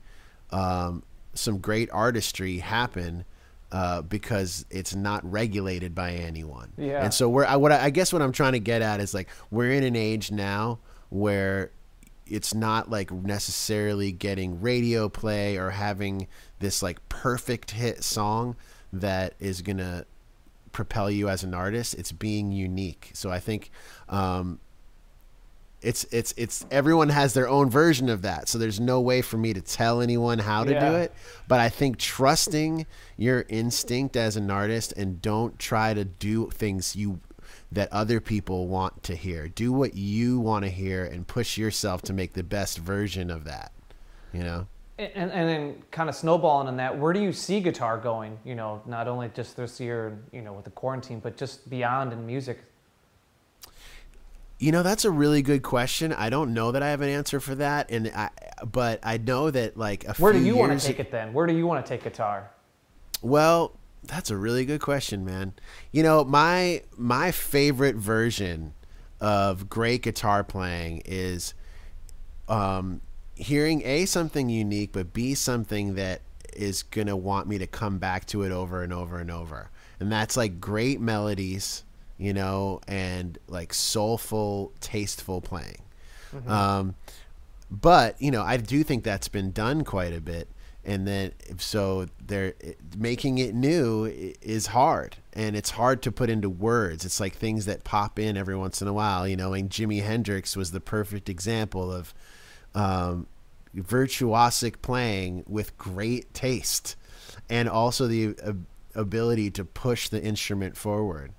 um, 0.52 1.02
some 1.34 1.58
great 1.58 1.90
artistry 1.90 2.58
happen 2.58 3.24
uh, 3.72 4.02
because 4.02 4.66
it's 4.70 4.94
not 4.94 5.30
regulated 5.30 5.94
by 5.94 6.12
anyone. 6.12 6.72
Yeah. 6.76 7.04
And 7.04 7.14
so 7.14 7.28
we're 7.28 7.44
I, 7.44 7.56
what 7.56 7.72
I, 7.72 7.84
I 7.84 7.90
guess 7.90 8.12
what 8.12 8.22
I'm 8.22 8.32
trying 8.32 8.52
to 8.52 8.60
get 8.60 8.82
at 8.82 9.00
is 9.00 9.14
like 9.14 9.28
we're 9.50 9.72
in 9.72 9.84
an 9.84 9.96
age 9.96 10.32
now 10.32 10.80
where 11.08 11.70
it's 12.26 12.54
not 12.54 12.90
like 12.90 13.10
necessarily 13.10 14.12
getting 14.12 14.60
radio 14.60 15.08
play 15.08 15.56
or 15.56 15.70
having 15.70 16.28
this 16.60 16.82
like 16.82 17.08
perfect 17.08 17.72
hit 17.72 18.02
song 18.04 18.56
that 18.92 19.34
is 19.40 19.62
gonna 19.62 20.04
propel 20.72 21.10
you 21.10 21.28
as 21.28 21.42
an 21.44 21.54
artist. 21.54 21.94
It's 21.94 22.12
being 22.12 22.52
unique. 22.52 23.10
So 23.14 23.30
I 23.30 23.40
think 23.40 23.70
um, 24.08 24.60
it's 25.82 26.04
it's 26.10 26.34
it's 26.36 26.66
everyone 26.70 27.08
has 27.08 27.34
their 27.34 27.48
own 27.48 27.70
version 27.70 28.08
of 28.08 28.22
that. 28.22 28.48
So 28.48 28.58
there's 28.58 28.80
no 28.80 29.00
way 29.00 29.22
for 29.22 29.36
me 29.38 29.52
to 29.54 29.60
tell 29.60 30.00
anyone 30.00 30.38
how 30.38 30.64
to 30.64 30.72
Yeah. 30.72 30.90
do 30.90 30.96
it. 30.96 31.12
But 31.48 31.60
I 31.60 31.68
think 31.68 31.98
trusting 31.98 32.86
your 33.16 33.46
instinct 33.48 34.16
as 34.16 34.36
an 34.36 34.50
artist 34.50 34.92
and 34.96 35.22
don't 35.22 35.58
try 35.58 35.94
to 35.94 36.04
do 36.04 36.50
things 36.50 36.96
you 36.96 37.20
that 37.72 37.92
other 37.92 38.20
people 38.20 38.68
want 38.68 39.02
to 39.04 39.14
hear. 39.14 39.48
Do 39.48 39.72
what 39.72 39.94
you 39.94 40.38
want 40.40 40.64
to 40.64 40.70
hear 40.70 41.04
and 41.04 41.26
push 41.26 41.56
yourself 41.56 42.02
to 42.02 42.12
make 42.12 42.32
the 42.34 42.42
best 42.42 42.78
version 42.78 43.30
of 43.30 43.44
that. 43.44 43.72
You 44.32 44.42
know? 44.42 44.66
And, 44.98 45.32
and 45.32 45.48
then 45.48 45.82
kind 45.90 46.10
of 46.10 46.14
snowballing 46.14 46.68
on 46.68 46.76
that, 46.76 46.98
where 46.98 47.14
do 47.14 47.20
you 47.20 47.32
see 47.32 47.60
guitar 47.60 47.96
going? 47.96 48.38
You 48.44 48.54
know, 48.54 48.82
not 48.84 49.08
only 49.08 49.30
just 49.34 49.56
this 49.56 49.80
year, 49.80 50.18
you 50.30 50.42
know, 50.42 50.52
with 50.52 50.66
the 50.66 50.70
quarantine, 50.72 51.20
but 51.20 51.38
just 51.38 51.70
beyond 51.70 52.12
in 52.12 52.26
music. 52.26 52.58
You 54.60 54.72
know, 54.72 54.82
that's 54.82 55.06
a 55.06 55.10
really 55.10 55.40
good 55.40 55.62
question. 55.62 56.12
I 56.12 56.28
don't 56.28 56.52
know 56.52 56.70
that 56.72 56.82
I 56.82 56.90
have 56.90 57.00
an 57.00 57.08
answer 57.08 57.40
for 57.40 57.54
that, 57.54 57.90
and 57.90 58.08
I, 58.14 58.28
but 58.70 59.00
I 59.02 59.16
know 59.16 59.50
that 59.50 59.78
like 59.78 60.06
a 60.06 60.12
Where 60.14 60.34
do 60.34 60.38
you 60.38 60.54
want 60.54 60.78
to 60.78 60.86
take 60.86 61.00
it 61.00 61.10
then? 61.10 61.32
Where 61.32 61.46
do 61.46 61.54
you 61.54 61.66
want 61.66 61.84
to 61.84 61.88
take 61.88 62.04
guitar? 62.04 62.50
Well, 63.22 63.78
that's 64.04 64.30
a 64.30 64.36
really 64.36 64.66
good 64.66 64.82
question, 64.82 65.24
man. 65.24 65.54
You 65.92 66.02
know, 66.02 66.24
my 66.24 66.82
my 66.94 67.30
favorite 67.30 67.96
version 67.96 68.74
of 69.18 69.70
great 69.70 70.02
guitar 70.02 70.44
playing 70.44 71.02
is 71.06 71.54
um, 72.46 73.00
hearing 73.34 73.80
a 73.86 74.04
something 74.04 74.50
unique, 74.50 74.92
but 74.92 75.14
b 75.14 75.34
something 75.34 75.94
that 75.94 76.20
is 76.52 76.82
gonna 76.82 77.16
want 77.16 77.48
me 77.48 77.56
to 77.56 77.66
come 77.66 77.98
back 77.98 78.26
to 78.26 78.42
it 78.42 78.52
over 78.52 78.82
and 78.82 78.92
over 78.92 79.18
and 79.18 79.30
over, 79.30 79.70
and 79.98 80.12
that's 80.12 80.36
like 80.36 80.60
great 80.60 81.00
melodies, 81.00 81.84
you 82.20 82.34
know, 82.34 82.80
and 82.86 83.38
like 83.48 83.72
soulful, 83.72 84.72
tasteful 84.80 85.40
playing. 85.40 85.82
Um, 86.46 86.94
but 87.70 88.20
you 88.20 88.30
know, 88.30 88.42
I 88.42 88.56
do 88.58 88.82
think 88.84 89.04
that's 89.04 89.28
been 89.28 89.52
done 89.52 89.84
quite 89.84 90.12
a 90.12 90.20
bit, 90.20 90.48
and 90.84 91.06
then 91.06 91.32
so 91.58 92.06
they're 92.24 92.54
making 92.96 93.38
it 93.38 93.54
new 93.54 94.04
is 94.42 94.68
hard, 94.68 95.16
and 95.32 95.56
it's 95.56 95.70
hard 95.70 96.02
to 96.02 96.12
put 96.12 96.28
into 96.28 96.50
words. 96.50 97.04
It's 97.04 97.20
like 97.20 97.34
things 97.34 97.64
that 97.64 97.84
pop 97.84 98.18
in 98.18 98.36
every 98.36 98.56
once 98.56 98.82
in 98.82 98.88
a 98.88 98.92
while, 98.92 99.26
you 99.26 99.36
know. 99.36 99.54
And 99.54 99.70
Jimi 99.70 100.02
Hendrix 100.02 100.56
was 100.56 100.72
the 100.72 100.80
perfect 100.80 101.28
example 101.28 101.90
of 101.92 102.12
um, 102.74 103.26
virtuosic 103.74 104.82
playing 104.82 105.44
with 105.48 105.76
great 105.78 106.32
taste, 106.34 106.96
and 107.48 107.68
also 107.68 108.06
the 108.06 108.34
uh, 108.44 108.52
ability 108.94 109.50
to 109.52 109.64
push 109.64 110.08
the 110.08 110.22
instrument 110.22 110.76
forward. 110.76 111.32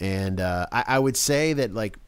And 0.00 0.40
uh, 0.40 0.66
I, 0.72 0.84
I 0.86 0.98
would 0.98 1.16
say 1.16 1.52
that 1.52 1.72
like 1.74 1.98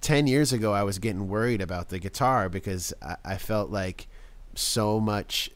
10 0.00 0.26
years 0.26 0.52
ago 0.52 0.72
i 0.72 0.82
was 0.82 0.98
getting 0.98 1.28
worried 1.28 1.60
about 1.60 1.90
the 1.90 1.98
guitar 1.98 2.48
because 2.48 2.92
i, 3.02 3.16
I 3.24 3.36
felt 3.36 3.70
like 3.70 4.08
so 4.54 4.98
much 4.98 5.50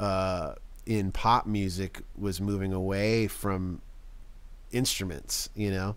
uh, 0.00 0.54
in 0.84 1.12
pop 1.12 1.46
music 1.46 2.02
was 2.18 2.40
moving 2.40 2.72
away 2.72 3.28
from 3.28 3.80
instruments 4.72 5.48
you 5.54 5.70
know? 5.70 5.94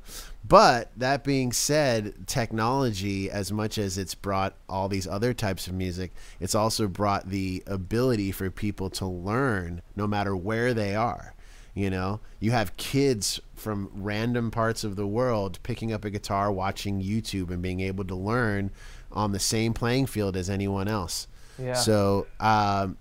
But 0.47 0.91
that 0.97 1.23
being 1.23 1.51
said 1.51 2.27
technology 2.27 3.31
as 3.31 3.51
much 3.51 3.77
as 3.79 3.97
it's 3.97 4.13
brought 4.13 4.53
all 4.69 4.87
these 4.87 5.07
other 5.07 5.33
types 5.33 5.65
of 5.67 5.73
music 5.73 6.11
it's 6.39 6.53
also 6.53 6.87
brought 6.87 7.29
the 7.29 7.63
ability 7.65 8.31
for 8.31 8.51
people 8.51 8.89
to 8.91 9.05
learn 9.05 9.81
no 9.95 10.05
matter 10.05 10.35
where 10.35 10.73
they 10.73 10.93
are 10.95 11.33
you 11.75 11.89
know 11.89 12.19
you 12.39 12.49
have 12.51 12.75
kids 12.77 13.39
from 13.55 13.89
random 13.93 14.49
parts 14.49 14.83
of 14.83 14.95
the 14.95 15.05
world 15.05 15.59
picking 15.61 15.91
up 15.93 16.03
a 16.05 16.09
guitar 16.09 16.51
watching 16.51 17.01
youtube 17.03 17.51
and 17.51 17.61
being 17.61 17.81
able 17.81 18.03
to 18.05 18.15
learn 18.15 18.71
on 19.11 19.31
the 19.33 19.39
same 19.39 19.73
playing 19.73 20.05
field 20.07 20.35
as 20.37 20.49
anyone 20.49 20.87
else 20.87 21.27
Yeah. 21.59 21.73
so 21.73 22.25
um, 22.39 22.97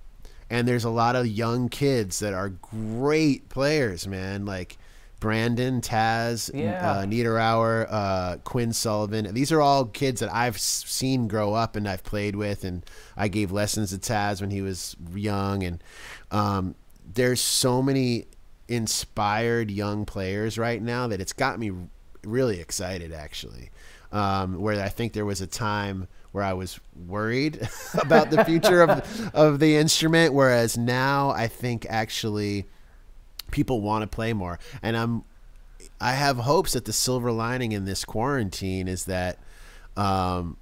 and 0.51 0.69
there's 0.69 0.85
a 0.85 0.91
lot 0.91 1.17
of 1.17 1.27
young 1.27 1.69
kids 1.69 2.19
that 2.19 2.35
are 2.35 2.49
great 2.51 3.49
players 3.49 4.07
man 4.09 4.45
like 4.45 4.77
brandon 5.21 5.81
taz 5.81 6.51
Yeah. 6.53 6.87
uh, 6.99 7.05
niederauer 7.07 7.87
uh, 7.91 8.37
quinn 8.45 8.73
sullivan 8.73 9.33
these 9.35 9.51
are 9.53 9.61
all 9.61 9.87
kids 9.87 10.21
that 10.21 10.33
i've 10.35 10.59
seen 10.59 11.29
grow 11.29 11.55
up 11.55 11.77
and 11.77 11.89
i've 11.89 12.03
played 12.05 12.37
with 12.37 12.63
and 12.65 12.85
i 13.17 13.29
gave 13.29 13.51
lessons 13.53 13.91
to 13.91 13.99
taz 13.99 14.41
when 14.41 14.51
he 14.51 14.61
was 14.61 14.97
young 15.15 15.63
and 15.63 15.83
um, 16.31 16.75
there's 17.15 17.41
so 17.41 17.81
many 17.81 18.27
inspired 18.75 19.71
young 19.71 20.05
players 20.05 20.59
right 20.59 20.83
now 20.83 21.07
that 21.09 21.21
it's 21.21 21.33
got 21.33 21.59
me 21.59 21.73
really 22.25 22.61
excited 22.61 23.13
actually. 23.13 23.71
Um, 24.13 24.61
where 24.61 24.81
i 24.81 24.89
think 24.89 25.13
there 25.13 25.25
was 25.25 25.41
a 25.41 25.47
time 25.47 26.07
where 26.31 26.45
i 26.45 26.53
was 26.53 26.79
worried 26.95 27.69
about 27.95 28.31
the 28.31 28.45
future 28.45 28.83
of, 28.83 29.31
of 29.35 29.59
the 29.59 29.75
instrument 29.75 30.33
whereas 30.33 30.79
now 30.79 31.31
i 31.31 31.49
think 31.49 31.85
actually 31.91 32.67
people 33.51 33.81
want 33.81 34.03
to 34.03 34.07
play 34.07 34.33
more. 34.33 34.59
And 34.83 34.97
i'm 34.97 35.25
i 36.01 36.13
have 36.13 36.39
hopes 36.39 36.73
that 36.73 36.85
the 36.85 36.93
silver 36.93 37.33
lining 37.33 37.73
in 37.73 37.85
this 37.85 38.05
quarantine 38.05 38.89
is 38.89 39.05
that 39.07 39.39
um, 39.97 40.57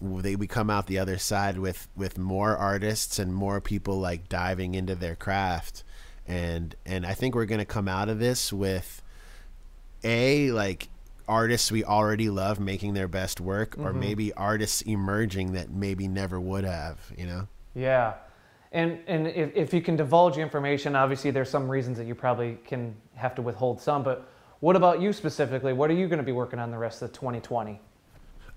they 0.00 0.36
we 0.36 0.46
come 0.46 0.70
out 0.70 0.86
the 0.86 0.98
other 0.98 1.18
side 1.18 1.58
with 1.58 1.88
with 1.96 2.16
more 2.18 2.56
artists 2.56 3.18
and 3.18 3.34
more 3.34 3.60
people 3.60 3.98
like 3.98 4.28
diving 4.28 4.74
into 4.74 4.94
their 4.94 5.16
craft 5.16 5.82
and 6.26 6.74
and 6.86 7.06
I 7.06 7.14
think 7.14 7.34
we're 7.34 7.46
going 7.46 7.60
to 7.60 7.64
come 7.64 7.88
out 7.88 8.08
of 8.08 8.18
this 8.18 8.52
with 8.52 9.02
a 10.04 10.50
like 10.52 10.88
artists 11.28 11.70
we 11.70 11.84
already 11.84 12.28
love 12.28 12.58
making 12.58 12.94
their 12.94 13.08
best 13.08 13.40
work 13.40 13.76
or 13.78 13.90
mm-hmm. 13.90 14.00
maybe 14.00 14.32
artists 14.32 14.82
emerging 14.82 15.52
that 15.52 15.70
maybe 15.70 16.08
never 16.08 16.40
would 16.40 16.64
have 16.64 16.98
you 17.16 17.26
know 17.26 17.48
Yeah. 17.74 18.14
And 18.72 19.00
and 19.06 19.26
if, 19.26 19.54
if 19.54 19.74
you 19.74 19.80
can 19.80 19.96
divulge 19.96 20.38
information, 20.38 20.94
obviously 20.94 21.30
there's 21.30 21.50
some 21.50 21.68
reasons 21.68 21.98
that 21.98 22.06
you 22.06 22.14
probably 22.14 22.58
can 22.64 22.94
have 23.14 23.34
to 23.34 23.42
withhold 23.42 23.80
some, 23.80 24.02
but 24.02 24.28
what 24.60 24.76
about 24.76 25.00
you 25.00 25.12
specifically? 25.12 25.72
What 25.72 25.90
are 25.90 25.94
you 25.94 26.06
going 26.06 26.18
to 26.18 26.24
be 26.24 26.32
working 26.32 26.58
on 26.58 26.70
the 26.70 26.78
rest 26.78 27.02
of 27.02 27.12
2020? 27.12 27.80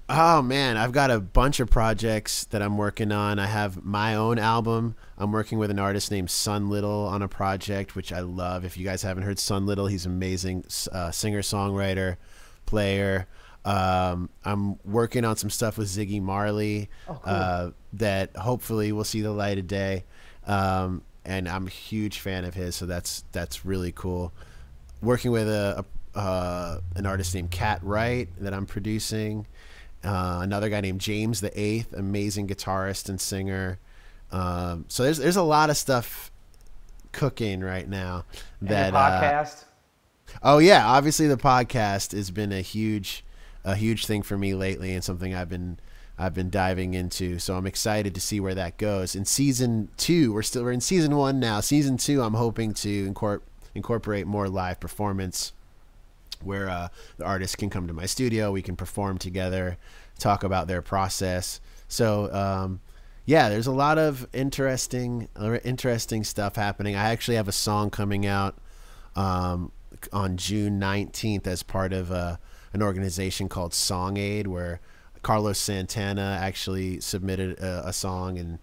Oh 0.10 0.42
man, 0.42 0.76
I've 0.76 0.92
got 0.92 1.12
a 1.12 1.20
bunch 1.20 1.60
of 1.62 1.70
projects 1.70 2.44
that 2.46 2.62
I'm 2.62 2.78
working 2.78 3.12
on. 3.12 3.40
I 3.40 3.46
have 3.46 3.84
my 3.86 4.16
own 4.16 4.38
album. 4.38 4.96
I'm 5.18 5.32
working 5.32 5.60
with 5.60 5.72
an 5.72 5.80
artist 5.80 6.12
named 6.12 6.30
Son 6.30 6.70
Little 6.70 7.08
on 7.08 7.22
a 7.22 7.28
project 7.30 7.96
which 7.96 8.12
I 8.12 8.20
love. 8.20 8.66
If 8.66 8.78
you 8.78 8.84
guys 8.84 9.02
haven't 9.02 9.24
heard 9.24 9.40
Son 9.40 9.66
Little, 9.66 9.88
he's 9.88 10.06
amazing 10.06 10.66
uh, 10.92 11.12
singer 11.12 11.42
songwriter, 11.42 12.18
player. 12.66 13.28
Um, 13.64 14.30
I'm 14.44 14.78
working 14.84 15.24
on 15.24 15.38
some 15.38 15.50
stuff 15.50 15.78
with 15.78 15.88
Ziggy 15.88 16.22
Marley 16.22 16.90
Oh, 17.08 17.14
cool. 17.14 17.22
uh, 17.34 17.70
that 17.94 18.36
hopefully 18.36 18.92
will 18.92 19.06
see 19.06 19.22
the 19.22 19.32
light 19.32 19.58
of 19.58 19.68
day. 19.68 20.04
Um, 20.46 21.04
and 21.24 21.48
I'm 21.48 21.68
a 21.68 21.70
huge 21.70 22.20
fan 22.20 22.44
of 22.44 22.54
his, 22.56 22.76
so 22.76 22.86
that's 22.86 23.24
that's 23.32 23.64
really 23.64 23.94
cool. 23.94 24.34
Working 25.02 25.32
with 25.32 25.48
a, 25.48 25.86
a 26.16 26.20
uh, 26.20 26.80
an 26.98 27.06
artist 27.06 27.34
named 27.34 27.50
Cat 27.52 27.80
Wright 27.82 28.28
that 28.40 28.54
I'm 28.54 28.66
producing. 28.68 29.48
Uh, 30.04 30.40
another 30.42 30.70
guy 30.70 30.82
named 30.82 31.00
James 31.02 31.42
the 31.42 31.58
Eighth, 31.60 31.94
amazing 31.94 32.48
guitarist 32.48 33.10
and 33.10 33.20
singer. 33.20 33.80
Um, 34.32 34.86
so 34.88 35.04
there's 35.04 35.18
there's 35.18 35.36
a 35.36 35.44
lot 35.44 35.70
of 35.70 35.78
stuff 35.78 36.32
cooking 37.12 37.62
right 37.62 37.88
now. 37.88 38.26
That 38.62 38.94
uh, 38.94 39.22
podcast? 39.22 39.66
Oh 40.42 40.58
yeah, 40.58 40.86
obviously 40.88 41.28
the 41.28 41.38
podcast 41.38 42.12
has 42.12 42.32
been 42.32 42.52
a 42.52 42.62
huge, 42.62 43.24
a 43.64 43.76
huge 43.76 44.06
thing 44.06 44.24
for 44.24 44.38
me 44.38 44.56
lately, 44.56 44.94
and 44.94 45.04
something 45.04 45.34
I've 45.34 45.50
been, 45.50 45.80
I've 46.18 46.34
been 46.34 46.50
diving 46.50 46.96
into. 46.96 47.40
So 47.40 47.56
I'm 47.56 47.68
excited 47.68 48.14
to 48.16 48.22
see 48.22 48.40
where 48.40 48.56
that 48.56 48.78
goes. 48.78 49.16
In 49.16 49.26
season 49.26 49.90
two, 49.98 50.34
we're 50.34 50.42
still 50.42 50.64
we're 50.64 50.72
in 50.72 50.82
season 50.82 51.16
one 51.16 51.40
now. 51.40 51.60
Season 51.60 51.98
two, 51.98 52.22
I'm 52.22 52.34
hoping 52.34 52.74
to 52.76 53.06
incorporate 53.06 53.48
incorporate 53.76 54.28
more 54.28 54.50
live 54.50 54.80
performance, 54.80 55.54
where 56.46 56.70
uh, 56.70 56.88
the 57.18 57.26
artists 57.26 57.56
can 57.56 57.70
come 57.70 57.88
to 57.88 57.94
my 57.94 58.06
studio, 58.06 58.52
we 58.52 58.62
can 58.62 58.76
perform 58.76 59.18
together, 59.18 59.78
talk 60.20 60.44
about 60.44 60.68
their 60.68 60.82
process. 60.82 61.60
So 61.88 62.34
um, 62.34 62.82
yeah, 63.26 63.50
there's 63.50 63.68
a 63.68 63.72
lot 63.72 63.98
of 63.98 64.28
interesting, 64.34 65.30
uh, 65.40 65.58
interesting 65.64 66.24
stuff 66.24 66.56
happening. 66.56 66.96
I 66.96 67.12
actually 67.12 67.38
have 67.38 67.48
a 67.48 67.54
song 67.54 67.90
coming 67.90 68.26
out 68.26 68.58
um, 69.16 69.72
on 70.12 70.38
June 70.38 70.80
19th 70.80 71.48
as 71.48 71.64
part 71.64 71.94
of 71.94 72.12
uh, 72.12 72.38
an 72.74 72.82
organization 72.82 73.48
called 73.48 73.74
Song 73.74 74.18
Aid, 74.18 74.48
where 74.48 74.82
Carlos 75.22 75.58
Santana 75.58 76.38
actually 76.42 77.00
submitted 77.00 77.58
a, 77.60 77.88
a 77.88 77.94
song, 77.94 78.38
and 78.38 78.60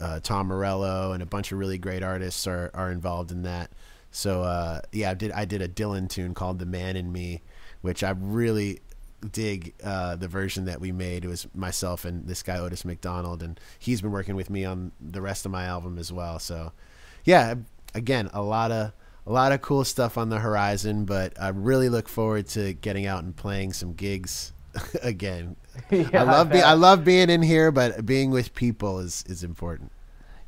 uh, 0.00 0.18
Tom 0.20 0.48
Morello 0.48 1.12
and 1.12 1.22
a 1.22 1.26
bunch 1.26 1.52
of 1.52 1.58
really 1.58 1.78
great 1.78 2.02
artists 2.02 2.46
are, 2.46 2.70
are 2.74 2.90
involved 2.90 3.30
in 3.30 3.42
that. 3.42 3.70
So 4.12 4.42
uh, 4.42 4.82
yeah, 4.92 5.10
I 5.10 5.14
did 5.14 5.32
I 5.32 5.44
did 5.44 5.62
a 5.62 5.68
Dylan 5.68 6.08
tune 6.08 6.34
called 6.34 6.58
"The 6.58 6.66
Man 6.66 6.96
in 6.96 7.10
Me," 7.10 7.42
which 7.80 8.04
I'm 8.04 8.32
really 8.32 8.80
dig 9.30 9.74
uh, 9.82 10.16
the 10.16 10.28
version 10.28 10.66
that 10.66 10.80
we 10.80 10.92
made. 10.92 11.24
It 11.24 11.28
was 11.28 11.46
myself 11.54 12.04
and 12.04 12.26
this 12.26 12.42
guy 12.42 12.58
Otis 12.58 12.84
McDonald, 12.84 13.42
and 13.42 13.58
he's 13.78 14.00
been 14.00 14.10
working 14.10 14.36
with 14.36 14.50
me 14.50 14.64
on 14.64 14.92
the 15.00 15.22
rest 15.22 15.46
of 15.46 15.52
my 15.52 15.64
album 15.64 15.98
as 15.98 16.12
well. 16.12 16.38
So, 16.38 16.72
yeah, 17.24 17.54
again, 17.94 18.28
a 18.32 18.42
lot 18.42 18.70
of 18.70 18.92
a 19.26 19.32
lot 19.32 19.52
of 19.52 19.62
cool 19.62 19.84
stuff 19.84 20.18
on 20.18 20.28
the 20.28 20.40
horizon, 20.40 21.04
but 21.04 21.40
I 21.40 21.48
really 21.48 21.88
look 21.88 22.08
forward 22.08 22.48
to 22.48 22.72
getting 22.74 23.06
out 23.06 23.22
and 23.24 23.34
playing 23.34 23.72
some 23.72 23.94
gigs 23.94 24.52
again. 25.02 25.56
Yeah, 25.90 26.20
I 26.20 26.22
love 26.24 26.48
bet. 26.48 26.52
being 26.52 26.64
I 26.64 26.72
love 26.74 27.02
being 27.02 27.30
in 27.30 27.40
here, 27.40 27.72
but 27.72 28.04
being 28.04 28.30
with 28.30 28.54
people 28.54 28.98
is 28.98 29.24
is 29.26 29.42
important. 29.42 29.90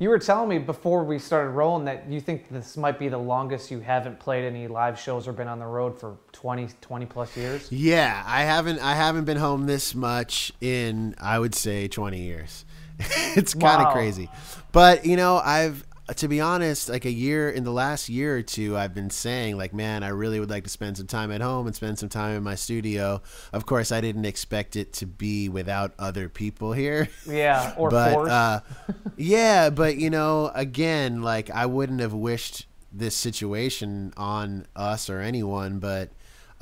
You 0.00 0.08
were 0.08 0.18
telling 0.18 0.48
me 0.48 0.58
before 0.58 1.04
we 1.04 1.18
started 1.20 1.50
rolling 1.50 1.84
that 1.84 2.08
you 2.10 2.20
think 2.20 2.48
this 2.50 2.76
might 2.76 2.98
be 2.98 3.08
the 3.08 3.18
longest 3.18 3.70
you 3.70 3.78
haven't 3.78 4.18
played 4.18 4.44
any 4.44 4.66
live 4.66 4.98
shows 4.98 5.28
or 5.28 5.32
been 5.32 5.46
on 5.46 5.60
the 5.60 5.66
road 5.66 5.98
for 5.98 6.16
20, 6.32 6.68
20 6.80 7.06
plus 7.06 7.36
years. 7.36 7.70
Yeah, 7.70 8.22
I 8.26 8.42
haven't 8.42 8.80
I 8.80 8.94
haven't 8.94 9.24
been 9.24 9.36
home 9.36 9.66
this 9.66 9.94
much 9.94 10.52
in 10.60 11.14
I 11.20 11.38
would 11.38 11.54
say 11.54 11.86
20 11.86 12.20
years. 12.20 12.64
it's 13.36 13.54
kind 13.54 13.80
of 13.82 13.86
Wow. 13.88 13.92
crazy. 13.92 14.28
But, 14.72 15.06
you 15.06 15.16
know, 15.16 15.36
I've 15.36 15.84
to 16.12 16.28
be 16.28 16.40
honest, 16.40 16.90
like 16.90 17.06
a 17.06 17.10
year 17.10 17.48
in 17.48 17.64
the 17.64 17.72
last 17.72 18.08
year 18.10 18.36
or 18.36 18.42
two, 18.42 18.76
I've 18.76 18.94
been 18.94 19.08
saying 19.08 19.56
like, 19.56 19.72
man, 19.72 20.02
I 20.02 20.08
really 20.08 20.38
would 20.38 20.50
like 20.50 20.64
to 20.64 20.70
spend 20.70 20.98
some 20.98 21.06
time 21.06 21.32
at 21.32 21.40
home 21.40 21.66
and 21.66 21.74
spend 21.74 21.98
some 21.98 22.10
time 22.10 22.36
in 22.36 22.42
my 22.42 22.56
studio. 22.56 23.22
Of 23.52 23.64
course, 23.64 23.90
I 23.90 24.02
didn't 24.02 24.26
expect 24.26 24.76
it 24.76 24.92
to 24.94 25.06
be 25.06 25.48
without 25.48 25.94
other 25.98 26.28
people 26.28 26.72
here. 26.72 27.08
Yeah, 27.26 27.74
or 27.78 27.88
but 27.88 28.28
uh, 28.28 28.60
yeah, 29.16 29.70
but 29.70 29.96
you 29.96 30.10
know, 30.10 30.50
again, 30.54 31.22
like 31.22 31.48
I 31.50 31.64
wouldn't 31.64 32.00
have 32.00 32.12
wished 32.12 32.66
this 32.92 33.16
situation 33.16 34.12
on 34.16 34.66
us 34.76 35.08
or 35.08 35.20
anyone, 35.20 35.78
but 35.78 36.10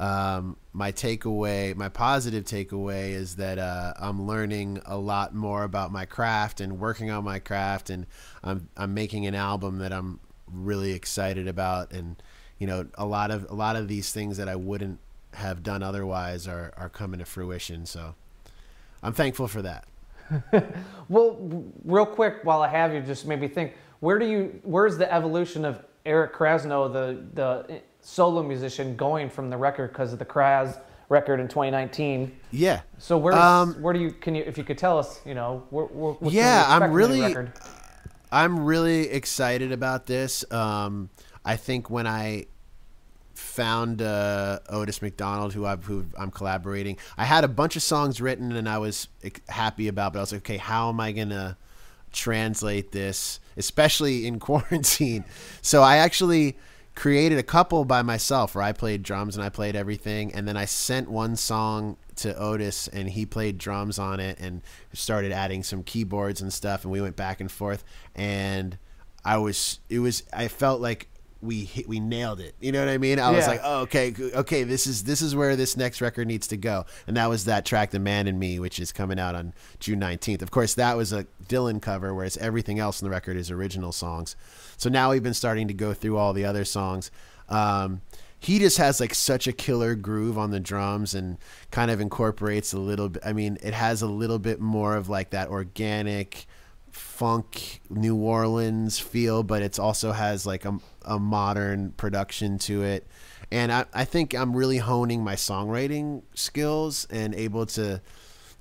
um, 0.03 0.57
my 0.73 0.91
takeaway, 0.91 1.77
my 1.77 1.89
positive 1.89 2.43
takeaway, 2.43 3.11
is 3.11 3.37
that 3.37 3.61
uh, 3.61 3.95
I'm 4.01 4.27
learning 4.27 4.83
a 4.85 4.97
lot 4.97 5.33
more 5.33 5.63
about 5.63 5.93
my 5.93 6.07
craft 6.07 6.61
and 6.61 6.81
working 6.81 7.13
on 7.13 7.23
my 7.23 7.39
craft, 7.39 7.89
and 7.89 8.07
I'm 8.43 8.69
I'm 8.77 8.95
making 8.95 9.27
an 9.27 9.37
album 9.37 9.79
that 9.79 9.93
I'm 9.93 10.19
really 10.53 10.91
excited 10.93 11.47
about, 11.47 11.93
and 11.93 12.21
you 12.59 12.67
know, 12.67 12.89
a 12.95 13.07
lot 13.07 13.31
of 13.31 13.49
a 13.49 13.55
lot 13.55 13.77
of 13.77 13.87
these 13.87 14.13
things 14.13 14.39
that 14.39 14.49
I 14.49 14.57
wouldn't 14.57 14.99
have 15.35 15.63
done 15.63 15.85
otherwise 15.85 16.49
are 16.49 16.75
are 16.77 16.89
coming 16.89 17.21
to 17.21 17.25
fruition. 17.25 17.87
So 17.87 18.17
I'm 19.05 19.13
thankful 19.13 19.47
for 19.47 19.63
that. 19.63 19.87
Well, 21.09 21.37
real 21.85 22.07
quick, 22.07 22.39
while 22.43 22.63
I 22.63 22.69
have 22.69 22.95
you, 22.95 23.03
just 23.03 23.27
made 23.27 23.41
me 23.41 23.47
think. 23.47 23.75
Where 24.01 24.19
do 24.19 24.27
you? 24.27 24.61
Where's 24.65 24.97
the 24.97 25.13
evolution 25.13 25.65
of 25.65 25.85
Eric 26.05 26.35
Krasno, 26.35 26.93
the 26.93 27.23
the 27.35 27.83
solo 28.03 28.43
musician, 28.43 28.95
going 28.97 29.31
from 29.31 29.49
the 29.49 29.57
record 29.57 29.93
because 29.93 30.13
of 30.13 30.19
the 30.19 30.25
Kraz 30.25 30.79
record 31.09 31.41
in 31.41 31.49
2019? 31.49 32.37
Yeah. 32.51 32.83
So 32.99 33.17
where 33.17 33.35
Um, 33.35 33.75
where 33.81 33.95
do 33.95 34.01
you? 34.01 34.11
Can 34.11 34.35
you? 34.35 34.43
If 34.45 34.59
you 34.59 34.65
could 34.65 34.79
tell 34.79 34.99
us, 34.99 35.21
you 35.25 35.35
know, 35.35 35.65
where, 35.71 35.87
where, 35.87 36.15
Yeah, 36.31 36.65
I'm 36.67 36.83
expect 36.83 36.83
from 36.83 36.91
the 36.91 36.97
really-? 36.97 37.49
I'm 38.33 38.65
really 38.65 39.11
excited 39.11 39.73
about 39.73 40.07
this. 40.07 40.51
Um, 40.51 41.11
I 41.45 41.57
think 41.57 41.91
when 41.91 42.07
I 42.07 42.47
found 43.35 44.01
uh, 44.01 44.61
Otis 44.71 45.03
McDonald, 45.03 45.53
who, 45.53 45.67
I've, 45.67 45.85
who 45.85 46.07
I'm 46.17 46.31
collaborating, 46.31 46.97
I 47.19 47.25
had 47.25 47.45
a 47.45 47.49
bunch 47.49 47.77
of 47.77 47.83
songs 47.83 48.21
written 48.21 48.53
and 48.53 48.69
I 48.69 48.79
was 48.79 49.09
happy 49.49 49.89
about, 49.89 50.15
but 50.15 50.21
I 50.21 50.23
was 50.23 50.33
like, 50.33 50.41
okay, 50.43 50.57
how 50.57 50.89
am 50.89 50.99
I 50.99 51.13
gonna 51.13 51.59
translate 52.11 52.93
this, 52.93 53.39
especially 53.59 54.27
in 54.27 54.39
quarantine? 54.41 55.25
So 55.61 55.83
I 55.83 55.99
actually 55.99 56.57
created 56.95 57.39
a 57.39 57.43
couple 57.43 57.85
by 57.85 58.03
myself 58.03 58.55
where 58.55 58.65
I 58.65 58.73
played 58.73 59.03
drums 59.03 59.37
and 59.37 59.45
I 59.45 59.49
played 59.49 59.77
everything, 59.77 60.33
and 60.35 60.47
then 60.47 60.57
I 60.57 60.67
sent 60.67 61.11
one 61.11 61.37
song 61.37 61.97
to 62.17 62.37
Otis 62.37 62.89
and 62.89 63.09
he 63.09 63.25
played 63.25 63.59
drums 63.59 63.99
on 63.99 64.21
it 64.21 64.39
and 64.39 64.63
started 64.93 65.33
adding 65.33 65.63
some 65.63 65.83
keyboards 65.83 66.41
and 66.41 66.53
stuff, 66.53 66.85
and 66.85 66.93
we 66.93 67.01
went 67.01 67.17
back 67.17 67.41
and 67.41 67.51
forth, 67.51 67.85
and 68.15 68.79
I 69.25 69.39
was 69.39 69.79
it 69.89 70.01
was 70.01 70.25
I 70.33 70.49
felt 70.49 70.81
like 70.81 71.09
we 71.43 71.65
hit, 71.65 71.89
we 71.89 72.01
nailed 72.01 72.41
it. 72.41 72.55
You 72.61 72.73
know 72.73 72.79
what 72.79 72.89
I 72.89 72.99
mean? 72.99 73.19
I 73.19 73.31
was 73.31 73.47
like, 73.47 73.61
oh, 73.63 73.81
okay, 73.81 74.15
okay, 74.35 74.63
this 74.63 74.87
is 74.87 75.05
this 75.05 75.21
is 75.21 75.35
where 75.35 75.57
this 75.57 75.77
next 75.77 76.01
record 76.01 76.29
needs 76.29 76.47
to 76.49 76.57
go, 76.57 76.87
and 77.07 77.17
that 77.17 77.29
was 77.29 77.45
that 77.47 77.65
track, 77.65 77.91
"The 77.91 77.99
Man 77.99 78.29
in 78.29 78.39
Me," 78.39 78.59
which 78.59 78.79
is 78.79 78.93
coming 78.93 79.19
out 79.19 79.35
on 79.35 79.53
June 79.81 79.99
nineteenth. 79.99 80.41
Of 80.41 80.51
course, 80.51 80.75
that 80.75 80.97
was 80.97 81.13
a 81.13 81.27
Dylan 81.49 81.83
cover, 81.83 82.15
whereas 82.15 82.37
everything 82.37 82.79
else 82.79 83.03
in 83.03 83.07
the 83.07 83.11
record 83.11 83.37
is 83.37 83.51
original 83.51 83.93
songs. 83.93 84.37
So 84.77 84.89
now 84.89 85.11
we've 85.11 85.23
been 85.23 85.35
starting 85.35 85.69
to 85.69 85.75
go 85.75 85.93
through 85.93 86.17
all 86.17 86.33
the 86.33 86.45
other 86.45 86.65
songs. 86.65 87.11
Um, 87.49 88.01
he 88.39 88.59
just 88.59 88.79
has 88.79 88.99
like 88.99 89.15
such 89.15 89.47
a 89.47 89.53
killer 89.53 89.95
groove 89.95 90.37
on 90.37 90.51
the 90.51 90.59
drums 90.59 91.15
and 91.15 91.39
kind 91.71 91.91
of 91.91 92.01
incorporates 92.01 92.73
a 92.73 92.79
little 92.79 93.09
bit. 93.09 93.23
I 93.25 93.33
mean, 93.33 93.59
it 93.63 93.75
has 93.75 94.03
a 94.03 94.09
little 94.09 94.41
bit 94.41 94.61
more 94.61 94.97
of 94.97 95.09
like 95.09 95.31
that 95.31 95.49
organic 95.49 96.47
funk 96.93 97.81
New 97.91 98.17
Orleans 98.17 98.99
feel, 98.99 99.43
but 99.43 99.63
it 99.63 99.79
also 99.79 100.13
has 100.13 100.47
like 100.47 100.65
a, 100.65 100.79
a 101.05 101.19
modern 101.19 101.93
production 101.93 102.59
to 102.59 102.83
it. 102.83 103.07
And 103.51 103.73
I, 103.73 103.85
I 103.93 104.05
think 104.05 104.35
I'm 104.35 104.57
really 104.57 104.79
honing 104.79 105.25
my 105.25 105.35
songwriting 105.35 106.23
skills 106.35 107.07
and 107.11 107.35
able 107.35 107.67
to 107.67 108.01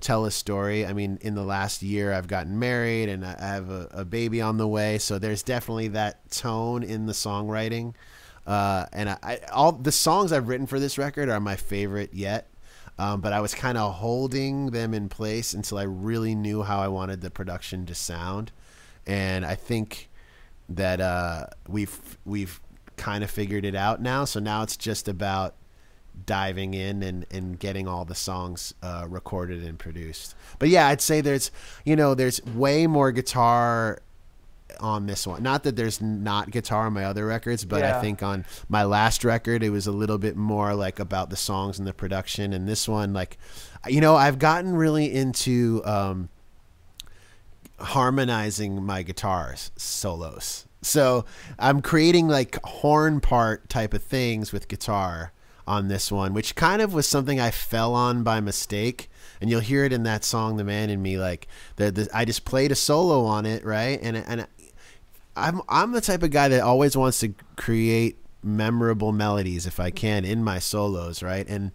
tell 0.00 0.24
a 0.24 0.30
story. 0.30 0.84
I 0.84 0.92
mean, 0.92 1.18
in 1.22 1.34
the 1.34 1.44
last 1.44 1.82
year, 1.82 2.12
I've 2.12 2.26
gotten 2.26 2.58
married 2.58 3.08
and 3.08 3.24
I 3.24 3.36
have 3.38 3.70
a, 3.70 3.88
a 3.92 4.04
baby 4.04 4.42
on 4.42 4.58
the 4.58 4.68
way. 4.68 4.98
So 4.98 5.18
there's 5.18 5.42
definitely 5.42 5.88
that 5.88 6.30
tone 6.30 6.82
in 6.82 7.06
the 7.06 7.12
songwriting. 7.12 7.94
Uh, 8.46 8.86
and 8.92 9.08
I, 9.08 9.18
I, 9.22 9.40
all 9.52 9.72
the 9.72 9.92
songs 9.92 10.32
I've 10.32 10.48
written 10.48 10.66
for 10.66 10.80
this 10.80 10.98
record 10.98 11.28
are 11.28 11.40
my 11.40 11.56
favorite 11.56 12.12
yet. 12.12 12.51
Um, 13.02 13.20
but 13.20 13.32
I 13.32 13.40
was 13.40 13.52
kind 13.52 13.76
of 13.76 13.94
holding 13.94 14.66
them 14.66 14.94
in 14.94 15.08
place 15.08 15.54
until 15.54 15.78
I 15.78 15.82
really 15.82 16.36
knew 16.36 16.62
how 16.62 16.78
I 16.78 16.86
wanted 16.86 17.20
the 17.20 17.30
production 17.30 17.84
to 17.86 17.96
sound. 17.96 18.52
And 19.08 19.44
I 19.44 19.56
think 19.56 20.08
that 20.68 21.00
uh, 21.00 21.46
we've 21.66 22.18
we've 22.24 22.60
kind 22.96 23.24
of 23.24 23.30
figured 23.30 23.64
it 23.64 23.74
out 23.74 24.00
now. 24.00 24.24
So 24.24 24.38
now 24.38 24.62
it's 24.62 24.76
just 24.76 25.08
about 25.08 25.56
diving 26.26 26.74
in 26.74 27.02
and, 27.02 27.26
and 27.32 27.58
getting 27.58 27.88
all 27.88 28.04
the 28.04 28.14
songs 28.14 28.72
uh, 28.84 29.06
recorded 29.08 29.64
and 29.64 29.80
produced. 29.80 30.36
But 30.60 30.68
yeah, 30.68 30.86
I'd 30.86 31.00
say 31.00 31.20
there's 31.20 31.50
you 31.84 31.96
know 31.96 32.14
there's 32.14 32.40
way 32.44 32.86
more 32.86 33.10
guitar 33.10 34.00
on 34.80 35.06
this 35.06 35.26
one. 35.26 35.42
Not 35.42 35.62
that 35.64 35.76
there's 35.76 36.00
not 36.00 36.50
guitar 36.50 36.86
on 36.86 36.92
my 36.92 37.04
other 37.04 37.26
records, 37.26 37.64
but 37.64 37.80
Yeah. 37.80 37.98
I 37.98 38.00
think 38.00 38.22
on 38.22 38.44
my 38.68 38.84
last 38.84 39.24
record 39.24 39.62
it 39.62 39.70
was 39.70 39.86
a 39.86 39.92
little 39.92 40.18
bit 40.18 40.36
more 40.36 40.74
like 40.74 40.98
about 40.98 41.30
the 41.30 41.36
songs 41.36 41.78
and 41.78 41.86
the 41.86 41.92
production. 41.92 42.52
And 42.52 42.68
this 42.68 42.88
one, 42.88 43.12
like, 43.12 43.38
you 43.86 44.00
know, 44.00 44.16
I've 44.16 44.38
gotten 44.38 44.74
really 44.74 45.12
into 45.12 45.82
um, 45.84 46.28
harmonizing 47.80 48.82
my 48.84 49.02
guitars 49.02 49.70
solos. 49.76 50.66
So 50.82 51.24
I'm 51.58 51.80
creating 51.80 52.28
like 52.28 52.58
horn 52.64 53.20
part 53.20 53.68
type 53.68 53.94
of 53.94 54.02
things 54.02 54.52
with 54.52 54.68
guitar 54.68 55.32
on 55.66 55.88
this 55.88 56.10
one, 56.10 56.34
which 56.34 56.56
kind 56.56 56.82
of 56.82 56.92
was 56.92 57.06
something 57.06 57.38
I 57.38 57.50
fell 57.50 57.94
on 57.94 58.22
by 58.24 58.40
mistake. 58.40 59.08
And 59.40 59.50
you'll 59.50 59.60
hear 59.60 59.84
it 59.84 59.92
in 59.92 60.04
that 60.04 60.24
song, 60.24 60.56
"The 60.56 60.62
Man 60.64 60.88
in 60.88 61.02
Me." 61.02 61.18
Like, 61.18 61.48
the, 61.74 61.90
the 61.90 62.08
I 62.14 62.24
just 62.24 62.44
played 62.44 62.70
a 62.70 62.76
solo 62.76 63.24
on 63.24 63.44
it, 63.44 63.64
right? 63.64 63.98
And 64.00 64.16
and 64.16 64.46
I'm 65.36 65.62
I'm 65.68 65.92
the 65.92 66.00
type 66.00 66.22
of 66.22 66.30
guy 66.30 66.48
that 66.48 66.62
always 66.62 66.96
wants 66.96 67.20
to 67.20 67.34
create 67.56 68.18
memorable 68.42 69.12
melodies 69.12 69.66
if 69.66 69.78
I 69.78 69.90
can 69.90 70.24
in 70.24 70.42
my 70.42 70.58
solos, 70.58 71.22
right? 71.22 71.48
And 71.48 71.72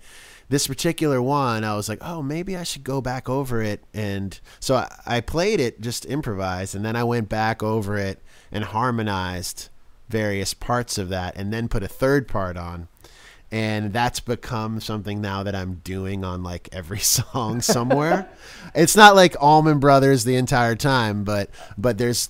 this 0.50 0.68
particular 0.68 1.22
one, 1.22 1.64
I 1.64 1.76
was 1.76 1.90
like, 1.90 2.00
oh, 2.02 2.22
maybe 2.22 2.56
I 2.56 2.64
should 2.64 2.84
go 2.84 3.02
back 3.02 3.30
over 3.30 3.62
it. 3.62 3.84
And 3.94 4.40
so 4.60 4.76
I, 4.76 4.88
I 5.06 5.22
played 5.22 5.60
it 5.60 5.82
just 5.82 6.06
improvised, 6.06 6.76
and 6.76 6.86
then 6.86 6.96
I 6.96 7.04
went 7.04 7.30
back 7.30 7.62
over 7.62 7.98
it 7.98 8.22
and 8.52 8.64
harmonized 8.64 9.70
various 10.10 10.54
parts 10.54 10.98
of 10.98 11.10
that, 11.10 11.36
and 11.36 11.52
then 11.52 11.68
put 11.68 11.84
a 11.84 11.88
third 11.88 12.28
part 12.28 12.58
on. 12.58 12.88
And 13.50 13.94
that's 13.94 14.20
become 14.20 14.82
something 14.82 15.22
now 15.22 15.44
that 15.44 15.56
I'm 15.56 15.76
doing 15.76 16.26
on 16.26 16.44
like 16.44 16.68
every 16.72 17.00
song 17.00 17.62
somewhere. 17.62 18.30
it's 18.76 18.96
not 18.96 19.16
like 19.16 19.36
Allman 19.42 19.80
Brothers 19.80 20.24
the 20.24 20.36
entire 20.36 20.76
time, 20.76 21.24
but 21.24 21.50
but 21.78 21.98
there's 21.98 22.30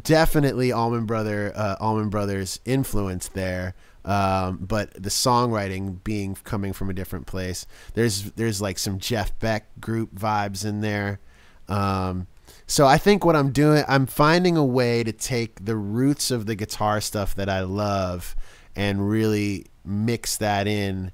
definitely 0.00 0.72
Allman 0.72 1.06
Brother 1.06 1.52
uh, 1.54 1.76
Allman 1.80 2.08
Brothers 2.08 2.60
influence 2.64 3.28
there. 3.28 3.74
Um, 4.04 4.56
but 4.56 4.92
the 4.94 5.10
songwriting 5.10 6.02
being 6.02 6.34
coming 6.42 6.72
from 6.72 6.90
a 6.90 6.92
different 6.92 7.26
place. 7.26 7.66
There's 7.94 8.32
there's 8.32 8.60
like 8.60 8.78
some 8.78 8.98
Jeff 8.98 9.38
Beck 9.38 9.66
group 9.80 10.14
vibes 10.14 10.64
in 10.64 10.80
there. 10.80 11.20
Um, 11.68 12.26
so 12.66 12.86
I 12.86 12.98
think 12.98 13.24
what 13.24 13.36
I'm 13.36 13.52
doing, 13.52 13.84
I'm 13.86 14.06
finding 14.06 14.56
a 14.56 14.64
way 14.64 15.04
to 15.04 15.12
take 15.12 15.64
the 15.64 15.76
roots 15.76 16.30
of 16.30 16.46
the 16.46 16.54
guitar 16.54 17.00
stuff 17.00 17.34
that 17.34 17.48
I 17.48 17.60
love 17.60 18.34
and 18.74 19.08
really 19.08 19.66
mix 19.84 20.36
that 20.38 20.66
in. 20.66 21.12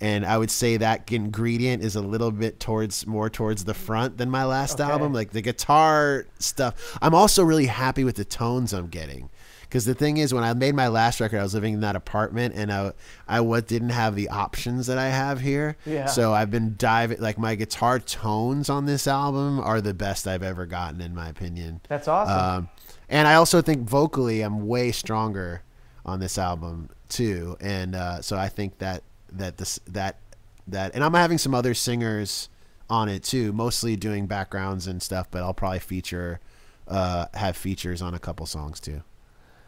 And 0.00 0.24
I 0.24 0.38
would 0.38 0.50
say 0.50 0.78
that 0.78 1.10
ingredient 1.12 1.82
is 1.82 1.94
a 1.94 2.00
little 2.00 2.30
bit 2.30 2.58
towards 2.58 3.06
more 3.06 3.28
towards 3.28 3.64
the 3.64 3.74
front 3.74 4.16
than 4.16 4.30
my 4.30 4.44
last 4.44 4.80
Okay. 4.80 4.90
album. 4.90 5.12
Like 5.12 5.30
the 5.32 5.42
guitar 5.42 6.26
stuff. 6.38 6.98
I'm 7.02 7.14
also 7.14 7.42
really 7.42 7.66
happy 7.66 8.04
with 8.04 8.16
the 8.16 8.24
tones 8.24 8.72
I'm 8.72 8.88
getting 8.88 9.28
Because 9.62 9.84
the 9.84 9.94
thing 9.94 10.16
is, 10.16 10.32
when 10.34 10.42
I 10.42 10.52
made 10.54 10.74
my 10.74 10.88
last 10.88 11.20
record, 11.20 11.38
I 11.38 11.42
was 11.44 11.54
living 11.54 11.74
in 11.74 11.80
that 11.80 11.94
apartment, 11.96 12.54
and 12.56 12.72
I 12.72 12.92
I 13.28 13.40
what 13.40 13.68
didn't 13.68 13.90
have 13.90 14.16
the 14.16 14.28
options 14.30 14.86
that 14.88 14.98
I 14.98 15.10
have 15.10 15.40
here. 15.40 15.76
Yeah. 15.86 16.06
So 16.06 16.32
I've 16.32 16.50
been 16.50 16.74
diving 16.76 17.20
like 17.20 17.38
my 17.38 17.54
guitar 17.54 18.00
tones 18.00 18.68
on 18.70 18.86
this 18.86 19.06
album 19.06 19.60
are 19.60 19.80
the 19.80 19.94
best 19.94 20.26
I've 20.26 20.42
ever 20.42 20.66
gotten, 20.66 21.00
in 21.00 21.14
my 21.14 21.28
opinion. 21.28 21.82
That's 21.88 22.08
awesome. 22.08 22.38
Um, 22.38 22.68
and 23.08 23.28
I 23.28 23.34
also 23.34 23.60
think 23.62 23.88
vocally, 23.88 24.40
I'm 24.40 24.66
way 24.66 24.90
stronger 24.92 25.62
on 26.06 26.18
this 26.20 26.36
album 26.38 26.88
too, 27.08 27.56
and 27.60 27.94
uh, 27.94 28.22
so 28.22 28.36
I 28.36 28.48
think 28.48 28.78
that 28.78 29.02
that 29.32 29.56
this 29.56 29.78
that 29.86 30.16
that, 30.66 30.94
and 30.94 31.02
I'm 31.02 31.14
having 31.14 31.38
some 31.38 31.54
other 31.54 31.74
singers 31.74 32.48
on 32.88 33.08
it 33.08 33.22
too, 33.22 33.52
mostly 33.52 33.96
doing 33.96 34.26
backgrounds 34.26 34.86
and 34.86 35.02
stuff, 35.02 35.28
but 35.30 35.42
I'll 35.42 35.54
probably 35.54 35.78
feature 35.78 36.40
uh, 36.88 37.26
have 37.34 37.56
features 37.56 38.02
on 38.02 38.14
a 38.14 38.18
couple 38.18 38.46
songs 38.46 38.80
too. 38.80 39.02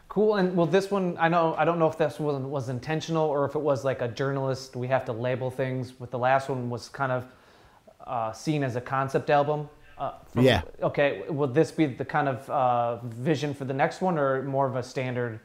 Cool. 0.09 0.35
And 0.35 0.55
well, 0.55 0.67
this 0.67 0.91
one, 0.91 1.15
I 1.19 1.27
know, 1.29 1.55
I 1.57 1.65
don't 1.65 1.79
know 1.79 1.87
if 1.87 1.97
this 1.97 2.19
one 2.19 2.51
was 2.51 2.69
intentional 2.69 3.27
or 3.27 3.45
if 3.45 3.55
it 3.55 3.61
was 3.61 3.83
like 3.83 4.01
a 4.01 4.07
journalist. 4.07 4.75
We 4.75 4.87
have 4.89 5.05
to 5.05 5.13
label 5.13 5.49
things. 5.49 5.99
With 5.99 6.11
the 6.11 6.19
last 6.19 6.49
one 6.49 6.69
was 6.69 6.87
kind 6.87 7.11
of 7.11 7.25
uh, 8.05 8.31
seen 8.31 8.63
as 8.63 8.75
a 8.75 8.81
concept 8.81 9.29
album. 9.31 9.69
Uh, 9.97 10.11
from- 10.31 10.43
Yeah. 10.43 10.61
Okay. 10.83 11.23
Will 11.29 11.47
this 11.47 11.71
be 11.71 11.87
the 11.87 12.05
kind 12.05 12.27
of 12.29 12.47
uh, 12.49 12.97
vision 12.97 13.53
for 13.55 13.65
the 13.65 13.73
next 13.73 14.01
one, 14.01 14.19
or 14.19 14.43
more 14.43 14.67
of 14.67 14.75
a 14.75 14.83
standard 14.83 15.39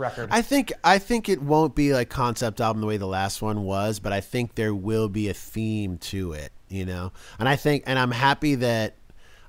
record? 0.00 0.28
I 0.32 0.42
think 0.42 0.72
I 0.82 0.98
think 0.98 1.28
it 1.28 1.42
won't 1.42 1.74
be 1.74 1.92
like 1.92 2.08
concept 2.08 2.60
album 2.60 2.80
the 2.80 2.86
way 2.86 2.96
the 2.96 3.06
last 3.06 3.40
one 3.42 3.62
was, 3.62 4.00
but 4.00 4.12
I 4.12 4.20
think 4.20 4.54
there 4.56 4.74
will 4.74 5.08
be 5.08 5.28
a 5.28 5.34
theme 5.34 5.98
to 5.98 6.32
it, 6.32 6.52
you 6.68 6.84
know. 6.84 7.12
And 7.38 7.48
I 7.48 7.56
think, 7.56 7.84
and 7.86 7.98
I'm 7.98 8.10
happy 8.10 8.56
that 8.56 8.94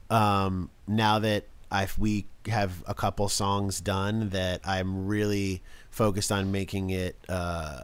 um, 0.10 0.70
now 0.88 1.20
that 1.20 1.46
I 1.72 1.88
we 1.98 2.28
have 2.48 2.84
a 2.86 2.94
couple 2.94 3.28
songs 3.30 3.82
done, 3.82 4.30
that 4.30 4.62
I'm 4.66 5.08
really 5.08 5.64
focused 5.90 6.32
on 6.32 6.52
making 6.52 6.92
it. 6.92 7.16
Uh, 7.28 7.82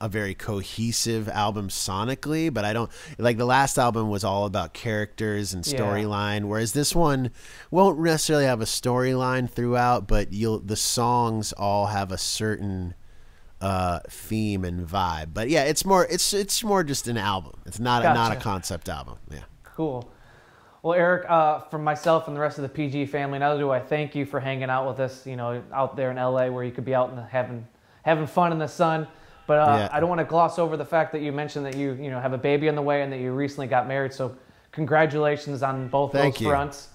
a 0.00 0.08
very 0.08 0.34
cohesive 0.34 1.28
album 1.28 1.68
sonically, 1.68 2.52
but 2.52 2.64
I 2.64 2.72
don't 2.72 2.90
like 3.18 3.38
the 3.38 3.46
last 3.46 3.78
album 3.78 4.10
was 4.10 4.24
all 4.24 4.44
about 4.44 4.74
characters 4.74 5.54
and 5.54 5.66
Yeah. 5.66 5.78
storyline, 5.80 6.44
whereas 6.46 6.72
this 6.72 6.94
one 6.94 7.30
won't 7.70 7.98
necessarily 7.98 8.44
have 8.44 8.60
a 8.60 8.66
storyline 8.66 9.48
throughout, 9.48 10.06
but 10.06 10.32
you'll 10.32 10.58
the 10.60 10.76
songs 10.76 11.52
all 11.54 11.86
have 11.86 12.12
a 12.12 12.18
certain 12.18 12.94
uh, 13.60 14.00
theme 14.10 14.66
and 14.66 14.86
vibe. 14.86 15.28
But 15.32 15.48
yeah, 15.48 15.64
it's 15.64 15.84
more 15.86 16.06
it's 16.10 16.34
it's 16.34 16.62
more 16.62 16.84
just 16.84 17.08
an 17.08 17.16
album. 17.16 17.54
It's 17.64 17.80
not 17.80 18.04
a, 18.04 18.12
not 18.12 18.32
a 18.32 18.36
concept 18.36 18.88
album. 18.90 19.16
Yeah. 19.32 19.40
Cool. 19.62 20.10
Well, 20.82 20.92
Eric, 20.94 21.28
uh, 21.28 21.60
from 21.60 21.82
myself 21.82 22.28
and 22.28 22.36
the 22.36 22.40
rest 22.40 22.58
of 22.58 22.62
the 22.62 22.68
PG 22.68 23.06
family, 23.06 23.38
not 23.38 23.52
only 23.52 23.62
do 23.64 23.70
I 23.70 23.80
thank 23.80 24.14
you 24.14 24.24
for 24.26 24.38
hanging 24.38 24.70
out 24.70 24.86
with 24.86 25.00
us, 25.00 25.26
you 25.26 25.34
know, 25.34 25.62
out 25.72 25.96
there 25.96 26.10
in 26.10 26.16
LA 26.16 26.48
where 26.48 26.62
you 26.62 26.70
could 26.70 26.84
be 26.84 26.94
out 26.94 27.10
and 27.10 27.18
having 27.18 27.66
having 28.02 28.26
fun 28.26 28.52
in 28.52 28.58
the 28.58 28.68
sun, 28.68 29.08
but 29.46 29.58
uh, 29.58 29.76
Yeah. 29.76 29.88
I 29.92 30.00
don't 30.00 30.08
want 30.08 30.20
to 30.20 30.24
gloss 30.24 30.58
over 30.58 30.76
the 30.76 30.84
fact 30.84 31.12
that 31.12 31.22
you 31.22 31.32
mentioned 31.32 31.66
that 31.66 31.76
you 31.76 31.92
you 32.00 32.10
know 32.10 32.20
have 32.20 32.32
a 32.32 32.38
baby 32.38 32.68
on 32.68 32.74
the 32.74 32.82
way 32.82 33.02
and 33.02 33.12
that 33.12 33.20
you 33.20 33.32
recently 33.32 33.66
got 33.66 33.86
married. 33.86 34.12
So, 34.12 34.36
congratulations 34.72 35.62
on 35.62 35.88
both 35.88 36.12
Thank 36.12 36.34
those 36.34 36.42
you. 36.42 36.48
fronts. 36.48 36.88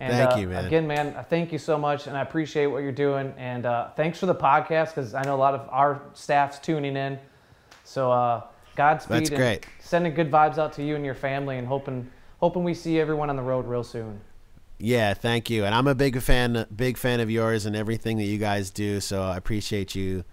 And, 0.00 0.12
Thank 0.12 0.32
uh, 0.32 0.36
you, 0.36 0.48
man. 0.48 0.64
Again, 0.64 0.86
man, 0.86 1.26
thank 1.28 1.50
you 1.50 1.58
so 1.58 1.76
much, 1.76 2.06
and 2.06 2.16
I 2.16 2.22
appreciate 2.22 2.66
what 2.66 2.84
you're 2.84 2.92
doing. 2.92 3.34
And 3.36 3.66
uh, 3.66 3.88
thanks 3.96 4.18
for 4.20 4.26
the 4.26 4.34
podcast 4.34 4.94
because 4.94 5.12
I 5.12 5.22
know 5.24 5.34
a 5.34 5.36
lot 5.36 5.54
of 5.54 5.68
our 5.70 6.00
staff's 6.14 6.60
tuning 6.60 6.96
in. 6.96 7.18
So, 7.82 8.12
uh, 8.12 8.42
Godspeed. 8.76 9.16
That's 9.16 9.30
and 9.30 9.38
great. 9.38 9.66
Sending 9.80 10.14
good 10.14 10.30
vibes 10.30 10.56
out 10.56 10.72
to 10.74 10.84
you 10.84 10.94
and 10.94 11.04
your 11.04 11.16
family, 11.16 11.58
and 11.58 11.66
hoping 11.66 12.08
hoping 12.38 12.62
we 12.62 12.74
see 12.74 13.00
everyone 13.00 13.28
on 13.28 13.34
the 13.34 13.42
road 13.42 13.66
real 13.66 13.82
soon. 13.82 14.20
Yeah, 14.78 15.14
thank 15.14 15.50
you. 15.50 15.64
And 15.64 15.74
I'm 15.74 15.88
a 15.88 15.96
big 15.96 16.20
fan 16.22 16.64
big 16.74 16.96
fan 16.96 17.18
of 17.18 17.28
yours 17.28 17.66
and 17.66 17.74
everything 17.74 18.18
that 18.18 18.24
you 18.26 18.38
guys 18.38 18.70
do, 18.70 19.00
so 19.00 19.22
I 19.22 19.36
appreciate 19.36 19.96
you 19.96 20.24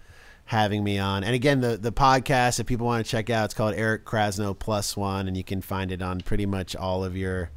having 0.46 0.82
me 0.84 0.98
on. 0.98 1.22
And 1.24 1.34
again, 1.34 1.60
the 1.60 1.76
the 1.76 1.92
podcast 1.92 2.58
if 2.60 2.66
people 2.66 2.86
want 2.86 3.04
to 3.04 3.10
check 3.10 3.28
out, 3.30 3.46
it's 3.46 3.54
called 3.54 3.74
Eric 3.74 4.04
Krasno 4.04 4.58
Plus 4.58 4.96
1 4.96 5.28
and 5.28 5.36
you 5.36 5.44
can 5.44 5.60
find 5.60 5.92
it 5.92 6.00
on 6.02 6.20
pretty 6.20 6.46
much 6.46 6.74
all 6.74 7.04
of 7.04 7.16
your 7.16 7.50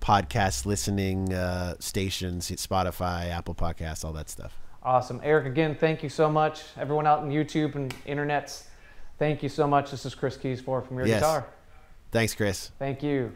podcast 0.00 0.66
listening 0.66 1.32
uh, 1.32 1.74
stations, 1.78 2.50
Spotify, 2.50 3.30
Apple 3.30 3.54
Podcasts, 3.54 4.04
all 4.04 4.12
that 4.12 4.28
stuff. 4.28 4.58
Awesome. 4.82 5.18
Eric, 5.24 5.46
again, 5.46 5.74
thank 5.74 6.02
you 6.02 6.10
so 6.10 6.28
much. 6.28 6.62
Everyone 6.76 7.06
out 7.06 7.22
in 7.22 7.30
YouTube 7.30 7.74
and 7.74 7.94
internets, 8.04 8.64
thank 9.18 9.42
you 9.42 9.48
so 9.48 9.66
much. 9.66 9.90
This 9.90 10.04
is 10.04 10.14
Chris 10.14 10.36
Kies 10.36 10.62
for 10.62 10.82
from 10.82 10.98
your 10.98 11.06
Yes. 11.06 11.20
guitar. 11.20 11.46
Thanks, 12.10 12.34
Chris. 12.34 12.70
Thank 12.78 13.02
you. 13.02 13.32